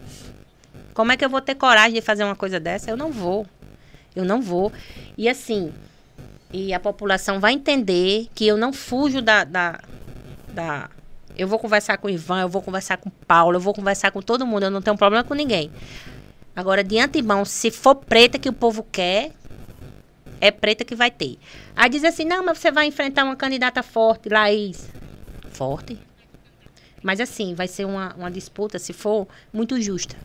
Como 0.95 1.11
é 1.13 1.17
que 1.17 1.25
eu 1.25 1.31
vou 1.31 1.41
ter 1.41 1.55
coragem 1.55 1.95
de 1.95 2.01
fazer 2.03 2.25
uma 2.25 2.37
coisa 2.37 2.61
dessa? 2.61 2.91
Eu 2.91 2.97
não 2.97 3.11
vou. 3.11 3.47
Eu 4.15 4.25
não 4.25 4.43
vou. 4.43 4.71
E 5.17 5.29
assim, 5.29 5.73
e 6.53 6.73
a 6.75 6.81
população 6.81 7.41
vai 7.41 7.53
entender 7.55 8.29
que 8.35 8.47
eu 8.47 8.57
não 8.57 8.73
fujo 8.73 9.23
da, 9.23 9.45
da, 9.45 9.81
da- 10.53 10.91
Eu 11.37 11.49
vou 11.49 11.59
conversar 11.59 11.97
com 11.97 12.09
o 12.09 12.11
Ivan, 12.11 12.43
eu 12.43 12.49
vou 12.49 12.61
conversar 12.61 12.99
com 12.99 13.09
o 13.09 13.13
Paulo, 13.27 13.57
eu 13.57 13.61
vou 13.61 13.73
conversar 13.73 14.11
com 14.11 14.21
todo 14.21 14.47
mundo, 14.47 14.65
eu 14.65 14.71
não 14.71 14.83
tenho 14.83 14.97
problema 14.99 15.25
com 15.25 15.33
ninguém. 15.33 15.71
Agora, 16.55 16.85
de 16.85 16.99
antemão, 16.99 17.45
se 17.47 17.71
for 17.71 17.95
preta 17.95 18.39
que 18.39 18.51
o 18.51 18.53
povo 18.53 18.87
quer, 18.93 19.33
é 20.43 20.51
preta 20.51 20.85
que 20.85 20.95
vai 20.95 21.11
ter. 21.11 21.39
Aí 21.75 21.89
diz 21.89 22.05
assim, 22.05 22.27
não, 22.27 22.45
mas 22.45 22.59
você 22.59 22.71
vai 22.71 22.85
enfrentar 22.87 23.25
uma 23.25 23.35
candidata 23.35 23.83
forte, 23.83 24.29
Laís. 24.29 24.91
Forte? 25.53 25.99
Mas 27.03 27.21
assim, 27.21 27.55
vai 27.55 27.67
ser 27.69 27.85
uma, 27.85 28.15
uma 28.15 28.31
disputa, 28.31 28.79
se 28.79 28.93
for, 28.93 29.27
muito 29.53 29.81
justa. 29.81 30.17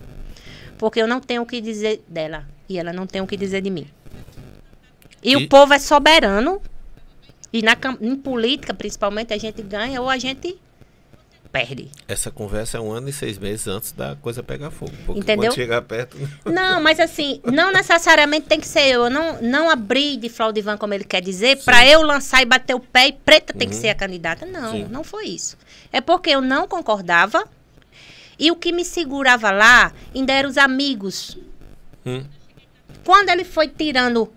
Porque 0.78 1.01
eu 1.01 1.07
não 1.07 1.19
tenho 1.19 1.41
o 1.41 1.45
que 1.45 1.59
dizer 1.59 2.03
dela. 2.07 2.47
E 2.69 2.78
ela 2.78 2.93
não 2.93 3.07
tem 3.07 3.21
o 3.21 3.28
que 3.28 3.36
dizer 3.38 3.61
de 3.61 3.69
mim. 3.69 3.88
E, 5.23 5.32
E- 5.32 5.36
o 5.36 5.49
povo 5.49 5.73
é 5.73 5.80
soberano. 5.80 6.61
E 7.51 7.61
na, 7.61 7.75
em 8.01 8.15
política, 8.15 8.73
principalmente, 8.73 9.34
a 9.34 9.38
gente 9.38 9.61
ganha 9.61 10.01
ou 10.01 10.09
a 10.09 10.17
gente 10.17 10.59
perde. 11.58 11.89
Essa 12.08 12.30
conversa 12.30 12.78
é 12.78 12.82
um 12.82 12.91
ano 12.91 13.10
e 13.10 13.14
seis 13.14 13.38
meses 13.39 13.68
antes 13.68 13.91
da 13.91 14.16
coisa 14.16 14.43
pegar 14.43 14.70
fogo. 14.70 14.91
Porque 15.05 15.22
Entendeu? 15.22 15.49
quando 15.49 15.55
chegar 15.55 15.82
perto. 15.82 16.18
Não, 16.45 16.82
mas 16.82 16.99
assim, 16.99 17.41
não 17.43 17.72
necessariamente 17.72 18.47
tem 18.47 18.60
que 18.60 18.68
ser 18.68 18.88
eu. 18.88 19.05
Eu 19.05 19.10
não, 19.10 19.41
não 19.41 19.70
abri 19.70 20.18
de 20.18 20.30
Flaudivan, 20.30 20.78
como 20.78 20.93
ele 20.93 21.03
quer 21.03 21.22
dizer, 21.22 21.64
para 21.64 21.86
eu 21.86 22.01
lançar 22.01 22.41
e 22.41 22.45
bater 22.45 22.76
o 22.76 22.80
pé 22.80 23.08
e 23.08 23.14
preta 23.14 23.53
tem 23.53 23.70
que 23.70 23.76
ser 23.76 23.89
a 23.89 23.95
candidata. 23.95 24.45
Não, 24.45 24.72
Sim. 24.72 24.88
não 24.89 25.03
foi 25.03 25.26
isso. 25.28 25.58
É 25.91 26.01
porque 26.01 26.30
eu 26.30 26.41
não 26.41 26.68
concordava. 26.68 27.47
E 28.39 28.51
o 28.51 28.55
que 28.55 28.72
me 28.72 28.86
segurava 28.86 29.49
lá 29.49 29.91
ainda 30.14 30.34
eram 30.34 30.49
os 30.49 30.58
amigos. 30.58 31.38
Hum. 32.05 32.24
Quando 33.03 33.30
ele 33.30 33.43
foi 33.43 33.68
tirando 33.68 34.32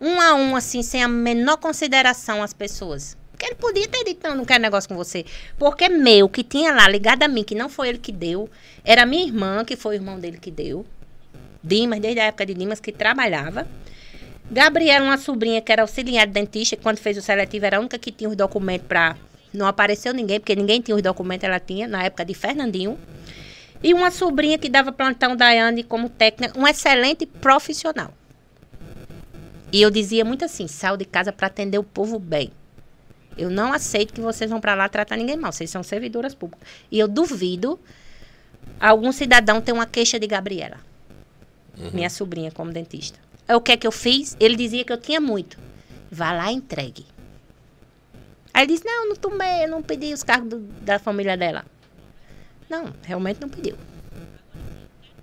um 0.00 0.20
a 0.20 0.34
um, 0.34 0.56
assim, 0.56 0.82
sem 0.82 1.02
a 1.02 1.08
menor 1.08 1.56
consideração 1.56 2.42
às 2.42 2.52
pessoas. 2.52 3.16
Ele 3.44 3.56
podia 3.56 3.86
ter 3.86 4.04
dito, 4.04 4.26
não, 4.26 4.36
não 4.36 4.44
quero 4.46 4.62
negócio 4.62 4.88
com 4.88 4.96
você. 4.96 5.26
Porque 5.58 5.86
meu, 5.86 6.30
que 6.30 6.42
tinha 6.42 6.72
lá, 6.72 6.88
ligado 6.88 7.22
a 7.22 7.28
mim, 7.28 7.44
que 7.44 7.54
não 7.54 7.68
foi 7.68 7.90
ele 7.90 7.98
que 7.98 8.10
deu, 8.10 8.48
era 8.82 9.04
minha 9.04 9.22
irmã, 9.22 9.62
que 9.66 9.76
foi 9.76 9.96
o 9.96 9.98
irmão 9.98 10.18
dele 10.18 10.38
que 10.38 10.50
deu. 10.50 10.86
Dimas, 11.62 12.00
desde 12.00 12.20
a 12.20 12.24
época 12.24 12.46
de 12.46 12.54
Dimas, 12.54 12.80
que 12.80 12.90
trabalhava. 12.90 13.68
Gabriela, 14.50 15.04
uma 15.04 15.18
sobrinha 15.18 15.60
que 15.60 15.70
era 15.70 15.82
auxiliar 15.82 16.26
de 16.26 16.32
dentista, 16.32 16.76
quando 16.76 16.98
fez 16.98 17.18
o 17.18 17.22
seletivo 17.22 17.66
era 17.66 17.76
a 17.76 17.80
única 17.80 17.98
que 17.98 18.10
tinha 18.10 18.30
os 18.30 18.36
documentos 18.36 18.86
para. 18.86 19.16
Não 19.52 19.66
apareceu 19.66 20.14
ninguém, 20.14 20.40
porque 20.40 20.56
ninguém 20.56 20.80
tinha 20.80 20.96
os 20.96 21.02
documentos, 21.02 21.44
ela 21.44 21.60
tinha, 21.60 21.86
na 21.86 22.02
época 22.02 22.24
de 22.24 22.32
Fernandinho. 22.32 22.98
E 23.82 23.92
uma 23.92 24.10
sobrinha 24.10 24.56
que 24.56 24.70
dava 24.70 24.90
plantão 24.90 25.36
Daiane 25.36 25.82
como 25.82 26.08
técnica, 26.08 26.58
um 26.58 26.66
excelente 26.66 27.26
profissional. 27.26 28.10
E 29.70 29.82
eu 29.82 29.90
dizia 29.90 30.24
muito 30.24 30.44
assim: 30.44 30.66
sal 30.66 30.96
de 30.96 31.04
casa 31.04 31.30
para 31.30 31.46
atender 31.46 31.78
o 31.78 31.84
povo 31.84 32.18
bem. 32.18 32.50
Eu 33.36 33.50
não 33.50 33.72
aceito 33.72 34.12
que 34.14 34.20
vocês 34.20 34.48
vão 34.50 34.60
para 34.60 34.74
lá 34.74 34.88
tratar 34.88 35.16
ninguém 35.16 35.36
mal. 35.36 35.52
Vocês 35.52 35.70
são 35.70 35.82
servidoras 35.82 36.34
públicas. 36.34 36.66
E 36.90 36.98
eu 36.98 37.08
duvido 37.08 37.78
algum 38.80 39.10
cidadão 39.12 39.60
ter 39.60 39.72
uma 39.72 39.86
queixa 39.86 40.18
de 40.18 40.26
Gabriela, 40.26 40.78
minha 41.92 42.08
sobrinha, 42.10 42.50
como 42.52 42.72
dentista. 42.72 43.18
Aí 43.48 43.54
o 43.54 43.60
que 43.60 43.72
é 43.72 43.76
que 43.76 43.86
eu 43.86 43.92
fiz? 43.92 44.36
Ele 44.40 44.56
dizia 44.56 44.84
que 44.84 44.92
eu 44.92 44.96
tinha 44.98 45.20
muito. 45.20 45.58
Vá 46.10 46.32
lá 46.32 46.50
e 46.50 46.54
entregue. 46.54 47.04
Aí 48.52 48.62
ele 48.64 48.72
disse: 48.72 48.84
Não, 48.84 49.08
não 49.08 49.16
tomei, 49.16 49.64
eu 49.64 49.68
não 49.68 49.82
pedi 49.82 50.12
os 50.14 50.22
cargos 50.22 50.48
do- 50.50 50.60
da 50.82 50.98
família 50.98 51.36
dela. 51.36 51.64
Não, 52.70 52.92
realmente 53.02 53.40
não 53.40 53.48
pediu. 53.48 53.76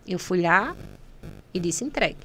Eu 0.07 0.20
fui 0.20 0.41
lá 0.41 0.76
e 1.53 1.59
disse: 1.59 1.84
entregue. 1.84 2.18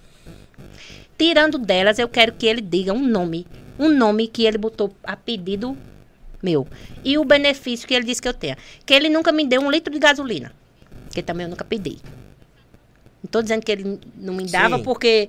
Tirando 1.16 1.57
delas, 1.59 1.99
eu 1.99 2.09
quero 2.09 2.32
que 2.32 2.47
ele 2.47 2.61
diga 2.61 2.93
um 2.93 3.07
nome. 3.07 3.47
Um 3.78 3.88
nome 3.88 4.26
que 4.28 4.44
ele 4.44 4.58
botou 4.58 4.94
a 5.04 5.16
pedido 5.16 5.76
meu. 6.42 6.66
E 7.04 7.18
o 7.18 7.24
benefício 7.24 7.86
que 7.86 7.94
ele 7.94 8.04
disse 8.04 8.22
que 8.22 8.28
eu 8.28 8.34
tenho. 8.34 8.56
Que 8.84 8.94
ele 8.94 9.08
nunca 9.08 9.32
me 9.32 9.46
deu 9.46 9.60
um 9.60 9.70
litro 9.70 9.92
de 9.92 9.98
gasolina. 9.98 10.52
Que 11.10 11.22
também 11.22 11.44
eu 11.44 11.50
nunca 11.50 11.64
pedi. 11.64 11.98
Não 13.22 13.30
tô 13.30 13.42
dizendo 13.42 13.62
que 13.64 13.72
ele 13.72 13.98
não 14.16 14.34
me 14.34 14.46
dava 14.46 14.76
Sim. 14.78 14.82
porque 14.84 15.28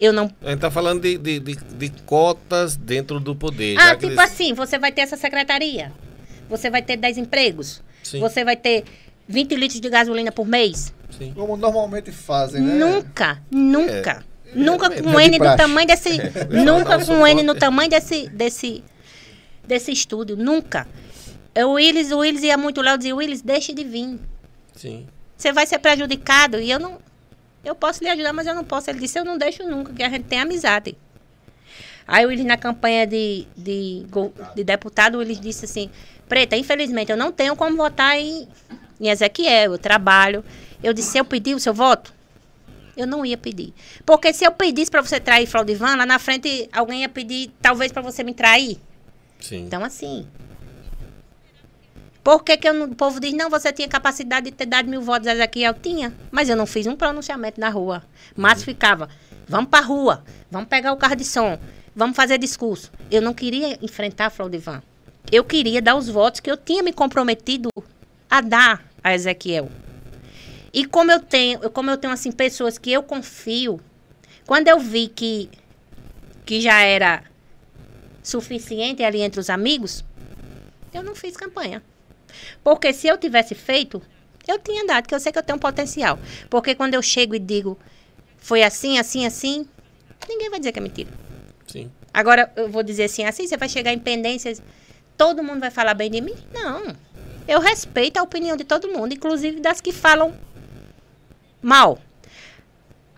eu 0.00 0.12
não 0.12 0.30
A 0.42 0.50
gente 0.50 0.60
tá 0.60 0.70
falando 0.70 1.02
de, 1.02 1.18
de, 1.18 1.40
de, 1.40 1.54
de 1.56 1.90
cotas 2.04 2.76
dentro 2.76 3.20
do 3.20 3.34
poder. 3.36 3.76
Ah, 3.78 3.94
tipo 3.94 4.06
eles- 4.06 4.18
assim, 4.18 4.52
você 4.52 4.78
vai 4.78 4.92
ter 4.92 5.02
essa 5.02 5.16
secretaria. 5.16 5.92
Você 6.48 6.70
vai 6.70 6.82
ter 6.82 6.96
10 6.96 7.18
empregos. 7.18 7.82
Sim. 8.02 8.20
Você 8.20 8.44
vai 8.44 8.56
ter 8.56 8.84
20 9.28 9.54
litros 9.56 9.80
de 9.80 9.88
gasolina 9.88 10.30
por 10.30 10.46
mês. 10.46 10.92
Sim. 11.16 11.32
Como 11.34 11.56
normalmente 11.56 12.10
fazem, 12.12 12.60
né? 12.60 12.74
Nunca, 12.74 13.42
nunca. 13.50 14.24
Nunca 14.54 14.86
é, 14.86 15.02
com 15.02 15.10
é 15.10 15.12
um 15.12 15.16
de 15.16 15.24
N 15.24 15.38
do 15.38 15.56
tamanho 15.56 15.86
desse. 15.86 16.10
vou 16.50 16.64
nunca 16.64 17.04
com 17.04 17.12
um 17.12 17.26
N 17.26 17.42
no 17.42 17.54
tamanho 17.54 17.90
desse, 17.90 18.28
desse, 18.28 18.84
desse 19.66 19.92
estúdio. 19.92 20.36
Nunca. 20.36 20.86
O 21.56 21.72
Willis, 21.72 22.10
o 22.10 22.18
Willis 22.18 22.42
ia 22.42 22.56
muito 22.56 22.82
lá, 22.82 22.92
eu 22.92 22.98
dizia, 22.98 23.14
Willis, 23.14 23.42
deixe 23.42 23.72
de 23.72 23.84
vir. 23.84 24.18
Sim. 24.74 25.06
Você 25.36 25.52
vai 25.52 25.66
ser 25.66 25.78
prejudicado 25.78 26.60
e 26.60 26.70
eu 26.70 26.78
não. 26.78 26.98
Eu 27.64 27.74
posso 27.74 28.02
lhe 28.02 28.10
ajudar, 28.10 28.32
mas 28.32 28.46
eu 28.46 28.54
não 28.54 28.64
posso. 28.64 28.90
Ele 28.90 28.98
disse, 28.98 29.18
eu 29.18 29.24
não 29.24 29.38
deixo 29.38 29.62
nunca, 29.64 29.92
que 29.92 30.02
a 30.02 30.08
gente 30.08 30.24
tem 30.24 30.40
amizade. 30.40 30.96
Aí 32.06 32.26
o 32.26 32.28
Willis, 32.28 32.44
na 32.44 32.58
campanha 32.58 33.06
de, 33.06 33.46
de, 33.56 34.04
de 34.54 34.64
deputado, 34.64 35.14
o 35.14 35.18
Willis 35.18 35.40
disse 35.40 35.64
assim, 35.64 35.90
Preta, 36.28 36.56
infelizmente, 36.56 37.10
eu 37.10 37.16
não 37.16 37.30
tenho 37.30 37.54
como 37.54 37.76
votar 37.76 38.18
em, 38.18 38.48
em 39.00 39.08
Ezequiel, 39.08 39.72
eu 39.72 39.78
trabalho. 39.78 40.44
Eu 40.82 40.92
disse, 40.92 41.12
se 41.12 41.18
eu 41.18 41.24
pedir 41.24 41.54
o 41.54 41.60
seu 41.60 41.72
voto, 41.72 42.12
eu 42.96 43.06
não 43.06 43.24
ia 43.24 43.36
pedir. 43.36 43.72
Porque 44.04 44.32
se 44.32 44.44
eu 44.44 44.52
pedisse 44.52 44.90
para 44.90 45.00
você 45.00 45.20
trair 45.20 45.46
Flaudivan, 45.46 45.96
lá 45.96 46.06
na 46.06 46.18
frente 46.18 46.68
alguém 46.72 47.02
ia 47.02 47.08
pedir, 47.08 47.50
talvez, 47.60 47.92
para 47.92 48.02
você 48.02 48.22
me 48.22 48.34
trair. 48.34 48.78
Sim. 49.40 49.64
Então, 49.66 49.84
assim. 49.84 50.26
Por 52.22 52.42
que, 52.42 52.56
que 52.56 52.66
eu 52.66 52.84
o 52.84 52.94
povo 52.94 53.20
diz, 53.20 53.34
não, 53.34 53.50
você 53.50 53.70
tinha 53.70 53.86
capacidade 53.86 54.46
de 54.46 54.56
ter 54.56 54.64
dado 54.64 54.88
mil 54.88 55.02
votos, 55.02 55.28
Ezequiel? 55.28 55.74
Tinha. 55.74 56.14
Mas 56.30 56.48
eu 56.48 56.56
não 56.56 56.64
fiz 56.64 56.86
um 56.86 56.96
pronunciamento 56.96 57.60
na 57.60 57.68
rua. 57.68 58.02
Mas 58.34 58.64
ficava, 58.64 59.10
vamos 59.46 59.68
pra 59.68 59.80
rua, 59.80 60.24
vamos 60.50 60.68
pegar 60.68 60.92
o 60.92 60.96
carro 60.96 61.16
de 61.16 61.24
som, 61.24 61.58
vamos 61.94 62.16
fazer 62.16 62.38
discurso. 62.38 62.90
Eu 63.10 63.20
não 63.20 63.34
queria 63.34 63.78
enfrentar 63.82 64.30
Flaudivan. 64.30 64.82
Eu 65.30 65.44
queria 65.44 65.82
dar 65.82 65.96
os 65.96 66.08
votos 66.08 66.40
que 66.40 66.50
eu 66.50 66.56
tinha 66.56 66.82
me 66.82 66.92
comprometido 66.92 67.68
a 68.30 68.40
dar 68.40 68.82
a 69.02 69.14
Ezequiel. 69.14 69.70
E 70.74 70.84
como 70.84 71.12
eu 71.12 71.20
tenho, 71.20 71.70
como 71.70 71.88
eu 71.88 71.96
tenho 71.96 72.12
assim 72.12 72.32
pessoas 72.32 72.76
que 72.76 72.92
eu 72.92 73.00
confio, 73.00 73.80
quando 74.44 74.66
eu 74.66 74.80
vi 74.80 75.06
que 75.06 75.48
que 76.44 76.60
já 76.60 76.82
era 76.82 77.22
suficiente 78.24 79.02
ali 79.04 79.20
entre 79.20 79.38
os 79.38 79.48
amigos, 79.48 80.04
eu 80.92 81.04
não 81.04 81.14
fiz 81.14 81.36
campanha. 81.36 81.80
Porque 82.62 82.92
se 82.92 83.06
eu 83.06 83.16
tivesse 83.16 83.54
feito, 83.54 84.02
eu 84.48 84.58
tinha 84.58 84.84
dado, 84.84 85.06
que 85.06 85.14
eu 85.14 85.20
sei 85.20 85.30
que 85.30 85.38
eu 85.38 85.44
tenho 85.44 85.56
um 85.56 85.60
potencial. 85.60 86.18
Porque 86.50 86.74
quando 86.74 86.94
eu 86.94 87.02
chego 87.02 87.36
e 87.36 87.38
digo, 87.38 87.78
foi 88.36 88.64
assim, 88.64 88.98
assim, 88.98 89.24
assim, 89.24 89.66
ninguém 90.28 90.50
vai 90.50 90.58
dizer 90.58 90.72
que 90.72 90.80
é 90.80 90.82
mentira. 90.82 91.10
Sim. 91.68 91.90
Agora, 92.12 92.52
eu 92.56 92.68
vou 92.68 92.82
dizer 92.82 93.04
assim, 93.04 93.24
assim, 93.24 93.46
você 93.46 93.56
vai 93.56 93.68
chegar 93.68 93.92
em 93.92 93.98
pendências, 93.98 94.60
todo 95.16 95.42
mundo 95.42 95.60
vai 95.60 95.70
falar 95.70 95.94
bem 95.94 96.10
de 96.10 96.20
mim? 96.20 96.34
Não. 96.52 96.96
Eu 97.46 97.60
respeito 97.60 98.18
a 98.18 98.22
opinião 98.22 98.56
de 98.56 98.64
todo 98.64 98.88
mundo, 98.88 99.14
inclusive 99.14 99.60
das 99.60 99.80
que 99.80 99.92
falam 99.92 100.34
mal. 101.64 101.98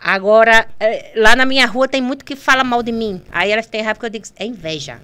Agora, 0.01 0.69
eh, 0.79 1.13
lá 1.17 1.35
na 1.35 1.45
minha 1.45 1.67
rua 1.67 1.89
tem 1.89 2.01
muito 2.01 2.25
que 2.25 2.37
fala 2.37 2.63
mal 2.63 2.83
de 2.83 2.93
mim. 2.93 3.21
Aí 3.31 3.51
elas 3.51 3.67
têm 3.67 3.83
raiva 3.83 3.95
porque 3.95 4.07
eu 4.07 4.11
digo, 4.11 4.27
é 4.37 4.45
inveja. 4.45 5.01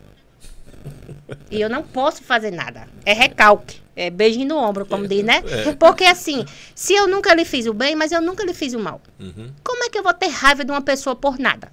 E 1.51 1.61
eu 1.61 1.69
não 1.69 1.83
posso 1.83 2.23
fazer 2.23 2.51
nada. 2.51 2.89
É 3.05 3.13
recalque. 3.13 3.81
É 3.95 4.09
beijinho 4.11 4.49
no 4.49 4.57
ombro, 4.57 4.87
como 4.87 5.07
diz, 5.07 5.23
né? 5.23 5.43
Porque 5.79 6.05
assim, 6.05 6.47
se 6.75 6.95
eu 6.95 7.07
nunca 7.07 7.35
lhe 7.35 7.45
fiz 7.45 7.67
o 7.67 7.75
bem, 7.75 7.95
mas 7.95 8.11
eu 8.11 8.23
nunca 8.23 8.45
lhe 8.45 8.55
fiz 8.55 8.73
o 8.73 8.79
mal. 8.79 9.01
Uhum. 9.21 9.51
Como 9.63 9.85
é 9.85 9.91
que 9.91 9.99
eu 9.99 10.03
vou 10.03 10.15
ter 10.15 10.29
raiva 10.29 10.65
de 10.65 10.71
uma 10.71 10.81
pessoa 10.81 11.15
por 11.15 11.39
nada? 11.39 11.71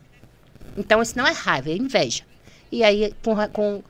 Então, 0.76 1.02
isso 1.02 1.18
não 1.18 1.26
é 1.26 1.32
raiva, 1.32 1.70
é 1.70 1.76
inveja. 1.76 2.24
E 2.72 2.84
aí, 2.84 3.14
com, 3.24 3.36
com, 3.50 3.84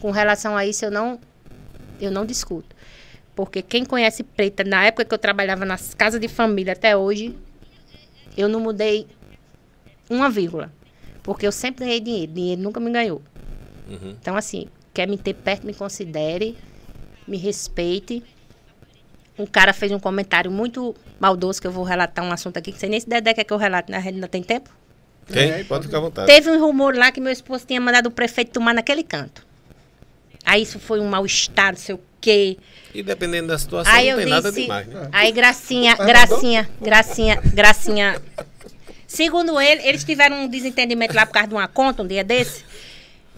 com 0.00 0.10
relação 0.10 0.56
a 0.56 0.64
isso, 0.64 0.84
eu 0.84 0.90
não, 0.90 1.18
eu 2.00 2.10
não 2.10 2.24
discuto. 2.24 2.73
Porque 3.34 3.62
quem 3.62 3.84
conhece 3.84 4.22
Preta, 4.22 4.62
na 4.62 4.84
época 4.84 5.04
que 5.04 5.14
eu 5.14 5.18
trabalhava 5.18 5.64
nas 5.64 5.92
casas 5.94 6.20
de 6.20 6.28
família 6.28 6.72
até 6.72 6.96
hoje, 6.96 7.34
eu 8.36 8.48
não 8.48 8.60
mudei 8.60 9.06
uma 10.08 10.30
vírgula. 10.30 10.72
Porque 11.22 11.46
eu 11.46 11.52
sempre 11.52 11.84
ganhei 11.84 12.00
dinheiro. 12.00 12.32
Dinheiro 12.32 12.62
nunca 12.62 12.78
me 12.78 12.90
ganhou. 12.90 13.22
Uhum. 13.88 14.16
Então, 14.20 14.36
assim, 14.36 14.66
quer 14.92 15.08
me 15.08 15.18
ter 15.18 15.34
perto, 15.34 15.66
me 15.66 15.74
considere, 15.74 16.56
me 17.26 17.36
respeite. 17.36 18.22
Um 19.36 19.46
cara 19.46 19.72
fez 19.72 19.90
um 19.90 19.98
comentário 19.98 20.50
muito 20.50 20.94
maldoso 21.18 21.60
que 21.60 21.66
eu 21.66 21.72
vou 21.72 21.82
relatar 21.82 22.24
um 22.24 22.30
assunto 22.30 22.56
aqui, 22.56 22.70
que 22.70 22.78
sei 22.78 22.88
nem 22.88 23.00
se 23.00 23.08
Dedé 23.08 23.34
quer 23.34 23.42
que 23.42 23.52
eu 23.52 23.56
relate, 23.56 23.90
na 23.90 23.98
rede 23.98 24.20
não 24.20 24.28
tem 24.28 24.42
tempo. 24.42 24.70
Tem? 25.26 25.50
É, 25.50 25.64
Pode 25.64 25.86
ficar 25.86 25.98
à 25.98 26.00
vontade. 26.02 26.26
Teve 26.26 26.50
um 26.50 26.60
rumor 26.60 26.94
lá 26.94 27.10
que 27.10 27.20
meu 27.20 27.32
esposo 27.32 27.66
tinha 27.66 27.80
mandado 27.80 28.06
o 28.06 28.10
prefeito 28.10 28.52
tomar 28.52 28.74
naquele 28.74 29.02
canto. 29.02 29.44
Aí 30.44 30.62
isso 30.62 30.78
foi 30.78 31.00
um 31.00 31.08
mal-estar, 31.08 31.72
não 31.72 31.78
sei 31.78 31.94
o 31.94 32.00
quê. 32.24 32.56
E 32.94 33.02
dependendo 33.02 33.48
da 33.48 33.58
situação, 33.58 33.92
Aí 33.92 34.10
não 34.10 34.18
tem 34.18 34.26
nada 34.26 34.48
disse. 34.50 34.62
demais, 34.62 34.86
né? 34.86 35.08
Aí 35.12 35.32
Gracinha, 35.32 35.96
Gracinha, 35.96 36.70
Gracinha, 36.80 37.40
Gracinha. 37.52 38.22
Segundo 39.06 39.60
ele, 39.60 39.82
eles 39.86 40.02
tiveram 40.04 40.44
um 40.44 40.48
desentendimento 40.48 41.14
lá 41.14 41.26
por 41.26 41.32
causa 41.32 41.48
de 41.48 41.54
uma 41.54 41.68
conta 41.68 42.02
um 42.02 42.06
dia 42.06 42.24
desse. 42.24 42.64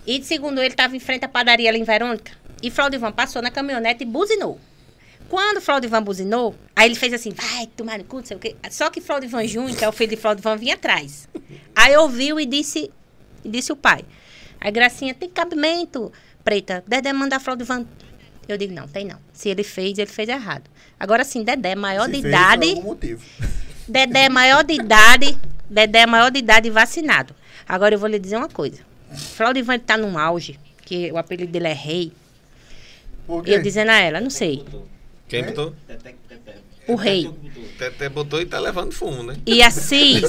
E 0.06 0.22
segundo 0.22 0.60
ele, 0.60 0.68
estava 0.68 0.94
em 0.96 1.00
frente 1.00 1.24
à 1.24 1.28
padaria 1.28 1.68
ali 1.68 1.80
em 1.80 1.84
Verônica. 1.84 2.32
E 2.62 2.70
Flaudivan 2.70 3.12
passou 3.12 3.42
na 3.42 3.50
caminhonete 3.50 4.04
e 4.04 4.06
buzinou. 4.06 4.58
Quando 5.28 5.60
Flaudivan 5.60 6.02
buzinou, 6.02 6.54
aí 6.74 6.86
ele 6.88 6.94
fez 6.94 7.12
assim, 7.12 7.30
vai 7.30 7.66
tomar 7.76 7.98
no 7.98 8.04
cu, 8.04 8.18
não 8.18 8.24
sei 8.24 8.36
o 8.36 8.40
quê. 8.40 8.54
Só 8.70 8.88
que 8.90 9.00
Flaudivan 9.00 9.46
Júnior, 9.46 9.76
que 9.76 9.84
é 9.84 9.88
o 9.88 9.92
filho 9.92 10.10
de 10.10 10.16
Flaudivan, 10.16 10.56
vinha 10.56 10.74
atrás. 10.74 11.28
Aí 11.74 11.96
ouviu 11.96 12.38
e 12.38 12.46
disse, 12.46 12.90
e 13.44 13.48
disse 13.48 13.72
o 13.72 13.76
pai. 13.76 14.04
Aí 14.60 14.70
Gracinha, 14.70 15.12
tem 15.14 15.28
cabimento, 15.28 16.12
preta. 16.44 16.84
Dedé 16.86 17.12
manda 17.12 17.40
Flaudivan. 17.40 17.84
Eu 18.48 18.56
digo, 18.56 18.72
não, 18.74 18.86
tem 18.86 19.04
não. 19.04 19.18
Se 19.32 19.48
ele 19.48 19.62
fez, 19.64 19.98
ele 19.98 20.10
fez 20.10 20.28
errado. 20.28 20.64
Agora 20.98 21.24
sim, 21.24 21.42
Dedé, 21.42 21.74
maior 21.74 22.04
Se 22.06 22.12
de 22.12 22.22
fez 22.22 22.34
idade. 22.34 22.66
por 22.66 22.76
algum 22.76 22.82
motivo. 22.88 23.22
Dedé 23.88 24.24
é 24.24 24.28
maior 24.28 24.64
de 24.64 24.74
idade. 24.74 25.38
Dedé 25.68 26.00
é 26.00 26.06
maior 26.06 26.30
de 26.30 26.38
idade 26.38 26.70
vacinado. 26.70 27.34
Agora 27.68 27.94
eu 27.94 27.98
vou 27.98 28.08
lhe 28.08 28.18
dizer 28.18 28.36
uma 28.36 28.48
coisa. 28.48 28.80
Flaudivan 29.12 29.74
ele 29.74 29.82
tá 29.84 29.96
num 29.96 30.16
auge, 30.18 30.58
que 30.84 31.10
o 31.12 31.18
apelido 31.18 31.50
dele 31.52 31.68
é 31.68 31.72
rei. 31.72 32.12
Por 33.26 33.42
E 33.42 33.50
quê? 33.50 33.54
eu 33.56 33.62
dizendo 33.62 33.90
a 33.90 33.98
ela, 33.98 34.20
não 34.20 34.30
sei, 34.30 34.64
Quem 35.28 35.44
botou? 35.44 35.74
o 36.88 36.94
rei. 36.94 37.28
Teté 37.78 38.08
botou 38.08 38.40
e 38.40 38.46
tá 38.46 38.58
levando 38.60 38.92
fumo, 38.92 39.22
né? 39.22 39.36
E 39.44 39.60
Assis, 39.62 40.22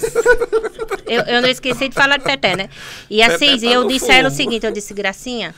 eu, 1.05 1.21
eu 1.23 1.41
não 1.41 1.49
esqueci 1.49 1.87
de 1.89 1.93
falar 1.95 2.17
de 2.17 2.23
Teté, 2.23 2.55
né? 2.55 2.69
E 3.09 3.21
Assis, 3.21 3.61
tá 3.61 3.67
eu 3.67 3.87
disse 3.87 4.11
a 4.11 4.15
ela 4.15 4.27
o 4.29 4.31
fumo. 4.31 4.43
seguinte, 4.43 4.65
eu 4.65 4.71
disse, 4.71 4.93
Gracinha, 4.93 5.53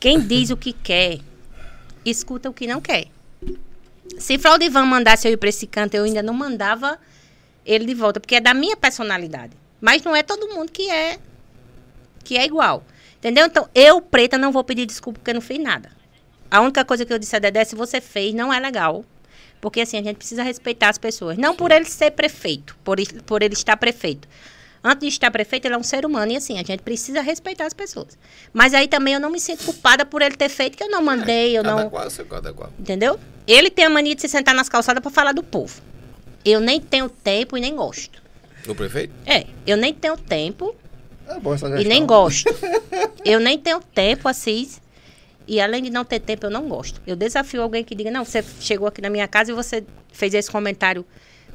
quem 0.00 0.20
diz 0.20 0.50
o 0.50 0.56
que 0.56 0.72
quer, 0.72 1.18
escuta 2.04 2.50
o 2.50 2.52
que 2.52 2.66
não 2.66 2.80
quer. 2.80 3.06
Se 4.18 4.38
Flaudivan 4.38 4.84
mandasse 4.84 5.26
eu 5.26 5.32
ir 5.32 5.36
pra 5.36 5.48
esse 5.48 5.66
canto, 5.66 5.94
eu 5.94 6.04
ainda 6.04 6.22
não 6.22 6.34
mandava 6.34 6.98
ele 7.64 7.86
de 7.86 7.94
volta, 7.94 8.20
porque 8.20 8.36
é 8.36 8.40
da 8.40 8.52
minha 8.52 8.76
personalidade. 8.76 9.52
Mas 9.80 10.02
não 10.02 10.14
é 10.14 10.22
todo 10.22 10.48
mundo 10.48 10.70
que 10.70 10.90
é 10.90 11.18
que 12.24 12.36
é 12.36 12.44
igual. 12.44 12.84
Entendeu? 13.18 13.46
Então, 13.46 13.68
eu, 13.74 14.00
preta, 14.00 14.36
não 14.36 14.52
vou 14.52 14.64
pedir 14.64 14.86
desculpa 14.86 15.18
porque 15.18 15.30
eu 15.30 15.34
não 15.34 15.40
fiz 15.40 15.58
nada. 15.58 15.90
A 16.50 16.60
única 16.60 16.84
coisa 16.84 17.04
que 17.04 17.12
eu 17.12 17.18
disse 17.18 17.34
a 17.34 17.38
Dedé, 17.38 17.64
se 17.64 17.74
você 17.74 18.00
fez, 18.00 18.34
não 18.34 18.52
é 18.52 18.60
legal. 18.60 19.04
Porque 19.60 19.80
assim, 19.80 19.96
a 19.96 20.02
gente 20.02 20.16
precisa 20.16 20.42
respeitar 20.42 20.88
as 20.88 20.98
pessoas. 20.98 21.38
Não 21.38 21.54
por 21.54 21.70
ele 21.70 21.84
ser 21.84 22.10
prefeito, 22.10 22.76
por, 22.82 22.98
por 23.24 23.42
ele 23.42 23.54
estar 23.54 23.76
prefeito. 23.76 24.28
Antes 24.84 25.00
de 25.00 25.08
estar 25.08 25.30
prefeito, 25.30 25.66
ele 25.66 25.74
é 25.74 25.78
um 25.78 25.82
ser 25.82 26.04
humano 26.04 26.32
e 26.32 26.36
assim, 26.36 26.54
a 26.58 26.62
gente 26.64 26.80
precisa 26.82 27.20
respeitar 27.20 27.66
as 27.66 27.72
pessoas. 27.72 28.18
Mas 28.52 28.74
aí 28.74 28.88
também 28.88 29.14
eu 29.14 29.20
não 29.20 29.30
me 29.30 29.38
sinto 29.38 29.64
culpada 29.64 30.04
por 30.04 30.22
ele 30.22 30.34
ter 30.36 30.48
feito, 30.48 30.76
que 30.76 30.82
eu 30.82 30.90
não 30.90 31.02
mandei, 31.02 31.56
eu 31.56 31.62
Cada 31.62 31.82
não. 31.84 31.90
qual, 31.90 32.10
seu 32.10 32.26
cada 32.26 32.52
qual. 32.52 32.72
Entendeu? 32.78 33.18
Ele 33.46 33.70
tem 33.70 33.84
a 33.84 33.90
mania 33.90 34.14
de 34.14 34.20
se 34.20 34.28
sentar 34.28 34.54
nas 34.54 34.68
calçadas 34.68 35.00
para 35.00 35.10
falar 35.10 35.32
do 35.32 35.42
povo. 35.42 35.80
Eu 36.44 36.58
nem 36.60 36.80
tenho 36.80 37.08
tempo 37.08 37.56
e 37.56 37.60
nem 37.60 37.76
gosto. 37.76 38.20
O 38.66 38.74
prefeito? 38.74 39.12
É, 39.24 39.46
eu 39.66 39.76
nem 39.76 39.92
tenho 39.94 40.16
tempo 40.16 40.74
É 41.28 41.38
bom 41.38 41.54
essa 41.54 41.68
e 41.80 41.84
nem 41.84 42.04
gosto. 42.04 42.48
Eu 43.24 43.38
nem 43.38 43.56
tenho 43.56 43.80
tempo, 43.80 44.28
Assis. 44.28 44.80
E 45.46 45.60
além 45.60 45.82
de 45.82 45.90
não 45.90 46.04
ter 46.04 46.18
tempo, 46.20 46.46
eu 46.46 46.50
não 46.50 46.68
gosto. 46.68 47.00
Eu 47.06 47.14
desafio 47.16 47.62
alguém 47.62 47.84
que 47.84 47.94
diga, 47.94 48.10
não, 48.10 48.24
você 48.24 48.44
chegou 48.60 48.86
aqui 48.88 49.00
na 49.00 49.08
minha 49.10 49.26
casa 49.28 49.50
e 49.52 49.54
você 49.54 49.84
fez 50.12 50.34
esse 50.34 50.50
comentário 50.50 51.04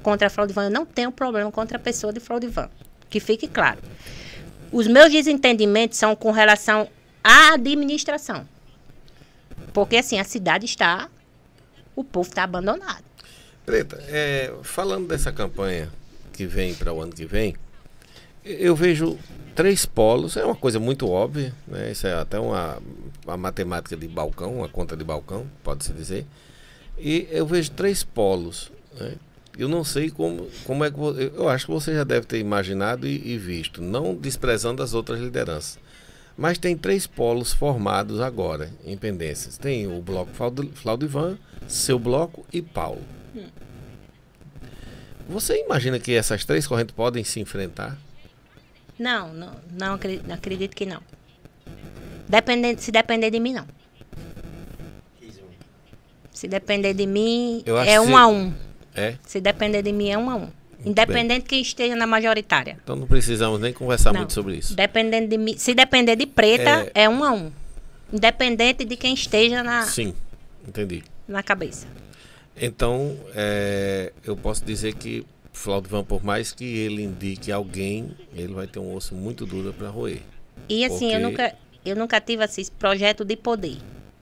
contra 0.02 0.28
a 0.28 0.30
Fraudivan. 0.30 0.66
Eu 0.66 0.70
não 0.72 0.86
tenho 0.86 1.12
problema 1.12 1.52
contra 1.52 1.78
a 1.78 1.80
pessoa 1.80 2.12
de 2.14 2.20
Fraudivan. 2.20 2.70
Que 3.10 3.20
fique 3.20 3.48
claro. 3.48 3.80
Os 4.72 4.88
meus 4.88 5.12
desentendimentos 5.12 5.98
são 5.98 6.16
com 6.16 6.32
relação 6.32 6.90
à 7.24 7.54
administração. 7.54 8.48
Porque 9.74 9.98
assim, 9.98 10.20
a 10.20 10.24
cidade 10.24 10.66
está. 10.66 11.10
O 11.96 12.04
povo 12.04 12.30
está 12.30 12.44
abandonado. 12.44 13.04
Preta, 13.66 14.02
é, 14.08 14.54
falando 14.64 15.08
dessa 15.08 15.32
campanha 15.32 15.90
que 16.34 16.46
vem 16.46 16.74
para 16.76 16.94
o 16.94 17.02
ano 17.02 17.12
que 17.12 17.26
vem, 17.26 17.56
Eu 18.46 18.76
vejo 18.76 19.18
três 19.56 19.86
polos, 19.86 20.38
é 20.38 20.46
uma 20.46 20.56
coisa 20.56 20.80
muito 20.80 21.10
óbvia, 21.10 21.54
né? 21.68 21.92
Isso 21.92 22.08
é 22.08 22.14
até 22.14 22.40
uma, 22.40 22.82
uma 23.26 23.36
matemática 23.36 23.98
de 23.98 24.08
balcão, 24.08 24.60
uma 24.60 24.70
conta 24.70 24.96
de 24.96 25.04
balcão, 25.04 25.46
pode-se 25.64 25.92
dizer. 25.92 26.26
E 26.98 27.28
eu 27.30 27.46
vejo 27.46 27.72
três 27.72 28.04
polos. 28.04 28.72
Né? 28.98 29.16
Eu 29.58 29.68
não 29.68 29.84
sei 29.84 30.12
como, 30.12 30.48
como 30.66 30.86
é 30.86 30.92
que. 30.92 31.00
Eu 31.36 31.50
acho 31.50 31.66
que 31.66 31.72
você 31.72 31.94
já 31.94 32.04
deve 32.04 32.26
ter 32.28 32.40
imaginado 32.40 33.08
e, 33.08 33.34
e 33.34 33.38
visto, 33.38 33.82
não 33.82 34.14
desprezando 34.14 34.84
as 34.84 34.94
outras 34.94 35.20
lideranças. 35.20 35.80
Mas 36.38 36.60
tem 36.60 36.78
três 36.78 37.08
polos 37.08 37.52
formados 37.52 38.22
agora 38.22 38.72
em 38.86 38.96
pendências. 38.96 39.58
Tem 39.58 39.88
o 39.88 40.00
bloco 40.00 40.32
Flaudivan, 40.76 41.40
seu 41.68 41.98
bloco 41.98 42.46
e 42.54 42.62
Paulo. 42.62 43.02
Hum. 43.36 43.48
Você 45.28 45.64
imagina 45.64 46.00
que 46.00 46.14
essas 46.14 46.46
três 46.46 46.68
correntes 46.68 46.96
podem 46.96 47.24
se 47.24 47.40
enfrentar? 47.40 47.98
Não, 49.00 49.34
não, 49.34 49.56
não 49.72 49.96
acredito, 49.96 50.32
acredito 50.32 50.76
que 50.76 50.86
não. 50.86 51.02
Depender, 52.30 52.78
se 52.78 52.92
depender 52.92 53.32
de 53.32 53.40
mim, 53.40 53.54
não. 53.54 53.68
Se 56.32 56.48
depender 56.48 56.94
de 56.94 57.08
mim, 57.08 57.64
é 57.66 58.00
um 58.00 58.06
se... 58.06 58.14
a 58.14 58.28
um. 58.28 58.54
É? 58.98 59.16
Se 59.26 59.40
depender 59.40 59.84
de 59.84 59.94
mim, 59.94 60.10
é 60.10 60.18
um 60.18 60.30
a 60.30 60.36
um. 60.36 60.50
Independente 60.86 61.44
de 61.44 61.50
quem 61.50 61.62
esteja 61.62 61.96
na 61.96 62.06
majoritária. 62.06 62.78
Então 62.84 62.96
não 62.96 63.08
precisamos 63.08 63.60
nem 63.60 63.74
conversar 63.74 64.12
não. 64.12 64.22
muito 64.22 64.34
sobre 64.34 64.58
isso. 64.58 64.76
Dependendo 64.76 65.28
de 65.28 65.38
mim, 65.38 65.58
se 65.58 65.74
depender 65.74 66.16
de 66.16 66.26
preta, 66.26 66.92
é... 66.94 67.04
é 67.04 67.10
um 67.10 67.24
a 67.24 67.32
um. 67.32 67.52
Independente 68.12 68.86
de 68.86 68.96
quem 68.96 69.14
esteja 69.14 69.64
na. 69.64 69.84
Sim, 69.86 70.14
entendi. 70.68 71.04
Na 71.28 71.44
cabeça. 71.44 71.88
Então, 72.60 73.16
é, 73.36 74.12
eu 74.26 74.36
posso 74.36 74.66
dizer 74.66 74.96
que 74.96 75.26
Flaudivan, 75.52 76.04
por 76.04 76.24
mais 76.24 76.52
que 76.52 76.64
ele 76.64 77.04
indique 77.04 77.52
alguém, 77.52 78.12
ele 78.34 78.54
vai 78.54 78.66
ter 78.66 78.80
um 78.80 78.94
osso 78.94 79.14
muito 79.14 79.46
duro 79.46 79.74
para 79.74 79.90
roer. 79.90 80.22
E 80.70 80.86
assim, 80.86 81.12
porque... 81.12 81.16
eu 81.16 81.20
nunca, 81.20 81.56
eu 81.86 81.96
nunca 81.96 82.22
tive 82.22 82.44
assim, 82.44 82.62
esse 82.62 82.72
projeto 82.72 83.26
de 83.26 83.36
poder. 83.36 83.78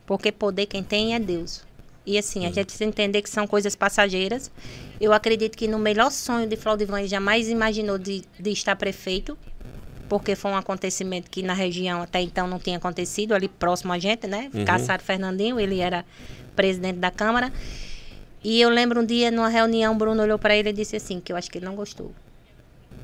Porque 0.06 0.32
poder 0.32 0.66
quem 0.66 0.84
tem 0.84 1.16
é 1.16 1.20
Deus. 1.20 1.64
E 2.06 2.18
assim, 2.18 2.46
a 2.46 2.50
hum. 2.50 2.54
gente 2.54 2.66
precisa 2.66 2.86
entender 2.86 3.22
que 3.22 3.30
são 3.30 3.48
coisas 3.48 3.76
passageiras. 3.76 4.52
Eu 5.00 5.12
acredito 5.12 5.58
que 5.58 5.68
no 5.68 5.80
melhor 5.80 6.12
sonho 6.12 6.48
de 6.48 6.56
Flaudivan 6.56 7.00
ele 7.00 7.08
jamais 7.08 7.50
imaginou 7.50 7.98
de, 7.98 8.24
de 8.40 8.52
estar 8.52 8.76
prefeito, 8.76 9.38
porque 10.08 10.36
foi 10.36 10.52
um 10.52 10.58
acontecimento 10.58 11.30
que 11.30 11.42
na 11.42 11.54
região 11.54 12.02
até 12.02 12.22
então 12.22 12.48
não 12.48 12.60
tinha 12.60 12.78
acontecido, 12.78 13.34
ali 13.34 13.48
próximo 13.48 13.92
a 13.92 14.00
gente, 14.00 14.28
né? 14.28 14.50
Uhum. 14.54 14.66
Caçado 14.66 15.04
Fernandinho, 15.04 15.60
ele 15.60 15.80
era 15.80 16.06
presidente 16.56 17.00
da 17.00 17.12
Câmara. 17.12 17.52
E 18.44 18.62
eu 18.62 18.70
lembro 18.70 19.02
um 19.02 19.06
dia, 19.06 19.32
numa 19.32 19.50
reunião, 19.50 19.98
Bruno 19.98 20.22
olhou 20.22 20.38
para 20.38 20.56
ele 20.56 20.70
e 20.70 20.74
disse 20.74 20.96
assim, 20.96 21.20
que 21.20 21.34
eu 21.34 21.38
acho 21.38 21.50
que 21.50 21.58
ele 21.58 21.66
não 21.66 21.76
gostou. 21.76 22.12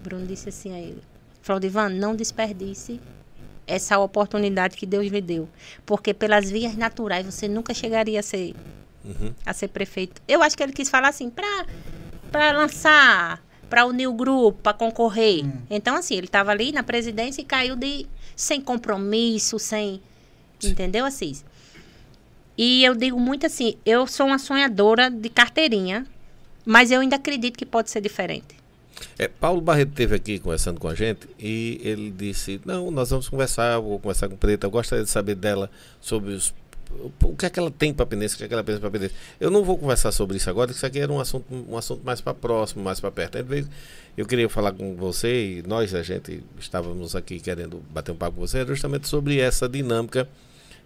Bruno 0.03 0.25
disse 0.27 0.49
assim 0.49 0.73
a 0.73 0.79
ele, 0.79 1.01
Flaudivan, 1.41 1.89
não 1.89 2.15
desperdice 2.15 2.99
essa 3.65 3.97
oportunidade 3.97 4.75
que 4.77 4.85
Deus 4.85 5.07
lhe 5.07 5.21
deu. 5.21 5.49
Porque 5.85 6.13
pelas 6.13 6.49
vias 6.49 6.75
naturais 6.75 7.25
você 7.25 7.47
nunca 7.47 7.73
chegaria 7.73 8.19
a 8.19 8.23
ser 8.23 8.53
uhum. 9.03 9.33
a 9.45 9.53
ser 9.53 9.67
prefeito. 9.69 10.21
Eu 10.27 10.41
acho 10.43 10.55
que 10.55 10.63
ele 10.63 10.73
quis 10.73 10.89
falar 10.89 11.09
assim, 11.09 11.29
para 11.29 11.65
para 12.31 12.53
lançar, 12.53 13.43
para 13.69 13.85
unir 13.85 14.07
o 14.07 14.13
grupo, 14.13 14.59
para 14.63 14.73
concorrer. 14.73 15.43
Uhum. 15.43 15.61
Então, 15.69 15.95
assim, 15.95 16.15
ele 16.15 16.27
estava 16.27 16.51
ali 16.51 16.71
na 16.71 16.81
presidência 16.81 17.41
e 17.41 17.45
caiu 17.45 17.75
de 17.75 18.07
sem 18.35 18.61
compromisso, 18.61 19.59
sem. 19.59 20.01
Entendeu, 20.63 21.05
Assis? 21.05 21.43
E 22.57 22.83
eu 22.83 22.95
digo 22.95 23.19
muito 23.19 23.45
assim, 23.45 23.75
eu 23.85 24.05
sou 24.05 24.27
uma 24.27 24.37
sonhadora 24.37 25.09
de 25.09 25.29
carteirinha, 25.29 26.05
mas 26.65 26.91
eu 26.91 27.01
ainda 27.01 27.15
acredito 27.15 27.57
que 27.57 27.65
pode 27.65 27.89
ser 27.89 28.01
diferente. 28.01 28.61
É, 29.17 29.27
Paulo 29.27 29.61
Barreto 29.61 29.89
esteve 29.89 30.15
aqui 30.15 30.37
conversando 30.37 30.79
com 30.79 30.87
a 30.87 30.93
gente 30.93 31.27
e 31.39 31.81
ele 31.83 32.11
disse: 32.11 32.61
Não, 32.63 32.91
nós 32.91 33.09
vamos 33.09 33.27
conversar, 33.27 33.79
vou 33.79 33.99
conversar 33.99 34.29
com 34.29 34.35
Preta. 34.35 34.67
Eu 34.67 34.71
gostaria 34.71 35.03
de 35.03 35.09
saber 35.09 35.35
dela 35.35 35.71
sobre 35.99 36.33
os 36.33 36.53
o 37.23 37.35
que 37.35 37.45
é 37.45 37.49
que 37.49 37.59
ela 37.59 37.71
tem 37.71 37.93
para 37.93 38.05
Penense, 38.05 38.35
o 38.35 38.37
que 38.37 38.43
é 38.43 38.47
que 38.47 38.53
ela 38.53 38.63
pensa 38.63 38.79
para 38.79 38.91
Penense. 38.91 39.13
Eu 39.39 39.49
não 39.49 39.63
vou 39.63 39.77
conversar 39.77 40.11
sobre 40.11 40.37
isso 40.37 40.49
agora, 40.49 40.67
porque 40.67 40.77
isso 40.77 40.85
aqui 40.85 40.99
era 40.99 41.11
um 41.11 41.19
assunto, 41.19 41.45
um 41.51 41.77
assunto 41.77 42.03
mais 42.03 42.21
para 42.21 42.33
próximo, 42.33 42.83
mais 42.83 42.99
para 42.99 43.11
perto. 43.11 43.37
Eu 44.17 44.25
queria 44.25 44.47
falar 44.49 44.71
com 44.73 44.95
você 44.95 45.59
e 45.59 45.63
nós, 45.63 45.95
a 45.95 46.03
gente 46.03 46.43
estávamos 46.59 47.15
aqui 47.15 47.39
querendo 47.39 47.81
bater 47.89 48.11
um 48.11 48.15
papo 48.15 48.35
com 48.35 48.41
você, 48.41 48.65
justamente 48.65 49.07
sobre 49.07 49.39
essa 49.39 49.67
dinâmica 49.67 50.27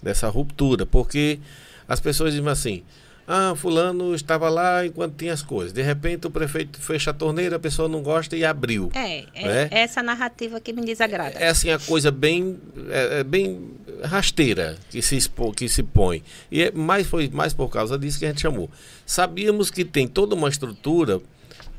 dessa 0.01 0.29
ruptura, 0.29 0.85
porque 0.85 1.39
as 1.87 1.99
pessoas 1.99 2.33
dizem 2.33 2.47
assim: 2.49 2.83
ah, 3.27 3.55
fulano 3.55 4.13
estava 4.13 4.49
lá 4.49 4.85
enquanto 4.85 5.15
tinha 5.15 5.33
as 5.33 5.41
coisas. 5.41 5.73
De 5.73 5.81
repente 5.81 6.27
o 6.27 6.29
prefeito 6.29 6.79
fecha 6.79 7.09
a 7.09 7.13
torneira, 7.13 7.55
a 7.55 7.59
pessoa 7.59 7.89
não 7.89 8.03
gosta 8.03 8.35
e 8.35 8.45
abriu. 8.45 8.91
É, 8.93 9.25
é 9.33 9.47
né? 9.47 9.67
essa 9.71 10.03
narrativa 10.03 10.59
que 10.59 10.71
me 10.71 10.85
desagrada. 10.85 11.39
É 11.39 11.47
assim 11.47 11.71
a 11.71 11.79
coisa 11.79 12.11
bem, 12.11 12.59
é, 12.89 13.19
é 13.21 13.23
bem 13.23 13.71
rasteira 14.03 14.77
que 14.91 15.01
se, 15.01 15.15
expo, 15.15 15.51
que 15.51 15.67
se 15.67 15.81
põe. 15.81 16.23
E 16.51 16.63
é, 16.63 16.71
mais 16.71 17.07
foi 17.07 17.27
mais 17.29 17.51
por 17.51 17.69
causa 17.69 17.97
disso 17.97 18.19
que 18.19 18.25
a 18.25 18.29
gente 18.29 18.41
chamou. 18.41 18.69
Sabíamos 19.05 19.71
que 19.71 19.83
tem 19.83 20.07
toda 20.07 20.35
uma 20.35 20.49
estrutura, 20.49 21.19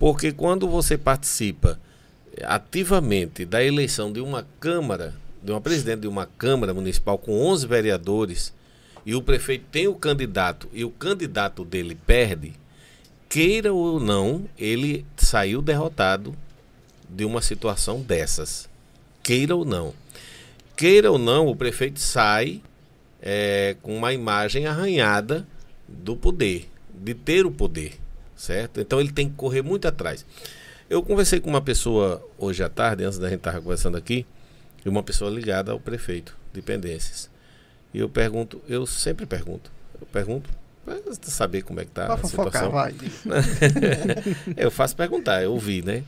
porque 0.01 0.32
quando 0.32 0.68
você 0.68 0.98
participa 0.98 1.78
ativamente 2.43 3.44
da 3.44 3.62
eleição 3.62 4.12
de 4.12 4.20
uma 4.20 4.44
Câmara, 4.59 5.14
de 5.43 5.52
uma 5.52 5.60
presidente 5.60 6.01
de 6.01 6.09
uma 6.09 6.27
Câmara 6.27 6.74
Municipal 6.74 7.16
com 7.16 7.40
11 7.47 7.66
vereadores 7.68 8.52
e 9.06 9.14
o 9.14 9.22
prefeito 9.22 9.64
tem 9.70 9.86
o 9.86 9.94
candidato 9.94 10.68
e 10.72 10.84
o 10.84 10.90
candidato 10.90 11.64
dele 11.64 11.94
perde, 11.94 12.54
queira 13.28 13.72
ou 13.72 14.00
não, 14.00 14.46
ele 14.58 15.06
saiu 15.16 15.62
derrotado 15.62 16.34
de 17.08 17.24
uma 17.24 17.40
situação 17.40 18.02
dessas. 18.02 18.68
Queira 19.22 19.54
ou 19.54 19.64
não. 19.64 19.94
Queira 20.76 21.12
ou 21.12 21.18
não, 21.18 21.46
o 21.46 21.54
prefeito 21.54 22.00
sai 22.00 22.60
é, 23.22 23.76
com 23.80 23.96
uma 23.96 24.12
imagem 24.12 24.66
arranhada 24.66 25.46
do 25.86 26.16
poder, 26.16 26.68
de 26.92 27.14
ter 27.14 27.46
o 27.46 27.50
poder, 27.50 27.94
certo? 28.34 28.80
Então 28.80 29.00
ele 29.00 29.12
tem 29.12 29.28
que 29.28 29.36
correr 29.36 29.62
muito 29.62 29.86
atrás. 29.86 30.26
Eu 30.90 31.00
conversei 31.00 31.38
com 31.38 31.48
uma 31.48 31.60
pessoa 31.60 32.24
hoje 32.36 32.62
à 32.62 32.68
tarde, 32.68 33.04
antes 33.04 33.18
da 33.18 33.28
gente 33.28 33.38
estar 33.38 33.60
conversando 33.60 33.96
aqui, 33.96 34.26
e 34.84 34.88
uma 34.88 35.02
pessoa 35.02 35.30
ligada 35.30 35.70
ao 35.70 35.78
prefeito 35.78 36.36
de 36.52 36.60
Pendências. 36.60 37.30
E 37.97 37.98
eu 37.98 38.10
pergunto, 38.10 38.60
eu 38.68 38.86
sempre 38.86 39.24
pergunto, 39.24 39.73
eu 39.98 40.06
pergunto 40.09 40.51
para 40.85 41.01
saber 41.23 41.62
como 41.62 41.81
é 41.81 41.85
que 41.86 41.93
tá 41.93 42.12
a 42.12 42.18
situação. 42.18 42.70
Vai. 42.70 42.94
eu 44.55 44.70
faço 44.70 44.94
perguntar, 44.94 45.43
eu 45.43 45.52
ouvi, 45.52 45.81
né? 45.81 46.05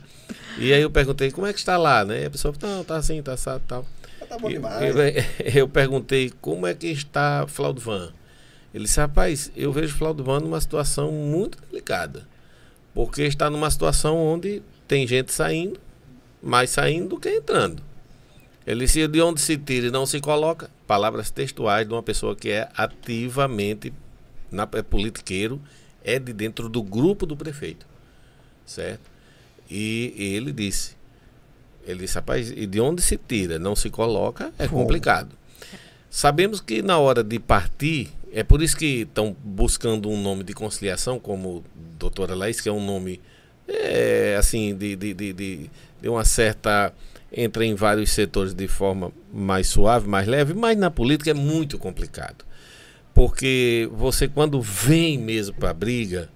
E 0.58 0.70
aí 0.70 0.82
eu 0.82 0.90
perguntei, 0.90 1.30
como 1.30 1.46
é 1.46 1.52
que 1.54 1.58
está 1.58 1.78
lá, 1.78 2.04
né? 2.04 2.24
E 2.24 2.26
a 2.26 2.30
pessoa, 2.30 2.54
não, 2.60 2.84
tá 2.84 2.96
assim, 2.96 3.22
tá 3.22 3.32
assado 3.32 3.64
tal. 3.66 3.86
Tá 4.28 4.38
bom 4.38 4.50
demais. 4.50 4.94
Eu, 4.94 4.98
eu, 4.98 5.24
eu 5.64 5.68
perguntei, 5.70 6.30
como 6.42 6.66
é 6.66 6.74
que 6.74 6.88
está 6.88 7.46
Van? 7.46 8.12
Ele 8.74 8.84
disse, 8.84 9.00
rapaz, 9.00 9.50
eu 9.56 9.72
vejo 9.72 9.96
Van 9.96 10.40
numa 10.40 10.60
situação 10.60 11.10
muito 11.10 11.56
delicada. 11.70 12.28
Porque 12.92 13.22
está 13.22 13.48
numa 13.48 13.70
situação 13.70 14.14
onde 14.14 14.62
tem 14.86 15.06
gente 15.06 15.32
saindo, 15.32 15.80
mais 16.42 16.68
saindo 16.68 17.08
do 17.08 17.18
que 17.18 17.30
entrando. 17.30 17.87
Ele 18.68 18.84
disse, 18.84 19.08
de 19.08 19.22
onde 19.22 19.40
se 19.40 19.56
tira 19.56 19.86
e 19.86 19.90
não 19.90 20.04
se 20.04 20.20
coloca, 20.20 20.68
palavras 20.86 21.30
textuais 21.30 21.88
de 21.88 21.94
uma 21.94 22.02
pessoa 22.02 22.36
que 22.36 22.50
é 22.50 22.68
ativamente 22.76 23.94
na, 24.50 24.68
é 24.74 24.82
politiqueiro, 24.82 25.58
é 26.04 26.18
de 26.18 26.34
dentro 26.34 26.68
do 26.68 26.82
grupo 26.82 27.24
do 27.24 27.34
prefeito. 27.34 27.86
Certo? 28.66 29.10
E, 29.70 30.12
e 30.14 30.34
ele 30.34 30.52
disse, 30.52 30.94
ele 31.86 32.00
disse, 32.00 32.16
rapaz, 32.16 32.50
e 32.50 32.66
de 32.66 32.78
onde 32.78 33.00
se 33.00 33.16
tira, 33.16 33.58
não 33.58 33.74
se 33.74 33.88
coloca, 33.88 34.52
é 34.58 34.68
complicado. 34.68 35.34
Sabemos 36.10 36.60
que 36.60 36.82
na 36.82 36.98
hora 36.98 37.24
de 37.24 37.38
partir, 37.38 38.10
é 38.30 38.42
por 38.42 38.60
isso 38.60 38.76
que 38.76 39.00
estão 39.00 39.34
buscando 39.42 40.10
um 40.10 40.20
nome 40.20 40.44
de 40.44 40.52
conciliação, 40.52 41.18
como 41.18 41.64
doutora 41.98 42.34
Laís, 42.34 42.60
que 42.60 42.68
é 42.68 42.72
um 42.72 42.84
nome, 42.84 43.18
é, 43.66 44.36
assim, 44.38 44.76
de, 44.76 44.94
de, 44.94 45.14
de, 45.14 45.32
de, 45.32 45.70
de 46.02 46.08
uma 46.10 46.26
certa 46.26 46.92
entra 47.32 47.64
em 47.64 47.74
vários 47.74 48.10
setores 48.10 48.54
de 48.54 48.66
forma 48.66 49.12
mais 49.32 49.68
suave, 49.68 50.08
mais 50.08 50.26
leve, 50.26 50.54
mas 50.54 50.76
na 50.76 50.90
política 50.90 51.30
é 51.30 51.34
muito 51.34 51.78
complicado. 51.78 52.44
Porque 53.14 53.88
você, 53.92 54.28
quando 54.28 54.60
vem 54.60 55.18
mesmo 55.18 55.54
para 55.54 55.70
a 55.70 55.74
briga, 55.74 56.30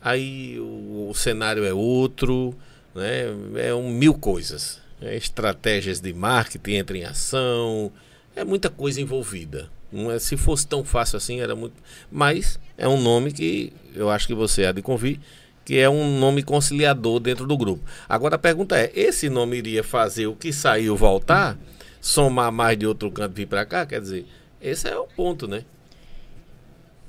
aí 0.00 0.58
o, 0.58 1.08
o, 1.10 1.14
cenário 1.14 1.64
é 1.64 1.72
outro, 1.72 2.54
né? 2.94 3.26
é 3.56 3.74
um 3.74 3.90
mil 3.90 4.14
coisas. 4.14 4.82
É, 5.00 5.16
estratégias 5.16 6.00
de 6.00 6.12
marketing 6.12 6.76
entram 6.76 6.96
em 6.96 7.04
ação, 7.04 7.92
é 8.34 8.44
muita 8.44 8.68
coisa 8.68 9.00
envolvida. 9.00 9.70
Não 9.92 10.10
é, 10.10 10.18
se 10.18 10.36
fosse 10.36 10.66
tão 10.66 10.84
fácil 10.84 11.16
assim, 11.16 11.40
era 11.40 11.54
muito. 11.54 11.74
Mas 12.10 12.58
é 12.76 12.88
um 12.88 13.00
nome 13.00 13.32
que 13.32 13.72
eu 13.94 14.10
acho 14.10 14.26
que 14.26 14.34
você 14.34 14.64
há 14.64 14.72
de 14.72 14.82
convir 14.82 15.20
que 15.64 15.78
é 15.78 15.88
um 15.88 16.18
nome 16.18 16.42
conciliador 16.42 17.20
dentro 17.20 17.46
do 17.46 17.56
grupo. 17.56 17.82
Agora 18.08 18.36
a 18.36 18.38
pergunta 18.38 18.76
é: 18.76 18.92
esse 18.94 19.30
nome 19.30 19.56
iria 19.56 19.82
fazer 19.82 20.26
o 20.26 20.36
que 20.36 20.52
saiu 20.52 20.96
voltar, 20.96 21.56
somar 22.00 22.52
mais 22.52 22.78
de 22.78 22.86
outro 22.86 23.10
canto 23.10 23.34
vir 23.34 23.46
para 23.46 23.64
cá? 23.64 23.86
Quer 23.86 24.00
dizer, 24.00 24.26
esse 24.60 24.88
é 24.88 24.96
o 24.96 25.06
ponto, 25.06 25.48
né? 25.48 25.64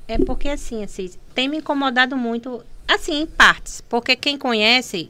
É 0.07 0.17
porque 0.19 0.49
assim, 0.49 0.83
assim, 0.83 1.11
tem 1.33 1.47
me 1.47 1.57
incomodado 1.57 2.15
muito, 2.15 2.63
assim, 2.87 3.21
em 3.21 3.25
partes, 3.25 3.81
porque 3.81 4.15
quem 4.15 4.37
conhece 4.37 5.09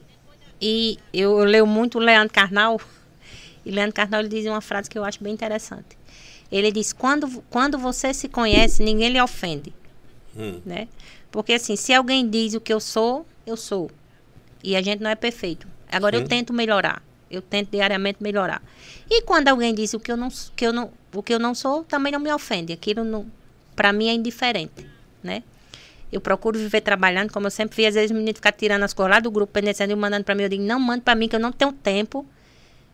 e 0.62 0.98
eu, 1.14 1.40
eu 1.40 1.46
leio 1.46 1.68
muito 1.68 1.98
o 1.98 2.02
Leandro 2.02 2.34
Carnal, 2.34 2.80
E 3.66 3.72
Leandro 3.72 3.94
Carnal 3.94 4.22
ele 4.22 4.30
diz 4.30 4.46
uma 4.46 4.62
frase 4.62 4.90
que 4.90 4.98
eu 4.98 5.04
acho 5.04 5.22
bem 5.24 5.34
interessante. 5.34 5.98
Ele 6.52 6.72
diz: 6.72 6.94
quando, 6.94 7.44
quando 7.50 7.78
você 7.78 8.14
se 8.14 8.30
conhece, 8.30 8.84
ninguém 8.84 9.10
lhe 9.10 9.22
ofende. 9.22 9.74
Hum. 10.36 10.62
Né? 10.66 10.88
Porque 11.32 11.54
assim, 11.54 11.76
se 11.76 11.94
alguém 11.94 12.30
diz 12.30 12.54
o 12.54 12.62
que 12.62 12.72
eu 12.72 12.80
sou, 12.80 13.26
eu 13.46 13.58
sou. 13.58 13.90
E 14.64 14.76
a 14.76 14.82
gente 14.82 15.02
não 15.02 15.10
é 15.10 15.16
perfeito. 15.16 15.68
Agora 15.92 16.18
Sim. 16.18 16.24
eu 16.24 16.28
tento 16.28 16.54
melhorar. 16.54 17.02
Eu 17.30 17.42
tento 17.42 17.72
diariamente 17.72 18.22
melhorar. 18.22 18.62
E 19.10 19.22
quando 19.24 19.48
alguém 19.48 19.74
diz 19.74 19.94
o 19.94 20.00
que 20.00 20.12
eu 20.12 20.18
não, 20.18 20.30
que 20.56 20.66
eu 20.66 20.74
não, 20.74 20.92
o 21.14 21.24
que 21.24 21.34
eu 21.34 21.40
não 21.40 21.54
sou, 21.54 21.84
também 21.84 22.12
não 22.12 22.20
me 22.20 22.32
ofende. 22.32 22.74
Aquilo 22.74 23.04
não, 23.04 23.26
para 23.76 23.92
mim 23.92 24.08
é 24.08 24.14
indiferente, 24.14 24.88
né? 25.24 25.44
Eu 26.12 26.22
procuro 26.22 26.58
viver 26.58 26.82
trabalhando, 26.82 27.32
como 27.32 27.48
eu 27.48 27.52
sempre 27.52 27.76
vi, 27.76 27.86
às 27.86 27.96
vezes 27.96 28.12
o 28.12 28.14
menino 28.14 28.36
ficar 28.36 28.52
tirando 28.52 28.84
as 28.84 28.94
coisas 28.94 29.16
lá 29.16 29.20
do 29.20 29.30
grupo, 29.30 29.52
pendenciando 29.52 29.92
e 29.92 29.96
mandando 29.96 30.24
para 30.24 30.36
mim. 30.36 30.44
Eu 30.44 30.50
digo, 30.50 30.64
não 30.64 30.80
mande 30.80 31.02
para 31.02 31.16
mim 31.16 31.28
que 31.28 31.36
eu 31.36 31.40
não 31.40 31.52
tenho 31.52 31.74
tempo. 31.74 32.26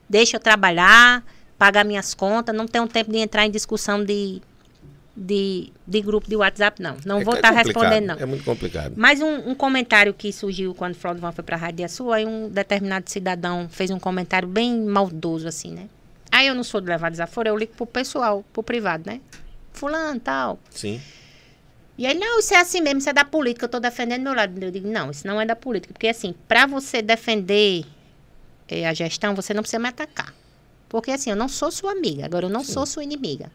Deixa 0.10 0.38
eu 0.38 0.40
trabalhar, 0.40 1.24
pagar 1.58 1.86
minhas 1.86 2.14
contas, 2.14 2.56
não 2.56 2.68
tenho 2.68 2.88
tempo 2.88 3.12
de 3.12 3.18
entrar 3.20 3.46
em 3.46 3.52
discussão 3.52 4.04
de, 4.04 4.42
de, 5.16 5.72
de 5.86 6.02
grupo 6.02 6.30
de 6.30 6.36
WhatsApp, 6.36 6.82
não. 6.82 6.98
Não 7.06 7.20
É 7.20 7.24
vou 7.24 7.34
que 7.34 7.38
é 7.38 7.40
estar 7.40 7.50
complicado, 7.50 7.84
respondendo, 7.84 8.08
não. 8.08 8.16
É 8.16 8.26
muito 8.26 8.44
complicado. 8.44 8.94
Mas 8.96 9.22
um, 9.22 9.50
um 9.50 9.56
comentário 9.56 10.14
que 10.14 10.32
surgiu 10.32 10.74
quando 10.74 10.94
o 10.94 10.98
Flaudivan 10.98 11.32
foi 11.32 11.44
para 11.44 11.56
a 11.56 11.60
Rádio 11.60 11.88
Sul, 11.90 12.14
aí 12.14 12.26
um 12.26 12.50
determinado 12.50 13.10
cidadão 13.10 13.68
fez 13.70 13.92
um 13.92 14.00
comentário 14.00 14.48
bem 14.48 14.80
maldoso, 14.82 15.48
assim, 15.48 15.72
né? 15.72 15.88
Aí 16.32 16.48
eu 16.48 16.56
não 16.56 16.64
sou 16.64 16.80
de 16.80 16.88
levar 16.88 17.12
desaforo, 17.12 17.50
eu 17.50 17.58
ligo 17.58 17.74
pro 17.76 17.86
pessoal, 17.86 18.44
pro 18.54 18.64
privado, 18.64 19.04
né? 19.06 19.20
Fulano, 19.74 20.20
tal. 20.20 20.60
Sim. 20.70 21.02
E 21.98 22.06
aí, 22.06 22.18
não, 22.18 22.40
isso 22.40 22.54
é 22.54 22.58
assim 22.58 22.82
mesmo, 22.82 23.00
isso 23.00 23.10
é 23.10 23.14
da 23.14 23.26
política, 23.26 23.66
eu 23.66 23.70
tô 23.70 23.80
defendendo 23.80 24.24
meu 24.24 24.34
lado. 24.34 24.58
Eu 24.64 24.72
digo, 24.72 24.88
não, 24.88 25.12
isso 25.12 25.28
não 25.28 25.40
é 25.40 25.46
da 25.46 25.56
política. 25.56 25.94
Porque, 25.94 26.08
assim, 26.08 26.34
para 26.48 26.66
você 26.66 27.02
defender 27.02 27.86
eh, 28.68 28.88
a 28.88 28.94
gestão, 28.94 29.36
você 29.36 29.54
não 29.54 29.62
precisa 29.62 29.78
me 29.80 29.90
atacar. 29.90 30.34
Porque, 30.88 31.12
assim, 31.12 31.30
eu 31.30 31.36
não 31.36 31.48
sou 31.48 31.70
sua 31.70 31.92
amiga, 31.92 32.26
agora 32.26 32.46
eu 32.46 32.50
não 32.50 32.64
sou 32.64 32.86
sua 32.86 33.04
inimiga. 33.04 33.52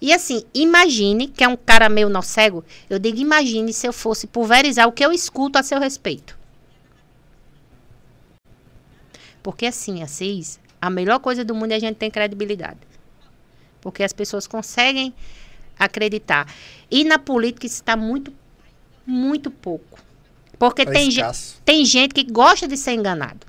E, 0.00 0.12
assim, 0.12 0.42
imagine, 0.54 1.28
que 1.28 1.42
é 1.42 1.48
um 1.48 1.56
cara 1.56 1.88
meio 1.88 2.08
nó 2.08 2.22
cego, 2.22 2.64
eu 2.88 2.98
digo, 2.98 3.18
imagine 3.18 3.72
se 3.72 3.86
eu 3.86 3.92
fosse 3.92 4.26
pulverizar 4.26 4.86
o 4.86 4.92
que 4.92 5.04
eu 5.04 5.12
escuto 5.12 5.58
a 5.58 5.62
seu 5.62 5.80
respeito. 5.80 6.38
Porque, 9.42 9.66
assim, 9.66 10.02
Assis, 10.02 10.58
a 10.80 10.90
melhor 10.90 11.18
coisa 11.20 11.44
do 11.44 11.54
mundo 11.54 11.72
é 11.72 11.76
a 11.76 11.78
gente 11.78 11.96
ter 11.96 12.10
credibilidade. 12.10 12.80
Porque 13.80 14.02
as 14.02 14.12
pessoas 14.12 14.46
conseguem 14.46 15.14
acreditar. 15.78 16.52
E 16.90 17.04
na 17.04 17.18
política 17.18 17.66
isso 17.66 17.76
está 17.76 17.96
muito, 17.96 18.32
muito 19.06 19.50
pouco. 19.50 19.98
Porque 20.58 20.84
Tá 20.84 20.92
tem, 20.92 21.08
escasso. 21.08 21.60
tem 21.64 21.84
gente 21.84 22.14
que 22.14 22.24
gosta 22.24 22.66
de 22.66 22.76
ser 22.76 22.92
enganado. 22.92 23.46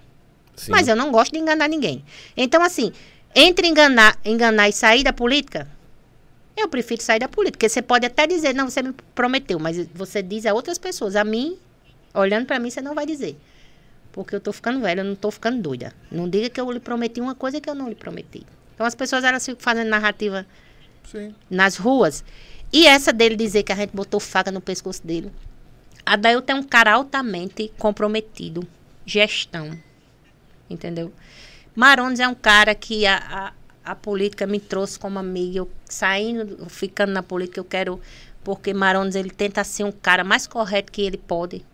Sim. 0.56 0.72
Mas 0.72 0.88
eu 0.88 0.95
não 0.95 1.11
gosto 1.11 1.32
de 1.32 1.40
enganar 1.40 1.68
ninguém. 1.68 2.03
Então, 2.36 2.61
assim, 2.61 2.91
entre 3.34 3.68
enganar, 3.68 4.18
enganar 4.26 4.69
e 4.69 4.74
sair 4.74 5.03
da 5.03 5.14
política, 5.14 5.68
eu 6.61 6.67
prefiro 6.67 7.01
sair 7.01 7.19
da 7.19 7.27
política. 7.27 7.57
Porque 7.57 7.69
você 7.69 7.81
pode 7.81 8.05
até 8.05 8.25
dizer, 8.27 8.53
não, 8.53 8.69
você 8.69 8.81
me 8.81 8.93
prometeu, 9.13 9.59
mas 9.59 9.88
você 9.93 10.21
diz 10.21 10.45
a 10.45 10.53
outras 10.53 10.77
pessoas. 10.77 11.15
A 11.15 11.23
mim, 11.23 11.57
olhando 12.13 12.45
para 12.45 12.59
mim, 12.59 12.69
você 12.69 12.81
não 12.81 12.95
vai 12.95 13.05
dizer. 13.05 13.38
Porque 14.11 14.35
eu 14.35 14.39
tô 14.39 14.51
ficando 14.51 14.79
velha, 14.79 15.01
eu 15.01 15.05
não 15.05 15.15
tô 15.15 15.29
ficando 15.29 15.61
doida. 15.61 15.93
Não 16.11 16.27
diga 16.27 16.49
que 16.49 16.59
eu 16.59 16.71
lhe 16.71 16.79
prometi 16.79 17.21
uma 17.21 17.35
coisa 17.35 17.61
que 17.61 17.69
eu 17.69 17.75
não 17.75 17.88
lhe 17.88 17.95
prometi. 17.95 18.45
Então 18.73 18.85
as 18.85 18.95
pessoas 18.95 19.23
elas 19.23 19.45
ficam 19.45 19.61
fazendo 19.61 19.89
narrativa 19.89 20.45
Sim. 21.03 21.34
nas 21.49 21.77
ruas. 21.77 22.23
E 22.71 22.85
essa 22.85 23.13
dele 23.13 23.35
dizer 23.35 23.63
que 23.63 23.71
a 23.71 23.75
gente 23.75 23.95
botou 23.95 24.19
faca 24.19 24.51
no 24.51 24.59
pescoço 24.59 25.05
dele. 25.05 25.31
Adailton 26.05 26.53
é 26.53 26.55
um 26.55 26.63
cara 26.63 26.93
altamente 26.93 27.71
comprometido. 27.77 28.67
Gestão. 29.05 29.77
Entendeu? 30.69 31.13
Marones 31.75 32.19
é 32.19 32.27
um 32.27 32.35
cara 32.35 32.73
que 32.73 33.05
a, 33.05 33.17
a, 33.17 33.53
a 33.88 33.95
política 33.95 34.45
me 34.45 34.59
trouxe 34.59 34.99
como 34.99 35.18
amiga. 35.18 35.59
Eu 35.59 35.69
saindo, 35.85 36.69
ficando 36.69 37.14
na 37.14 37.23
política, 37.23 37.59
eu 37.59 37.64
quero. 37.65 37.99
Porque 38.43 38.73
Marones 38.73 39.15
ele 39.15 39.30
tenta 39.30 39.64
ser 39.64 39.85
um 39.85 39.91
cara 39.91 40.23
mais 40.23 40.45
correto 40.45 40.91
que 40.91 41.01
ele 41.01 41.18
pode. 41.18 41.65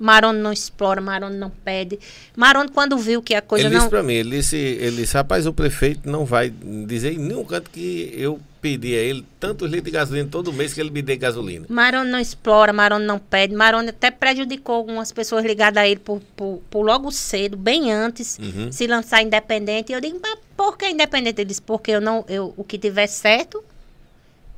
Marone 0.00 0.38
não 0.40 0.50
explora, 0.52 0.98
Marone 1.00 1.36
não 1.36 1.50
pede. 1.50 1.98
Marone, 2.34 2.70
quando 2.70 2.96
viu 2.96 3.22
que 3.22 3.34
a 3.34 3.42
coisa 3.42 3.66
ele 3.66 3.74
não. 3.74 3.80
disse 3.80 3.90
pra 3.90 4.02
mim, 4.02 4.14
ele 4.14 4.30
disse, 4.38 4.56
ele 4.56 4.96
disse, 4.96 5.14
rapaz, 5.14 5.46
o 5.46 5.52
prefeito 5.52 6.08
não 6.10 6.24
vai 6.24 6.48
dizer 6.50 7.12
em 7.12 7.18
nenhum 7.18 7.44
canto 7.44 7.70
que 7.70 8.10
eu 8.16 8.40
pedi 8.62 8.94
a 8.94 8.98
ele 8.98 9.24
tantos 9.38 9.66
litros 9.70 9.84
de 9.84 9.90
gasolina 9.90 10.28
todo 10.30 10.52
mês 10.52 10.72
que 10.72 10.80
ele 10.80 10.90
me 10.90 11.02
dê 11.02 11.16
gasolina. 11.16 11.66
Marone 11.68 12.10
não 12.10 12.18
explora, 12.18 12.72
Marone 12.72 13.04
não 13.04 13.18
pede. 13.18 13.54
Marone 13.54 13.90
até 13.90 14.10
prejudicou 14.10 14.74
algumas 14.76 15.12
pessoas 15.12 15.44
ligadas 15.44 15.82
a 15.82 15.86
ele 15.86 16.00
por, 16.00 16.20
por, 16.34 16.62
por 16.70 16.82
logo 16.82 17.10
cedo, 17.10 17.56
bem 17.56 17.92
antes, 17.92 18.38
Uhum. 18.38 18.72
se 18.72 18.86
lançar 18.86 19.22
independente. 19.22 19.92
E 19.92 19.94
eu 19.94 20.00
digo, 20.00 20.18
mas 20.22 20.38
por 20.56 20.78
que 20.78 20.88
independente? 20.88 21.42
Ele 21.42 21.48
disse, 21.48 21.60
porque 21.62 21.90
eu 21.90 22.00
não, 22.00 22.24
eu, 22.26 22.54
o 22.56 22.64
que 22.64 22.78
tiver 22.78 23.06
certo, 23.06 23.62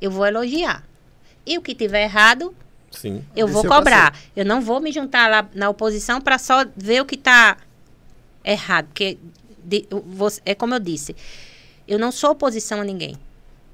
eu 0.01 0.09
vou 0.09 0.25
elogiar. 0.25 0.83
E 1.45 1.57
o 1.57 1.61
que 1.61 1.75
tiver 1.75 2.03
errado, 2.03 2.53
Sim. 2.93 3.23
eu 3.35 3.47
vou 3.47 3.63
cobrar. 3.65 4.17
Eu 4.35 4.45
não 4.45 4.61
vou 4.61 4.79
me 4.79 4.91
juntar 4.91 5.29
lá 5.29 5.49
na 5.53 5.69
oposição 5.69 6.21
para 6.21 6.37
só 6.37 6.65
ver 6.77 7.01
o 7.01 7.05
que 7.05 7.15
está 7.15 7.57
errado. 8.45 8.85
Porque 8.87 9.17
de- 9.63 9.85
eu 9.89 10.01
vou- 10.01 10.31
é 10.45 10.53
como 10.55 10.73
eu 10.75 10.79
disse, 10.79 11.15
eu 11.87 11.97
não 11.99 12.11
sou 12.11 12.31
oposição 12.31 12.81
a 12.81 12.83
ninguém. 12.83 13.17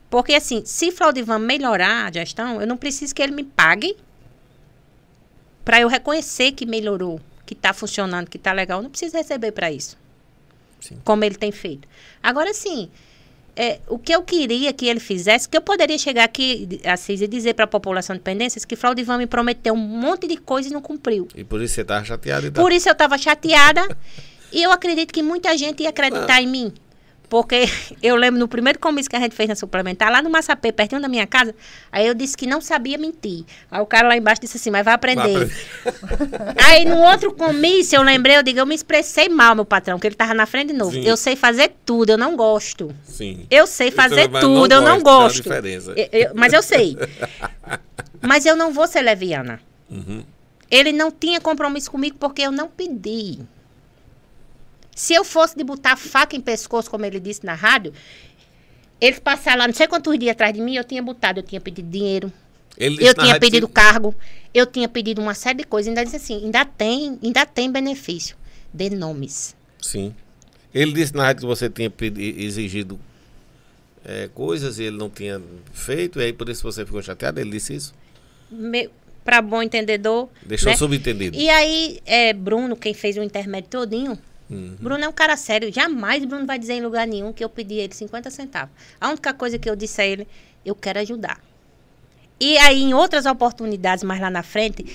Porque 0.10 0.34
assim, 0.34 0.64
se 0.66 0.92
Flaudivan 0.92 1.38
melhorar 1.40 2.08
a 2.08 2.12
gestão, 2.12 2.60
eu 2.60 2.66
não 2.66 2.78
preciso 2.78 3.14
que 3.14 3.22
ele 3.22 3.34
me 3.34 3.44
pague 3.44 3.96
para 5.64 5.80
eu 5.82 5.88
reconhecer 5.88 6.52
que 6.54 6.66
melhorou, 6.66 7.22
que 7.46 7.54
está 7.54 7.74
funcionando, 7.74 8.30
que 8.30 8.38
está 8.38 8.52
legal. 8.52 8.80
Eu 8.80 8.84
não 8.84 8.90
preciso 8.90 9.16
receber 9.16 9.52
para 9.52 9.72
isso. 9.72 9.98
Sim. 10.80 10.98
Como 11.04 11.24
ele 11.24 11.36
tem 11.36 11.52
feito. 11.52 11.88
Agora 12.24 12.54
sim, 12.54 12.90
é, 13.56 13.80
o 13.88 13.98
que 13.98 14.14
eu 14.14 14.24
queria 14.24 14.72
que 14.74 14.88
ele 14.88 15.00
fizesse, 15.00 15.48
que 15.48 15.58
eu 15.58 15.62
poderia 15.62 15.98
chegar 15.98 16.24
aqui, 16.24 16.80
Assis, 16.86 17.22
e 17.22 17.28
dizer 17.28 17.54
para 17.54 17.66
a 17.66 17.68
população 17.68 18.16
de 18.16 18.22
Pendências 18.22 18.66
que 18.66 18.76
Flaudivan 18.76 19.18
me 19.18 19.28
prometeu 19.28 19.74
um 19.74 19.78
monte 19.78 20.28
de 20.28 20.38
coisa 20.38 20.70
e 20.70 20.72
não 20.72 20.82
cumpriu. 20.82 21.28
E 21.36 21.44
por 21.44 21.62
isso 21.62 21.76
você 21.76 21.84
tava 21.84 22.06
chateado 22.06 22.48
e 22.48 22.52
tal. 22.52 22.64
Por 22.64 22.72
isso 22.72 22.88
eu 22.88 22.94
estava 22.94 23.18
chateada 23.18 23.98
e 24.52 24.64
eu 24.64 24.72
acredito 24.72 25.14
que 25.14 25.22
muita 25.22 25.58
gente 25.58 25.84
ia 25.84 25.90
acreditar 25.90 26.42
em 26.42 26.48
mim. 26.48 26.74
Porque 27.30 27.66
eu 28.02 28.16
lembro 28.16 28.40
no 28.40 28.48
primeiro 28.48 28.80
comício 28.80 29.10
que 29.10 29.16
a 29.16 29.20
gente 29.20 29.36
fez 29.36 29.48
na 29.48 29.56
suplementar, 29.56 30.12
lá 30.12 30.22
no 30.22 30.30
Massapê, 30.30 30.72
pertinho 30.72 31.00
da 31.02 31.08
minha 31.08 31.28
casa, 31.28 31.54
aí 31.92 32.08
eu 32.08 32.14
disse 32.16 32.36
que 32.36 32.48
não 32.48 32.60
sabia 32.60 32.98
mentir. 32.98 33.46
Aí 33.70 33.80
o 33.82 33.86
cara 33.86 34.08
lá 34.08 34.18
embaixo 34.18 34.42
disse 34.42 34.58
assim, 34.58 34.72
mas 34.72 34.84
vai 34.84 34.94
aprender. 34.96 35.50
Aí 36.68 36.86
no 36.86 36.98
outro 36.98 37.32
comício 37.34 37.96
eu 37.98 38.02
lembrei, 38.02 38.38
eu 38.38 38.44
digo, 38.44 38.60
eu 38.60 38.66
me 38.66 38.74
expressei 38.76 39.30
mal, 39.30 39.54
meu 39.56 39.66
patrão, 39.66 40.00
que 40.00 40.08
ele 40.08 40.16
tava 40.16 40.34
na 40.34 40.46
frente 40.46 40.70
de 40.70 40.74
novo. 40.74 40.92
Sim. 40.92 41.04
Eu 41.04 41.16
sei 41.16 41.36
fazer 41.36 41.72
tudo, 41.86 42.10
eu 42.12 42.18
não 42.18 42.36
gosto. 42.36 42.94
Sim. 43.04 43.46
Eu 43.50 43.68
sei 43.68 43.92
fazer 43.92 44.28
tudo, 44.28 44.72
eu 44.74 44.82
não 44.82 44.96
tem 45.02 45.04
uma 45.04 45.20
gosto. 45.20 45.44
diferença. 45.44 45.92
Eu- 45.96 46.10
eu- 46.12 46.32
mas 46.36 46.52
eu 46.54 46.62
sei. 46.64 46.98
mas 48.22 48.46
eu 48.46 48.56
não 48.56 48.72
vou 48.74 48.88
ser 48.88 49.02
leviana. 49.02 49.60
Uhum. 49.90 50.24
Ele 50.70 50.92
não 50.92 51.12
tinha 51.12 51.40
compromisso 51.42 51.90
comigo 51.92 52.18
porque 52.20 52.42
eu 52.42 52.52
não 52.52 52.68
pedi. 52.68 53.40
Se 55.00 55.14
eu 55.14 55.24
fosse 55.24 55.56
de 55.56 55.64
botar 55.64 55.96
faca 55.96 56.36
em 56.36 56.42
pescoço, 56.42 56.92
como 56.92 57.06
ele 57.06 57.22
disse 57.22 57.46
na 57.46 57.54
rádio, 57.54 57.94
eles 59.00 59.18
passaram 59.18 59.60
lá 59.60 59.68
não 59.68 59.74
sei 59.74 59.88
quantos 59.88 60.20
dias 60.20 60.32
atrás 60.34 60.54
de 60.54 60.60
mim, 60.60 60.76
eu 60.76 60.84
tinha 60.84 61.02
botado, 61.02 61.40
eu 61.40 61.44
tinha 61.44 61.62
pedido 61.62 61.90
dinheiro, 61.90 62.30
Ele 62.78 62.98
eu 63.08 63.14
tinha 63.14 63.40
pedido 63.40 63.66
que- 63.66 63.74
cargo, 63.76 64.14
eu 64.54 64.66
tinha 64.66 64.90
pedido 64.90 65.22
uma 65.22 65.34
série 65.34 65.60
de 65.60 65.64
coisas. 65.64 65.88
Ainda 65.88 66.04
disse 66.04 66.18
assim, 66.18 66.44
ainda 66.44 66.66
tem, 66.66 67.18
ainda 67.24 67.46
tem 67.46 67.72
benefício. 67.72 68.36
De 68.74 68.90
nomes. 68.90 69.56
Sim. 69.82 70.14
Ele 70.74 70.92
disse 70.92 71.16
na 71.16 71.24
rádio 71.24 71.42
que 71.44 71.48
você 71.48 71.70
tinha 71.70 71.90
pedi- 71.90 72.36
exigido 72.38 73.00
é, 74.04 74.28
coisas 74.36 74.80
e 74.80 74.84
ele 74.84 74.98
não 74.98 75.10
tinha 75.10 75.42
feito, 75.72 76.20
e 76.20 76.26
aí 76.26 76.34
por 76.34 76.50
isso 76.50 76.62
você 76.64 76.86
ficou 76.86 77.02
chateado. 77.02 77.40
Ele 77.40 77.52
disse 77.52 77.74
isso? 77.74 77.94
Para 79.24 79.42
bom 79.42 79.64
entendedor. 79.64 80.28
Deixou 80.46 80.72
né? 80.72 80.78
subentendido. 80.78 81.38
E 81.38 81.50
aí, 81.50 82.00
é, 82.06 82.34
Bruno, 82.34 82.76
quem 82.76 82.94
fez 82.94 83.16
o 83.18 83.24
intermédio 83.24 83.70
todinho, 83.70 84.20
Uhum. 84.50 84.76
Bruno 84.80 85.04
é 85.04 85.08
um 85.08 85.14
cara 85.14 85.38
sério. 85.38 85.72
Jamais 85.72 86.26
Bruno 86.26 86.46
vai 86.46 86.58
dizer 86.58 86.74
em 86.74 86.82
lugar 86.82 87.06
nenhum 87.06 87.32
que 87.32 87.44
eu 87.44 87.50
pedi 87.50 87.80
a 87.80 87.84
ele 87.84 87.94
50 87.94 88.30
centavos. 88.30 88.74
A 89.00 89.10
única 89.10 89.34
coisa 89.34 89.60
que 89.60 89.70
eu 89.70 89.76
disse 89.76 90.02
a 90.02 90.06
ele, 90.06 90.28
eu 90.66 90.74
quero 90.74 91.00
ajudar. 91.00 91.40
E 92.40 92.58
aí, 92.58 92.82
em 92.82 92.94
outras 92.94 93.26
oportunidades 93.26 94.04
mais 94.04 94.22
lá 94.22 94.30
na 94.30 94.42
frente, 94.42 94.86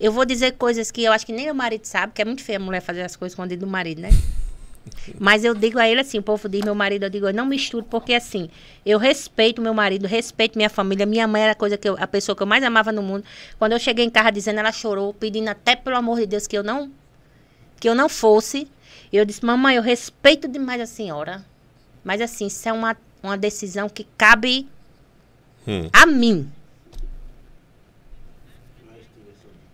eu 0.00 0.10
vou 0.10 0.24
dizer 0.24 0.52
coisas 0.52 0.90
que 0.90 1.04
eu 1.04 1.12
acho 1.12 1.26
que 1.26 1.32
nem 1.32 1.44
meu 1.44 1.54
marido 1.54 1.84
sabe, 1.84 2.12
que 2.14 2.22
é 2.22 2.24
muito 2.24 2.42
feio 2.42 2.58
a 2.58 2.62
mulher 2.62 2.80
fazer 2.80 3.02
as 3.02 3.14
coisas 3.14 3.32
escondidas 3.32 3.60
do 3.60 3.70
marido, 3.70 4.00
né? 4.00 4.10
Mas 5.18 5.44
eu 5.44 5.54
digo 5.54 5.78
a 5.78 5.88
ele 5.88 6.00
assim, 6.00 6.18
o 6.18 6.22
povo 6.22 6.48
diz 6.48 6.62
meu 6.62 6.74
marido, 6.74 7.04
eu 7.04 7.10
digo, 7.10 7.26
eu 7.26 7.34
não 7.34 7.44
misturo, 7.44 7.84
porque 7.84 8.14
assim, 8.14 8.48
eu 8.84 8.98
respeito 8.98 9.60
meu 9.60 9.74
marido, 9.74 10.06
respeito 10.06 10.56
minha 10.56 10.70
família. 10.70 11.04
Minha 11.04 11.26
mãe 11.26 11.42
era 11.42 11.52
a 11.52 11.54
coisa 11.54 11.76
que 11.76 11.88
eu, 11.88 11.96
a 11.98 12.06
pessoa 12.06 12.34
que 12.34 12.42
eu 12.42 12.46
mais 12.46 12.62
amava 12.64 12.92
no 12.92 13.02
mundo. 13.02 13.24
Quando 13.58 13.72
eu 13.72 13.78
cheguei 13.78 14.04
em 14.04 14.10
casa 14.10 14.30
dizendo, 14.30 14.60
ela 14.60 14.72
chorou, 14.72 15.12
pedindo 15.12 15.48
até 15.48 15.76
pelo 15.76 15.96
amor 15.96 16.18
de 16.20 16.26
Deus 16.26 16.46
que 16.46 16.56
eu 16.56 16.62
não 16.62 16.90
que 17.78 17.88
eu 17.88 17.94
não 17.94 18.08
fosse. 18.08 18.66
Eu 19.12 19.24
disse, 19.24 19.44
mamãe, 19.44 19.76
eu 19.76 19.82
respeito 19.82 20.48
demais 20.48 20.80
a 20.80 20.86
senhora. 20.86 21.44
Mas 22.04 22.20
assim, 22.20 22.46
isso 22.46 22.68
é 22.68 22.72
uma, 22.72 22.96
uma 23.22 23.36
decisão 23.36 23.88
que 23.88 24.06
cabe 24.16 24.68
Hum. 25.66 25.88
a 25.92 26.06
mim. 26.06 26.50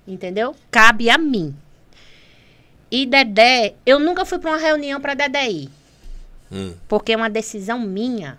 Entendeu? 0.06 0.56
Cabe 0.70 1.10
a 1.10 1.18
mim. 1.18 1.54
E 2.90 3.06
Dedé, 3.06 3.74
eu 3.86 3.98
nunca 3.98 4.24
fui 4.24 4.38
para 4.38 4.50
uma 4.50 4.58
reunião 4.58 5.00
para 5.00 5.14
Dedé 5.14 5.50
ir. 5.50 5.70
Hum. 6.50 6.74
Porque 6.88 7.12
é 7.12 7.16
uma 7.16 7.30
decisão 7.30 7.78
minha. 7.78 8.38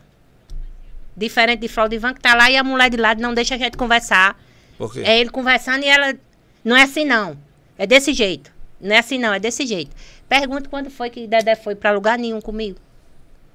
Diferente 1.16 1.62
de 1.62 1.68
Fraudivan 1.68 2.14
que 2.14 2.22
tá 2.22 2.36
lá 2.36 2.50
e 2.50 2.58
a 2.58 2.64
mulher 2.64 2.90
de 2.90 2.98
lado 2.98 3.22
não 3.22 3.34
deixa 3.34 3.56
a 3.56 3.58
gente 3.58 3.78
conversar. 3.78 4.40
Por 4.78 4.92
quê? 4.92 5.02
É 5.06 5.20
ele 5.20 5.30
conversando 5.30 5.84
e 5.84 5.88
ela. 5.88 6.16
Não 6.64 6.76
é 6.76 6.84
assim, 6.84 7.06
não. 7.06 7.38
É 7.78 7.86
desse 7.88 8.14
jeito. 8.14 8.52
Não 8.82 8.96
é 8.96 9.00
assim, 9.00 9.18
não. 9.18 9.34
É 9.34 9.40
desse 9.40 9.66
jeito. 9.66 9.96
Pergunta 10.40 10.68
quando 10.68 10.90
foi 10.90 11.12
que 11.12 11.28
Dedé 11.28 11.56
foi 11.56 11.76
pra 11.76 11.92
lugar 11.92 12.18
nenhum 12.18 12.42
comigo. 12.42 12.80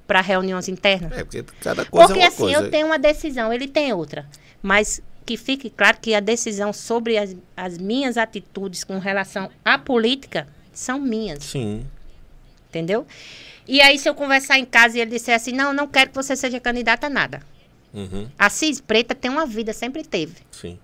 Pra 0.07 0.21
reuniões 0.21 0.69
internas. 0.69 1.11
É, 1.11 1.25
porque 1.25 1.43
cada 1.59 1.83
coisa 1.83 2.07
Porque 2.07 2.21
é 2.21 2.27
assim, 2.27 2.37
coisa. 2.37 2.61
eu 2.61 2.71
tenho 2.71 2.85
uma 2.87 2.97
decisão, 2.97 3.51
ele 3.51 3.67
tem 3.67 3.91
outra. 3.91 4.25
Mas 4.61 5.01
que 5.25 5.35
fique 5.35 5.69
claro 5.69 5.97
que 6.01 6.15
a 6.15 6.21
decisão 6.21 6.71
sobre 6.71 7.17
as, 7.17 7.35
as 7.57 7.77
minhas 7.77 8.17
atitudes 8.17 8.85
com 8.85 8.97
relação 8.97 9.51
à 9.63 9.77
política 9.77 10.47
são 10.71 11.01
minhas, 11.01 11.43
Sim. 11.43 11.85
entendeu? 12.69 13.05
E 13.67 13.81
aí, 13.81 13.99
se 13.99 14.07
eu 14.07 14.15
conversar 14.15 14.57
em 14.57 14.65
casa 14.65 14.97
e 14.97 15.01
ele 15.01 15.11
disser 15.11 15.35
assim, 15.35 15.51
não, 15.51 15.73
não 15.73 15.85
quero 15.85 16.11
que 16.11 16.15
você 16.15 16.33
seja 16.33 16.61
candidata 16.61 17.07
a 17.07 17.09
nada. 17.09 17.41
Uhum. 17.93 18.29
A 18.39 18.49
Cis 18.49 18.79
Preta 18.79 19.13
tem 19.13 19.29
uma 19.29 19.45
vida, 19.45 19.73
sempre 19.73 20.01
teve. 20.05 20.37
Sim. 20.49 20.79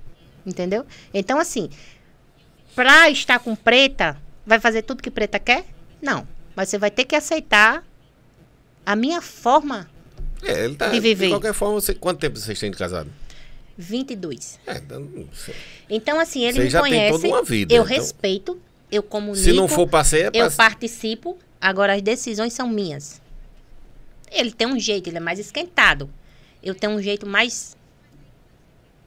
Entendeu? 0.46 0.86
Então, 1.14 1.40
assim, 1.40 1.70
pra 2.76 3.10
estar 3.10 3.40
com 3.40 3.56
preta, 3.56 4.18
vai 4.46 4.60
fazer 4.60 4.82
tudo 4.82 5.02
que 5.02 5.10
preta 5.10 5.40
quer? 5.40 5.66
Não. 6.06 6.28
Mas 6.56 6.70
você 6.70 6.78
vai 6.78 6.92
ter 6.92 7.04
que 7.06 7.16
aceitar 7.16 7.84
a 8.86 8.96
minha 8.96 9.22
forma 9.22 9.90
É, 10.44 10.70
tá. 10.70 10.90
De 10.90 11.00
viver. 11.00 11.26
De 11.26 11.32
qualquer 11.32 11.54
forma, 11.54 11.74
você, 11.82 11.94
quanto 11.96 12.20
tempo 12.20 12.38
vocês 12.40 12.60
têm 12.60 12.70
de 12.72 12.78
casado? 12.78 13.10
22. 13.78 14.60
É, 14.68 14.78
então, 14.78 15.00
não 15.02 15.28
sei. 15.34 15.56
Então, 15.90 16.20
assim, 16.20 16.44
ele 16.44 16.54
Você 16.54 16.64
me 16.66 16.70
já 16.70 16.82
tem 16.82 16.92
conhece. 16.92 17.12
toda 17.22 17.28
uma 17.28 17.44
vida, 17.44 17.74
eu 17.74 17.84
então. 17.84 17.96
respeito, 17.98 18.62
eu 18.92 19.04
comunico. 19.04 19.44
Se 19.44 19.52
não 19.52 19.68
for 19.68 19.88
passeio, 19.88 20.26
é 20.26 20.28
eu 20.28 20.32
passeio. 20.46 20.52
participo. 20.58 21.38
Agora, 21.60 21.94
as 21.96 22.02
decisões 22.02 22.54
são 22.54 22.70
minhas. 22.70 23.22
Ele 24.32 24.52
tem 24.52 24.68
um 24.68 24.80
jeito, 24.80 25.10
ele 25.10 25.18
é 25.18 25.20
mais 25.22 25.40
esquentado. 25.40 26.10
Eu 26.64 26.74
tenho 26.76 26.94
um 26.94 27.02
jeito 27.02 27.26
mais. 27.28 27.76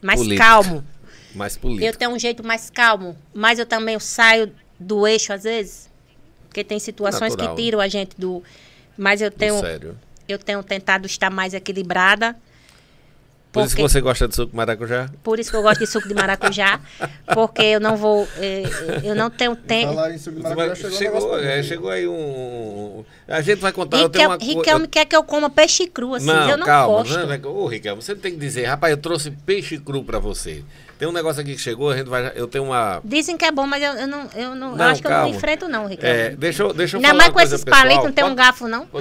Mais 0.03 0.21
Político. 0.21 0.43
calmo. 0.45 0.85
Mais 1.35 1.55
Eu 1.55 1.61
político. 1.61 1.99
tenho 1.99 2.11
um 2.11 2.19
jeito 2.19 2.45
mais 2.45 2.69
calmo, 2.71 3.17
mas 3.35 3.59
eu 3.59 3.67
também 3.67 3.95
eu 3.95 4.01
saio 4.01 4.53
do 4.79 5.07
eixo 5.07 5.33
às 5.33 5.43
vezes, 5.45 5.88
porque 6.59 6.65
tem 6.65 6.79
situações 6.81 7.33
Natural. 7.35 7.55
que 7.55 7.63
tiram 7.63 7.81
a 7.81 7.87
gente 7.87 8.11
do. 8.19 8.43
Mas 8.97 9.21
eu 9.21 9.31
tenho, 9.31 9.61
Sério. 9.61 9.97
eu 10.29 10.39
tenho 10.39 10.61
tentado 10.63 11.07
estar 11.07 11.31
mais 11.31 11.55
equilibrada. 11.55 12.35
Por 13.53 13.65
isso 13.65 13.77
que 13.77 13.81
você 13.83 14.01
gosta 14.01 14.29
de 14.29 14.35
suco 14.35 14.51
de 14.51 14.57
maracujá? 14.57 15.09
Por 15.23 15.39
isso 15.39 15.51
que 15.51 15.57
eu 15.57 15.63
gosto 15.63 15.79
de 15.81 15.87
suco 15.87 16.07
de 16.07 16.15
maracujá, 16.15 16.81
porque 17.33 17.63
eu 17.63 17.81
não 17.81 17.97
vou, 17.97 18.29
eh, 18.37 18.63
eh, 18.65 19.01
eu 19.05 19.15
não 19.15 19.31
tenho 19.31 19.57
tempo. 19.57 19.95
Falar 19.95 20.13
em 20.13 20.19
suco 20.19 20.37
de 20.37 20.43
maracujá, 20.43 20.91
chegou, 20.91 21.21
chegou, 21.21 21.39
é, 21.39 21.63
chegou 21.63 21.91
aí 21.91 22.07
um. 22.07 23.05
A 23.27 23.41
gente 23.41 23.61
vai 23.61 23.73
contar. 23.73 23.99
eu 24.01 24.09
tenho 24.09 24.31
Riquelme, 24.33 24.45
uma 24.55 24.59
Riquelme 24.61 24.85
eu- 24.85 24.89
quer 24.91 25.05
que 25.07 25.17
eu 25.17 25.23
coma 25.23 25.49
peixe 25.49 25.87
cru, 25.87 26.15
assim, 26.15 26.27
Não, 26.27 26.51
eu 26.51 26.59
não 26.59 26.67
calma. 26.67 26.99
gosto. 26.99 27.17
Não, 27.17 27.27
não, 27.39 27.57
ô, 27.57 27.67
Ricardo, 27.69 28.03
você 28.03 28.15
tem 28.17 28.33
que 28.33 28.39
dizer, 28.39 28.65
rapaz, 28.67 28.91
eu 28.91 28.97
trouxe 28.99 29.31
peixe 29.31 29.79
cru 29.79 30.05
pra 30.05 30.19
você. 30.19 30.63
Tem 30.99 31.07
um 31.07 31.13
negócio 31.13 31.41
aqui 31.41 31.55
que 31.55 31.61
chegou, 31.61 31.91
a 31.91 31.97
gente 31.97 32.09
vai. 32.09 32.33
Eu 32.35 32.49
tenho 32.49 32.65
uma. 32.65 33.01
Dizem 33.05 33.37
que 33.37 33.45
é 33.45 33.53
bom, 33.53 33.67
mas 33.67 33.81
eu, 33.83 33.93
eu 33.93 34.07
não, 34.09 34.29
eu 34.35 34.55
não, 34.57 34.71
eu 34.73 34.77
Não, 34.77 34.85
acho 34.87 35.01
que 35.01 35.07
eu 35.07 35.11
não 35.13 35.29
enfrento 35.29 35.69
não, 35.69 35.87
Riquelme. 35.87 36.19
É, 36.19 36.31
deixa 36.31 36.65
eu, 36.65 36.73
deixa 36.75 36.97
eu 36.97 37.01
Ainda 37.01 37.15
mais 37.15 37.31
com 37.31 37.41
esses 37.41 37.63
palitos, 37.65 38.05
não 38.05 38.13
tem 38.13 38.25
um 38.25 38.35
garfo, 38.35 38.67
não? 38.67 38.89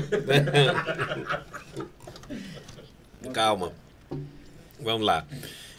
Calma. 3.34 3.72
Vamos 4.80 5.06
lá. 5.06 5.26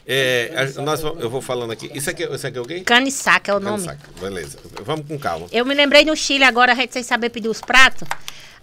É, 0.07 0.73
a- 0.77 0.83
nós, 0.83 1.03
eu 1.03 1.31
vou 1.31 1.41
falando 1.41 1.71
aqui. 1.71 1.91
Isso 1.95 2.11
aqui, 2.11 2.25
isso 2.25 2.47
aqui 2.47 2.59
é 2.59 2.61
o 2.61 2.65
quê? 2.65 2.81
Caniçaca 2.81 3.53
é 3.53 3.55
o 3.55 3.61
nome. 3.61 3.85
Saca. 3.85 4.11
Beleza. 4.21 4.59
Vamos 4.83 5.07
com 5.07 5.19
calma. 5.19 5.47
Eu 5.53 5.65
me 5.65 5.75
lembrei 5.75 6.05
no 6.05 6.17
Chile 6.17 6.45
agora, 6.45 6.73
a 6.73 6.75
gente 6.75 6.93
sem 6.95 7.03
saber 7.03 7.29
pedir 7.31 7.49
os 7.49 7.61
pratos. 7.61 8.09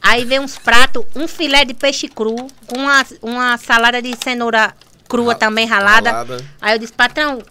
Aí 0.01 0.25
vem 0.25 0.39
uns 0.39 0.57
pratos, 0.57 1.05
um 1.15 1.27
filé 1.27 1.63
de 1.63 1.73
peixe 1.73 2.07
cru, 2.07 2.35
com 2.67 2.77
uma, 2.77 3.05
uma 3.21 3.57
salada 3.57 4.01
de 4.01 4.13
cenoura 4.23 4.75
crua 5.15 5.33
Ra- 5.33 5.39
também 5.39 5.65
ralada. 5.65 6.11
ralada. 6.11 6.45
Aí 6.61 6.75
eu 6.75 6.79
disse, 6.79 6.93
patrão, 6.93 7.41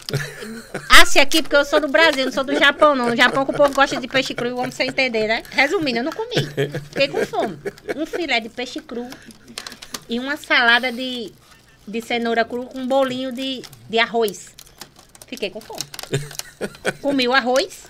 asse 0.89 1.19
aqui, 1.19 1.41
porque 1.41 1.55
eu 1.55 1.65
sou 1.65 1.79
do 1.79 1.87
Brasil, 1.87 2.25
não 2.25 2.31
sou 2.31 2.43
do 2.43 2.55
Japão, 2.57 2.95
não. 2.95 3.09
No 3.09 3.15
Japão 3.15 3.45
que 3.45 3.51
o 3.51 3.55
povo 3.55 3.73
gosta 3.73 3.99
de 3.99 4.07
peixe 4.07 4.33
cru, 4.33 4.55
vamos 4.55 4.75
você 4.75 4.83
entender, 4.83 5.27
né? 5.27 5.43
Resumindo, 5.51 5.99
eu 5.99 6.03
não 6.03 6.11
comi. 6.11 6.47
Fiquei 6.91 7.07
com 7.07 7.25
fome. 7.25 7.57
Um 7.95 8.05
filé 8.05 8.39
de 8.39 8.49
peixe 8.49 8.79
cru 8.79 9.09
e 10.07 10.19
uma 10.19 10.37
salada 10.37 10.91
de, 10.91 11.31
de 11.87 12.01
cenoura 12.01 12.45
cru 12.45 12.65
com 12.65 12.79
um 12.79 12.87
bolinho 12.87 13.31
de, 13.31 13.63
de 13.89 13.99
arroz. 13.99 14.49
Fiquei 15.27 15.49
com 15.49 15.59
fome. 15.59 15.81
Comi 17.01 17.27
o 17.27 17.33
arroz. 17.33 17.83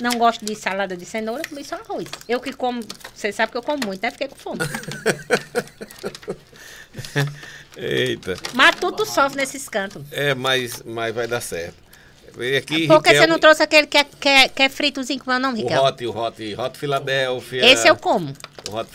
Não 0.00 0.12
gosto 0.12 0.42
de 0.42 0.54
salada 0.54 0.96
de 0.96 1.04
cenoura, 1.04 1.42
comi 1.46 1.62
só 1.64 1.74
arroz. 1.74 2.06
Eu 2.26 2.40
que 2.40 2.50
como, 2.54 2.80
você 3.14 3.30
sabe 3.30 3.52
que 3.52 3.58
eu 3.58 3.62
como 3.62 3.84
muito, 3.84 4.02
né? 4.02 4.10
Fiquei 4.10 4.28
com 4.28 4.36
fome. 4.36 4.60
Eita. 7.76 8.36
Mas 8.54 8.74
tudo 8.76 9.04
sofre 9.06 9.36
nesses 9.40 9.68
cantos. 9.68 10.02
É, 10.10 10.34
mas, 10.34 10.82
mas 10.84 11.14
vai 11.14 11.26
dar 11.26 11.40
certo. 11.40 11.82
Vem 12.36 12.56
aqui, 12.56 12.86
Por 12.86 13.02
que 13.02 13.08
você 13.10 13.14
Riquelme, 13.14 13.26
não 13.32 13.38
trouxe 13.38 13.62
aquele 13.62 13.86
que 13.86 13.98
é, 13.98 14.04
que 14.04 14.28
é, 14.28 14.48
que 14.48 14.62
é 14.62 14.68
fritozinho 14.70 15.18
com 15.22 15.30
o 15.30 15.34
meu 15.34 15.40
nome, 15.40 15.60
O 15.60 15.62
Ricardo? 15.64 15.84
Hot, 15.86 16.06
o 16.06 16.16
Hot, 16.18 16.54
Hot 16.56 16.78
Philadelphia. 16.78 17.66
Esse 17.72 17.86
eu 17.88 17.94
como. 17.96 18.32
O 18.70 18.74
Hot. 18.74 18.88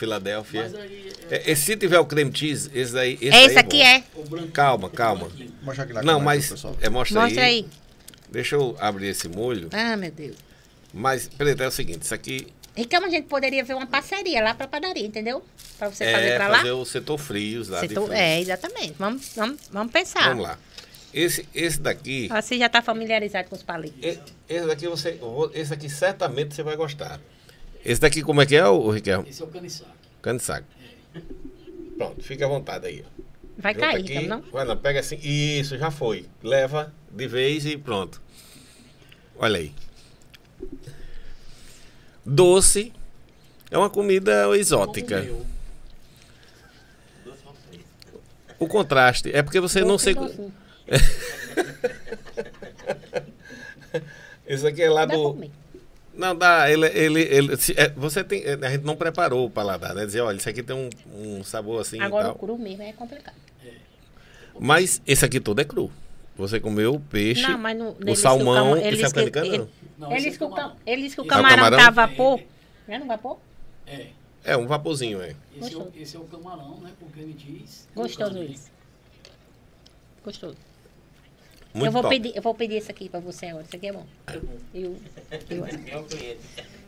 Mas 0.64 0.76
aí, 0.76 1.12
É, 1.30 1.52
esse, 1.52 1.62
se 1.62 1.78
tiver 1.78 1.99
o 1.99 2.06
creme 2.06 2.32
cheese, 2.36 2.72
esse 2.74 2.94
daí. 2.94 3.14
Esse, 3.22 3.28
É 3.28 3.32
daí 3.32 3.45
esse 3.45 3.60
aqui 3.60 3.78
bom. 3.78 3.84
é. 3.84 4.04
o. 4.16 4.48
Calma, 4.48 4.90
calma. 4.90 5.28
Mostra 5.62 5.84
aqui 5.84 5.94
na 5.94 6.02
Não, 6.02 6.20
mas. 6.20 6.52
É, 6.82 6.90
mostra, 6.90 7.22
Mostra 7.22 7.44
aí. 7.44 7.48
aí. 7.60 7.68
Deixa 8.32 8.56
eu 8.56 8.76
abrir 8.80 9.08
esse 9.10 9.28
molho. 9.30 9.70
Ah, 9.72 9.95
meu 9.95 10.10
Deus. 10.12 10.36
Mas, 10.91 11.28
Preto, 11.28 11.62
é 11.62 11.68
o 11.68 11.72
seguinte: 11.72 12.02
isso 12.04 12.14
aqui 12.16 12.48
Ricardo, 12.78 13.06
a 13.06 13.10
gente 13.10 13.28
poderia 13.28 13.64
ver 13.64 13.74
uma 13.74 13.88
parceria 13.88 14.41
lá 14.44 14.54
pra 14.54 14.68
padaria, 14.68 15.06
entendeu? 15.06 15.44
Pra 15.80 15.90
você 15.90 16.12
fazer 16.12 16.28
é 16.28 16.36
pra 16.36 16.48
lá. 16.48 16.58
fazer 16.60 16.72
o 16.72 16.86
setor 16.86 17.18
frios 17.18 17.70
lá 17.70 17.82
de 17.82 17.88
Setor- 17.88 18.12
é, 18.14 18.40
exatamente. 18.40 18.94
Vamos, 18.99 19.32
vamos, 19.36 19.60
vamos 19.72 19.91
pensar. 19.91 20.30
Vamos 20.30 20.44
lá. 20.44 20.60
Esse, 21.14 21.48
esse 21.56 21.80
daqui. 21.80 22.28
Você 22.28 22.58
já 22.60 22.70
tá 22.70 22.82
familiarizado 22.82 23.49
com 23.49 23.56
os 23.56 23.64
palitos. 23.64 23.98
e- 24.04 24.20
Esse 24.48 24.68
daqui 24.68 24.88
você. 24.88 25.20
Esse 25.54 25.74
aqui 25.74 25.90
certamente 25.90 26.54
você 26.54 26.62
vai 26.62 26.76
gostar. 26.76 27.20
Esse 27.84 27.99
daqui, 27.99 28.22
como 28.22 28.41
é 28.41 28.45
que 28.45 28.56
é, 28.56 28.66
o 28.68 28.90
Riquelme? 28.91 29.28
Esse 29.30 29.41
é 29.41 29.45
o 29.45 29.49
de 29.49 30.40
saco. 30.40 30.66
Pronto, 31.98 32.22
fica 32.22 32.45
à 32.45 32.48
vontade 32.48 32.86
aí. 32.86 33.04
Vai 33.58 33.74
Junta 33.74 33.88
cair, 33.88 34.02
aqui. 34.18 34.28
Não? 34.28 34.41
Vai, 34.52 34.66
não, 34.66 34.78
pega 34.78 34.99
assim. 34.99 35.18
Isso, 35.18 35.78
já 35.78 35.90
foi. 35.90 36.26
Leva 36.44 36.94
de 37.10 37.28
vez 37.28 37.66
e 37.66 37.76
pronto. 37.76 38.22
Olha 39.40 39.58
aí. 39.58 39.74
Doce 42.28 42.91
é 43.72 43.78
uma 43.78 43.90
comida 43.90 44.45
exótica. 44.58 45.26
O 48.60 48.68
contraste 48.68 49.32
é 49.34 49.41
porque 49.41 49.60
você 49.60 49.82
não 49.82 49.91
Doce, 49.91 50.04
sei. 50.04 50.16
docinho. 50.16 50.54
Esse 54.45 54.68
aqui 54.68 54.82
é 54.82 54.90
lá 54.90 55.06
Dá 55.06 55.16
do. 55.16 55.49
Não, 56.14 56.36
dá. 56.36 56.72
Ele, 56.72 56.88
ele, 56.88 57.22
ele, 57.22 57.58
se- 57.58 57.74
é, 57.78 57.90
você 57.90 58.24
tem. 58.24 58.44
é, 58.44 58.54
A 58.66 58.70
gente 58.72 58.84
não 58.84 58.95
preparou 58.95 59.45
o 59.45 59.49
paladar, 59.49 59.94
né? 59.94 60.06
Dizer, 60.06 60.22
olha, 60.22 60.38
isso 60.38 60.49
aqui 60.49 60.64
tem 60.64 60.76
um, 60.76 60.90
um 61.14 61.44
sabor 61.44 61.82
assim 61.82 61.99
Agora 61.99 62.30
e 62.30 62.32
o 62.32 62.36
cru 62.36 62.58
mesmo 62.58 62.84
é 62.84 62.94
complicado. 62.94 63.36
Mas 64.60 65.02
esse 65.06 65.24
aqui 65.24 65.40
todo 65.40 65.60
é 65.60 65.64
cru. 65.64 65.91
Você 66.36 66.60
comeu 66.60 66.95
o 66.95 66.99
peixe, 66.99 67.41
Não, 67.44 67.58
mas 67.58 67.78
no, 67.78 67.95
o 68.08 68.16
salmão. 68.16 68.76
Esse 68.78 69.04
é 69.04 69.08
o 69.08 69.44
ele, 69.44 69.68
não? 69.98 70.11
Ele 70.11 70.22
disse 70.26 70.38
que 70.38 70.44
é 70.44 70.48
o 70.48 70.49
camarão. 70.49 70.69
cam- 70.76 70.82
ele 70.86 71.02
disse 71.03 71.15
que 71.15 71.22
o 71.22 71.24
Ah, 71.24 71.26
o 71.26 71.30
camarão 71.30 71.56
camarão? 71.57 71.78
tá 71.80 71.88
a 71.88 71.91
vapor. 71.91 72.41
Não 72.88 72.95
é 72.95 72.99
no 72.99 73.06
vapor? 73.06 73.40
É. 73.86 74.07
É, 74.44 74.56
um 74.56 74.65
vaporzinho, 74.68 75.22
é. 75.22 75.36
Esse 75.60 75.74
é, 75.74 75.78
o, 75.78 75.91
esse 75.95 76.15
é 76.15 76.19
o 76.19 76.24
camarão, 76.26 76.78
né? 76.80 76.91
Com 76.99 77.10
creme 77.10 77.36
cheese. 77.38 77.82
Gostoso 77.94 78.41
isso. 78.44 78.69
Gostoso. 80.24 80.56
Muito 81.74 81.88
eu, 81.88 81.91
vou 81.91 82.02
top. 82.02 82.15
pedir, 82.15 82.36
eu 82.36 82.41
vou 82.41 82.56
pedir 82.56 82.76
esse 82.76 82.90
aqui 82.90 83.10
pra 83.10 83.19
você 83.19 83.48
agora. 83.48 83.65
Isso 83.65 83.76
aqui 83.76 83.88
é 83.88 83.94
bom. 83.94 84.06
Eu, 84.74 84.98
eu, 85.49 85.65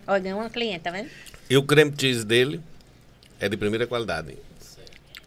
Olha, 0.08 0.20
ganhou 0.20 0.40
uma 0.40 0.50
cliente, 0.50 0.80
tá 0.84 0.92
vendo? 0.92 1.10
E 1.50 1.58
o 1.58 1.64
creme 1.64 1.94
cheese 1.98 2.26
dele 2.26 2.62
é 3.40 3.48
de 3.50 3.58
primeira 3.58 3.86
qualidade. 3.86 4.38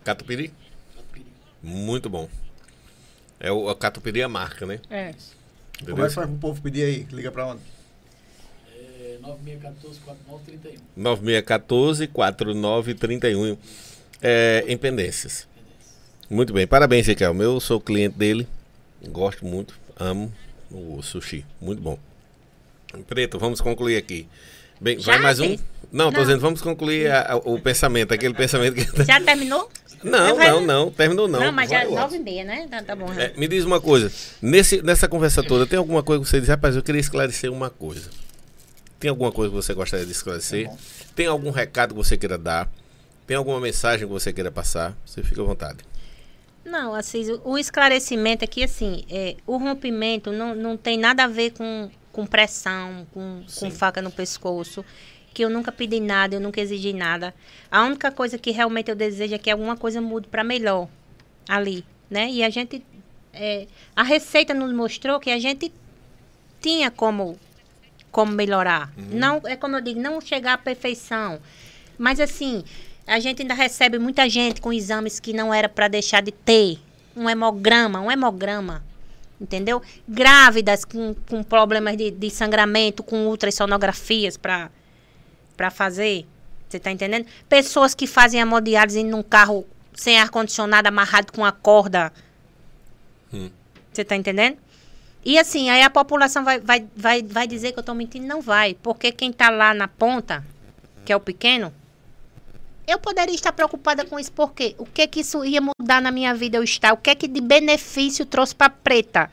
Catupiry? 0.04 0.52
Muito 1.62 2.08
bom. 2.10 2.28
É 3.38 3.52
o 3.52 3.68
a 3.68 3.76
catupiry 3.76 4.20
é 4.20 4.24
a 4.24 4.28
marca, 4.28 4.66
né? 4.66 4.80
É. 4.90 5.14
É 5.86 5.92
que 5.92 5.96
faz 5.96 6.14
pro 6.14 6.28
povo 6.38 6.60
pedir 6.62 6.82
aí? 6.84 7.06
Liga 7.12 7.30
pra 7.32 7.46
onde? 7.46 7.60
É, 8.76 9.18
9614 9.20 9.98
4931. 10.00 10.82
9614 10.96 12.06
4931 12.08 13.56
é, 14.20 14.64
em 14.68 14.76
Pendências. 14.76 15.46
Muito 16.30 16.52
bem, 16.52 16.66
parabéns, 16.66 17.06
Riquelme. 17.06 17.42
Eu 17.44 17.60
sou 17.60 17.80
cliente 17.80 18.16
dele, 18.16 18.46
gosto 19.08 19.44
muito, 19.44 19.78
amo 19.98 20.32
o 20.70 21.02
sushi, 21.02 21.44
muito 21.60 21.82
bom. 21.82 21.98
Preto, 23.06 23.38
vamos 23.38 23.60
concluir 23.60 23.96
aqui. 23.96 24.26
Bem, 24.80 24.98
Já, 24.98 25.12
vai 25.12 25.22
mais 25.22 25.40
um? 25.40 25.44
filho? 25.50 25.60
Não, 25.92 26.10
tô 26.10 26.18
Não. 26.18 26.24
dizendo, 26.24 26.40
vamos 26.40 26.62
concluir 26.62 27.10
a- 27.10 27.32
a- 27.34 27.36
o 27.36 27.60
pensamento, 27.60 28.12
aquele 28.14 28.34
pensamento 28.34 28.74
que. 28.74 29.04
Já 29.04 29.20
terminou? 29.20 29.70
Não, 30.02 30.36
não, 30.36 30.60
não, 30.60 30.90
terminou 30.90 31.28
não. 31.28 31.40
Não, 31.40 31.52
mas 31.52 31.70
já 31.70 31.82
é 31.82 31.88
nove 31.88 32.16
e 32.16 32.20
meia, 32.20 32.44
né? 32.44 32.66
Tá, 32.68 32.82
tá 32.82 32.96
bom. 32.96 33.12
É, 33.12 33.32
me 33.36 33.46
diz 33.46 33.64
uma 33.64 33.80
coisa, 33.80 34.12
nesse, 34.40 34.82
nessa 34.82 35.08
conversa 35.08 35.42
toda, 35.42 35.66
tem 35.66 35.78
alguma 35.78 36.02
coisa 36.02 36.22
que 36.22 36.28
você 36.28 36.40
diz, 36.40 36.48
rapaz, 36.48 36.76
eu 36.76 36.82
queria 36.82 37.00
esclarecer 37.00 37.50
uma 37.52 37.70
coisa. 37.70 38.10
Tem 38.98 39.10
alguma 39.10 39.32
coisa 39.32 39.50
que 39.50 39.56
você 39.56 39.74
gostaria 39.74 40.06
de 40.06 40.12
esclarecer? 40.12 40.68
Tá. 40.68 40.76
Tem 41.14 41.26
algum 41.26 41.50
recado 41.50 41.94
que 41.94 41.98
você 41.98 42.16
queira 42.16 42.38
dar? 42.38 42.70
Tem 43.26 43.36
alguma 43.36 43.60
mensagem 43.60 44.06
que 44.06 44.12
você 44.12 44.32
queira 44.32 44.50
passar? 44.50 44.96
Você 45.04 45.22
fica 45.22 45.40
à 45.40 45.44
vontade. 45.44 45.78
Não, 46.64 46.94
assim, 46.94 47.38
o 47.44 47.58
esclarecimento 47.58 48.44
aqui, 48.44 48.62
assim, 48.62 49.04
é, 49.10 49.36
o 49.46 49.56
rompimento 49.56 50.30
não, 50.30 50.54
não 50.54 50.76
tem 50.76 50.96
nada 50.96 51.24
a 51.24 51.26
ver 51.26 51.50
com, 51.50 51.90
com 52.12 52.24
pressão, 52.24 53.06
com, 53.12 53.42
com 53.58 53.70
faca 53.70 54.00
no 54.00 54.10
pescoço, 54.10 54.84
que 55.32 55.42
eu 55.44 55.50
nunca 55.50 55.72
pedi 55.72 56.00
nada, 56.00 56.36
eu 56.36 56.40
nunca 56.40 56.60
exigi 56.60 56.92
nada. 56.92 57.34
A 57.70 57.82
única 57.84 58.10
coisa 58.10 58.38
que 58.38 58.50
realmente 58.50 58.90
eu 58.90 58.94
desejo 58.94 59.34
é 59.34 59.38
que 59.38 59.50
alguma 59.50 59.76
coisa 59.76 60.00
mude 60.00 60.28
para 60.28 60.44
melhor 60.44 60.88
ali, 61.48 61.84
né? 62.10 62.30
E 62.30 62.42
a 62.42 62.50
gente, 62.50 62.84
é, 63.32 63.66
a 63.96 64.02
receita 64.02 64.54
nos 64.54 64.72
mostrou 64.72 65.18
que 65.18 65.30
a 65.30 65.38
gente 65.38 65.72
tinha 66.60 66.90
como, 66.90 67.38
como 68.10 68.32
melhorar. 68.32 68.92
Não, 68.96 69.40
é 69.44 69.56
como 69.56 69.76
eu 69.76 69.80
digo, 69.80 70.00
não 70.00 70.20
chegar 70.20 70.54
à 70.54 70.58
perfeição, 70.58 71.40
mas 71.98 72.20
assim, 72.20 72.64
a 73.06 73.18
gente 73.18 73.42
ainda 73.42 73.54
recebe 73.54 73.98
muita 73.98 74.28
gente 74.28 74.60
com 74.60 74.72
exames 74.72 75.18
que 75.18 75.32
não 75.32 75.52
era 75.52 75.68
para 75.68 75.88
deixar 75.88 76.22
de 76.22 76.32
ter. 76.32 76.78
Um 77.14 77.28
hemograma, 77.28 78.00
um 78.00 78.10
hemograma. 78.10 78.82
Entendeu? 79.40 79.82
Grávidas 80.08 80.84
com, 80.84 81.14
com 81.28 81.42
problemas 81.42 81.96
de, 81.96 82.10
de 82.10 82.30
sangramento, 82.30 83.02
com 83.02 83.26
ultrassonografias 83.26 84.36
para 84.36 84.70
fazer. 85.70 86.26
Você 86.68 86.78
tá 86.78 86.90
entendendo? 86.90 87.26
Pessoas 87.48 87.94
que 87.94 88.06
fazem 88.06 88.40
hemodiálise 88.40 89.02
num 89.04 89.22
carro 89.22 89.66
sem 89.94 90.18
ar-condicionado 90.18 90.88
amarrado 90.88 91.32
com 91.32 91.44
a 91.44 91.52
corda. 91.52 92.12
Hum. 93.32 93.50
Você 93.92 94.04
tá 94.04 94.16
entendendo? 94.16 94.56
E 95.24 95.38
assim, 95.38 95.70
aí 95.70 95.82
a 95.82 95.90
população 95.90 96.44
vai, 96.44 96.58
vai, 96.58 96.86
vai, 96.96 97.22
vai 97.22 97.46
dizer 97.46 97.72
que 97.72 97.78
eu 97.78 97.82
tô 97.82 97.94
mentindo? 97.94 98.26
Não 98.26 98.40
vai. 98.40 98.74
Porque 98.82 99.12
quem 99.12 99.32
tá 99.32 99.50
lá 99.50 99.72
na 99.72 99.86
ponta, 99.86 100.44
que 101.04 101.12
é 101.12 101.16
o 101.16 101.20
pequeno, 101.20 101.72
eu 102.86 102.98
poderia 102.98 103.34
estar 103.34 103.52
preocupada 103.52 104.04
com 104.04 104.18
isso, 104.18 104.32
porque 104.32 104.74
o 104.78 104.84
que 104.84 105.06
que 105.06 105.20
isso 105.20 105.44
ia 105.44 105.60
mudar 105.60 106.00
na 106.00 106.10
minha 106.10 106.34
vida 106.34 106.58
eu 106.58 106.64
estar? 106.64 106.92
O 106.92 106.96
que 106.96 107.14
que 107.14 107.28
de 107.28 107.40
benefício 107.40 108.26
trouxe 108.26 108.54
para 108.54 108.70
preta? 108.70 109.30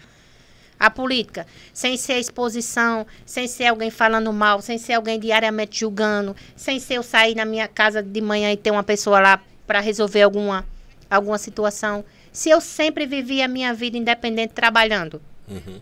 A 0.80 0.90
política, 0.90 1.46
sem 1.74 1.98
ser 1.98 2.14
a 2.14 2.20
exposição, 2.20 3.06
sem 3.26 3.48
ser 3.48 3.66
alguém 3.66 3.92
falando 3.92 4.32
mal, 4.32 4.62
sem 4.62 4.78
ser 4.78 4.94
alguém 4.94 5.20
diariamente 5.20 5.82
julgando, 5.82 6.34
sem 6.56 6.80
ser 6.80 6.96
eu 6.96 7.04
sair 7.04 7.36
na 7.36 7.44
minha 7.44 7.68
casa 7.68 8.02
de 8.02 8.22
manhã 8.22 8.52
e 8.52 8.58
ter 8.58 8.72
uma 8.72 8.84
pessoa 8.84 9.20
lá 9.20 9.42
para 9.68 9.82
resolver 9.82 10.22
alguma, 10.22 10.66
alguma 11.10 11.38
situação. 11.38 12.06
Se 12.32 12.50
eu 12.50 12.62
sempre 12.62 13.06
vivi 13.06 13.42
a 13.42 13.48
minha 13.48 13.74
vida 13.74 13.98
independente 13.98 14.54
trabalhando. 14.54 15.22
Uhum. 15.50 15.82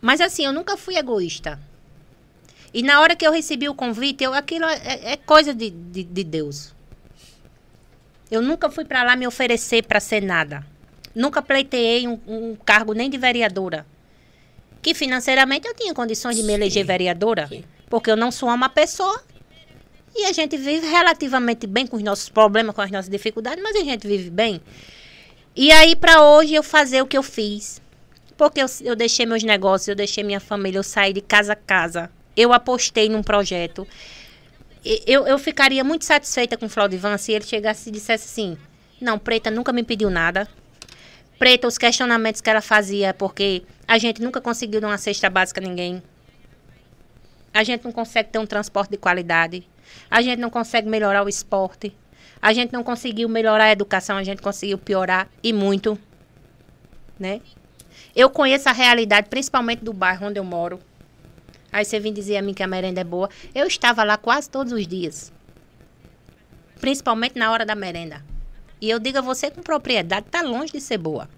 Mas 0.00 0.20
assim, 0.20 0.44
eu 0.44 0.52
nunca 0.52 0.76
fui 0.76 0.96
egoísta. 0.96 1.60
E 2.72 2.82
na 2.82 3.00
hora 3.00 3.14
que 3.16 3.26
eu 3.26 3.32
recebi 3.32 3.68
o 3.68 3.74
convite, 3.74 4.24
eu, 4.24 4.32
aquilo 4.32 4.64
é, 4.64 5.12
é 5.12 5.16
coisa 5.16 5.54
de, 5.54 5.70
de, 5.70 6.04
de 6.04 6.24
Deus. 6.24 6.74
Eu 8.30 8.42
nunca 8.42 8.70
fui 8.70 8.84
para 8.84 9.02
lá 9.02 9.16
me 9.16 9.26
oferecer 9.26 9.84
para 9.84 10.00
ser 10.00 10.22
nada. 10.22 10.64
Nunca 11.14 11.42
pleiteei 11.42 12.06
um, 12.06 12.18
um 12.26 12.56
cargo 12.56 12.92
nem 12.92 13.08
de 13.08 13.16
vereadora. 13.16 13.86
Que 14.80 14.94
financeiramente 14.94 15.66
eu 15.66 15.74
tinha 15.74 15.92
condições 15.92 16.36
de 16.36 16.42
me 16.42 16.52
eleger 16.52 16.84
vereadora. 16.84 17.46
sim. 17.46 17.64
Porque 17.88 18.10
eu 18.10 18.16
não 18.16 18.30
sou 18.30 18.48
uma 18.48 18.68
pessoa. 18.68 19.22
E 20.14 20.24
a 20.24 20.32
gente 20.32 20.56
vive 20.56 20.86
relativamente 20.86 21.66
bem 21.66 21.86
com 21.86 21.96
os 21.96 22.02
nossos 22.02 22.28
problemas, 22.28 22.74
com 22.74 22.80
as 22.80 22.90
nossas 22.90 23.10
dificuldades, 23.10 23.62
mas 23.62 23.76
a 23.76 23.84
gente 23.84 24.06
vive 24.06 24.30
bem. 24.30 24.60
E 25.54 25.70
aí, 25.72 25.96
para 25.96 26.22
hoje, 26.22 26.54
eu 26.54 26.62
fazer 26.62 27.02
o 27.02 27.06
que 27.06 27.16
eu 27.16 27.22
fiz. 27.22 27.80
Porque 28.36 28.60
eu, 28.60 28.66
eu 28.82 28.94
deixei 28.94 29.26
meus 29.26 29.42
negócios, 29.42 29.88
eu 29.88 29.96
deixei 29.96 30.22
minha 30.22 30.38
família, 30.38 30.78
eu 30.78 30.82
saí 30.82 31.12
de 31.12 31.20
casa 31.20 31.54
a 31.54 31.56
casa. 31.56 32.10
Eu 32.36 32.52
apostei 32.52 33.08
num 33.08 33.22
projeto. 33.22 33.86
Eu, 35.06 35.26
eu 35.26 35.38
ficaria 35.38 35.82
muito 35.82 36.04
satisfeita 36.04 36.56
com 36.56 36.66
o 36.66 36.68
Flaudivan 36.68 37.18
se 37.18 37.32
ele 37.32 37.44
chegasse 37.44 37.88
e 37.88 37.92
dissesse 37.92 38.26
assim: 38.26 38.56
Não, 39.00 39.18
Preta 39.18 39.50
nunca 39.50 39.72
me 39.72 39.82
pediu 39.82 40.08
nada. 40.08 40.48
Preta, 41.38 41.68
os 41.68 41.78
questionamentos 41.78 42.40
que 42.40 42.50
ela 42.50 42.60
fazia, 42.60 43.14
porque 43.14 43.62
a 43.86 43.96
gente 43.96 44.20
nunca 44.20 44.40
conseguiu 44.40 44.80
dar 44.80 44.88
uma 44.88 44.98
cesta 44.98 45.30
básica 45.30 45.60
a 45.60 45.64
ninguém. 45.64 46.02
A 47.54 47.62
gente 47.62 47.84
não 47.84 47.92
consegue 47.92 48.30
ter 48.30 48.38
um 48.38 48.46
transporte 48.46 48.90
de 48.90 48.96
qualidade. 48.96 49.64
A 50.10 50.20
gente 50.20 50.40
não 50.40 50.50
consegue 50.50 50.88
melhorar 50.88 51.24
o 51.24 51.28
esporte. 51.28 51.94
A 52.42 52.52
gente 52.52 52.72
não 52.72 52.82
conseguiu 52.82 53.28
melhorar 53.28 53.64
a 53.64 53.72
educação, 53.72 54.16
a 54.16 54.24
gente 54.24 54.42
conseguiu 54.42 54.78
piorar 54.78 55.28
e 55.42 55.52
muito. 55.52 55.98
Né? 57.18 57.40
Eu 58.14 58.30
conheço 58.30 58.68
a 58.68 58.72
realidade, 58.72 59.28
principalmente 59.28 59.84
do 59.84 59.92
bairro 59.92 60.26
onde 60.26 60.38
eu 60.38 60.44
moro. 60.44 60.80
Aí 61.72 61.84
você 61.84 62.00
vem 62.00 62.12
dizer 62.12 62.36
a 62.36 62.42
mim 62.42 62.54
que 62.54 62.62
a 62.62 62.66
merenda 62.66 63.00
é 63.00 63.04
boa. 63.04 63.28
Eu 63.54 63.66
estava 63.66 64.02
lá 64.02 64.16
quase 64.16 64.50
todos 64.50 64.72
os 64.72 64.86
dias. 64.86 65.32
Principalmente 66.80 67.38
na 67.38 67.50
hora 67.52 67.64
da 67.64 67.74
merenda. 67.74 68.24
E 68.80 68.88
eu 68.88 68.98
digo 68.98 69.18
a 69.18 69.20
você 69.20 69.50
com 69.50 69.62
propriedade, 69.62 70.26
tá 70.30 70.42
longe 70.42 70.72
de 70.72 70.80
ser 70.80 70.98
boa. 70.98 71.28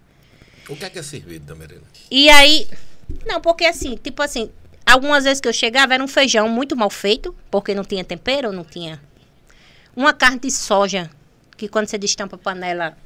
O 0.68 0.76
que 0.76 0.84
é 0.84 0.90
que 0.90 0.98
é 0.98 1.02
servido 1.02 1.46
da 1.46 1.54
merenda? 1.54 1.84
E 2.10 2.28
aí. 2.28 2.68
Não, 3.26 3.40
porque 3.40 3.64
assim, 3.64 3.96
tipo 3.96 4.22
assim, 4.22 4.50
algumas 4.86 5.24
vezes 5.24 5.40
que 5.40 5.48
eu 5.48 5.52
chegava 5.52 5.94
era 5.94 6.02
um 6.02 6.08
feijão 6.08 6.48
muito 6.48 6.76
mal 6.76 6.90
feito, 6.90 7.34
porque 7.50 7.74
não 7.74 7.84
tinha 7.84 8.04
tempero, 8.04 8.52
não 8.52 8.64
tinha. 8.64 9.00
Uma 9.96 10.12
carne 10.12 10.38
de 10.38 10.50
soja, 10.50 11.10
que 11.56 11.68
quando 11.68 11.88
você 11.88 11.98
destampa 11.98 12.36
a 12.36 12.38
panela. 12.38 12.96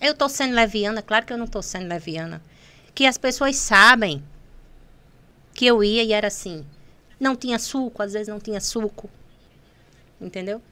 Eu 0.00 0.14
tô 0.14 0.28
sendo 0.28 0.54
leviana, 0.54 1.02
claro 1.02 1.26
que 1.26 1.32
eu 1.32 1.38
não 1.38 1.46
tô 1.46 1.62
sendo 1.62 1.88
leviana. 1.88 2.42
Que 2.94 3.06
as 3.06 3.18
pessoas 3.18 3.56
sabem 3.56 4.22
que 5.54 5.66
eu 5.66 5.82
ia 5.82 6.02
e 6.02 6.12
era 6.12 6.28
assim. 6.28 6.64
Não 7.18 7.36
tinha 7.36 7.58
suco, 7.58 8.02
às 8.02 8.12
vezes 8.12 8.28
não 8.28 8.40
tinha 8.40 8.60
suco. 8.60 9.10
Entendeu? 10.20 10.62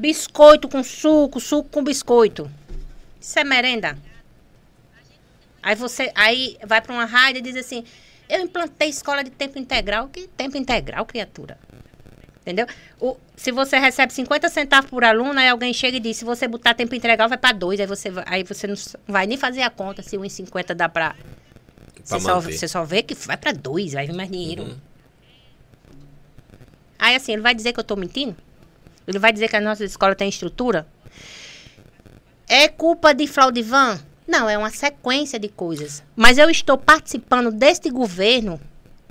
Biscoito 0.00 0.66
com 0.66 0.82
suco, 0.82 1.38
suco 1.38 1.68
com 1.68 1.84
biscoito. 1.84 2.50
Isso 3.20 3.38
é 3.38 3.44
merenda. 3.44 3.98
Aí 5.62 5.74
você 5.74 6.10
aí 6.14 6.56
vai 6.66 6.80
para 6.80 6.94
uma 6.94 7.04
rádio 7.04 7.40
e 7.40 7.42
diz 7.42 7.54
assim: 7.54 7.84
Eu 8.26 8.40
implantei 8.40 8.88
escola 8.88 9.22
de 9.22 9.28
tempo 9.28 9.58
integral. 9.58 10.08
Que 10.08 10.26
tempo 10.26 10.56
integral, 10.56 11.04
criatura? 11.04 11.58
Entendeu? 12.40 12.66
O, 12.98 13.14
se 13.36 13.52
você 13.52 13.78
recebe 13.78 14.10
50 14.10 14.48
centavos 14.48 14.88
por 14.88 15.04
aluno, 15.04 15.38
aí 15.38 15.50
alguém 15.50 15.74
chega 15.74 15.98
e 15.98 16.00
diz: 16.00 16.16
Se 16.16 16.24
você 16.24 16.48
botar 16.48 16.72
tempo 16.72 16.94
integral, 16.94 17.28
vai 17.28 17.36
para 17.36 17.52
dois. 17.52 17.78
Aí 17.78 17.86
você, 17.86 18.10
aí 18.24 18.42
você 18.42 18.66
não 18.66 18.74
vai 19.06 19.26
nem 19.26 19.36
fazer 19.36 19.60
a 19.60 19.68
conta 19.68 20.02
se 20.02 20.16
1,50 20.16 20.72
dá 20.72 20.88
para. 20.88 21.10
Pra 21.10 22.18
Você 22.18 22.20
só, 22.20 22.40
você 22.40 22.68
só 22.68 22.84
vê 22.84 23.02
que 23.02 23.14
vai 23.14 23.36
para 23.36 23.52
dois, 23.52 23.92
vai 23.92 24.06
vir 24.06 24.14
mais 24.14 24.30
dinheiro. 24.30 24.62
Uhum. 24.62 24.78
Aí 26.98 27.14
assim, 27.14 27.32
ele 27.34 27.42
vai 27.42 27.54
dizer 27.54 27.74
que 27.74 27.80
eu 27.80 27.84
tô 27.84 27.96
mentindo? 27.96 28.34
Ele 29.06 29.18
vai 29.18 29.32
dizer 29.32 29.48
que 29.48 29.56
a 29.56 29.60
nossa 29.60 29.84
escola 29.84 30.14
tem 30.14 30.28
estrutura? 30.28 30.86
É 32.48 32.68
culpa 32.68 33.12
de 33.14 33.26
Flaudivan? 33.26 34.00
Não, 34.26 34.48
é 34.48 34.56
uma 34.56 34.70
sequência 34.70 35.38
de 35.38 35.48
coisas. 35.48 36.02
Mas 36.14 36.38
eu 36.38 36.48
estou 36.50 36.76
participando 36.78 37.50
deste 37.50 37.90
governo 37.90 38.60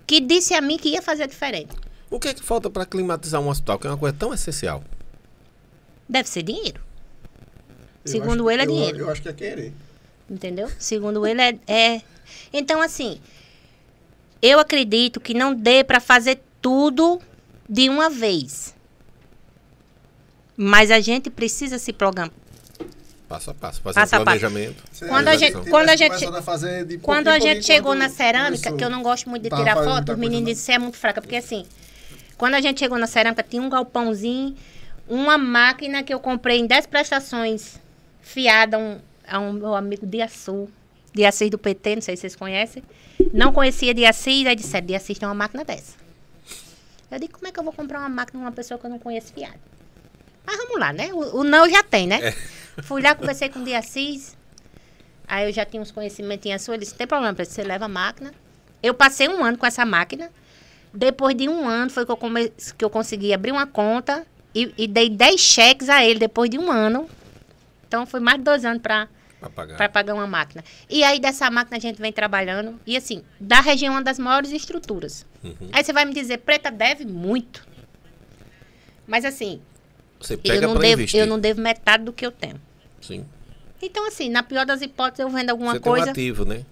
que 0.07 0.19
disse 0.21 0.53
a 0.53 0.61
mim 0.61 0.77
que 0.77 0.89
ia 0.89 1.01
fazer 1.01 1.27
diferente. 1.27 1.75
O 2.09 2.19
que 2.19 2.29
é 2.29 2.33
que 2.33 2.43
falta 2.43 2.69
para 2.69 2.85
climatizar 2.85 3.39
um 3.41 3.49
hospital, 3.49 3.77
que 3.79 3.87
é 3.87 3.89
uma 3.89 3.97
coisa 3.97 4.15
tão 4.17 4.33
essencial? 4.33 4.83
Deve 6.07 6.27
ser 6.27 6.43
dinheiro. 6.43 6.81
Eu 8.05 8.11
Segundo 8.11 8.47
acho- 8.49 8.51
ele, 8.51 8.61
é 8.61 8.65
eu- 8.65 8.69
dinheiro. 8.71 8.97
Eu 8.99 9.09
acho 9.11 9.21
que 9.21 9.29
é 9.29 9.33
querer. 9.33 9.73
Entendeu? 10.29 10.69
Segundo 10.79 11.25
ele, 11.27 11.41
é, 11.41 11.59
é. 11.67 12.01
Então, 12.53 12.81
assim, 12.81 13.19
eu 14.41 14.59
acredito 14.59 15.19
que 15.19 15.33
não 15.33 15.53
dê 15.53 15.83
para 15.83 15.99
fazer 15.99 16.39
tudo 16.61 17.19
de 17.67 17.89
uma 17.89 18.09
vez. 18.09 18.73
Mas 20.61 20.91
a 20.91 20.99
gente 20.99 21.29
precisa 21.29 21.79
se 21.79 21.93
programar. 21.93 22.33
Passo 23.29 23.51
a 23.51 23.53
passo, 23.53 23.79
fazer 23.81 23.95
Passo 23.95 24.15
um 24.15 24.25
passo. 24.25 24.39
planejamento. 24.39 24.83
Se 24.91 25.05
Quando 25.07 25.27
a 25.29 25.37
gente- 25.37 25.69
quando 25.69 25.87
a 25.89 25.95
gente- 25.95 26.17
de 26.85 26.97
Quando 26.97 27.27
a 27.29 27.39
gente 27.39 27.63
chegou 27.65 27.95
na 27.95 28.09
cerâmica, 28.09 28.49
começou- 28.63 28.77
que 28.77 28.83
eu 28.83 28.89
não 28.89 29.01
gosto 29.01 29.29
muito 29.29 29.43
de 29.43 29.49
tava 29.49 29.61
tirar 29.63 29.75
foto, 29.83 30.11
os 30.11 30.17
meninos 30.17 30.57
você 30.57 30.73
é 30.73 30.79
muito 30.79 30.97
fraca, 30.97 31.21
porque 31.21 31.37
assim, 31.37 31.65
quando 32.37 32.55
a 32.55 32.61
gente 32.61 32.79
chegou 32.79 32.97
na 32.97 33.07
cerâmica, 33.07 33.41
tinha 33.41 33.61
um 33.61 33.69
galpãozinho, 33.69 34.53
uma 35.07 35.37
máquina 35.37 36.03
que 36.03 36.13
eu 36.13 36.19
comprei 36.19 36.59
em 36.59 36.67
10 36.67 36.87
prestações, 36.87 37.79
fiada 38.21 38.75
a 38.75 38.79
um, 38.81 38.99
a 39.27 39.39
um 39.39 39.53
meu 39.53 39.75
amigo 39.75 40.05
Diaçu, 40.05 40.67
Diacis 41.13 41.49
do 41.49 41.57
PT, 41.57 41.95
não 41.95 42.01
sei 42.01 42.17
se 42.17 42.21
vocês 42.21 42.35
conhecem. 42.35 42.83
Não 43.31 43.53
conhecia 43.53 43.93
Diacis, 43.93 44.45
aí 44.45 44.55
disseram, 44.55 44.87
Diacis 44.87 45.17
tem 45.19 45.27
uma 45.29 45.35
máquina 45.35 45.63
dessa. 45.63 45.93
Eu 47.11 47.17
digo, 47.19 47.33
como 47.33 47.47
é 47.47 47.51
que 47.51 47.59
eu 47.59 47.63
vou 47.63 47.71
comprar 47.73 47.99
uma 47.99 48.09
máquina 48.09 48.39
de 48.39 48.45
uma 48.45 48.51
pessoa 48.51 48.77
que 48.77 48.85
eu 48.85 48.89
não 48.89 48.99
conheço 48.99 49.31
fiada? 49.31 49.57
Mas 50.49 50.57
vamos 50.57 50.79
lá, 50.79 50.91
né? 50.91 51.13
O, 51.13 51.41
o 51.41 51.43
não 51.43 51.69
já 51.69 51.83
tem, 51.83 52.07
né? 52.07 52.33
Fui 52.81 53.03
lá, 53.03 53.13
conversei 53.13 53.49
com 53.49 53.59
o 53.59 53.63
Diacis, 53.63 54.35
Aí 55.27 55.47
eu 55.47 55.53
já 55.53 55.63
tinha 55.63 55.79
uns 55.79 55.91
conhecimentos 55.91 56.47
em 56.47 56.57
sua, 56.57 56.73
ele 56.73 56.83
disse, 56.83 56.95
tem 56.95 57.05
problema, 57.05 57.35
você 57.37 57.61
leva 57.61 57.85
a 57.85 57.87
máquina. 57.87 58.33
Eu 58.81 58.95
passei 58.95 59.27
um 59.27 59.43
ano 59.43 59.59
com 59.59 59.65
essa 59.67 59.85
máquina. 59.85 60.31
Depois 60.91 61.37
de 61.37 61.47
um 61.47 61.67
ano 61.67 61.91
foi 61.91 62.03
que 62.03 62.11
eu, 62.11 62.17
come... 62.17 62.51
que 62.75 62.83
eu 62.83 62.89
consegui 62.89 63.31
abrir 63.31 63.51
uma 63.51 63.67
conta 63.67 64.25
e, 64.55 64.73
e 64.75 64.87
dei 64.87 65.07
10 65.07 65.39
cheques 65.39 65.87
a 65.87 66.03
ele 66.03 66.17
depois 66.17 66.49
de 66.49 66.57
um 66.57 66.71
ano. 66.71 67.07
Então 67.87 68.07
foi 68.07 68.19
mais 68.19 68.39
de 68.39 68.43
dois 68.43 68.65
anos 68.65 68.81
para 68.81 69.07
pagar. 69.53 69.89
pagar 69.89 70.15
uma 70.15 70.25
máquina. 70.25 70.63
E 70.89 71.03
aí 71.03 71.19
dessa 71.19 71.47
máquina 71.51 71.77
a 71.77 71.79
gente 71.79 72.01
vem 72.01 72.11
trabalhando. 72.11 72.79
E 72.87 72.97
assim, 72.97 73.23
da 73.39 73.61
região 73.61 73.93
é 73.93 73.97
uma 73.97 74.03
das 74.03 74.17
maiores 74.17 74.51
estruturas. 74.51 75.27
Uhum. 75.43 75.69
Aí 75.71 75.83
você 75.83 75.93
vai 75.93 76.05
me 76.05 76.13
dizer, 76.13 76.39
preta 76.39 76.71
deve 76.71 77.05
muito. 77.05 77.67
Mas 79.05 79.23
assim, 79.25 79.61
Você 80.19 80.33
Eu 80.33 80.37
pega 80.39 80.61
não, 80.67 80.73
para 80.73 80.81
devo, 80.81 80.93
investir. 81.01 81.19
eu 81.19 81.27
não 81.27 81.39
devo 81.39 81.61
metade 81.61 82.03
do 82.03 82.11
que 82.13 82.25
eu 82.25 82.31
tenho. 82.31 82.59
Sim. 83.01 83.25
Então, 83.81 84.05
assim, 84.07 84.29
na 84.29 84.43
pior 84.43 84.65
das 84.65 84.81
hipóteses, 84.81 85.19
eu 85.19 85.29
vendo 85.29 85.49
alguma 85.51 85.71
você 85.73 85.79
tem 85.79 85.91
um 85.91 85.95
coisa. 85.95 86.11
ativo, 86.11 86.45
né? 86.45 86.65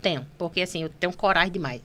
tenho. 0.00 0.24
Porque, 0.38 0.60
assim, 0.62 0.82
eu 0.84 0.88
tenho 0.88 1.12
coragem 1.12 1.50
demais. 1.52 1.80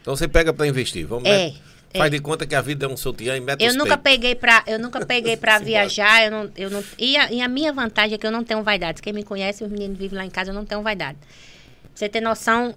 Então 0.00 0.14
você 0.14 0.28
pega 0.28 0.52
para 0.52 0.66
investir. 0.68 1.04
Vamos 1.06 1.28
É, 1.28 1.48
né? 1.48 1.54
Faz 1.96 2.10
de 2.10 2.20
conta 2.20 2.46
que 2.46 2.54
a 2.54 2.60
vida 2.60 2.84
é 2.86 2.88
um 2.88 2.96
sutiã 2.96 3.36
e 3.36 3.40
mete 3.40 3.64
Eu 3.64 3.72
nunca 3.72 3.96
peitos. 3.96 4.02
peguei 4.04 4.34
pra, 4.34 4.62
eu 4.66 4.78
nunca 4.78 5.04
peguei 5.04 5.34
Simbora. 5.36 5.58
viajar, 5.60 6.24
eu 6.24 6.30
não, 6.30 6.50
eu 6.56 6.70
não, 6.70 6.84
e, 6.98 7.16
a, 7.16 7.32
e 7.32 7.40
a 7.40 7.48
minha 7.48 7.72
vantagem 7.72 8.14
é 8.14 8.18
que 8.18 8.26
eu 8.26 8.30
não 8.30 8.44
tenho 8.44 8.62
vaidade. 8.62 9.00
Quem 9.02 9.12
me 9.12 9.24
conhece, 9.24 9.64
os 9.64 9.70
meninos 9.70 9.96
vivem 9.98 10.16
lá 10.18 10.24
em 10.24 10.30
casa, 10.30 10.50
eu 10.50 10.54
não 10.54 10.64
tenho 10.64 10.82
vaidade. 10.82 11.18
Pra 11.18 11.90
você 11.94 12.08
ter 12.08 12.20
noção, 12.20 12.74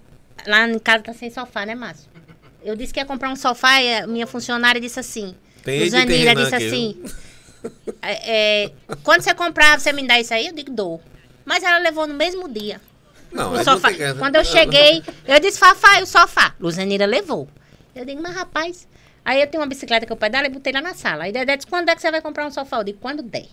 lá 0.47 0.68
em 0.68 0.80
casa 0.80 1.03
tá 1.03 1.14
sem 1.14 1.30
sofá, 1.30 1.65
né, 1.65 1.76
Márcio? 1.76 2.10
Eu 2.64 2.76
disse 2.76 2.93
que 2.93 2.99
ia 2.99 3.06
comprar 3.06 3.30
um 3.30 3.35
sofá 3.35 3.81
e 3.81 3.97
a 3.97 4.07
minha 4.07 4.26
funcionária 4.26 4.80
disse 4.81 4.99
assim. 4.99 5.35
Tem 5.64 5.76
ele 5.76 5.86
de 5.86 5.90
Zanira 5.91 6.30
Renan 6.30 6.44
disse 6.44 6.56
aqui, 6.56 6.68
assim. 6.68 7.03
é, 8.02 8.65
é, 8.65 8.72
quando 9.03 9.22
você 9.22 9.34
comprar, 9.34 9.80
você 9.80 9.91
me 9.91 10.07
dá 10.07 10.19
isso 10.19 10.34
aí? 10.34 10.48
Eu 10.48 10.53
digo, 10.53 10.72
dou. 10.72 11.02
Mas 11.45 11.64
ela 11.64 11.80
levou 11.80 12.07
no 12.07 12.14
mesmo 12.14 12.48
dia. 12.48 12.80
Não, 13.31 13.53
O 13.53 13.64
sofá. 13.64 13.91
não 13.91 14.18
Quando 14.18 14.36
eu 14.36 14.45
cheguei, 14.45 15.03
eu 15.27 15.40
disse, 15.40 15.60
Fafá, 15.60 15.99
e 15.99 16.03
o 16.03 16.06
sofá? 16.06 16.53
Luzanira 16.60 17.06
levou. 17.06 17.48
Eu 17.95 18.06
digo, 18.06 18.22
mas 18.22 18.36
rapaz. 18.36 18.88
Aí 19.23 19.41
eu 19.41 19.48
tenho 19.48 19.61
uma 19.61 19.68
bicicleta 19.68 20.06
que 20.06 20.11
eu 20.11 20.18
pedalo 20.18 20.48
e 20.48 20.49
botei 20.49 20.73
lá 20.73 20.81
na 20.81 20.94
sala. 20.94 21.26
Aí 21.26 21.31
Dedé 21.31 21.56
disse, 21.57 21.68
quando 21.68 21.90
é 21.90 21.95
que 21.95 22.02
você 22.02 22.10
vai 22.10 22.22
comprar 22.22 22.48
um 22.48 22.52
sofá? 22.52 22.77
Eu 22.77 22.84
digo, 22.84 22.99
quando 22.99 23.22
der. 23.22 23.48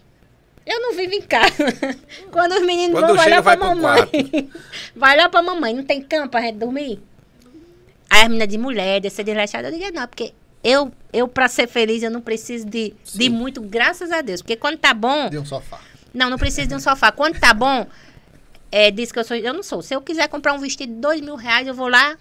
Eu 0.65 0.81
não 0.81 0.95
vivo 0.95 1.15
em 1.15 1.23
casa. 1.23 1.55
quando 2.33 2.53
os 2.53 2.63
meninos 2.63 2.99
Quando 2.99 3.09
vão, 3.09 3.17
vai 3.17 3.31
lá 3.31 3.43
pra 3.43 3.57
mamãe. 3.57 4.51
vai 4.97 5.17
lá 5.17 5.29
pra 5.29 5.43
mamãe. 5.43 5.75
Não 5.75 5.85
tem 5.85 6.03
cama 6.03 6.29
pra 6.29 6.41
gente 6.43 6.57
dormir? 6.57 7.01
Aí 8.09 8.23
a 8.23 8.29
menina 8.29 8.47
de 8.47 8.57
mulher, 8.59 9.01
de 9.01 9.11
ser 9.11 9.25
desleixada, 9.25 9.69
eu 9.69 9.73
digo, 9.79 9.93
não, 9.93 10.07
porque 10.07 10.33
eu, 10.67 10.93
eu 11.13 11.29
pra 11.29 11.47
ser 11.47 11.69
feliz, 11.69 12.03
eu 12.03 12.11
não 12.11 12.21
preciso 12.21 12.67
de, 12.67 12.93
de 13.15 13.31
muito, 13.31 13.61
graças 13.61 14.11
a 14.11 14.21
Deus. 14.21 14.43
Porque 14.43 14.57
quando 14.57 14.77
tá 14.79 14.93
bom, 14.93 15.31
De 15.31 15.39
um 15.39 15.45
sofá. 15.47 15.79
não, 16.13 16.29
não 16.29 16.37
precisa 16.37 16.67
de 16.67 16.75
um 16.75 16.81
sofá. 16.81 17.13
Quando 17.13 17.39
tá 17.39 17.55
bom, 17.55 17.87
é, 18.73 18.91
diz 18.91 19.13
que 19.13 19.19
eu 19.21 19.23
sou. 19.25 19.37
Eu 19.37 19.55
não 19.55 19.63
sou. 19.63 19.81
Se 19.81 19.95
eu 19.95 20.01
quiser 20.01 20.29
comprar 20.29 20.53
um 20.55 20.59
vestido 20.59 20.93
de 20.93 21.01
dois 21.01 21.21
mil 21.21 21.37
reais, 21.37 21.69
eu 21.69 21.75
vou 21.75 21.87
lá 21.89 22.17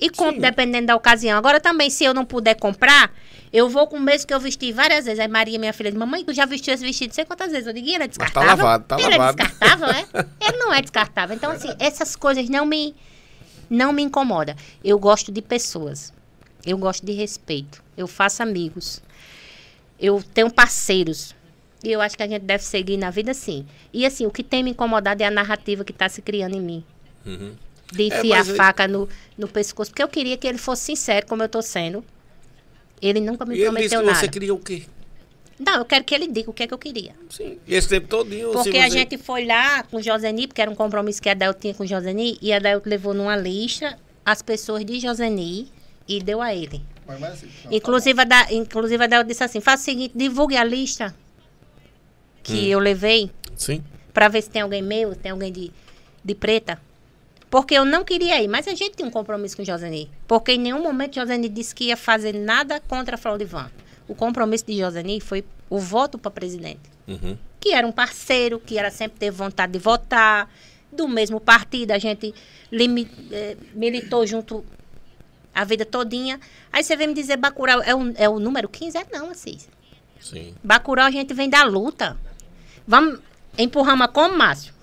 e 0.00 0.08
compro, 0.08 0.40
dependendo 0.40 0.86
da 0.86 0.96
ocasião. 0.96 1.36
Agora 1.36 1.60
também, 1.60 1.90
se 1.90 2.02
eu 2.02 2.14
não 2.14 2.24
puder 2.24 2.54
comprar, 2.54 3.12
eu 3.52 3.68
vou 3.68 3.86
com 3.86 3.98
o 3.98 4.00
mesmo 4.00 4.26
que 4.26 4.32
eu 4.32 4.40
vesti 4.40 4.72
várias 4.72 5.04
vezes. 5.04 5.20
Aí 5.20 5.28
Maria, 5.28 5.58
minha 5.58 5.74
filha, 5.74 5.90
diz, 5.90 5.98
mamãe, 5.98 6.24
tu 6.24 6.32
já 6.32 6.46
vestiu 6.46 6.72
esse 6.72 6.82
vestido 6.82 7.14
sei 7.14 7.26
quantas 7.26 7.50
vezes? 7.52 7.66
Eu 7.66 7.74
digo, 7.74 7.86
"E 7.86 7.94
ele 7.94 8.04
é 8.04 8.06
Mas 8.06 8.16
tá 8.16 8.24
descartável? 8.24 8.64
lavado, 8.64 8.84
tá 8.84 8.96
ele 8.98 9.10
lavado." 9.18 9.42
é 9.42 9.44
descartável, 9.44 9.88
é? 9.88 10.06
Ele 10.48 10.56
não 10.56 10.72
é 10.72 10.80
descartável. 10.80 11.36
Então, 11.36 11.50
assim, 11.52 11.68
essas 11.78 12.16
coisas 12.16 12.48
não 12.48 12.64
me, 12.64 12.94
não 13.68 13.92
me 13.92 14.02
incomodam. 14.02 14.56
Eu 14.82 14.98
gosto 14.98 15.30
de 15.30 15.42
pessoas. 15.42 16.14
Eu 16.64 16.76
gosto 16.78 17.04
de 17.06 17.12
respeito. 17.12 17.82
Eu 18.00 18.06
faço 18.08 18.42
amigos. 18.42 19.02
Eu 19.98 20.22
tenho 20.34 20.50
parceiros. 20.50 21.34
E 21.84 21.90
eu 21.92 22.00
acho 22.00 22.16
que 22.16 22.22
a 22.22 22.28
gente 22.28 22.42
deve 22.42 22.62
seguir 22.64 22.96
na 22.96 23.10
vida 23.10 23.30
assim. 23.30 23.66
E 23.92 24.04
assim, 24.04 24.26
o 24.26 24.30
que 24.30 24.42
tem 24.42 24.62
me 24.62 24.70
incomodado 24.70 25.22
é 25.22 25.26
a 25.26 25.30
narrativa 25.30 25.84
que 25.84 25.92
está 25.92 26.08
se 26.08 26.20
criando 26.22 26.56
em 26.56 26.60
mim. 26.60 26.84
Uhum. 27.24 27.52
De 27.92 28.02
É, 28.02 28.06
enfiar 28.06 28.38
mas 28.38 28.48
a 28.48 28.52
aí- 28.52 28.56
faca 28.56 28.88
no, 28.88 29.08
no 29.36 29.48
pescoço. 29.48 29.90
Porque 29.90 30.02
eu 30.02 30.08
queria 30.08 30.36
que 30.36 30.46
ele 30.46 30.58
fosse 30.58 30.84
sincero, 30.84 31.26
como 31.26 31.42
eu 31.42 31.46
estou 31.46 31.62
sendo. 31.62 32.04
Ele 33.00 33.20
nunca 33.20 33.44
me 33.46 33.54
E 33.56 33.60
ele 33.62 33.62
disse 33.62 33.72
prometeu 33.72 34.00
que 34.00 34.06
nada. 34.06 34.18
você 34.18 34.28
queria 34.28 34.54
o 34.54 34.58
quê? 34.58 34.82
Não, 35.58 35.76
eu 35.78 35.84
quero 35.84 36.04
que 36.04 36.14
ele 36.14 36.26
diga 36.26 36.50
o 36.50 36.54
que 36.54 36.62
é 36.62 36.66
que 36.66 36.72
eu 36.74 36.78
queria. 36.78 37.14
Sim. 37.28 37.58
E 37.66 37.74
esse 37.74 37.88
tempo 37.88 38.08
todinho, 38.08 38.50
Porque 38.52 38.72
se 38.72 38.78
a 38.78 38.84
você- 38.88 38.90
gente 38.90 39.18
foi 39.18 39.44
lá 39.44 39.82
com 39.82 39.98
o 39.98 40.02
Joseni, 40.02 40.46
porque 40.46 40.60
era 40.62 40.70
um 40.70 40.74
compromisso 40.74 41.20
que 41.20 41.28
a 41.28 41.34
Del 41.34 41.52
tinha 41.52 41.74
com 41.74 41.82
o 41.84 41.86
Joseni, 41.86 42.38
e 42.40 42.52
a 42.52 42.58
Del 42.58 42.80
levou 42.86 43.12
numa 43.12 43.36
lista 43.36 43.98
as 44.24 44.40
pessoas 44.40 44.84
de 44.84 44.98
Joseni 45.00 45.68
e 46.08 46.22
deu 46.22 46.40
a 46.40 46.54
ele. 46.54 46.82
Mas, 47.10 47.20
mas 47.20 47.32
assim, 47.32 47.48
não, 47.64 47.72
Inclusive, 47.72 48.20
a 48.20 48.24
da, 48.24 48.52
inclusive 48.52 49.02
a 49.04 49.06
Del 49.06 49.24
disse 49.24 49.42
assim, 49.44 49.60
faça 49.60 49.82
o 49.82 49.84
seguinte, 49.84 50.12
divulgue 50.16 50.56
a 50.56 50.64
lista 50.64 51.14
que 52.42 52.52
Hum. 52.52 52.68
eu 52.72 52.78
levei, 52.78 53.30
Sim. 53.56 53.82
pra 54.12 54.28
ver 54.28 54.42
se 54.42 54.50
tem 54.50 54.62
alguém 54.62 54.82
meu, 54.82 55.14
tem 55.14 55.32
alguém 55.32 55.52
de, 55.52 55.70
de 56.24 56.34
preta. 56.34 56.80
Porque 57.50 57.74
eu 57.74 57.84
não 57.84 58.04
queria 58.04 58.40
ir, 58.40 58.46
mas 58.48 58.68
a 58.68 58.74
gente 58.74 58.92
tinha 58.96 59.08
um 59.08 59.10
compromisso 59.10 59.56
com 59.56 59.62
o 59.62 59.64
Joseni. 59.66 60.08
Porque 60.28 60.52
em 60.52 60.58
nenhum 60.58 60.80
momento 60.82 61.16
Joseni 61.16 61.48
disse 61.48 61.74
que 61.74 61.84
ia 61.86 61.96
fazer 61.96 62.32
nada 62.32 62.80
contra 62.80 63.16
a 63.16 63.18
Flaudivan. 63.18 63.68
O 64.06 64.14
compromisso 64.14 64.64
de 64.66 64.78
Joseni 64.78 65.20
foi 65.20 65.44
o 65.68 65.78
voto 65.78 66.16
para 66.18 66.30
presidente 66.30 66.80
Uhum. 67.08 67.36
que 67.58 67.72
era 67.72 67.84
um 67.86 67.90
parceiro, 67.92 68.58
que 68.60 68.78
era 68.78 68.88
sempre 68.90 69.18
teve 69.18 69.36
vontade 69.36 69.72
de 69.72 69.78
votar, 69.80 70.48
do 70.92 71.06
mesmo 71.08 71.40
partido, 71.40 71.90
a 71.92 71.98
gente 71.98 72.32
limi- 72.70 73.08
eh, 73.32 73.56
militou 73.74 74.24
junto 74.26 74.64
a 75.54 75.64
vida 75.64 75.84
todinha. 75.84 76.40
Aí 76.72 76.82
você 76.82 76.96
vem 76.96 77.08
me 77.08 77.14
dizer, 77.14 77.36
Bacurau 77.36 77.82
é 77.82 77.94
o, 77.94 78.12
é 78.16 78.28
o 78.28 78.38
número 78.38 78.68
15? 78.68 78.98
É 78.98 79.06
não, 79.12 79.30
Assis. 79.30 79.68
Sim. 80.20 80.54
Bacurau 80.62 81.06
a 81.06 81.10
gente 81.10 81.32
vem 81.34 81.48
da 81.48 81.64
luta. 81.64 82.16
Vamos, 82.86 83.20
empurramos 83.58 84.08
como, 84.12 84.36
Márcio? 84.36 84.74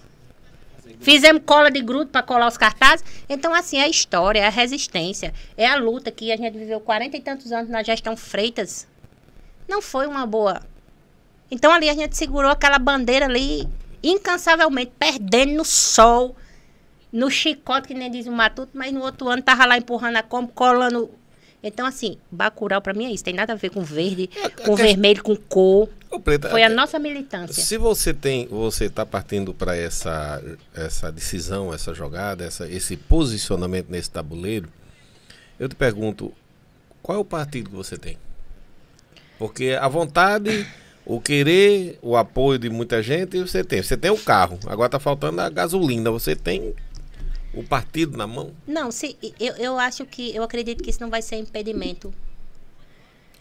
Fizemos 1.00 1.44
cola 1.46 1.70
de 1.70 1.82
grudo 1.82 2.10
para 2.10 2.24
colar 2.24 2.48
os 2.48 2.58
cartazes. 2.58 3.06
Então, 3.30 3.54
assim, 3.54 3.78
é 3.78 3.84
a 3.84 3.88
história, 3.88 4.40
é 4.40 4.48
a 4.48 4.50
resistência, 4.50 5.34
é 5.56 5.68
a 5.68 5.76
luta 5.76 6.12
que 6.12 6.32
a 6.32 6.38
gente 6.38 6.58
viveu 6.58 6.80
40 6.80 7.18
e 7.18 7.22
tantos 7.22 7.52
anos 7.52 7.70
na 7.70 7.84
gestão 7.84 8.18
Freitas. 8.18 8.88
Não 9.68 9.82
foi 9.82 10.08
uma 10.08 10.26
boa. 10.26 10.62
Então, 11.52 11.72
ali 11.72 11.90
a 11.90 11.94
gente 11.94 12.18
segurou 12.18 12.50
aquela 12.50 12.80
bandeira 12.80 13.26
ali 13.26 13.68
incansavelmente, 14.02 14.92
perdendo 14.98 15.54
no 15.54 15.66
sol, 15.66 16.36
no 17.12 17.30
chicote, 17.30 17.88
que 17.88 17.94
nem 17.94 18.10
diz 18.12 18.28
o 18.28 18.32
Matuto, 18.32 18.72
mas 18.74 18.92
no 18.94 19.02
outro 19.02 19.28
ano 19.30 19.42
tava 19.42 19.66
lá 19.66 19.78
empurrando 19.78 20.18
a 20.18 20.24
combo, 20.24 20.52
colando. 20.54 21.10
Então, 21.64 21.86
assim, 21.88 22.18
Bacurau 22.30 22.82
pra 22.82 22.94
mim 22.94 23.06
é 23.06 23.12
isso. 23.12 23.24
Tem 23.24 23.34
nada 23.34 23.54
a 23.54 23.56
ver 23.56 23.72
com 23.72 23.82
verde, 23.82 24.30
com 24.64 24.76
que- 24.76 24.82
vermelho, 24.84 25.24
com 25.24 25.36
cor. 25.36 25.90
Ô, 26.10 26.20
Preta, 26.20 26.50
Foi 26.50 26.62
a 26.64 26.68
até- 26.68 26.76
nossa 26.76 27.00
militância. 27.00 27.62
Se 27.64 27.78
você 27.78 28.14
tem, 28.14 28.48
você 28.48 28.86
está 28.86 29.06
partindo 29.06 29.54
para 29.54 29.76
essa, 29.76 30.42
essa 30.74 31.12
decisão, 31.12 31.74
essa 31.74 31.94
jogada, 31.94 32.46
essa, 32.46 32.70
esse 32.70 32.96
posicionamento 32.96 33.90
nesse 33.90 34.10
tabuleiro, 34.10 34.70
eu 35.60 35.68
te 35.68 35.76
pergunto, 35.76 36.32
qual 37.02 37.18
é 37.18 37.22
o 37.22 37.26
partido 37.26 37.70
que 37.72 37.76
você 37.76 37.98
tem? 37.98 38.18
Porque 39.38 39.72
a 39.80 39.88
vontade, 39.88 40.66
o 41.06 41.20
querer, 41.20 41.98
o 42.02 42.16
apoio 42.16 42.58
de 42.60 42.70
muita 42.70 43.02
gente, 43.04 43.40
você 43.40 43.64
tem. 43.64 43.82
Você 43.82 43.98
tem 43.98 44.12
o 44.12 44.18
carro, 44.18 44.60
agora 44.68 44.88
está 44.88 45.00
faltando 45.00 45.42
a 45.42 45.50
gasolina. 45.50 46.10
Você 46.12 46.36
tem 46.36 46.74
o 47.60 47.64
partido 47.64 48.18
na 48.18 48.28
mão? 48.28 48.54
Não, 48.68 48.92
se, 48.92 49.18
eu, 49.40 49.54
eu 49.56 49.78
acho 49.80 50.06
que, 50.06 50.36
eu 50.36 50.44
acredito 50.44 50.84
que 50.84 50.90
isso 50.90 51.02
não 51.02 51.10
vai 51.10 51.22
ser 51.22 51.38
impedimento. 51.38 52.14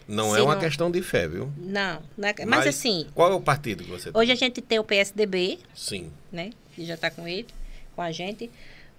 Não 0.07 0.33
Se 0.33 0.39
é 0.39 0.43
uma 0.43 0.53
não- 0.55 0.61
questão 0.61 0.89
de 0.89 1.01
fé, 1.01 1.27
viu? 1.27 1.51
Não, 1.57 2.01
não 2.17 2.29
é- 2.29 2.45
mas, 2.45 2.65
assim, 2.65 3.05
Qual 3.13 3.29
é 3.31 3.35
o 3.35 3.41
partido 3.41 3.83
que 3.83 3.89
você 3.89 4.11
tem? 4.11 4.19
hoje 4.21 4.31
a 4.31 4.35
gente 4.35 4.61
tem 4.61 4.79
o 4.79 4.83
PSDB, 4.83 5.59
Sim. 5.75 6.09
né, 6.31 6.51
que 6.73 6.85
já 6.85 6.93
está 6.95 7.11
com 7.11 7.27
ele, 7.27 7.47
com 7.95 8.01
a 8.01 8.11
gente. 8.11 8.49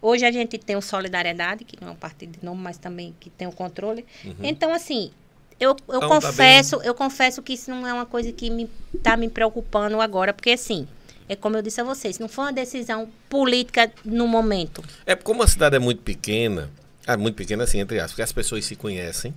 Hoje 0.02 0.24
a 0.26 0.30
gente 0.30 0.58
tem 0.58 0.76
o 0.76 0.82
Solidariedade, 0.82 1.64
que 1.64 1.80
não 1.80 1.88
é 1.88 1.90
um 1.92 1.96
partido 1.96 2.38
de 2.38 2.44
nome, 2.44 2.60
mas 2.62 2.76
também 2.78 3.14
que 3.18 3.30
tem 3.30 3.48
o 3.48 3.52
controle. 3.52 4.04
Então, 4.42 4.72
assim, 4.72 5.10
eu, 5.58 5.70
eu 5.70 5.74
Uhum. 5.74 5.96
Então, 5.96 6.00
tá 6.00 6.08
confesso, 6.28 6.76
eu 6.82 6.94
confesso 6.94 7.42
que 7.42 7.54
isso 7.54 7.70
não 7.70 7.86
é 7.86 7.92
uma 7.92 8.06
coisa 8.06 8.30
que 8.30 8.48
me 8.50 8.70
tá 9.02 9.16
me 9.16 9.28
preocupando 9.28 10.00
agora, 10.00 10.32
porque 10.32 10.50
assim, 10.50 10.86
é 11.28 11.36
como 11.36 11.56
eu 11.56 11.62
disse 11.62 11.80
a 11.80 11.84
vocês, 11.84 12.18
não 12.18 12.28
foi 12.28 12.44
uma 12.46 12.52
decisão 12.52 13.08
política 13.28 13.90
no 14.04 14.26
momento. 14.26 14.82
É 15.06 15.14
como 15.14 15.42
a 15.42 15.46
cidade 15.46 15.76
é 15.76 15.78
muito 15.78 16.02
pequena, 16.02 16.70
é 17.06 17.16
muito 17.16 17.34
pequena 17.34 17.64
assim, 17.64 17.78
entre 17.80 17.98
aspas, 17.98 18.10
porque 18.12 18.22
as 18.22 18.32
pessoas 18.32 18.64
se 18.64 18.74
conhecem, 18.76 19.34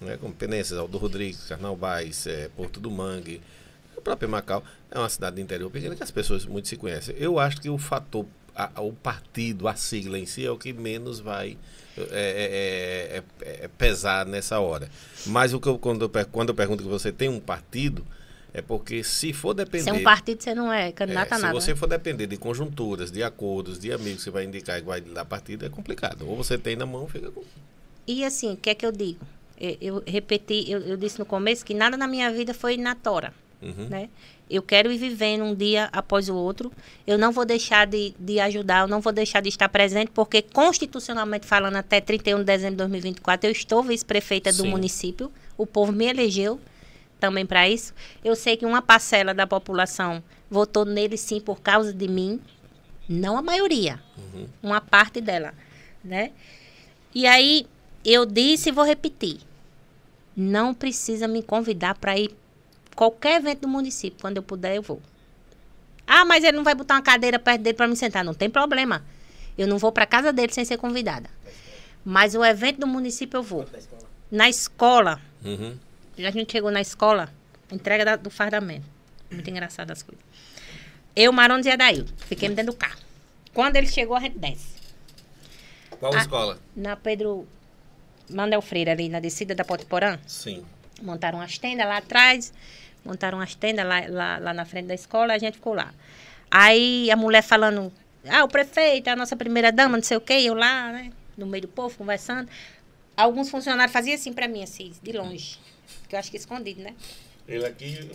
né, 0.00 0.16
como 0.20 0.32
Penenses, 0.34 0.72
Aldo 0.72 0.98
Rodrigues, 0.98 1.44
Carnaubais, 1.48 2.26
é, 2.26 2.48
Porto 2.56 2.80
do 2.80 2.90
Mangue, 2.90 3.40
o 3.96 4.00
próprio 4.00 4.28
Macau, 4.28 4.64
é 4.90 4.98
uma 4.98 5.08
cidade 5.08 5.36
do 5.36 5.42
interior 5.42 5.70
pequena 5.70 5.94
que 5.94 6.02
as 6.02 6.10
pessoas 6.10 6.44
muito 6.46 6.66
se 6.68 6.76
conhecem. 6.76 7.14
Eu 7.18 7.38
acho 7.38 7.60
que 7.60 7.68
o 7.68 7.76
fator, 7.76 8.24
a- 8.56 8.80
o 8.80 8.92
partido, 8.92 9.68
a 9.68 9.74
sigla 9.74 10.18
em 10.18 10.24
si 10.26 10.44
é 10.44 10.50
o 10.50 10.56
que 10.56 10.72
menos 10.72 11.20
vai 11.20 11.56
é, 11.98 13.22
é- 13.42 13.46
é- 13.46 13.64
é 13.64 13.68
pesar 13.68 14.24
nessa 14.24 14.58
hora. 14.58 14.88
Mas 15.26 15.52
o 15.52 15.60
que 15.60 15.66
eu, 15.68 15.78
quando, 15.78 16.02
eu, 16.02 16.26
quando 16.30 16.48
eu 16.48 16.54
pergunto 16.54 16.82
que 16.82 16.88
você 16.88 17.12
tem 17.12 17.28
um 17.28 17.40
partido, 17.40 18.06
é 18.52 18.60
porque 18.62 19.02
se 19.04 19.32
for 19.32 19.54
depender... 19.54 19.84
Se 19.84 19.90
é 19.90 19.92
um 19.92 20.02
partido, 20.02 20.42
você 20.42 20.54
não 20.54 20.72
é 20.72 20.90
candidato 20.92 21.30
É, 21.30 21.34
a 21.34 21.36
se 21.36 21.42
nada. 21.42 21.54
você 21.60 21.70
né? 21.72 21.76
for 21.76 21.86
depender 21.88 22.26
de 22.26 22.36
conjunturas, 22.36 23.10
de 23.10 23.22
acordos, 23.22 23.78
de 23.78 23.92
amigos 23.92 24.18
que 24.18 24.24
você 24.24 24.30
vai 24.30 24.44
indicar 24.44 24.80
que 24.80 24.86
vai 24.86 25.00
dar 25.00 25.24
partido, 25.24 25.64
é 25.64 25.68
complicado. 25.68 26.28
Ou 26.28 26.36
você 26.36 26.58
tem 26.58 26.76
na 26.76 26.86
mão, 26.86 27.06
fica 27.06 27.30
com. 27.30 27.42
E 28.06 28.24
assim, 28.24 28.52
o 28.52 28.56
que 28.56 28.70
é 28.70 28.74
que 28.74 28.84
eu 28.84 28.90
digo? 28.92 29.20
Eu, 29.60 29.76
eu 29.80 30.02
repeti, 30.06 30.64
eu, 30.70 30.80
eu 30.80 30.96
disse 30.96 31.18
no 31.18 31.26
começo 31.26 31.64
que 31.64 31.74
nada 31.74 31.96
na 31.96 32.06
minha 32.08 32.30
vida 32.32 32.52
foi 32.54 32.76
na 32.76 32.94
tora, 32.94 33.32
Uhum. 33.62 33.88
né? 33.90 34.08
Eu 34.48 34.62
quero 34.62 34.90
ir 34.90 34.96
vivendo 34.98 35.44
um 35.44 35.54
dia 35.54 35.88
após 35.92 36.28
o 36.28 36.34
outro. 36.34 36.72
Eu 37.06 37.16
não 37.16 37.30
vou 37.30 37.44
deixar 37.44 37.86
de, 37.86 38.12
de 38.18 38.40
ajudar, 38.40 38.80
eu 38.80 38.88
não 38.88 39.00
vou 39.00 39.12
deixar 39.12 39.40
de 39.40 39.48
estar 39.48 39.68
presente, 39.68 40.10
porque 40.12 40.42
constitucionalmente 40.42 41.46
falando, 41.46 41.76
até 41.76 42.00
31 42.00 42.38
de 42.38 42.44
dezembro 42.44 42.72
de 42.72 42.78
2024, 42.78 43.46
eu 43.46 43.52
estou 43.52 43.80
vice-prefeita 43.82 44.52
do 44.52 44.64
município. 44.64 45.30
O 45.56 45.66
povo 45.66 45.92
me 45.92 46.06
elegeu 46.06 46.58
também 47.20 47.46
para 47.46 47.68
isso. 47.68 47.94
Eu 48.24 48.34
sei 48.34 48.56
que 48.56 48.66
uma 48.66 48.82
parcela 48.82 49.32
da 49.32 49.46
população 49.46 50.22
votou 50.50 50.84
nele 50.84 51.16
sim 51.16 51.40
por 51.40 51.60
causa 51.60 51.92
de 51.92 52.08
mim, 52.08 52.40
não 53.08 53.36
a 53.36 53.42
maioria, 53.42 54.00
uma 54.62 54.80
parte 54.80 55.20
dela, 55.20 55.54
né? 56.02 56.32
E 57.14 57.26
aí 57.26 57.66
eu 58.04 58.24
disse 58.24 58.70
e 58.70 58.72
vou 58.72 58.84
repetir: 58.84 59.38
não 60.36 60.72
precisa 60.72 61.28
me 61.28 61.42
convidar 61.42 61.94
para 61.96 62.18
ir 62.18 62.34
qualquer 62.96 63.36
evento 63.36 63.60
do 63.62 63.68
município. 63.68 64.18
Quando 64.20 64.38
eu 64.38 64.42
puder, 64.42 64.76
eu 64.76 64.82
vou. 64.82 65.00
Ah, 66.06 66.24
mas 66.24 66.42
ele 66.42 66.56
não 66.56 66.64
vai 66.64 66.74
botar 66.74 66.94
uma 66.94 67.02
cadeira 67.02 67.38
perto 67.38 67.62
dele 67.62 67.76
para 67.76 67.86
me 67.86 67.96
sentar. 67.96 68.24
Não 68.24 68.34
tem 68.34 68.50
problema. 68.50 69.04
Eu 69.56 69.66
não 69.66 69.78
vou 69.78 69.92
para 69.92 70.06
casa 70.06 70.32
dele 70.32 70.52
sem 70.52 70.64
ser 70.64 70.76
convidada. 70.76 71.28
Mas 72.04 72.34
o 72.34 72.44
evento 72.44 72.80
do 72.80 72.86
município 72.86 73.38
eu 73.38 73.42
vou. 73.42 73.66
Na 74.30 74.48
escola, 74.48 75.20
Uhum. 75.44 75.76
A 76.26 76.30
gente 76.30 76.52
chegou 76.52 76.70
na 76.70 76.80
escola, 76.80 77.32
entrega 77.70 78.04
da- 78.04 78.16
do 78.16 78.30
fardamento. 78.30 78.86
Muito 79.30 79.48
engraçado 79.48 79.90
as 79.90 80.02
coisas. 80.02 80.24
Eu, 81.14 81.32
Marones 81.32 81.66
e 81.66 81.70
Adailton. 81.70 82.12
Fiquemos 82.26 82.56
dentro 82.56 82.72
do 82.72 82.78
carro. 82.78 82.98
Quando 83.52 83.76
ele 83.76 83.86
chegou, 83.86 84.16
a 84.16 84.20
gente 84.20 84.38
desce. 84.38 84.74
Qual 85.98 86.14
Ah. 86.14 86.18
escola? 86.18 86.58
Na 86.74 86.96
Pedro 86.96 87.46
Mandel 88.28 88.62
Freire, 88.62 88.90
ali 88.90 89.08
na 89.08 89.20
descida 89.20 89.54
da 89.54 89.64
Potiporã. 89.64 90.18
Sim. 90.26 90.64
Montaram 91.02 91.38
umas 91.38 91.58
tendas 91.58 91.86
lá 91.86 91.96
atrás, 91.98 92.52
montaram 93.04 93.38
umas 93.38 93.54
tendas 93.54 93.84
lá, 93.86 94.02
lá, 94.08 94.38
lá 94.38 94.54
na 94.54 94.64
frente 94.64 94.86
da 94.86 94.94
escola, 94.94 95.34
a 95.34 95.38
gente 95.38 95.54
ficou 95.54 95.74
lá. 95.74 95.92
Aí 96.50 97.10
a 97.10 97.16
mulher 97.16 97.42
falando, 97.42 97.92
ah, 98.28 98.44
o 98.44 98.48
prefeito, 98.48 99.08
a 99.08 99.16
nossa 99.16 99.36
primeira 99.36 99.70
dama, 99.72 99.96
não 99.96 100.04
sei 100.04 100.16
o 100.16 100.20
quê, 100.20 100.34
eu 100.34 100.54
lá, 100.54 100.92
né, 100.92 101.12
no 101.36 101.46
meio 101.46 101.62
do 101.62 101.68
povo, 101.68 101.96
conversando. 101.96 102.48
Alguns 103.16 103.50
funcionários 103.50 103.92
faziam 103.92 104.14
assim 104.14 104.32
pra 104.32 104.48
mim, 104.48 104.62
assim, 104.62 104.92
de 105.02 105.12
longe. 105.12 105.58
Que 106.08 106.14
eu 106.14 106.18
acho 106.18 106.30
que 106.30 106.36
escondido, 106.36 106.80
né? 106.82 106.94
Ele 107.46 107.66
aqui. 107.66 108.10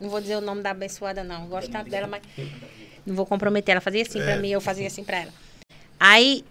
Não 0.00 0.08
vou 0.10 0.20
dizer 0.20 0.36
o 0.36 0.40
nome 0.40 0.62
da 0.62 0.70
abençoada, 0.70 1.22
não. 1.24 1.42
Eu 1.42 1.48
Gosto 1.48 1.70
tanto 1.70 1.88
dela, 1.90 2.06
mas 2.06 2.22
não 3.06 3.14
vou 3.14 3.24
comprometer. 3.26 3.72
Ela 3.72 3.80
fazia 3.80 4.02
assim 4.02 4.20
pra 4.22 4.36
mim, 4.36 4.48
eu 4.50 4.60
fazia 4.60 4.86
assim 4.86 5.04
pra 5.04 5.18
ela. 5.18 5.32
Aí, 5.98 6.44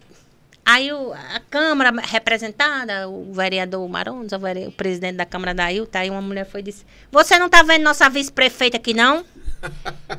aí 0.65 0.91
o- 0.91 1.13
a 1.13 1.39
Câmara 1.49 1.91
representada, 2.01 3.07
o 3.07 3.31
vereador 3.33 3.87
Marones, 3.87 4.31
o, 4.31 4.39
vere- 4.39 4.67
o 4.67 4.71
presidente 4.71 5.17
da 5.17 5.25
Câmara 5.25 5.53
da 5.53 5.71
Ilta, 5.71 5.99
aí 5.99 6.09
uma 6.09 6.21
mulher 6.21 6.45
foi 6.45 6.61
e 6.61 6.63
disse, 6.63 6.85
você 7.11 7.37
não 7.37 7.49
tá 7.49 7.61
vendo 7.61 7.83
nossa 7.83 8.09
vice-prefeita 8.09 8.77
aqui, 8.77 8.93
não? 8.93 9.23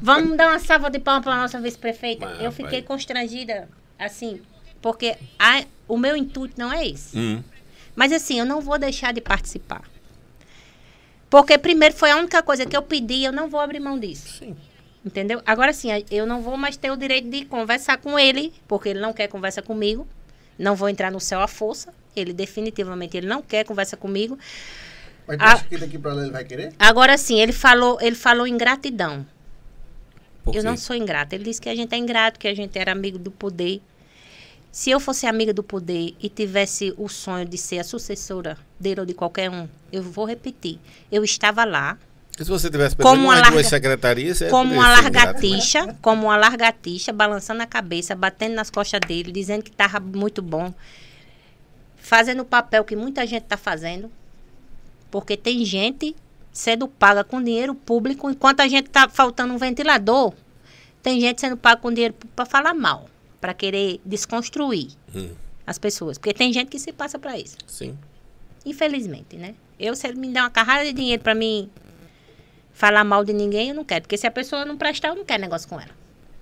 Vamos 0.01 0.36
dar 0.36 0.48
uma 0.51 0.59
salva 0.60 0.88
de 0.90 0.98
palmas 1.01 1.24
pra 1.24 1.36
nossa 1.36 1.60
vice-prefeita. 1.60 2.26
Eu 2.40 2.52
fiquei 2.52 2.82
constrangida, 2.82 3.68
assim, 3.98 4.40
porque 4.81 5.16
a- 5.39 5.65
o 5.89 5.97
meu 5.97 6.16
intuito 6.16 6.55
não 6.59 6.73
é 6.73 6.86
esse. 6.86 7.16
Hum. 7.19 7.43
Mas 7.94 8.12
assim, 8.12 8.39
eu 8.39 8.44
não 8.44 8.61
vou 8.61 8.78
deixar 8.78 9.12
de 9.12 9.20
participar. 9.20 9.82
Porque 11.28 11.59
primeiro 11.59 11.94
foi 11.94 12.11
a 12.11 12.16
única 12.16 12.43
coisa 12.43 12.65
que 12.66 12.77
eu 12.77 12.82
pedi, 12.82 13.24
eu 13.24 13.32
não 13.32 13.48
vou 13.48 13.61
abrir 13.61 13.81
mão 13.81 13.98
disso. 13.98 14.39
Sim. 14.39 14.57
Entendeu? 15.05 15.40
Agora 15.47 15.73
sim, 15.73 15.89
eu 16.11 16.27
não 16.27 16.43
vou 16.43 16.57
mais 16.57 16.77
ter 16.77 16.90
o 16.90 16.97
direito 16.97 17.28
de 17.28 17.44
conversar 17.44 17.98
com 17.98 18.19
ele, 18.19 18.53
porque 18.66 18.89
ele 18.89 19.01
não 19.01 19.12
quer 19.12 19.28
conversa 19.28 19.62
comigo. 19.62 20.07
Não 20.59 20.74
vou 20.74 20.89
entrar 20.89 21.11
no 21.12 21.20
céu 21.20 21.40
à 21.40 21.47
força. 21.48 21.93
Ele 22.15 22.32
definitivamente 22.32 23.16
ele 23.16 23.27
não 23.27 23.43
quer 23.43 23.65
conversa 23.65 23.97
comigo. 23.97 24.39
Mas 25.27 25.39
Ah. 25.40 25.59
que 25.59 25.77
daqui 25.77 25.98
pra 25.98 26.12
lá 26.15 26.23
ele 26.23 26.31
vai 26.31 26.44
querer? 26.44 26.73
Agora 26.78 27.16
sim, 27.19 27.40
ele 27.40 27.53
falou, 27.53 27.98
ele 28.01 28.16
falou 28.16 28.47
ingratidão. 28.47 29.27
Por 30.44 30.55
Eu 30.55 30.62
quê? 30.62 30.66
não 30.69 30.77
sou 30.77 30.94
ingrata. 30.97 31.35
Ele 31.35 31.44
disse 31.44 31.61
que 31.61 31.69
a 31.69 31.74
gente 31.74 31.93
é 31.94 31.98
ingrato, 31.98 32.39
que 32.39 32.47
a 32.48 32.55
gente 32.55 32.78
era 32.78 32.93
amigo 32.93 33.19
do 33.19 33.31
poder. 33.31 33.82
Se 34.77 34.90
eu 34.90 35.01
fosse 35.01 35.27
amiga 35.27 35.55
do 35.55 35.62
poder 35.62 36.15
e 36.20 36.28
tivesse 36.28 36.93
o 36.98 37.09
sonho 37.09 37.47
de 37.47 37.57
ser 37.57 37.78
a 37.78 37.82
sucessora 37.82 38.59
dele 38.78 39.01
ou 39.01 39.07
de 39.07 39.15
qualquer 39.15 39.48
um, 39.48 39.66
eu 39.90 40.03
vou 40.03 40.27
repetir. 40.27 40.78
Eu 41.11 41.24
estava 41.24 41.65
lá 41.65 41.97
Porque 42.28 42.44
Se 42.44 42.51
você 42.51 42.69
tivesse 42.69 42.94
Como 42.94 43.23
uma 43.24 43.36
larga- 43.36 43.53
duas 43.53 43.69
secretarias, 43.69 44.43
como 44.51 44.74
uma 44.74 44.90
largatixa, 44.90 45.97
como 46.03 46.24
uma 46.27 46.36
largatixa, 46.36 47.11
balançando 47.11 47.62
a 47.62 47.66
cabeça, 47.66 48.15
batendo 48.15 48.55
nas 48.55 48.69
costas 48.69 49.01
dele, 49.09 49.32
dizendo 49.32 49.62
que 49.62 49.70
estava 49.70 49.98
muito 49.98 50.43
bom. 50.43 50.74
Fazendo 51.97 52.43
o 52.43 52.44
papel 52.44 52.85
que 52.85 52.94
muita 52.94 53.27
gente 53.27 53.44
está 53.44 53.57
fazendo. 53.57 54.12
Porque 55.11 55.39
tem 55.39 55.65
gente 55.65 56.15
sendo 56.53 56.86
paga 56.86 57.24
com 57.24 57.43
dinheiro 57.43 57.74
público, 57.74 58.28
enquanto 58.28 58.61
a 58.61 58.69
gente 58.69 58.89
está 58.89 59.09
faltando 59.09 59.55
um 59.55 59.59
ventilador, 59.59 60.35
tem 61.03 61.19
gente 61.19 61.40
sendo 61.40 61.57
paga 61.57 61.81
com 61.81 61.90
dinheiro 61.90 62.15
para 62.35 62.44
falar 62.44 62.74
mal, 62.74 63.09
para 63.41 63.53
querer 63.55 64.01
desconstruir 64.05 64.89
Hum. 65.15 65.31
as 65.67 65.79
pessoas. 65.79 66.19
Porque 66.19 66.33
tem 66.35 66.53
gente 66.53 66.69
que 66.69 66.79
se 66.79 66.93
passa 66.93 67.19
para 67.19 67.39
isso. 67.39 67.57
Sim. 67.67 67.97
Infelizmente, 68.65 69.37
né? 69.37 69.55
Eu, 69.79 69.95
se 69.95 70.07
ele 70.07 70.19
me 70.19 70.29
der 70.29 70.41
uma 70.41 70.51
carrada 70.51 70.85
de 70.85 70.93
dinheiro 70.93 71.23
pra 71.23 71.35
mim 71.35 71.71
falar 72.73 73.05
mal 73.05 73.25
de 73.25 73.33
ninguém, 73.33 73.69
eu 73.71 73.75
não 73.75 73.85
quero. 73.85 74.03
Porque 74.03 74.17
se 74.17 74.27
a 74.27 74.31
pessoa 74.31 74.65
não 74.65 74.77
prestar, 74.77 75.09
eu 75.09 75.15
não 75.17 75.25
quero 75.25 75.41
negócio 75.41 75.69
com 75.69 75.81
ela. 75.81 75.91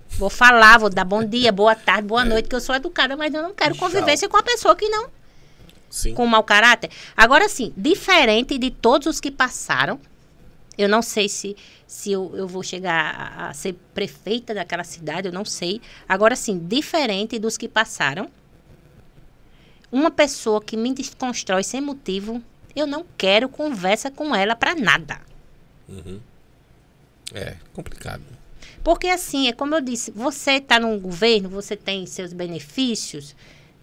Vou 0.09 0.29
falar, 0.29 0.77
vou 0.79 0.89
dar 0.89 1.03
bom 1.05 1.23
dia, 1.27 1.51
boa 1.51 1.75
tarde, 1.75 2.07
boa 2.07 2.23
noite, 2.25 2.47
que 2.49 2.55
eu 2.55 2.61
sou 2.61 2.75
educada, 2.75 3.15
mas 3.17 3.33
eu 3.33 3.41
não 3.41 3.53
quero 3.53 3.75
convivência 3.75 4.29
com 4.29 4.37
a 4.37 4.43
pessoa 4.43 4.75
que 4.75 4.87
não, 4.87 5.09
Sim. 5.89 6.13
com 6.13 6.25
mau 6.25 6.43
caráter. 6.43 6.89
Agora 7.17 7.49
sim, 7.49 7.73
diferente 7.75 8.57
de 8.57 8.71
todos 8.71 9.07
os 9.07 9.19
que 9.19 9.29
passaram, 9.31 9.99
eu 10.77 10.89
não 10.89 11.01
sei 11.01 11.29
se, 11.29 11.55
se 11.87 12.11
eu, 12.11 12.31
eu 12.35 12.47
vou 12.47 12.63
chegar 12.63 13.15
a, 13.15 13.49
a 13.49 13.53
ser 13.53 13.73
prefeita 13.93 14.53
daquela 14.53 14.83
cidade, 14.83 15.27
eu 15.27 15.33
não 15.33 15.45
sei. 15.45 15.81
Agora 16.07 16.35
sim, 16.35 16.57
diferente 16.59 17.39
dos 17.39 17.57
que 17.57 17.67
passaram, 17.67 18.29
uma 19.91 20.11
pessoa 20.11 20.61
que 20.61 20.75
me 20.75 20.93
desconstrói 20.93 21.63
sem 21.63 21.79
motivo, 21.79 22.41
eu 22.75 22.85
não 22.85 23.05
quero 23.17 23.47
conversa 23.47 24.11
com 24.11 24.35
ela 24.35 24.55
pra 24.55 24.75
nada. 24.75 25.21
Uhum. 25.87 26.19
É 27.33 27.55
complicado. 27.73 28.23
Porque 28.83 29.07
assim, 29.07 29.47
é 29.47 29.53
como 29.53 29.73
eu 29.73 29.81
disse, 29.81 30.11
você 30.11 30.53
está 30.53 30.79
num 30.79 30.99
governo, 30.99 31.49
você 31.49 31.75
tem 31.75 32.05
seus 32.05 32.33
benefícios 32.33 33.35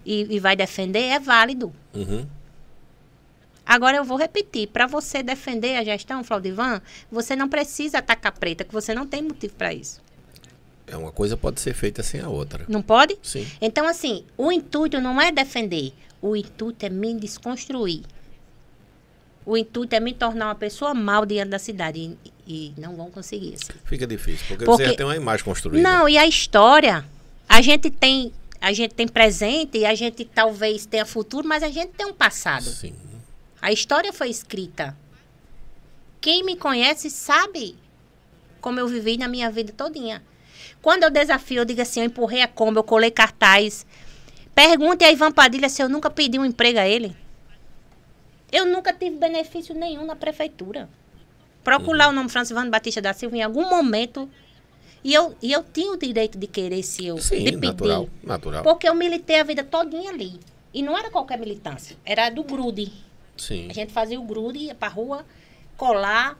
e, 0.05 0.35
e 0.35 0.39
vai 0.39 0.55
defender, 0.55 1.01
é 1.01 1.19
válido. 1.19 1.73
Uhum. 1.94 2.27
Agora 3.65 3.97
eu 3.97 4.05
vou 4.05 4.19
repetir, 4.19 4.69
para 4.69 4.87
você 4.87 5.23
defender 5.23 5.77
a 5.77 5.85
gestão, 5.85 6.25
Flaudivan, 6.25 6.83
você 7.11 7.37
não 7.37 7.49
precisa 7.49 7.99
atacar 7.99 8.33
preta, 8.33 8.65
que 8.65 8.73
você 8.73 8.95
não 8.95 9.07
tem 9.07 9.23
motivo 9.23 9.55
para 9.55 9.73
isso. 9.73 10.01
É 10.87 10.97
uma 10.97 11.13
coisa 11.13 11.37
pode 11.37 11.61
ser 11.61 11.73
feita 11.73 12.03
sem 12.03 12.21
a 12.21 12.29
outra. 12.29 12.65
Não 12.69 12.83
pode? 12.83 13.17
Sim. 13.23 13.47
Então, 13.61 13.87
assim, 13.87 14.25
o 14.37 14.51
intuito 14.51 15.01
não 15.01 15.21
é 15.21 15.31
defender, 15.31 15.93
o 16.21 16.37
intuito 16.37 16.85
é 16.85 16.91
me 16.91 17.15
desconstruir. 17.15 18.03
O 19.45 19.57
intuito 19.57 19.95
é 19.95 20.01
me 20.01 20.13
tornar 20.13 20.47
uma 20.47 20.55
pessoa 20.55 20.95
mal 20.95 21.27
diante 21.27 21.49
da 21.51 21.59
cidade. 21.59 22.17
E, 22.25 22.33
e 22.47 22.81
não 22.81 22.95
vão 22.95 23.11
conseguir 23.11 23.55
isso. 23.55 23.73
Fica 23.85 24.07
difícil, 24.07 24.45
porque, 24.49 24.65
Porque- 24.65 24.85
você 24.85 24.91
já 24.91 24.97
tem 24.97 25.07
uma 25.07 25.17
imagem 25.17 25.45
construída. 25.45 25.83
Não, 25.83 26.09
e 26.09 26.17
a 26.17 26.27
história, 26.27 27.05
a 27.49 27.61
gente 27.61 27.91
tem, 27.91 28.33
a 28.61 28.73
gente 28.73 28.95
tem 28.95 29.09
presente 29.09 29.79
e 29.79 29.85
a 29.85 29.95
gente 29.95 30.25
talvez 30.25 30.87
tenha 30.87 31.05
futuro, 31.05 31.47
mas 31.47 31.63
a 31.63 31.71
gente 31.71 31.93
tem 31.93 32.07
um 32.07 32.13
passado. 32.15 32.65
Sim. 32.65 32.95
A 33.63 33.71
história 33.71 34.13
foi 34.13 34.29
escrita. 34.29 34.97
Quem 36.21 36.45
me 36.45 36.57
conhece 36.57 37.09
sabe 37.09 37.77
como 38.61 38.81
eu 38.81 38.89
vivi 38.89 39.17
na 39.17 39.29
minha 39.29 39.49
vida 39.53 39.73
todinha. 39.73 40.21
Quando 40.83 41.05
eu 41.05 41.11
desafio, 41.11 41.59
eu 41.59 41.65
digo 41.65 41.81
assim, 41.81 42.01
eu 42.01 42.07
empurrei 42.07 42.43
a 42.43 42.49
Kombi, 42.49 42.79
eu 42.79 42.83
colei 42.83 43.13
cartaz. 43.13 43.87
Pergunte 44.53 45.05
a 45.05 45.13
Ivan 45.13 45.31
Padilha 45.31 45.69
se 45.69 45.81
eu 45.81 45.89
nunca 45.89 46.11
pedi 46.11 46.41
um 46.41 46.45
emprego 46.45 46.81
a 46.81 46.89
ele. 46.89 47.17
Eu 48.51 48.67
nunca 48.67 48.93
tive 48.93 49.17
benefício 49.17 49.75
nenhum 49.77 50.05
na 50.05 50.17
prefeitura. 50.17 50.89
Procure 51.63 51.97
lá 51.97 52.09
o 52.09 52.13
nome 52.13 52.29
Francisvano 52.29 52.69
Batista 52.69 53.01
da 53.01 53.13
Silva 53.13 53.37
em 53.37 53.43
algum 53.43 53.71
momento. 53.71 54.29
E 55.05 55.15
eu, 55.15 55.37
e 55.41 55.53
eu 55.53 55.65
tinha 55.65 55.93
o 55.93 55.97
direito 55.97 56.37
de 56.37 56.49
querer 56.49 56.83
se 56.83 57.07
eu 57.07 57.19
Sim, 57.19 57.39
de 57.39 57.53
pedir. 57.53 57.67
natural. 57.67 58.09
Natural. 58.23 58.63
Porque 58.65 58.89
eu 58.89 58.95
militei 58.95 59.39
a 59.39 59.45
vida 59.45 59.63
todinha 59.63 60.11
ali. 60.11 60.39
E 60.75 60.83
não 60.83 60.99
era 60.99 61.11
qualquer 61.11 61.39
militância, 61.39 61.97
era 62.05 62.29
do 62.29 62.43
grude. 62.43 62.93
Sim. 63.37 63.69
A 63.71 63.73
gente 63.73 63.93
fazia 63.93 64.21
o 64.21 64.25
grude, 64.25 64.59
ia 64.59 64.75
pra 64.75 64.89
rua, 64.89 65.25
colar, 65.77 66.39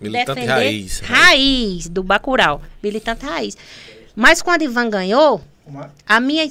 Militante 0.00 0.40
defender. 0.40 0.52
raiz. 0.52 1.00
Raiz, 1.00 1.88
do 1.88 2.02
Bacurau. 2.02 2.62
Militante 2.82 3.24
raiz. 3.26 3.56
Mas 4.16 4.40
quando 4.42 4.62
Ivan 4.62 4.88
ganhou, 4.88 5.40
a 6.06 6.20
minha, 6.20 6.50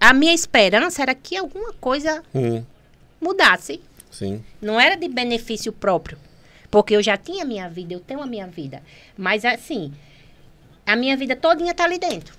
a 0.00 0.12
minha 0.14 0.32
esperança 0.34 1.02
era 1.02 1.14
que 1.14 1.36
alguma 1.36 1.72
coisa 1.74 2.22
Hum, 2.34 2.64
mudasse. 3.20 3.80
sim. 4.10 4.42
Não 4.60 4.78
era 4.80 4.96
de 4.96 5.08
benefício 5.08 5.72
próprio. 5.72 6.18
Porque 6.70 6.94
eu 6.94 7.02
já 7.02 7.16
tinha 7.16 7.42
a 7.42 7.46
minha 7.46 7.68
vida, 7.68 7.92
eu 7.94 8.00
tenho 8.00 8.22
a 8.22 8.26
minha 8.26 8.46
vida. 8.46 8.82
Mas 9.16 9.44
assim, 9.44 9.92
a 10.86 10.94
minha 10.96 11.16
vida 11.16 11.34
todinha 11.34 11.74
tá 11.74 11.84
ali 11.84 11.98
dentro. 11.98 12.34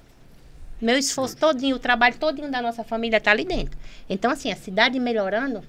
Meu 0.82 0.98
esforço 0.98 1.38
todinho, 1.38 1.76
o 1.76 1.80
trabalho 1.80 2.16
todinho 2.18 2.50
da 2.50 2.62
nossa 2.62 2.84
família 2.84 3.20
tá 3.22 3.30
ali 3.32 3.44
dentro. 3.46 3.78
Então, 4.10 4.32
assim, 4.32 4.52
a 4.52 4.56
cidade 4.56 5.00
melhorando, 5.00 5.64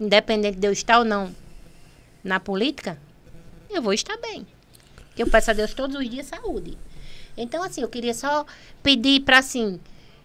independente 0.00 0.58
de 0.58 0.66
eu 0.66 0.72
estar 0.72 0.98
ou 0.98 1.04
não 1.04 1.34
na 2.22 2.40
política, 2.40 2.98
eu 3.70 3.82
vou 3.82 3.92
estar 3.92 4.16
bem. 4.18 4.46
Eu 5.16 5.28
peço 5.28 5.50
a 5.50 5.54
Deus 5.54 5.74
todos 5.74 5.96
os 5.96 6.08
dias 6.08 6.26
saúde. 6.26 6.76
Então, 7.36 7.62
assim, 7.62 7.82
eu 7.82 7.88
queria 7.88 8.14
só 8.14 8.46
pedir 8.82 9.20
para, 9.20 9.38
assim, 9.38 9.80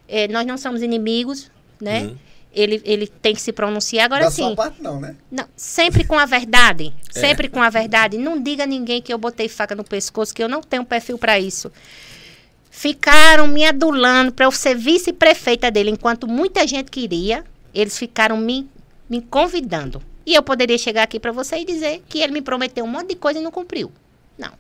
eh, 0.08 0.28
nós 0.28 0.46
não 0.46 0.58
somos 0.58 0.82
inimigos, 0.82 1.50
né? 1.82 2.04
Uhum. 2.04 2.18
Ele, 2.52 2.82
ele 2.84 3.08
tem 3.08 3.36
que 3.36 3.42
se 3.42 3.52
pronunciar. 3.52 4.06
Agora, 4.06 4.26
da 4.26 4.32
sim, 4.32 4.44
sua 4.44 4.56
parte 4.56 4.82
não, 4.82 5.00
né? 5.00 5.16
não, 5.32 5.46
sempre 5.56 6.04
com 6.04 6.18
a 6.18 6.26
verdade. 6.26 6.94
É. 7.16 7.20
Sempre 7.20 7.48
com 7.48 7.62
a 7.62 7.70
verdade. 7.70 8.18
Não 8.18 8.42
diga 8.42 8.64
a 8.64 8.68
ninguém 8.68 9.02
que 9.02 9.14
eu 9.14 9.18
botei 9.18 9.48
faca 9.48 9.76
no 9.76 9.84
pescoço, 9.84 10.34
que 10.34 10.44
eu 10.44 10.50
não 10.50 10.62
tenho 10.62 10.84
perfil 10.84 11.18
para 11.18 11.40
isso. 11.40 11.72
Ficaram 12.72 13.48
me 13.48 13.66
adulando 13.66 14.32
para 14.32 14.46
eu 14.46 14.52
ser 14.52 14.76
vice-prefeita 14.76 15.70
dele, 15.70 15.92
enquanto 15.92 16.28
muita 16.28 16.66
gente 16.66 16.90
queria. 16.90 17.44
Eles 17.74 17.98
ficaram 17.98 18.36
me, 18.38 18.68
me 19.10 19.22
convidando. 19.22 20.02
E 20.26 20.36
eu 20.36 20.44
poderia 20.44 20.78
chegar 20.78 21.04
aqui 21.04 21.20
para 21.20 21.32
você 21.32 21.58
e 21.58 21.66
dizer 21.66 22.04
que 22.08 22.20
ele 22.20 22.34
me 22.34 22.42
prometeu 22.42 22.86
um 22.86 22.88
monte 22.88 23.10
de 23.10 23.16
coisa 23.16 23.40
e 23.40 23.42
não 23.42 23.52
cumpriu. 23.52 23.92
Não. 24.38 24.52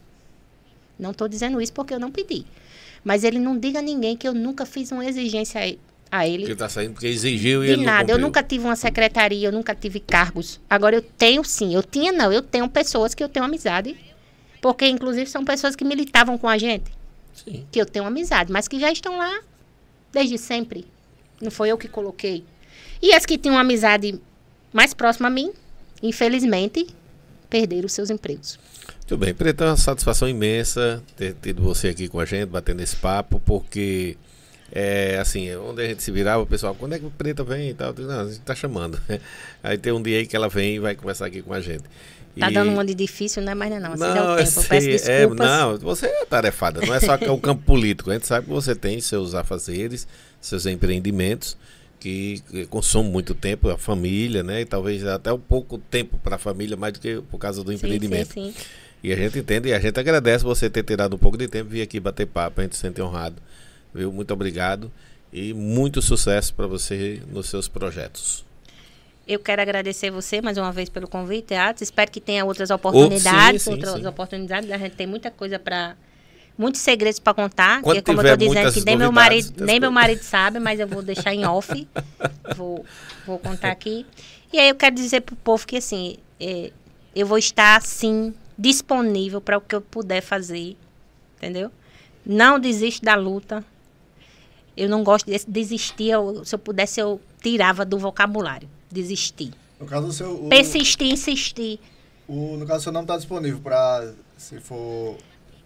Não 0.98 1.12
estou 1.12 1.28
dizendo 1.28 1.62
isso 1.62 1.72
porque 1.72 1.94
eu 1.94 2.00
não 2.00 2.12
pedi. 2.12 2.46
Mas 3.04 3.24
ele 3.24 3.40
não 3.40 3.58
diga 3.58 3.80
a 3.80 3.82
ninguém 3.82 4.18
que 4.18 4.28
eu 4.28 4.34
nunca 4.34 4.66
fiz 4.66 4.92
uma 4.92 5.06
exigência 5.06 5.62
a 5.62 5.68
ele. 5.68 5.80
A 6.12 6.28
ele 6.28 6.44
Ele 6.46 6.56
tá 6.56 6.68
saindo 6.68 6.94
porque 6.94 7.06
exigiu 7.06 7.64
e 7.64 7.68
ele 7.68 7.78
não 7.78 7.84
nada. 7.84 8.12
Eu 8.12 8.16
cumpriu. 8.16 8.28
nunca 8.28 8.42
tive 8.42 8.66
uma 8.66 8.76
secretaria, 8.76 9.48
eu 9.48 9.52
nunca 9.52 9.76
tive 9.76 10.00
cargos. 10.00 10.60
Agora 10.68 10.96
eu 10.96 11.02
tenho 11.04 11.44
sim. 11.44 11.76
Eu 11.76 11.84
tinha 11.84 12.12
não. 12.12 12.34
Eu 12.34 12.42
tenho 12.42 12.68
pessoas 12.68 13.14
que 13.14 13.24
eu 13.24 13.30
tenho 13.30 13.46
amizade. 13.46 13.96
Porque, 14.60 14.88
inclusive, 14.88 15.30
são 15.30 15.46
pessoas 15.46 15.76
que 15.76 15.86
militavam 15.86 16.38
com 16.38 16.48
a 16.48 16.58
gente. 16.58 16.92
Sim. 17.34 17.66
Que 17.72 17.80
eu 17.80 17.86
tenho 17.86 18.06
amizade. 18.06 18.52
Mas 18.52 18.68
que 18.68 18.80
já 18.80 18.92
estão 18.92 19.20
lá 19.20 19.40
desde 20.12 20.38
sempre. 20.38 20.86
Não 21.40 21.52
foi 21.52 21.70
eu 21.70 21.78
que 21.78 21.88
coloquei. 21.88 22.44
E 23.02 23.14
as 23.14 23.26
que 23.26 23.38
tinham 23.38 23.58
amizade 23.58 24.20
mais 24.74 24.94
próxima 24.94 25.28
a 25.28 25.32
mim, 25.32 25.52
infelizmente, 26.02 26.88
perderam 27.50 27.88
seus 27.88 28.10
empregos. 28.10 28.60
Muito 29.00 29.18
bem, 29.18 29.34
Preta, 29.34 29.64
é 29.66 29.68
uma 29.70 29.78
satisfação 29.78 30.30
imensa 30.30 31.02
ter 31.18 31.36
tido 31.42 31.62
você 31.64 31.88
aqui 31.90 32.08
com 32.08 32.20
a 32.20 32.26
gente, 32.26 32.50
batendo 32.50 32.82
esse 32.82 32.96
papo, 32.96 33.40
porque 33.40 34.16
é 34.72 35.18
assim, 35.20 35.56
onde 35.56 35.82
a 35.82 35.88
gente 35.88 36.04
se 36.04 36.12
virava, 36.12 36.44
o 36.44 36.46
pessoal, 36.46 36.76
quando 36.76 36.94
é 36.94 37.00
que 37.00 37.06
o 37.06 37.10
Preta 37.12 37.44
vem 37.44 37.70
e 37.70 37.74
tal? 37.74 37.92
Digo, 37.92 38.08
Não, 38.08 38.22
a 38.22 38.26
gente 38.26 38.42
tá 38.42 38.54
chamando. 38.54 39.00
Aí 39.64 39.78
tem 39.78 39.92
um 39.92 40.02
dia 40.02 40.20
aí 40.20 40.28
que 40.28 40.36
ela 40.36 40.48
vem 40.48 40.76
e 40.76 40.80
vai 40.80 40.94
conversar 40.96 41.26
aqui 41.26 41.42
com 41.42 41.54
a 41.54 41.60
gente. 41.60 41.84
Tá 42.40 42.52
E- 42.52 42.54
dando 42.54 42.70
um 42.72 42.86
de 42.86 42.94
difícil, 42.94 43.42
não 43.42 43.52
é 43.52 43.56
mais 43.56 43.72
não. 43.72 43.94
Assim 43.94 44.00
não, 44.04 44.16
é 44.16 44.34
o 44.34 44.38
tempo. 44.38 44.50
Sei, 44.52 44.92
peço 44.92 45.10
é, 45.12 45.28
não, 45.28 45.78
você 45.80 46.06
é 46.06 46.26
tarefada, 46.26 46.80
não 46.86 46.94
é 46.94 47.00
só 47.00 47.18
que 47.18 47.26
é 47.26 47.32
o 47.32 47.40
campo 47.40 47.64
político. 47.64 48.12
A 48.12 48.14
gente 48.14 48.28
sabe 48.28 48.46
que 48.46 48.52
você 48.54 48.76
tem 48.76 49.02
seus 49.02 49.34
afazeres, 49.34 50.08
seus 50.40 50.66
empreendimentos 50.68 51.58
que 52.00 52.42
que 52.50 52.66
consomem 52.68 53.12
muito 53.12 53.34
tempo, 53.34 53.70
a 53.70 53.78
família, 53.78 54.44
né? 54.44 54.62
E 54.62 54.66
talvez 54.66 55.06
até 55.06 55.32
um 55.32 55.40
pouco 55.40 55.78
tempo 55.78 56.18
para 56.18 56.36
a 56.36 56.40
família, 56.40 56.78
mais 56.78 56.94
do 56.94 57.00
que 57.00 57.22
por 57.30 57.38
causa 57.38 57.64
do 57.64 57.72
sim, 57.72 57.78
empreendimento. 57.78 58.34
sim, 58.34 58.54
sim. 58.54 58.66
E 59.02 59.14
a 59.14 59.16
gente 59.16 59.40
entende 59.40 59.70
e 59.70 59.74
a 59.74 59.80
gente 59.80 59.98
agradece 60.00 60.44
você 60.44 60.70
ter 60.70 60.84
tirado 60.84 61.16
um 61.16 61.20
pouco 61.20 61.38
de 61.38 61.48
tempo 61.48 61.70
e 61.70 61.74
vir 61.78 61.82
aqui 61.82 62.00
bater 62.00 62.28
papo, 62.28 62.60
a 62.60 62.64
gente 62.64 62.76
se 62.76 62.82
sente 62.82 63.02
honrado. 63.02 63.36
Viu? 63.94 64.12
Muito 64.12 64.34
obrigado 64.34 64.92
e 65.32 65.54
muito 65.54 66.02
sucesso 66.02 66.54
para 66.54 66.68
você 66.68 67.22
nos 67.32 67.48
seus 67.48 67.68
projetos. 67.68 68.44
Eu 69.28 69.40
quero 69.40 69.62
agradecer 69.62 70.10
você 70.10 70.42
mais 70.42 70.58
uma 70.58 70.72
vez 70.72 70.90
pelo 70.90 71.08
convite, 71.08 71.54
Atos. 71.54 71.84
Espero 71.84 72.10
que 72.10 72.20
tenha 72.20 72.44
outras 72.44 72.72
oportunidades. 72.72 73.62
sim, 73.62 73.72
outras 73.72 73.94
sim. 73.94 74.08
oportunidades. 74.08 74.72
A 74.72 74.78
gente 74.78 74.96
tem 74.96 75.06
muita 75.06 75.30
coisa 75.30 75.60
para. 75.60 75.96
Muitos 76.60 76.82
segredos 76.82 77.22
para 77.22 77.34
contar. 77.34 77.82
Quando 77.82 77.96
que, 77.96 78.02
como 78.04 78.22
eu 78.22 78.38
tô 78.38 78.46
dizendo, 78.46 78.74
que 78.74 78.82
nem 78.84 78.98
meu, 78.98 79.14
marido, 79.14 79.64
nem 79.66 79.80
meu 79.80 79.90
marido 79.90 80.22
sabe, 80.24 80.60
mas 80.60 80.78
eu 80.78 80.86
vou 80.90 81.02
deixar 81.02 81.34
em 81.34 81.46
off. 81.46 81.88
vou, 82.54 82.86
vou 83.26 83.40
contar 83.40 83.72
aqui. 83.72 84.06
E 84.52 84.60
aí 84.60 84.68
eu 84.68 84.76
quero 84.76 84.94
dizer 84.94 85.22
pro 85.22 85.38
povo 85.38 85.66
que, 85.66 85.78
assim, 85.78 86.18
é, 86.38 86.74
eu 87.16 87.26
vou 87.26 87.38
estar, 87.38 87.82
sim, 87.82 88.34
disponível 88.58 89.40
para 89.40 89.58
o 89.58 89.62
que 89.62 89.74
eu 89.74 89.80
puder 89.80 90.20
fazer. 90.20 90.76
Entendeu? 91.38 91.72
Não 92.26 92.60
desiste 92.60 93.06
da 93.06 93.16
luta. 93.16 93.64
Eu 94.76 94.90
não 94.90 95.02
gosto 95.02 95.28
de 95.32 95.40
desistir. 95.48 96.10
eu- 96.10 96.44
se 96.44 96.54
eu 96.54 96.60
pudesse, 96.60 97.00
eu 97.00 97.22
tirava 97.42 97.86
do 97.86 97.98
vocabulário. 97.98 98.68
Desistir. 98.92 99.54
No 99.80 99.86
caso, 99.86 100.08
o 100.08 100.12
seu, 100.12 100.46
o, 100.46 100.50
Persistir, 100.50 101.08
insistir. 101.08 101.80
o- 102.28 102.58
no 102.58 102.66
caso, 102.68 102.80
o 102.80 102.84
seu 102.84 102.92
nome 102.92 103.06
está 103.06 103.16
disponível 103.16 103.62
para, 103.62 104.14
se 104.36 104.60
for 104.60 105.16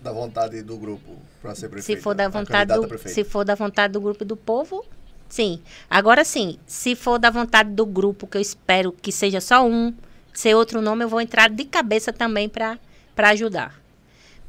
da 0.03 0.11
vontade 0.11 0.61
do 0.61 0.77
grupo, 0.77 1.17
para 1.41 1.55
ser 1.55 1.69
prefeito. 1.69 1.97
Se 1.97 2.03
for 2.03 2.13
da 2.13 2.27
vontade 2.27 2.73
do, 2.73 2.97
se 3.09 3.23
for 3.23 3.43
da 3.45 3.55
vontade 3.55 3.93
do 3.93 4.01
grupo 4.01 4.23
e 4.23 4.27
do 4.27 4.35
povo, 4.35 4.85
sim. 5.30 5.61
Agora 5.89 6.23
sim, 6.23 6.59
se 6.67 6.95
for 6.95 7.17
da 7.17 7.30
vontade 7.30 7.71
do 7.71 7.85
grupo, 7.85 8.27
que 8.27 8.38
eu 8.38 8.41
espero 8.41 8.91
que 8.91 9.11
seja 9.11 9.39
só 9.41 9.65
um, 9.65 9.93
ser 10.34 10.55
outro 10.55 10.81
nome, 10.81 11.05
eu 11.05 11.09
vou 11.09 11.21
entrar 11.21 11.49
de 11.49 11.65
cabeça 11.65 12.11
também 12.11 12.49
para 12.49 12.77
para 13.15 13.30
ajudar. 13.30 13.80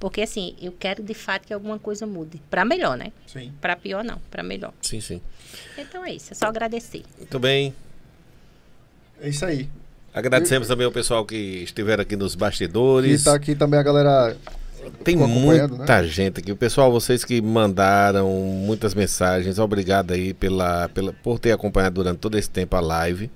Porque 0.01 0.23
assim, 0.23 0.57
eu 0.61 0.73
quero 0.73 1.03
de 1.03 1.15
fato 1.15 1.47
que 1.47 1.53
alguma 1.55 1.79
coisa 1.79 2.07
mude, 2.07 2.41
para 2.51 2.65
melhor, 2.65 2.97
né? 2.97 3.13
Sim. 3.27 3.53
Para 3.61 3.77
pior 3.77 4.03
não, 4.03 4.19
para 4.31 4.43
melhor. 4.43 4.73
Sim, 4.83 5.01
sim. 5.01 5.21
Então 5.79 6.05
é 6.05 6.13
isso, 6.13 6.33
é 6.33 6.35
só 6.35 6.47
agradecer. 6.47 7.03
Muito 7.19 7.39
bem. 7.39 7.75
É 9.21 9.29
isso 9.29 9.45
aí. 9.45 9.69
Agradecemos 10.13 10.69
também 10.69 10.85
ao 10.85 10.93
pessoal 10.93 11.25
que 11.25 11.35
estiver 11.35 12.01
aqui 12.01 12.17
nos 12.17 12.35
E 12.35 12.37
bastidores. 12.37 13.25
tá 13.25 13.35
aqui 13.35 13.55
também 13.55 13.81
a 13.81 13.83
galera. 13.83 14.37
Tem 15.05 15.17
muita 15.17 16.03
né? 16.03 16.09
gente 16.09 16.41
aqui. 16.41 16.53
O 16.53 16.57
pessoal, 16.57 16.91
vocês 16.91 17.25
que 17.25 17.41
mandaram 17.41 18.31
muitas 18.31 18.95
mensagens, 18.95 19.59
obrigado 19.59 20.13
aí 20.13 20.33
pela, 20.33 20.89
pela, 20.89 21.13
por 21.13 21.39
ter 21.39 21.53
acompanhado 21.53 21.95
durante 21.97 22.19
todo 22.19 22.39
esse 22.39 22.51
tempo 22.51 22.77
a 22.77 22.81
live. 22.81 23.31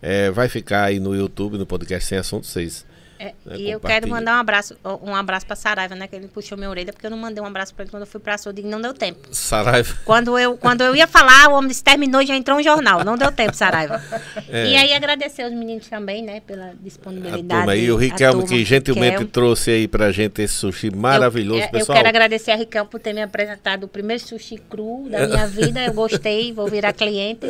É, 0.00 0.30
vai 0.30 0.48
ficar 0.48 0.84
aí 0.84 0.98
no 0.98 1.14
YouTube, 1.14 1.58
no 1.58 1.66
podcast 1.66 2.08
Sem 2.08 2.18
Assunto, 2.18 2.46
vocês. 2.46 2.84
É, 3.22 3.34
É, 3.50 3.56
e 3.56 3.70
eu 3.70 3.78
quero 3.80 4.08
mandar 4.08 4.36
um 4.36 4.40
abraço, 4.40 4.76
um 5.02 5.14
abraço 5.14 5.46
para 5.46 5.56
Saraiva, 5.56 5.94
né? 5.94 6.06
Que 6.08 6.16
ele 6.16 6.28
puxou 6.28 6.56
minha 6.58 6.68
orelha, 6.70 6.92
porque 6.92 7.06
eu 7.06 7.10
não 7.10 7.16
mandei 7.18 7.42
um 7.42 7.46
abraço 7.46 7.74
para 7.74 7.84
ele 7.84 7.90
quando 7.90 8.02
eu 8.02 8.06
fui 8.06 8.20
para 8.20 8.34
açougue 8.34 8.62
e 8.62 8.64
não 8.64 8.80
deu 8.80 8.92
tempo. 8.92 9.28
Saraiva. 9.32 9.94
Quando 10.04 10.38
eu, 10.38 10.56
quando 10.56 10.82
eu 10.82 10.94
ia 10.96 11.06
falar, 11.06 11.48
o 11.50 11.54
homem 11.54 11.68
disse, 11.68 11.84
terminou 11.84 12.20
e 12.22 12.26
já 12.26 12.34
entrou 12.36 12.58
um 12.58 12.62
jornal. 12.62 13.04
Não 13.04 13.16
deu 13.16 13.30
tempo, 13.30 13.54
Saraiva. 13.54 14.02
É. 14.48 14.66
E 14.66 14.76
aí 14.76 14.92
agradecer 14.92 15.44
os 15.46 15.52
meninos 15.52 15.88
também, 15.88 16.22
né, 16.22 16.40
pela 16.40 16.70
A 16.70 16.72
disponibilidade. 16.80 17.48
turma 17.48 17.72
aí, 17.72 17.90
o 17.90 17.96
a 17.96 18.00
Riquelmo 18.00 18.40
turma, 18.42 18.48
que 18.56 18.64
gentilmente 18.64 19.10
Riquelmo. 19.10 19.30
trouxe 19.30 19.70
aí 19.70 19.88
pra 19.88 20.10
gente 20.12 20.42
esse 20.42 20.54
sushi 20.54 20.90
maravilhoso, 20.94 21.60
eu, 21.60 21.64
é, 21.64 21.68
pessoal. 21.68 21.96
Eu 21.96 22.02
quero 22.02 22.08
agradecer 22.08 22.50
a 22.50 22.56
Riquelmo 22.56 22.90
por 22.90 23.00
ter 23.00 23.12
me 23.12 23.22
apresentado 23.22 23.84
o 23.84 23.88
primeiro 23.88 24.22
sushi 24.22 24.56
cru 24.70 25.08
da 25.10 25.26
minha 25.26 25.46
vida. 25.48 25.80
Eu 25.84 25.92
gostei, 25.94 26.52
vou 26.52 26.66
virar 26.68 26.92
cliente. 26.92 27.46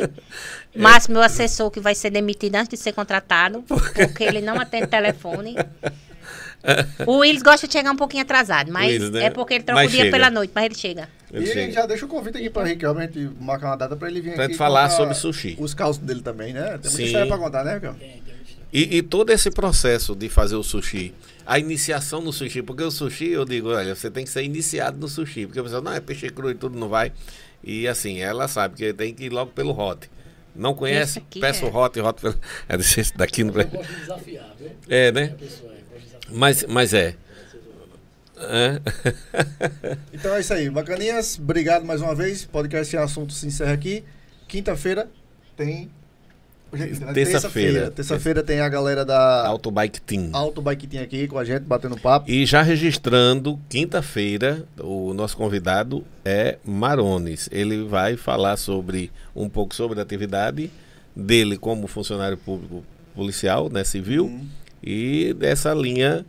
Márcio, 0.75 1.11
meu 1.13 1.21
assessor, 1.21 1.69
que 1.69 1.79
vai 1.79 1.93
ser 1.95 2.09
demitido 2.09 2.55
antes 2.55 2.69
de 2.69 2.77
ser 2.77 2.93
contratado, 2.93 3.61
porque 3.67 4.23
ele 4.23 4.41
não 4.41 4.59
atende 4.59 4.87
telefone. 4.87 5.55
O 7.05 7.17
Willis 7.17 7.41
gosta 7.43 7.67
de 7.67 7.73
chegar 7.73 7.91
um 7.91 7.95
pouquinho 7.97 8.23
atrasado, 8.23 8.71
mas 8.71 8.87
Willis, 8.93 9.09
né? 9.09 9.25
é 9.25 9.29
porque 9.29 9.55
ele 9.55 9.63
troca 9.65 9.81
Mas 9.81 9.89
o 9.89 9.91
dia 9.91 10.05
chega. 10.05 10.15
pela 10.15 10.29
noite, 10.31 10.51
mas 10.55 10.63
ele 10.63 10.75
chega. 10.75 11.09
Ele 11.29 11.43
e 11.43 11.47
chega. 11.51 11.73
já 11.73 11.85
deixa 11.85 12.05
o 12.05 12.07
convite 12.07 12.37
aqui 12.37 12.49
para 12.49 12.63
Riquelme, 12.63 13.01
a 13.01 13.05
gente 13.05 13.29
marcar 13.37 13.67
uma 13.67 13.75
data 13.75 13.97
para 13.97 14.07
ele 14.07 14.21
vir 14.21 14.33
Pra 14.33 14.43
aqui. 14.45 14.53
gente 14.53 14.57
falar 14.57 14.89
sobre 14.89 15.13
sushi. 15.13 15.57
Os 15.59 15.73
causos 15.73 16.01
dele 16.01 16.21
também, 16.21 16.53
né? 16.53 16.61
Tem 16.61 16.71
muita 16.71 16.89
Sim. 16.89 17.03
história 17.03 17.27
para 17.27 17.37
contar, 17.37 17.65
né, 17.65 17.73
Riquelme? 17.73 18.23
E, 18.71 18.97
e 18.97 19.01
todo 19.01 19.31
esse 19.31 19.51
processo 19.51 20.15
de 20.15 20.29
fazer 20.29 20.55
o 20.55 20.63
sushi, 20.63 21.13
a 21.45 21.59
iniciação 21.59 22.21
no 22.21 22.31
sushi, 22.31 22.61
porque 22.61 22.81
o 22.83 22.89
sushi, 22.89 23.27
eu 23.31 23.43
digo, 23.43 23.67
olha, 23.73 23.93
você 23.93 24.09
tem 24.09 24.23
que 24.23 24.31
ser 24.31 24.43
iniciado 24.43 24.97
no 24.97 25.09
sushi, 25.09 25.45
porque 25.45 25.59
a 25.59 25.63
pessoa, 25.63 25.81
não, 25.81 25.91
é 25.91 25.99
peixe 25.99 26.29
cru 26.29 26.49
e 26.49 26.55
tudo, 26.55 26.79
não 26.79 26.87
vai. 26.87 27.11
E 27.61 27.89
assim, 27.89 28.19
ela 28.21 28.47
sabe 28.47 28.75
que 28.77 28.93
tem 28.93 29.13
que 29.13 29.25
ir 29.25 29.29
logo 29.33 29.51
pelo 29.51 29.77
hot. 29.77 30.09
Não 30.55 30.73
conhece? 30.73 31.19
Peça 31.39 31.65
é. 31.65 31.69
o 31.69 31.75
hot, 31.75 31.99
hot. 31.99 32.21
É, 32.69 32.77
deixa 32.77 33.01
esse 33.01 33.17
daqui 33.17 33.43
no... 33.43 33.53
Viu? 33.53 33.65
É, 34.87 35.11
né? 35.11 35.35
É. 35.39 35.47
Mas, 36.29 36.63
mas 36.65 36.93
é. 36.93 37.15
É. 38.37 38.81
Então 40.13 40.33
é 40.35 40.39
isso 40.39 40.53
aí. 40.53 40.69
Bacaninhas, 40.69 41.37
obrigado 41.39 41.85
mais 41.85 42.01
uma 42.01 42.13
vez. 42.13 42.45
Podcast 42.45 42.95
Assunto 42.97 43.33
se 43.33 43.47
encerra 43.47 43.73
aqui. 43.73 44.03
Quinta-feira 44.47 45.09
tem. 45.55 45.89
Terça-feira. 47.13 47.91
Terça-feira 47.91 48.43
tem 48.43 48.59
a 48.59 48.69
galera 48.69 49.05
da 49.05 49.45
Auto 49.47 49.69
Bike 49.71 50.01
Team. 50.01 50.29
Auto 50.33 50.61
Bike 50.61 50.87
Team 50.87 51.03
aqui 51.03 51.27
com 51.27 51.37
a 51.37 51.45
gente, 51.45 51.61
batendo 51.63 51.97
papo. 51.99 52.29
E 52.29 52.45
já 52.45 52.61
registrando, 52.61 53.59
quinta-feira, 53.69 54.65
o 54.79 55.13
nosso 55.13 55.37
convidado 55.37 56.03
é 56.25 56.57
Marones. 56.65 57.47
Ele 57.51 57.83
vai 57.83 58.17
falar 58.17 58.57
sobre 58.57 59.11
um 59.35 59.47
pouco 59.49 59.75
sobre 59.75 59.99
a 59.99 60.03
atividade 60.03 60.71
dele 61.15 61.57
como 61.57 61.87
funcionário 61.87 62.37
público 62.37 62.83
policial, 63.15 63.69
né, 63.69 63.83
civil, 63.83 64.25
Hum. 64.25 64.47
e 64.81 65.33
dessa 65.37 65.73
linha 65.73 66.25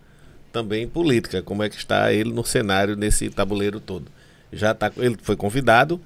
também 0.52 0.86
política, 0.86 1.42
como 1.42 1.62
é 1.62 1.68
que 1.68 1.76
está 1.76 2.12
ele 2.12 2.32
no 2.32 2.44
cenário 2.44 2.94
nesse 2.94 3.30
tabuleiro 3.30 3.80
todo. 3.80 4.04
Já 4.52 4.72
tá, 4.74 4.92
ele 4.98 5.16
foi 5.22 5.34
convidado 5.34 6.00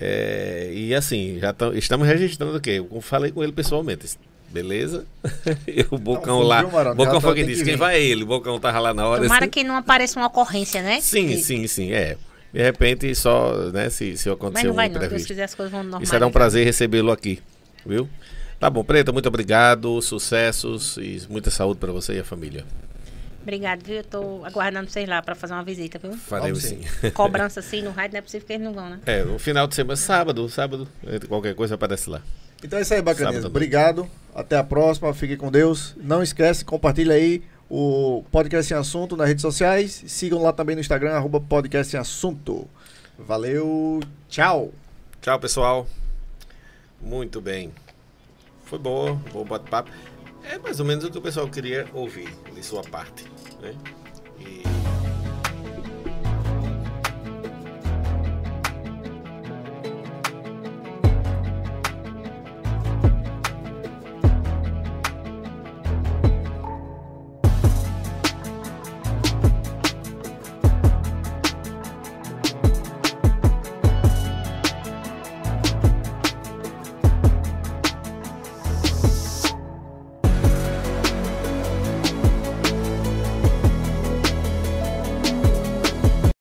é, 0.00 0.70
e 0.72 0.94
assim 0.94 1.38
já 1.40 1.52
tam- 1.52 1.74
estamos 1.74 2.06
registrando 2.06 2.56
o 2.56 2.60
quê? 2.60 2.82
Eu 2.92 3.00
falei 3.00 3.30
com 3.32 3.42
ele 3.42 3.52
pessoalmente. 3.52 4.06
Beleza? 4.50 5.04
E 5.68 5.84
o 5.90 5.98
Bocão 5.98 6.40
lá. 6.40 6.62
Marão, 6.62 6.94
Bocão 6.96 7.20
foi 7.20 7.34
quem 7.34 7.46
disse. 7.46 7.62
que 7.62 7.70
Quem 7.70 7.76
vai 7.76 7.96
é 7.96 8.02
ele? 8.02 8.22
O 8.22 8.26
Bocão 8.26 8.58
tava 8.58 8.78
lá 8.78 8.94
na 8.94 9.06
hora. 9.06 9.22
Tomara 9.22 9.44
assim. 9.44 9.50
que 9.50 9.62
não 9.64 9.76
apareça 9.76 10.18
uma 10.18 10.26
ocorrência, 10.28 10.80
né? 10.82 11.00
Sim, 11.00 11.28
Que- 11.28 11.36
sim, 11.38 11.66
sim, 11.66 11.92
é. 11.92 12.16
De 12.52 12.62
repente, 12.62 13.14
só, 13.14 13.54
né, 13.70 13.90
se, 13.90 14.16
se 14.16 14.26
Mas 14.28 14.36
acontecer 14.36 14.64
não 14.66 14.72
um 14.72 14.76
vai 14.76 14.88
não, 14.88 14.96
imprevisto. 14.96 15.26
quiser 15.28 15.44
as 15.44 15.54
coisas 15.54 15.70
vão 15.70 15.82
normais. 15.82 16.08
E 16.08 16.10
será 16.10 16.26
um 16.26 16.30
prazer 16.32 16.64
recebê-lo 16.64 17.12
aqui, 17.12 17.40
viu? 17.84 18.08
Tá 18.58 18.70
bom, 18.70 18.82
Preta, 18.82 19.12
muito 19.12 19.28
obrigado, 19.28 20.00
sucessos 20.00 20.96
e 20.96 21.20
muita 21.28 21.50
saúde 21.50 21.78
para 21.78 21.92
você 21.92 22.14
e 22.14 22.18
a 22.20 22.24
família. 22.24 22.64
Obrigado, 23.48 23.82
viu? 23.82 23.96
Eu 23.96 24.04
tô 24.04 24.44
aguardando 24.44 24.90
vocês 24.90 25.08
lá 25.08 25.22
pra 25.22 25.34
fazer 25.34 25.54
uma 25.54 25.64
visita, 25.64 25.98
viu? 25.98 26.12
Faremos 26.12 26.64
sim. 26.64 26.82
Cobrança 27.14 27.60
assim 27.60 27.80
no 27.80 27.90
rádio, 27.90 28.12
não 28.12 28.18
é 28.18 28.20
possível 28.20 28.46
que 28.46 28.52
eles 28.52 28.62
não 28.62 28.74
vão, 28.74 28.90
né? 28.90 29.00
É, 29.06 29.24
no 29.24 29.38
final 29.38 29.66
de 29.66 29.74
semana, 29.74 29.96
sábado, 29.96 30.46
sábado, 30.50 30.86
qualquer 31.26 31.54
coisa 31.54 31.74
aparece 31.74 32.10
lá. 32.10 32.20
Então 32.62 32.78
é 32.78 32.82
isso 32.82 32.92
aí. 32.92 33.02
Sábado. 33.02 33.46
Obrigado. 33.46 34.10
Até 34.34 34.58
a 34.58 34.62
próxima. 34.62 35.14
Fique 35.14 35.34
com 35.34 35.50
Deus. 35.50 35.96
Não 35.96 36.22
esquece, 36.22 36.62
compartilha 36.62 37.14
aí 37.14 37.42
o 37.70 38.22
Podcast 38.30 38.68
Sem 38.68 38.76
Assunto 38.76 39.16
nas 39.16 39.26
redes 39.26 39.40
sociais. 39.40 40.04
Sigam 40.06 40.42
lá 40.42 40.52
também 40.52 40.76
no 40.76 40.82
Instagram, 40.82 41.12
arroba 41.12 41.40
Podcast 41.40 41.90
Sem 41.90 41.98
Assunto. 41.98 42.68
Valeu. 43.18 44.00
Tchau. 44.28 44.74
Tchau, 45.22 45.40
pessoal. 45.40 45.86
Muito 47.00 47.40
bem. 47.40 47.72
Foi 48.66 48.78
boa, 48.78 49.14
bom 49.32 49.42
bate-papo. 49.42 49.90
É 50.44 50.58
mais 50.58 50.80
ou 50.80 50.84
menos 50.84 51.02
o 51.04 51.10
que 51.10 51.16
o 51.16 51.22
pessoal 51.22 51.48
queria 51.48 51.88
ouvir 51.94 52.28
de 52.54 52.62
sua 52.62 52.82
parte. 52.82 53.37
Né? 53.60 53.74
E 54.38 54.62